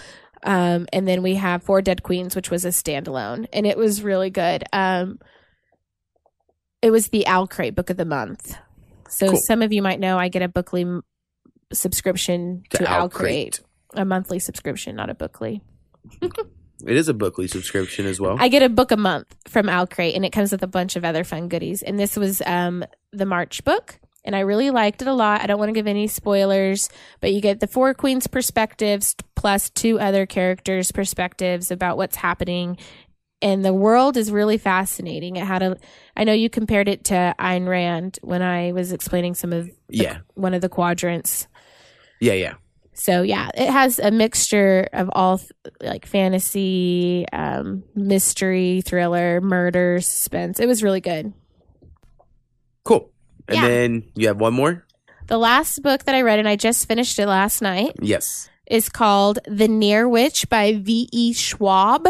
Um, 0.43 0.85
and 0.93 1.07
then 1.07 1.23
we 1.23 1.35
have 1.35 1.63
Four 1.63 1.81
Dead 1.81 2.03
Queens, 2.03 2.35
which 2.35 2.51
was 2.51 2.63
a 2.63 2.69
standalone, 2.69 3.47
and 3.51 3.65
it 3.65 3.75
was 3.77 4.03
really 4.03 4.29
good. 4.29 4.63
Um, 4.71 5.19
it 6.81 6.91
was 6.91 7.07
the 7.07 7.25
Owl 7.25 7.47
Crate 7.47 7.75
Book 7.75 7.89
of 7.89 7.97
the 7.97 8.05
Month. 8.05 8.55
So 9.09 9.29
Cool. 9.31 9.39
some 9.47 9.61
of 9.63 9.73
you 9.73 9.81
might 9.81 9.99
know 9.99 10.17
I 10.17 10.29
get 10.29 10.43
a 10.43 10.47
bookly 10.47 10.85
subscription 11.73 12.63
To 12.69 12.77
to, 12.77 12.89
Owl 12.89 13.01
Owl 13.03 13.09
Crate, 13.09 13.59
a 13.95 14.05
monthly 14.05 14.39
subscription, 14.39 14.95
not 14.95 15.09
a 15.09 15.15
bookly. 15.15 15.61
It 16.85 16.95
is 16.95 17.09
a 17.09 17.13
bookly 17.15 17.47
subscription 17.47 18.05
as 18.05 18.19
well. 18.19 18.37
I 18.39 18.49
get 18.49 18.61
a 18.61 18.69
book 18.69 18.91
a 18.91 18.97
month 18.97 19.35
from 19.47 19.67
Owl 19.67 19.87
Crate, 19.87 20.13
and 20.13 20.23
it 20.23 20.31
comes 20.31 20.51
with 20.51 20.61
a 20.61 20.67
bunch 20.67 20.95
of 20.95 21.03
other 21.03 21.23
fun 21.23 21.47
goodies. 21.47 21.81
And 21.81 21.99
this 21.99 22.15
was 22.15 22.39
um, 22.45 22.85
the 23.11 23.25
March 23.25 23.63
book, 23.63 23.99
and 24.26 24.36
I 24.36 24.41
really 24.41 24.70
liked 24.72 25.01
it 25.01 25.07
a 25.07 25.13
lot. 25.13 25.41
I 25.41 25.47
don't 25.47 25.59
want 25.59 25.70
to 25.70 25.74
give 25.74 25.88
any 25.88 26.07
spoilers, 26.07 26.89
but 27.22 27.34
you 27.34 27.41
get 27.41 27.59
the 27.59 27.68
four 27.68 27.93
queens' 27.93 28.28
perspectives 28.28 29.15
plus 29.36 29.70
two 29.70 29.99
other 29.99 30.26
characters' 30.26 30.91
perspectives 30.91 31.72
about 31.72 31.97
what's 31.97 32.18
happening. 32.18 32.78
And 33.41 33.63
the 33.63 33.74
world 33.74 34.18
is 34.18 34.32
really 34.32 34.57
fascinating. 34.57 35.36
It 35.36 35.45
had 35.45 35.61
a, 35.61 35.78
I 36.15 36.24
know 36.24 36.34
you 36.34 36.49
compared 36.49 36.89
it 36.89 37.05
to 37.05 37.36
Ayn 37.39 37.68
Rand 37.68 38.20
when 38.22 38.41
I 38.41 38.72
was 38.72 38.91
explaining 38.91 39.36
some 39.36 39.53
of 39.53 39.68
the, 39.68 39.74
yeah, 39.89 40.18
one 40.34 40.53
of 40.53 40.61
the 40.61 40.70
quadrants. 40.70 41.47
yeah, 42.20 42.34
yeah. 42.34 42.55
So 42.99 43.22
yeah, 43.22 43.51
it 43.53 43.70
has 43.70 43.99
a 43.99 44.09
mixture 44.09 44.89
of 44.91 45.07
all 45.13 45.38
th- 45.38 45.51
like 45.82 46.07
fantasy, 46.07 47.28
um, 47.32 47.84
mystery, 47.93 48.82
thriller, 48.82 49.39
murder, 49.39 50.01
suspense. 50.01 50.59
It 50.59 50.65
was 50.65 50.82
really 50.82 50.99
good. 50.99 51.32
Cool. 52.84 53.11
And 53.47 53.55
Yeah. 53.55 53.67
then 53.67 54.03
you 54.15 54.27
have 54.27 54.39
one 54.39 54.53
more? 54.53 54.83
The 55.27 55.37
last 55.37 55.81
book 55.81 56.03
that 56.05 56.15
I 56.15 56.21
read, 56.21 56.39
and 56.39 56.47
I 56.47 56.55
just 56.55 56.87
finished 56.87 57.19
it 57.19 57.27
last 57.27 57.61
night, 57.61 57.93
Yes. 58.01 58.49
is 58.65 58.89
called 58.89 59.39
The 59.47 59.67
Near 59.67 60.07
Witch 60.07 60.47
by 60.49 60.73
V.E. 60.81 61.33
Schwab. 61.33 62.07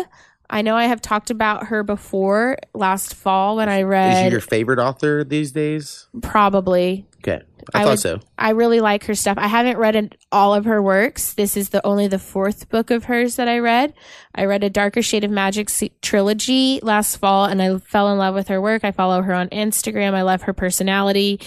I 0.50 0.62
know 0.62 0.76
I 0.76 0.86
have 0.86 1.02
talked 1.02 1.30
about 1.30 1.68
her 1.68 1.84
before 1.84 2.58
last 2.74 3.14
fall 3.16 3.58
when 3.58 3.70
I 3.70 3.82
read. 3.82 4.14
Is 4.14 4.20
she 4.20 4.32
your 4.32 4.40
favorite 4.42 4.80
author 4.80 5.24
these 5.24 5.52
days? 5.52 6.08
probably 6.22 7.06
Okay. 7.20 7.42
I, 7.74 7.80
I 7.80 7.84
thought 7.84 7.90
would- 7.92 8.00
so. 8.00 8.20
I 8.38 8.52
really 8.52 8.80
like 8.80 9.06
her 9.06 9.16
stuff. 9.16 9.38
I 9.38 9.48
haven't 9.48 9.78
read 9.78 9.96
an- 9.96 10.12
all 10.32 10.54
of 10.54 10.66
her 10.66 10.82
works. 10.82 11.34
This 11.34 11.58
is 11.58 11.70
the 11.70 11.86
only 11.86 12.08
the 12.08 12.20
fourth 12.20 12.70
book 12.70 12.92
of 12.92 13.06
hers 13.06 13.36
that 13.36 13.48
I 13.48 13.60
read. 13.60 13.94
I 14.36 14.46
read 14.46 14.64
a 14.64 14.70
Darker 14.70 15.02
Shade 15.02 15.24
of 15.24 15.32
Magic 15.32 15.70
trilogy 16.02 16.80
last 16.84 17.18
fall, 17.18 17.46
and 17.46 17.62
I 17.62 17.78
fell 17.80 18.12
in 18.12 18.18
love 18.18 18.36
with 18.36 18.48
her 18.48 18.62
work. 18.62 18.84
I 18.84 18.92
follow 18.92 19.22
her 19.22 19.34
on 19.34 19.50
Instagram. 19.50 20.14
I 20.14 20.22
love 20.22 20.44
her 20.44 20.54
personality. 20.54 21.40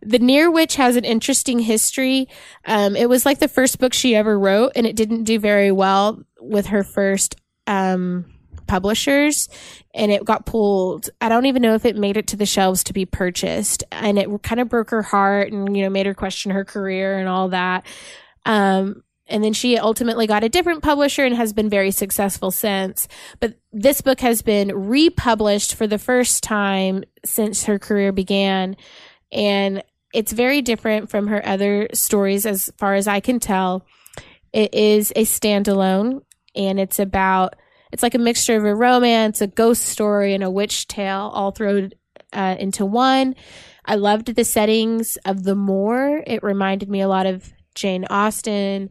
The 0.00 0.20
Near 0.20 0.48
Witch 0.50 0.76
has 0.76 0.94
an 0.94 1.04
interesting 1.04 1.58
history. 1.58 2.28
Um, 2.64 2.94
it 2.94 3.08
was 3.08 3.26
like 3.26 3.40
the 3.40 3.48
first 3.48 3.78
book 3.80 3.92
she 3.92 4.14
ever 4.14 4.38
wrote, 4.38 4.72
and 4.76 4.86
it 4.86 4.94
didn't 4.96 5.24
do 5.24 5.38
very 5.40 5.72
well 5.72 6.22
with 6.40 6.66
her 6.66 6.84
first 6.84 7.34
um, 7.66 8.24
publishers 8.68 9.48
and 9.94 10.12
it 10.12 10.24
got 10.24 10.46
pulled. 10.46 11.10
I 11.20 11.28
don't 11.28 11.46
even 11.46 11.62
know 11.62 11.74
if 11.74 11.84
it 11.84 11.96
made 11.96 12.16
it 12.16 12.28
to 12.28 12.36
the 12.36 12.46
shelves 12.46 12.84
to 12.84 12.92
be 12.92 13.06
purchased. 13.06 13.82
And 13.90 14.18
it 14.18 14.28
kind 14.42 14.60
of 14.60 14.68
broke 14.68 14.90
her 14.90 15.02
heart 15.02 15.52
and, 15.52 15.76
you 15.76 15.82
know, 15.82 15.90
made 15.90 16.06
her 16.06 16.14
question 16.14 16.52
her 16.52 16.64
career 16.64 17.18
and 17.18 17.28
all 17.28 17.48
that. 17.48 17.84
Um, 18.46 19.02
and 19.26 19.44
then 19.44 19.52
she 19.52 19.76
ultimately 19.76 20.26
got 20.26 20.44
a 20.44 20.48
different 20.48 20.82
publisher 20.82 21.24
and 21.24 21.34
has 21.34 21.52
been 21.52 21.68
very 21.68 21.90
successful 21.90 22.50
since. 22.50 23.08
But 23.40 23.58
this 23.72 24.00
book 24.00 24.20
has 24.20 24.42
been 24.42 24.74
republished 24.74 25.74
for 25.74 25.86
the 25.86 25.98
first 25.98 26.42
time 26.42 27.04
since 27.24 27.64
her 27.64 27.78
career 27.78 28.12
began. 28.12 28.76
And 29.30 29.82
it's 30.14 30.32
very 30.32 30.62
different 30.62 31.10
from 31.10 31.26
her 31.26 31.46
other 31.46 31.88
stories 31.92 32.46
as 32.46 32.70
far 32.78 32.94
as 32.94 33.06
I 33.06 33.20
can 33.20 33.38
tell. 33.38 33.86
It 34.52 34.72
is 34.72 35.12
a 35.14 35.24
standalone 35.24 36.22
and 36.54 36.80
it's 36.80 36.98
about 36.98 37.56
it's 37.92 38.02
like 38.02 38.14
a 38.14 38.18
mixture 38.18 38.56
of 38.56 38.64
a 38.64 38.74
romance, 38.74 39.40
a 39.40 39.46
ghost 39.46 39.84
story, 39.84 40.34
and 40.34 40.44
a 40.44 40.50
witch 40.50 40.88
tale 40.88 41.30
all 41.32 41.50
thrown 41.50 41.90
uh, 42.32 42.56
into 42.58 42.84
one. 42.84 43.34
I 43.84 43.94
loved 43.94 44.34
the 44.34 44.44
settings 44.44 45.16
of 45.24 45.44
the 45.44 45.54
moor. 45.54 46.22
It 46.26 46.42
reminded 46.42 46.90
me 46.90 47.00
a 47.00 47.08
lot 47.08 47.26
of 47.26 47.50
Jane 47.74 48.04
Austen, 48.10 48.90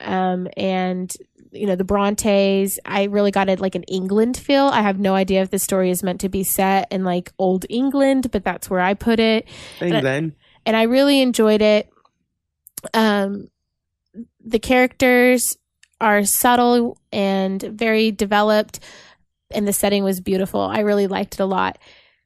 um, 0.00 0.48
and 0.56 1.14
you 1.52 1.66
know 1.66 1.76
the 1.76 1.84
Brontes. 1.84 2.78
I 2.84 3.04
really 3.04 3.30
got 3.30 3.48
it 3.48 3.60
like 3.60 3.74
an 3.74 3.82
England 3.84 4.36
feel. 4.36 4.64
I 4.64 4.80
have 4.80 4.98
no 4.98 5.14
idea 5.14 5.42
if 5.42 5.50
the 5.50 5.58
story 5.58 5.90
is 5.90 6.02
meant 6.02 6.20
to 6.22 6.28
be 6.28 6.42
set 6.42 6.88
in 6.90 7.04
like 7.04 7.32
old 7.38 7.66
England, 7.68 8.30
but 8.32 8.44
that's 8.44 8.70
where 8.70 8.80
I 8.80 8.94
put 8.94 9.20
it 9.20 9.46
then. 10.02 10.34
and 10.64 10.76
I 10.76 10.84
really 10.84 11.20
enjoyed 11.20 11.60
it. 11.60 11.90
Um, 12.92 13.48
the 14.44 14.58
characters 14.58 15.56
are 16.04 16.24
subtle 16.24 16.98
and 17.10 17.62
very 17.62 18.12
developed, 18.12 18.80
and 19.50 19.66
the 19.66 19.72
setting 19.72 20.04
was 20.04 20.20
beautiful. 20.20 20.60
I 20.60 20.80
really 20.80 21.06
liked 21.06 21.34
it 21.34 21.40
a 21.40 21.46
lot, 21.46 21.78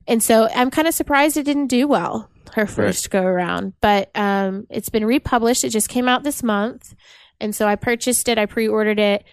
and 0.08 0.20
so 0.22 0.48
I'm 0.52 0.70
kind 0.70 0.88
of 0.88 0.94
surprised 0.94 1.36
it 1.36 1.44
didn't 1.44 1.68
do 1.68 1.86
well 1.86 2.28
her 2.54 2.66
first 2.66 3.10
go 3.10 3.22
around. 3.22 3.74
But 3.80 4.10
um, 4.14 4.66
it's 4.68 4.88
been 4.88 5.04
republished. 5.04 5.62
It 5.64 5.70
just 5.70 5.88
came 5.88 6.08
out 6.08 6.24
this 6.24 6.42
month, 6.42 6.94
and 7.40 7.54
so 7.54 7.68
I 7.68 7.76
purchased 7.76 8.28
it. 8.28 8.36
I 8.36 8.46
pre-ordered 8.46 8.98
it, 8.98 9.24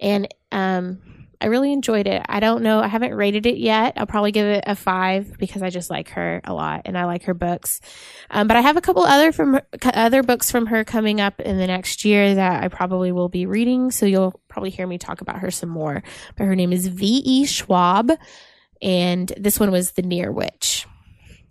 and 0.00 0.32
um, 0.52 1.17
I 1.40 1.46
really 1.46 1.72
enjoyed 1.72 2.06
it. 2.08 2.22
I 2.28 2.40
don't 2.40 2.62
know. 2.62 2.80
I 2.80 2.88
haven't 2.88 3.14
rated 3.14 3.46
it 3.46 3.58
yet. 3.58 3.94
I'll 3.96 4.06
probably 4.06 4.32
give 4.32 4.46
it 4.46 4.64
a 4.66 4.74
five 4.74 5.38
because 5.38 5.62
I 5.62 5.70
just 5.70 5.88
like 5.88 6.10
her 6.10 6.40
a 6.42 6.52
lot 6.52 6.82
and 6.84 6.98
I 6.98 7.04
like 7.04 7.24
her 7.24 7.34
books. 7.34 7.80
Um, 8.30 8.48
but 8.48 8.56
I 8.56 8.60
have 8.60 8.76
a 8.76 8.80
couple 8.80 9.04
other 9.04 9.30
from 9.30 9.54
her, 9.54 9.62
other 9.94 10.22
books 10.24 10.50
from 10.50 10.66
her 10.66 10.84
coming 10.84 11.20
up 11.20 11.40
in 11.40 11.56
the 11.56 11.66
next 11.66 12.04
year 12.04 12.34
that 12.34 12.64
I 12.64 12.68
probably 12.68 13.12
will 13.12 13.28
be 13.28 13.46
reading. 13.46 13.92
So 13.92 14.04
you'll 14.04 14.40
probably 14.48 14.70
hear 14.70 14.86
me 14.86 14.98
talk 14.98 15.20
about 15.20 15.38
her 15.38 15.50
some 15.52 15.68
more. 15.68 16.02
But 16.36 16.46
her 16.46 16.56
name 16.56 16.72
is 16.72 16.88
V. 16.88 17.22
E. 17.24 17.46
Schwab, 17.46 18.10
and 18.82 19.32
this 19.36 19.60
one 19.60 19.70
was 19.70 19.92
The 19.92 20.02
Near 20.02 20.32
Witch, 20.32 20.86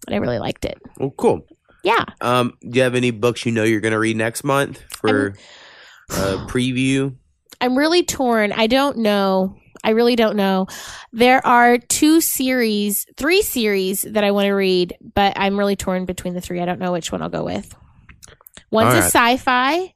and 0.06 0.16
I 0.16 0.20
really 0.20 0.40
liked 0.40 0.66
it. 0.66 0.78
Well, 0.98 1.12
cool. 1.12 1.46
Yeah. 1.84 2.04
Um, 2.20 2.58
do 2.62 2.78
you 2.78 2.84
have 2.84 2.96
any 2.96 3.12
books 3.12 3.46
you 3.46 3.54
know 3.54 3.64
you're 3.64 3.80
going 3.80 3.94
to 3.94 4.00
read 4.00 4.18
next 4.18 4.44
month 4.44 4.84
for 4.90 5.36
a 6.10 6.38
preview? 6.48 7.16
I'm 7.62 7.78
really 7.78 8.04
torn. 8.04 8.52
I 8.52 8.68
don't 8.68 8.98
know. 8.98 9.56
I 9.84 9.92
really 9.92 10.16
don't 10.16 10.36
know. 10.36 10.68
There 11.12 11.46
are 11.46 11.78
two 11.78 12.22
series, 12.22 13.06
three 13.16 13.42
series 13.42 14.02
that 14.02 14.24
I 14.24 14.32
want 14.32 14.46
to 14.46 14.54
read, 14.54 14.98
but 15.14 15.34
I'm 15.36 15.58
really 15.58 15.76
torn 15.76 16.06
between 16.06 16.34
the 16.34 16.42
three. 16.42 16.62
I 16.62 16.66
don't 16.66 16.80
know 16.80 16.92
which 16.92 17.12
one 17.12 17.22
I'll 17.22 17.30
go 17.30 17.44
with. 17.44 17.74
One's 18.72 18.94
All 18.94 19.00
a 19.00 19.04
sci-fi. 19.04 19.94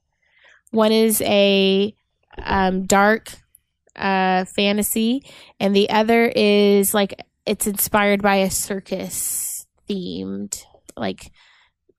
One 0.71 0.91
is 0.91 1.21
a 1.21 1.93
um, 2.37 2.85
dark 2.85 3.31
uh, 3.95 4.45
fantasy, 4.45 5.25
and 5.59 5.75
the 5.75 5.89
other 5.89 6.31
is 6.33 6.93
like 6.93 7.21
it's 7.45 7.67
inspired 7.67 8.21
by 8.21 8.37
a 8.37 8.49
circus 8.49 9.65
themed, 9.89 10.63
like 10.95 11.31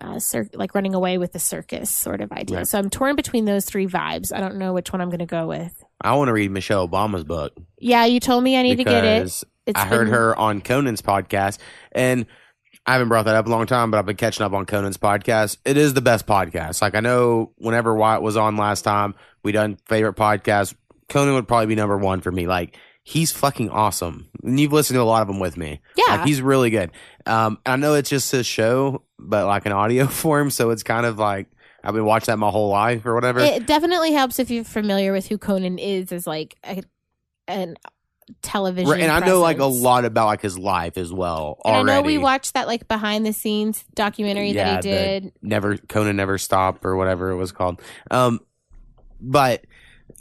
uh, 0.00 0.18
cir- 0.18 0.48
like 0.54 0.74
running 0.74 0.94
away 0.94 1.18
with 1.18 1.32
the 1.32 1.38
circus 1.38 1.90
sort 1.90 2.20
of 2.20 2.32
idea. 2.32 2.58
Right. 2.58 2.66
So 2.66 2.78
I'm 2.78 2.90
torn 2.90 3.16
between 3.16 3.44
those 3.44 3.64
three 3.64 3.86
vibes. 3.86 4.34
I 4.34 4.40
don't 4.40 4.56
know 4.56 4.72
which 4.72 4.92
one 4.92 5.00
I'm 5.00 5.10
going 5.10 5.18
to 5.18 5.26
go 5.26 5.46
with. 5.46 5.72
I 6.03 6.14
want 6.14 6.28
to 6.28 6.32
read 6.32 6.50
Michelle 6.50 6.86
Obama's 6.88 7.24
book. 7.24 7.53
Yeah, 7.78 8.05
you 8.05 8.20
told 8.20 8.42
me 8.44 8.57
I 8.57 8.62
need 8.62 8.76
to 8.76 8.84
get 8.84 9.05
it. 9.05 9.22
It's 9.22 9.44
I 9.74 9.84
heard 9.86 10.07
been- 10.07 10.14
her 10.14 10.36
on 10.36 10.61
Conan's 10.61 11.03
podcast, 11.03 11.59
and 11.92 12.26
I 12.84 12.92
haven't 12.94 13.09
brought 13.09 13.26
that 13.26 13.36
up 13.36 13.46
in 13.46 13.53
a 13.53 13.55
long 13.55 13.66
time, 13.66 13.90
but 13.92 13.98
I've 13.98 14.07
been 14.07 14.16
catching 14.16 14.44
up 14.44 14.53
on 14.53 14.66
Conan's 14.66 14.96
podcast. 14.98 15.59
It 15.64 15.76
is 15.76 15.94
the 15.94 16.00
best 16.00 16.26
podcast. 16.26 16.82
Like 16.82 16.96
I 16.96 17.00
know, 17.00 17.53
whenever 17.57 17.94
Wyatt 17.94 18.22
was 18.22 18.36
on 18.36 18.57
last 18.57 18.82
time, 18.82 19.14
we 19.44 19.53
done 19.53 19.78
favorite 19.86 20.16
podcast. 20.16 20.74
Conan 21.09 21.34
would 21.34 21.46
probably 21.46 21.66
be 21.66 21.74
number 21.76 21.96
one 21.96 22.20
for 22.20 22.32
me. 22.32 22.46
Like 22.48 22.76
he's 23.05 23.30
fucking 23.30 23.70
awesome, 23.70 24.28
and 24.42 24.59
you've 24.59 24.72
listened 24.72 24.96
to 24.96 25.03
a 25.03 25.05
lot 25.05 25.22
of 25.22 25.28
them 25.28 25.38
with 25.38 25.57
me. 25.57 25.80
Yeah. 25.96 26.16
like 26.16 26.26
he's 26.26 26.42
really 26.42 26.70
good. 26.70 26.90
Um, 27.26 27.59
I 27.64 27.76
know 27.76 27.94
it's 27.94 28.11
just 28.11 28.32
a 28.34 28.42
show, 28.42 29.05
but 29.18 29.46
like 29.46 29.64
an 29.66 29.72
audio 29.72 30.07
form, 30.09 30.50
so 30.50 30.70
it's 30.70 30.82
kind 30.82 31.07
of 31.07 31.18
like 31.20 31.46
I've 31.84 31.94
been 31.94 32.04
watching 32.04 32.32
that 32.32 32.38
my 32.38 32.50
whole 32.50 32.68
life 32.68 33.04
or 33.06 33.14
whatever. 33.14 33.40
It 33.40 33.66
definitely 33.66 34.12
helps 34.12 34.38
if 34.38 34.50
you're 34.50 34.64
familiar 34.64 35.12
with 35.12 35.28
who 35.28 35.38
Conan 35.38 35.78
is 35.78 36.12
as 36.12 36.26
like 36.26 36.56
a, 36.64 36.82
an 37.48 37.76
television. 38.40 38.90
Right, 38.90 39.00
and 39.02 39.10
I 39.10 39.26
know 39.26 39.40
like 39.40 39.58
a 39.58 39.64
lot 39.64 40.04
about 40.04 40.26
like 40.26 40.42
his 40.42 40.58
life 40.58 40.96
as 40.96 41.12
well. 41.12 41.60
And 41.64 41.74
already. 41.74 41.90
I 41.90 41.94
know 41.94 42.02
we 42.02 42.18
watched 42.18 42.54
that 42.54 42.66
like 42.66 42.88
behind 42.88 43.26
the 43.26 43.32
scenes 43.32 43.84
documentary 43.94 44.52
Yeah, 44.52 44.80
that 44.80 44.84
he 44.84 44.90
did. 44.90 45.32
never 45.42 45.76
Conan 45.76 46.16
never 46.16 46.38
stop 46.38 46.84
or 46.84 46.96
whatever 46.96 47.30
it 47.30 47.36
was 47.36 47.52
called. 47.52 47.80
Um, 48.10 48.40
but 49.20 49.64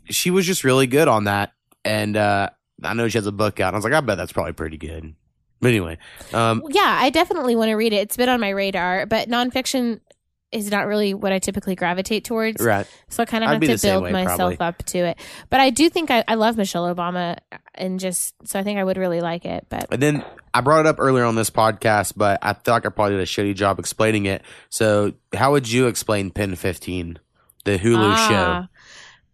she 0.10 0.32
was 0.32 0.46
just 0.46 0.64
really 0.64 0.88
good 0.88 1.08
on 1.08 1.26
that, 1.26 1.54
and 1.86 2.18
uh, 2.18 2.50
I 2.84 2.94
know 2.94 3.08
she 3.08 3.18
has 3.18 3.28
a 3.28 3.32
book 3.32 3.60
out. 3.60 3.74
I 3.74 3.78
was 3.78 3.84
like, 3.84 3.94
I 3.94 4.02
bet 4.02 4.18
that's 4.18 4.32
probably 4.32 4.54
pretty 4.54 4.78
good. 4.78 5.16
But 5.60 5.70
anyway, 5.70 6.00
um, 6.34 6.64
Yeah, 6.70 6.98
I 7.00 7.12
definitely 7.12 7.56
want 7.56 7.70
to 7.70 7.76
read 7.76 7.94
it. 7.94 7.98
It's 7.98 8.18
been 8.18 8.30
on 8.30 8.40
my 8.40 8.50
radar, 8.50 9.06
but 9.06 9.30
nonfiction 9.30 10.00
is 10.52 10.70
not 10.70 10.86
really 10.86 11.14
what 11.14 11.32
I 11.32 11.40
typically 11.40 11.76
gravitate 11.76 12.26
towards. 12.26 12.62
right, 12.62 12.86
So 13.10 13.24
I 13.24 13.26
kind 13.26 13.44
of 13.44 13.50
I'd 13.50 13.64
have 13.64 13.80
to 13.80 13.88
build 13.88 14.04
way, 14.04 14.12
myself 14.12 14.58
probably. 14.58 14.58
up 14.60 14.84
to 14.88 14.98
it. 15.00 15.18
But 15.50 15.60
I 15.60 15.70
do 15.70 15.90
think 15.90 16.12
I, 16.12 16.24
I 16.28 16.36
love 16.36 16.58
Michelle 16.58 16.94
Obama, 16.94 17.38
and 17.74 18.00
just 18.00 18.36
so 18.48 18.60
I 18.60 18.64
think 18.64 18.78
I 18.78 18.84
would 18.84 18.98
really 18.98 19.22
like 19.22 19.46
it. 19.46 19.66
But 19.70 19.88
and 19.92 20.02
then 20.02 20.26
I 20.54 20.62
brought 20.62 20.82
it 20.82 20.88
up 20.88 20.98
earlier 21.00 21.24
on 21.24 21.36
this 21.36 21.50
podcast, 21.50 22.14
but 22.16 22.40
I 22.42 22.54
feel 22.54 22.74
like 22.74 22.86
I 22.86 22.90
probably 22.90 23.16
did 23.16 23.22
a 23.22 23.26
shitty 23.26 23.56
job 23.56 23.80
explaining 23.80 24.26
it. 24.26 24.44
So, 24.70 25.14
how 25.34 25.52
would 25.52 25.72
you 25.72 25.88
explain 25.88 26.32
Pen 26.32 26.56
Fifteen, 26.56 27.20
the 27.64 27.80
Hulu 27.80 28.16
show? 28.28 28.34
Ah. 28.34 28.68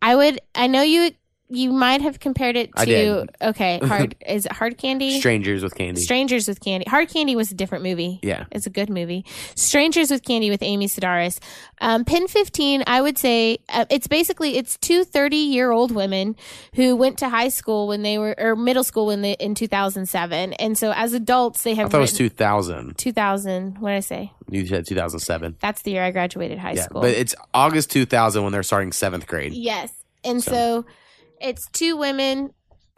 I 0.01 0.15
would. 0.15 0.39
I 0.53 0.67
know 0.67 0.83
you. 0.83 1.11
You 1.49 1.71
might 1.71 2.01
have 2.01 2.19
compared 2.19 2.57
it 2.57 2.73
to. 2.75 2.81
I 2.81 2.85
did. 2.85 3.29
Okay, 3.41 3.79
hard 3.83 4.15
is 4.27 4.45
it 4.45 4.51
Hard 4.51 4.77
Candy? 4.77 5.19
Strangers 5.19 5.63
with 5.63 5.75
Candy. 5.75 6.01
Strangers 6.01 6.45
with 6.47 6.59
Candy. 6.59 6.85
Hard 6.89 7.07
Candy 7.07 7.37
was 7.37 7.51
a 7.51 7.55
different 7.55 7.85
movie. 7.85 8.19
yeah, 8.21 8.45
It's 8.51 8.65
a 8.65 8.69
good 8.69 8.89
movie. 8.89 9.23
Strangers 9.55 10.11
with 10.11 10.23
Candy 10.23 10.49
with 10.49 10.61
Amy 10.61 10.87
Sedaris. 10.87 11.39
Um, 11.79 12.03
Pen 12.03 12.27
15, 12.27 12.83
I 12.85 13.01
would 13.01 13.17
say 13.17 13.59
uh, 13.69 13.85
it's 13.89 14.07
basically 14.07 14.57
it's 14.57 14.77
two 14.77 15.05
30 15.05 15.37
year 15.37 15.71
old 15.71 15.91
women 15.91 16.35
who 16.75 16.95
went 16.97 17.19
to 17.19 17.29
high 17.29 17.47
school 17.49 17.87
when 17.87 18.01
they 18.01 18.17
were 18.17 18.35
or 18.37 18.55
middle 18.57 18.83
school 18.83 19.05
when 19.05 19.21
they 19.21 19.33
in 19.33 19.55
2007. 19.55 20.53
And 20.53 20.77
so 20.77 20.91
as 20.93 21.13
adults 21.13 21.63
they 21.63 21.71
I 21.71 21.75
have 21.75 21.91
thought 21.91 21.99
it 21.99 22.01
was 22.01 22.13
two 22.13 22.29
thousand. 22.29 22.97
2000. 22.97 23.77
What 23.79 23.91
did 23.91 23.95
I 23.95 23.99
say? 24.01 24.33
You 24.49 24.65
said 24.65 24.85
two 24.85 24.95
thousand 24.95 25.19
seven. 25.21 25.55
That's 25.61 25.81
the 25.83 25.91
year 25.91 26.03
I 26.03 26.11
graduated 26.11 26.57
high 26.59 26.73
Yeah, 26.73 26.83
school. 26.83 27.01
but 27.01 27.11
it's 27.11 27.35
August 27.53 27.89
two 27.91 28.05
thousand 28.05 28.43
when 28.43 28.51
they're 28.51 28.63
starting 28.63 28.91
seventh 28.91 29.27
grade. 29.27 29.53
Yes. 29.53 29.93
And 30.25 30.43
So- 30.43 30.51
so. 30.51 30.85
It's 31.41 31.67
two 31.71 31.97
women 31.97 32.53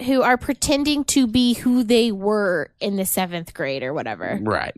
who 0.06 0.22
are 0.22 0.38
pretending 0.38 1.04
to 1.04 1.28
be 1.28 1.54
who 1.56 1.84
they 1.84 2.12
were 2.12 2.72
in 2.80 2.96
the 2.96 3.06
seventh 3.06 3.54
grade 3.54 3.84
or 3.84 3.94
whatever. 3.94 4.40
Right. 4.42 4.74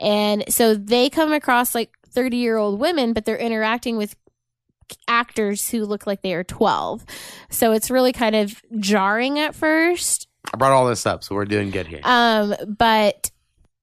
And 0.00 0.44
so 0.48 0.74
they 0.74 1.10
come 1.10 1.32
across 1.32 1.74
like 1.74 1.90
30 2.08 2.38
year 2.38 2.56
old 2.56 2.80
women, 2.80 3.12
but 3.12 3.24
they're 3.24 3.36
interacting 3.36 3.96
with 3.96 4.16
actors 5.08 5.68
who 5.70 5.84
look 5.84 6.06
like 6.06 6.22
they 6.22 6.34
are 6.34 6.44
12. 6.44 7.04
So 7.50 7.72
it's 7.72 7.90
really 7.90 8.12
kind 8.12 8.36
of 8.36 8.62
jarring 8.78 9.38
at 9.38 9.54
first. 9.54 10.28
I 10.52 10.56
brought 10.56 10.72
all 10.72 10.86
this 10.86 11.06
up, 11.06 11.24
so 11.24 11.34
we're 11.34 11.46
doing 11.46 11.70
good 11.70 11.86
here. 11.86 12.00
Um, 12.02 12.54
but 12.78 13.30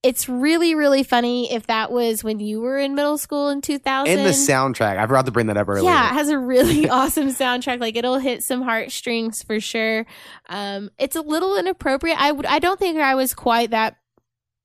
it's 0.04 0.28
really, 0.28 0.74
really 0.74 1.04
funny 1.04 1.52
if 1.54 1.68
that 1.68 1.92
was 1.92 2.24
when 2.24 2.40
you 2.40 2.60
were 2.60 2.78
in 2.78 2.96
middle 2.96 3.18
school 3.20 3.50
in 3.50 3.62
2000. 3.62 4.12
In 4.12 4.24
the 4.24 4.32
soundtrack, 4.32 4.98
I 4.98 5.06
forgot 5.06 5.28
to 5.28 5.32
bring 5.32 5.48
that 5.48 5.58
up 5.58 5.70
earlier. 5.70 5.84
Yeah, 5.84 6.10
it 6.10 6.14
has 6.14 6.30
a 6.30 6.40
really 6.40 6.90
awesome 6.90 7.28
soundtrack. 7.28 7.80
Like 7.80 7.96
it'll 7.96 8.18
hit 8.18 8.44
some 8.44 8.64
heartstrings 8.64 9.44
for 9.44 9.60
sure. 9.60 10.06
Um, 10.50 10.90
it's 10.98 11.16
a 11.16 11.22
little 11.22 11.58
inappropriate. 11.58 12.20
I 12.20 12.32
would. 12.32 12.46
I 12.48 12.60
don't 12.60 12.80
think 12.80 12.98
I 12.98 13.14
was 13.16 13.34
quite 13.34 13.72
that 13.72 13.98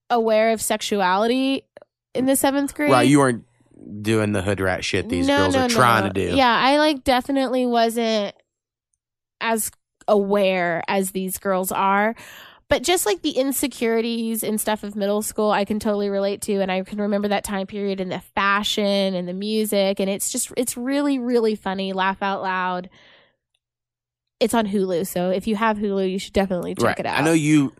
aware 0.08 0.52
of 0.52 0.62
sexuality 0.62 1.62
in 2.14 2.26
the 2.26 2.36
seventh 2.36 2.74
grade. 2.74 2.90
Right, 2.90 3.08
you 3.08 3.18
weren't 3.18 3.44
doing 4.00 4.32
the 4.32 4.42
hood 4.42 4.60
rat 4.60 4.84
shit 4.84 5.08
these 5.08 5.26
No, 5.26 5.36
girls 5.38 5.54
no, 5.54 5.64
are 5.64 5.68
trying 5.68 6.04
no. 6.04 6.12
to 6.12 6.28
do. 6.30 6.36
Yeah, 6.36 6.54
I 6.54 6.78
like 6.78 7.04
definitely 7.04 7.66
wasn't 7.66 8.34
as 9.40 9.70
aware 10.08 10.82
as 10.88 11.10
these 11.10 11.38
girls 11.38 11.70
are. 11.72 12.14
But 12.68 12.82
just 12.82 13.06
like 13.06 13.22
the 13.22 13.30
insecurities 13.30 14.42
and 14.42 14.60
stuff 14.60 14.82
of 14.82 14.96
middle 14.96 15.22
school, 15.22 15.52
I 15.52 15.64
can 15.64 15.78
totally 15.78 16.08
relate 16.08 16.42
to. 16.42 16.60
And 16.60 16.70
I 16.70 16.82
can 16.82 17.00
remember 17.00 17.28
that 17.28 17.44
time 17.44 17.66
period 17.66 18.00
and 18.00 18.10
the 18.10 18.20
fashion 18.34 19.14
and 19.14 19.28
the 19.28 19.32
music. 19.32 20.00
And 20.00 20.10
it's 20.10 20.32
just, 20.32 20.52
it's 20.56 20.76
really, 20.76 21.18
really 21.18 21.54
funny. 21.54 21.92
Laugh 21.92 22.22
out 22.22 22.42
loud. 22.42 22.90
It's 24.40 24.52
on 24.52 24.66
Hulu. 24.66 25.06
So 25.06 25.30
if 25.30 25.46
you 25.46 25.54
have 25.54 25.78
Hulu, 25.78 26.10
you 26.10 26.18
should 26.18 26.32
definitely 26.32 26.74
check 26.74 26.84
right. 26.84 26.98
it 26.98 27.06
out. 27.06 27.18
I 27.18 27.22
know 27.22 27.32
you 27.32 27.72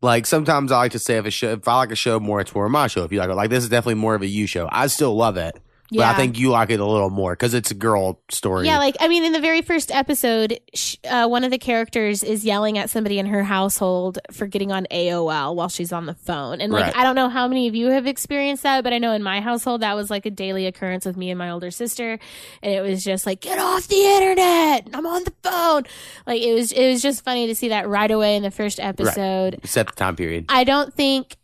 like 0.00 0.26
sometimes 0.26 0.70
I 0.70 0.78
like 0.78 0.92
to 0.92 0.98
say 0.98 1.16
if 1.16 1.26
a 1.26 1.30
show 1.30 1.52
if 1.52 1.66
I 1.66 1.76
like 1.76 1.90
a 1.90 1.96
show 1.96 2.20
more, 2.20 2.40
it's 2.40 2.54
more 2.54 2.66
of 2.66 2.70
my 2.70 2.86
show. 2.86 3.04
If 3.04 3.12
you 3.12 3.18
like 3.18 3.30
it, 3.30 3.34
like 3.34 3.50
this 3.50 3.64
is 3.64 3.70
definitely 3.70 3.94
more 3.94 4.14
of 4.14 4.22
a 4.22 4.26
you 4.26 4.46
show. 4.46 4.68
I 4.70 4.86
still 4.86 5.14
love 5.16 5.36
it, 5.36 5.58
but 5.90 6.00
I 6.00 6.14
think 6.14 6.38
you 6.38 6.50
like 6.50 6.70
it 6.70 6.80
a 6.80 6.84
little 6.84 7.10
more 7.10 7.32
because 7.32 7.54
it's 7.54 7.70
a 7.70 7.74
girl 7.74 8.20
story. 8.30 8.66
Yeah, 8.66 8.78
like 8.78 8.96
I 9.00 9.08
mean, 9.08 9.24
in 9.24 9.32
the 9.32 9.40
very 9.40 9.62
first 9.62 9.90
episode, 9.90 10.58
sh- 10.74 10.96
uh, 11.08 11.26
one 11.26 11.44
of 11.44 11.50
the 11.50 11.58
characters 11.58 12.22
is 12.22 12.44
yelling 12.44 12.76
at 12.78 12.90
somebody 12.90 13.18
in 13.18 13.26
her 13.26 13.42
household 13.42 14.18
for 14.32 14.46
getting 14.46 14.70
on 14.72 14.86
AOL 14.90 15.54
while 15.54 15.68
she's 15.68 15.92
on 15.92 16.06
the 16.06 16.14
phone, 16.14 16.60
and 16.60 16.72
like 16.72 16.84
Right. 16.86 16.96
I 16.96 17.04
don't 17.04 17.14
know 17.16 17.28
how 17.28 17.48
many 17.48 17.68
of 17.68 17.74
you 17.74 17.88
have 17.88 18.06
experienced 18.06 18.62
that, 18.64 18.84
but 18.84 18.92
I 18.92 18.98
know 18.98 19.12
in 19.12 19.22
my 19.22 19.40
household 19.40 19.80
that 19.80 19.94
was 19.96 20.10
like 20.10 20.26
a 20.26 20.30
daily 20.30 20.66
occurrence 20.66 21.06
with 21.06 21.16
me 21.16 21.30
and 21.30 21.38
my 21.38 21.50
older 21.50 21.70
sister, 21.70 22.18
and 22.62 22.72
it 22.72 22.80
was 22.82 23.02
just 23.04 23.24
like 23.26 23.40
get 23.40 23.58
off 23.58 23.88
the 23.88 23.96
internet, 24.04 24.88
I'm 24.92 25.06
on 25.06 25.24
the 25.24 25.32
phone. 25.42 25.84
Like 26.26 26.42
it 26.42 26.52
was, 26.54 26.72
it 26.72 26.88
was 26.90 27.00
just 27.02 27.24
funny 27.24 27.46
to 27.46 27.54
see 27.54 27.68
that 27.68 27.88
right 27.88 28.10
away 28.10 28.36
in 28.36 28.42
the 28.42 28.50
first 28.50 28.78
episode. 28.80 29.60
set 29.64 29.86
the 29.86 29.92
time 29.94 30.16
period. 30.16 30.44
I 30.48 30.64
don't 30.64 30.92
think 30.92 31.36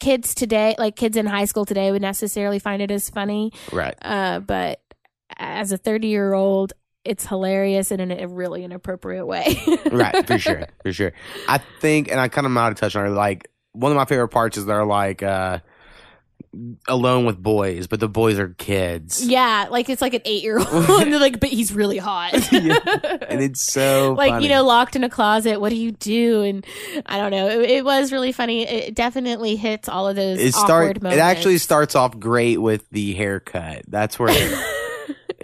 kids 0.00 0.34
today, 0.34 0.74
like 0.78 0.96
kids 0.96 1.16
in 1.16 1.26
high 1.26 1.44
school 1.44 1.64
today, 1.64 1.90
would 1.90 2.02
necessarily 2.02 2.58
find 2.58 2.82
it 2.82 2.90
as 2.90 3.10
funny. 3.10 3.52
Right. 3.72 3.94
Uh, 4.00 4.40
but 4.40 4.80
as 5.36 5.72
a 5.72 5.76
30 5.76 6.08
year 6.08 6.34
old, 6.34 6.72
it's 7.04 7.26
hilarious 7.26 7.90
and 7.90 8.00
in 8.02 8.12
a 8.12 8.28
really 8.28 8.64
inappropriate 8.64 9.26
way. 9.26 9.58
right, 9.90 10.26
for 10.26 10.38
sure, 10.38 10.66
for 10.82 10.92
sure. 10.92 11.12
I 11.48 11.58
think, 11.80 12.10
and 12.10 12.20
I 12.20 12.28
kind 12.28 12.46
of 12.46 12.50
might 12.50 12.66
have 12.66 12.74
touched 12.76 12.96
on 12.96 13.06
it. 13.06 13.10
Like 13.10 13.48
one 13.72 13.92
of 13.92 13.96
my 13.96 14.04
favorite 14.04 14.28
parts 14.28 14.58
is 14.58 14.66
they're 14.66 14.84
like 14.84 15.22
uh, 15.22 15.60
alone 16.86 17.24
with 17.24 17.42
boys, 17.42 17.86
but 17.86 18.00
the 18.00 18.08
boys 18.08 18.38
are 18.38 18.48
kids. 18.48 19.24
Yeah, 19.24 19.68
like 19.70 19.88
it's 19.88 20.02
like 20.02 20.14
an 20.14 20.22
eight 20.24 20.42
year 20.42 20.58
old. 20.58 20.68
and 20.72 21.12
they're 21.12 21.20
like, 21.20 21.40
but 21.40 21.50
he's 21.50 21.72
really 21.72 21.98
hot. 21.98 22.34
and 22.52 23.40
it's 23.40 23.62
so 23.62 24.14
like 24.18 24.30
funny. 24.30 24.44
you 24.44 24.50
know 24.50 24.64
locked 24.64 24.96
in 24.96 25.04
a 25.04 25.08
closet 25.08 25.60
what 25.60 25.70
do 25.70 25.76
you 25.76 25.92
do 25.92 26.42
and 26.42 26.66
i 27.06 27.18
don't 27.18 27.30
know 27.30 27.48
it, 27.48 27.70
it 27.70 27.84
was 27.84 28.12
really 28.12 28.32
funny 28.32 28.66
it 28.66 28.94
definitely 28.94 29.56
hits 29.56 29.88
all 29.88 30.08
of 30.08 30.16
those 30.16 30.38
it 30.38 30.54
start. 30.54 30.98
It 30.98 31.18
actually 31.18 31.58
starts 31.58 31.94
off 31.94 32.18
great 32.18 32.60
with 32.60 32.88
the 32.90 33.14
haircut. 33.14 33.82
That's 33.88 34.18
where 34.18 34.30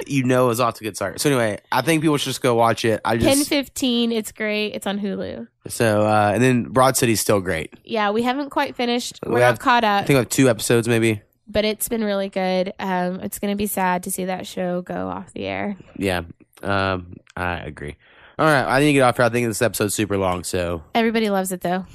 you 0.06 0.24
know 0.24 0.50
it's 0.50 0.58
off 0.60 0.74
to 0.74 0.84
a 0.84 0.86
good 0.88 0.96
start. 0.96 1.20
So 1.20 1.30
anyway, 1.30 1.60
I 1.70 1.80
think 1.82 2.02
people 2.02 2.16
should 2.16 2.30
just 2.30 2.42
go 2.42 2.54
watch 2.54 2.84
it. 2.84 3.00
I 3.04 3.16
10 3.16 3.36
just 3.38 3.48
15 3.48 4.10
it's 4.12 4.32
great 4.32 4.74
it's 4.74 4.86
on 4.86 4.98
hulu 4.98 5.46
so 5.68 6.02
uh, 6.02 6.32
and 6.34 6.42
then 6.42 6.64
Broad 6.64 6.96
City's 6.96 7.20
still 7.20 7.40
great. 7.40 7.72
yeah 7.84 8.10
we 8.10 8.22
haven't 8.22 8.50
quite 8.50 8.74
finished 8.76 9.18
We 9.24 9.32
we're 9.34 9.40
have- 9.40 9.54
not 9.54 9.60
caught 9.60 9.84
up. 9.84 10.02
I 10.02 10.06
think 10.06 10.18
like 10.18 10.30
two 10.30 10.48
episodes 10.48 10.88
maybe. 10.88 11.22
but 11.46 11.64
it's 11.64 11.88
been 11.88 12.02
really 12.04 12.28
good 12.28 12.72
um 12.78 13.20
it's 13.20 13.38
gonna 13.38 13.54
be 13.56 13.66
sad 13.66 14.02
to 14.04 14.10
see 14.10 14.24
that 14.26 14.46
show 14.46 14.82
go 14.82 15.08
off 15.08 15.32
the 15.32 15.44
air 15.46 15.76
Yeah, 15.96 16.22
um, 16.62 17.14
I 17.36 17.58
agree. 17.58 17.96
All 18.38 18.46
right, 18.46 18.64
I 18.64 18.80
need 18.80 18.86
to 18.86 18.92
get 18.94 19.02
off 19.02 19.16
here. 19.16 19.26
I 19.26 19.28
think 19.28 19.46
this 19.46 19.62
episode's 19.62 19.94
super 19.94 20.16
long, 20.18 20.42
so 20.42 20.82
everybody 20.94 21.30
loves 21.30 21.52
it 21.52 21.60
though 21.60 21.86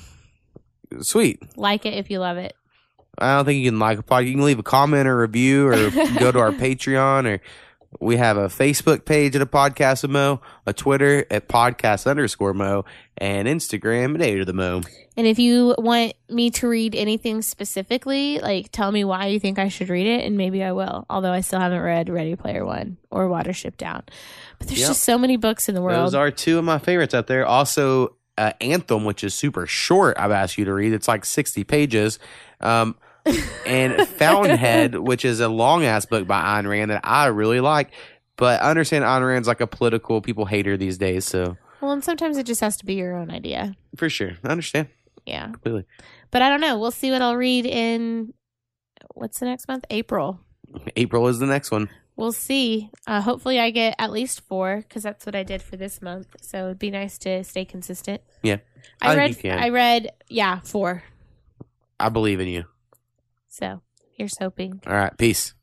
sweet. 1.01 1.41
like 1.57 1.85
it 1.85 1.93
if 1.95 2.09
you 2.09 2.19
love 2.19 2.37
it 2.37 2.55
I 3.17 3.35
don't 3.35 3.43
think 3.45 3.61
you 3.63 3.69
can 3.69 3.79
like 3.79 3.99
a 3.99 4.03
podcast. 4.03 4.27
You 4.27 4.33
can 4.35 4.45
leave 4.45 4.59
a 4.59 4.63
comment 4.63 5.05
or 5.05 5.19
review 5.19 5.67
or 5.67 5.73
go 6.19 6.31
to 6.31 6.39
our 6.39 6.51
Patreon 6.51 7.25
or 7.27 7.41
we 7.99 8.17
have 8.17 8.37
a 8.37 8.47
Facebook 8.47 9.03
page 9.05 9.35
at 9.35 9.41
a 9.41 9.45
podcast 9.47 10.03
of 10.03 10.11
Mo, 10.11 10.41
a 10.65 10.73
Twitter 10.73 11.25
at 11.31 11.47
podcast 11.47 12.05
underscore 12.09 12.53
Mo, 12.53 12.85
and 13.17 13.47
Instagram 13.47 14.15
at 14.15 14.21
Eight 14.21 14.39
of 14.39 14.45
the 14.47 14.53
Mo. 14.53 14.81
And 15.17 15.25
if 15.27 15.39
you 15.39 15.75
want 15.77 16.13
me 16.29 16.49
to 16.51 16.67
read 16.67 16.95
anything 16.95 17.41
specifically, 17.41 18.39
like 18.39 18.71
tell 18.71 18.91
me 18.91 19.03
why 19.03 19.27
you 19.27 19.39
think 19.39 19.57
I 19.59 19.69
should 19.69 19.89
read 19.89 20.07
it, 20.07 20.23
and 20.25 20.37
maybe 20.37 20.63
I 20.63 20.71
will. 20.71 21.05
Although 21.09 21.31
I 21.33 21.41
still 21.41 21.59
haven't 21.59 21.81
read 21.81 22.09
Ready 22.09 22.35
Player 22.35 22.65
One 22.65 22.97
or 23.09 23.27
Watership 23.27 23.75
Down. 23.77 24.03
But 24.59 24.67
there's 24.67 24.79
Yep. 24.81 24.87
just 24.89 25.03
so 25.03 25.17
many 25.17 25.35
books 25.37 25.67
in 25.67 25.75
the 25.75 25.81
world. 25.81 26.05
Those 26.05 26.15
are 26.15 26.31
two 26.31 26.57
of 26.59 26.63
my 26.65 26.77
favorites 26.79 27.13
out 27.13 27.27
there. 27.27 27.45
Also, 27.45 28.15
uh, 28.37 28.53
Anthem, 28.61 29.03
which 29.03 29.23
is 29.23 29.33
super 29.33 29.65
short, 29.67 30.17
I've 30.19 30.31
asked 30.31 30.57
you 30.57 30.65
to 30.65 30.73
read. 30.73 30.93
It's 30.93 31.07
like 31.07 31.25
60 31.25 31.63
pages. 31.65 32.19
Um, 32.61 32.95
and 33.65 34.07
Fountainhead, 34.07 34.95
which 34.95 35.25
is 35.25 35.39
a 35.39 35.47
long 35.49 35.83
ass 35.85 36.05
book 36.05 36.27
by 36.27 36.39
Ayn 36.41 36.67
Rand 36.67 36.91
that 36.91 37.01
I 37.03 37.27
really 37.27 37.59
like. 37.59 37.91
But 38.35 38.61
I 38.61 38.69
understand 38.69 39.03
Ayn 39.03 39.27
Rand's 39.27 39.47
like 39.47 39.61
a 39.61 39.67
political 39.67 40.21
people 40.21 40.45
hater 40.45 40.77
these 40.77 40.97
days. 40.97 41.25
So 41.25 41.57
well, 41.81 41.91
and 41.91 42.03
sometimes 42.03 42.37
it 42.37 42.45
just 42.45 42.61
has 42.61 42.77
to 42.77 42.85
be 42.85 42.95
your 42.95 43.15
own 43.15 43.29
idea. 43.31 43.75
for 43.95 44.09
sure, 44.09 44.31
I 44.43 44.47
understand 44.49 44.87
Yeah. 45.25 45.45
completely. 45.51 45.85
But 46.31 46.41
I 46.41 46.49
don't 46.49 46.61
know. 46.61 46.77
We'll 46.79 46.91
see 46.91 47.11
what 47.11 47.21
I'll 47.21 47.35
read 47.35 47.65
in 47.65 48.33
what's 49.13 49.39
the 49.39 49.45
next 49.45 49.67
month? 49.67 49.85
April. 49.89 50.39
April 50.95 51.27
is 51.27 51.39
the 51.39 51.45
next 51.47 51.71
one. 51.71 51.89
We'll 52.15 52.31
see. 52.33 52.89
Uh, 53.07 53.21
hopefully, 53.21 53.59
I 53.59 53.71
get 53.71 53.95
at 53.97 54.11
least 54.11 54.41
four 54.41 54.77
because 54.87 55.03
that's 55.03 55.25
what 55.25 55.35
I 55.35 55.43
did 55.43 55.61
for 55.61 55.77
this 55.77 56.01
month. 56.01 56.27
So 56.41 56.65
it'd 56.65 56.79
be 56.79 56.91
nice 56.91 57.17
to 57.19 57.43
stay 57.45 57.63
consistent. 57.65 58.21
Yeah. 58.43 58.57
I, 59.01 59.13
I 59.13 59.15
read. 59.15 59.29
you 59.29 59.35
can. 59.37 59.57
I 59.57 59.69
read. 59.69 60.09
Yeah, 60.27 60.59
four. 60.59 61.03
I 61.99 62.09
believe 62.09 62.39
in 62.41 62.47
you. 62.49 62.65
So 63.49 63.81
here's 64.15 64.37
hoping. 64.37 64.81
All 64.87 64.93
right, 64.93 65.17
peace. 65.17 65.53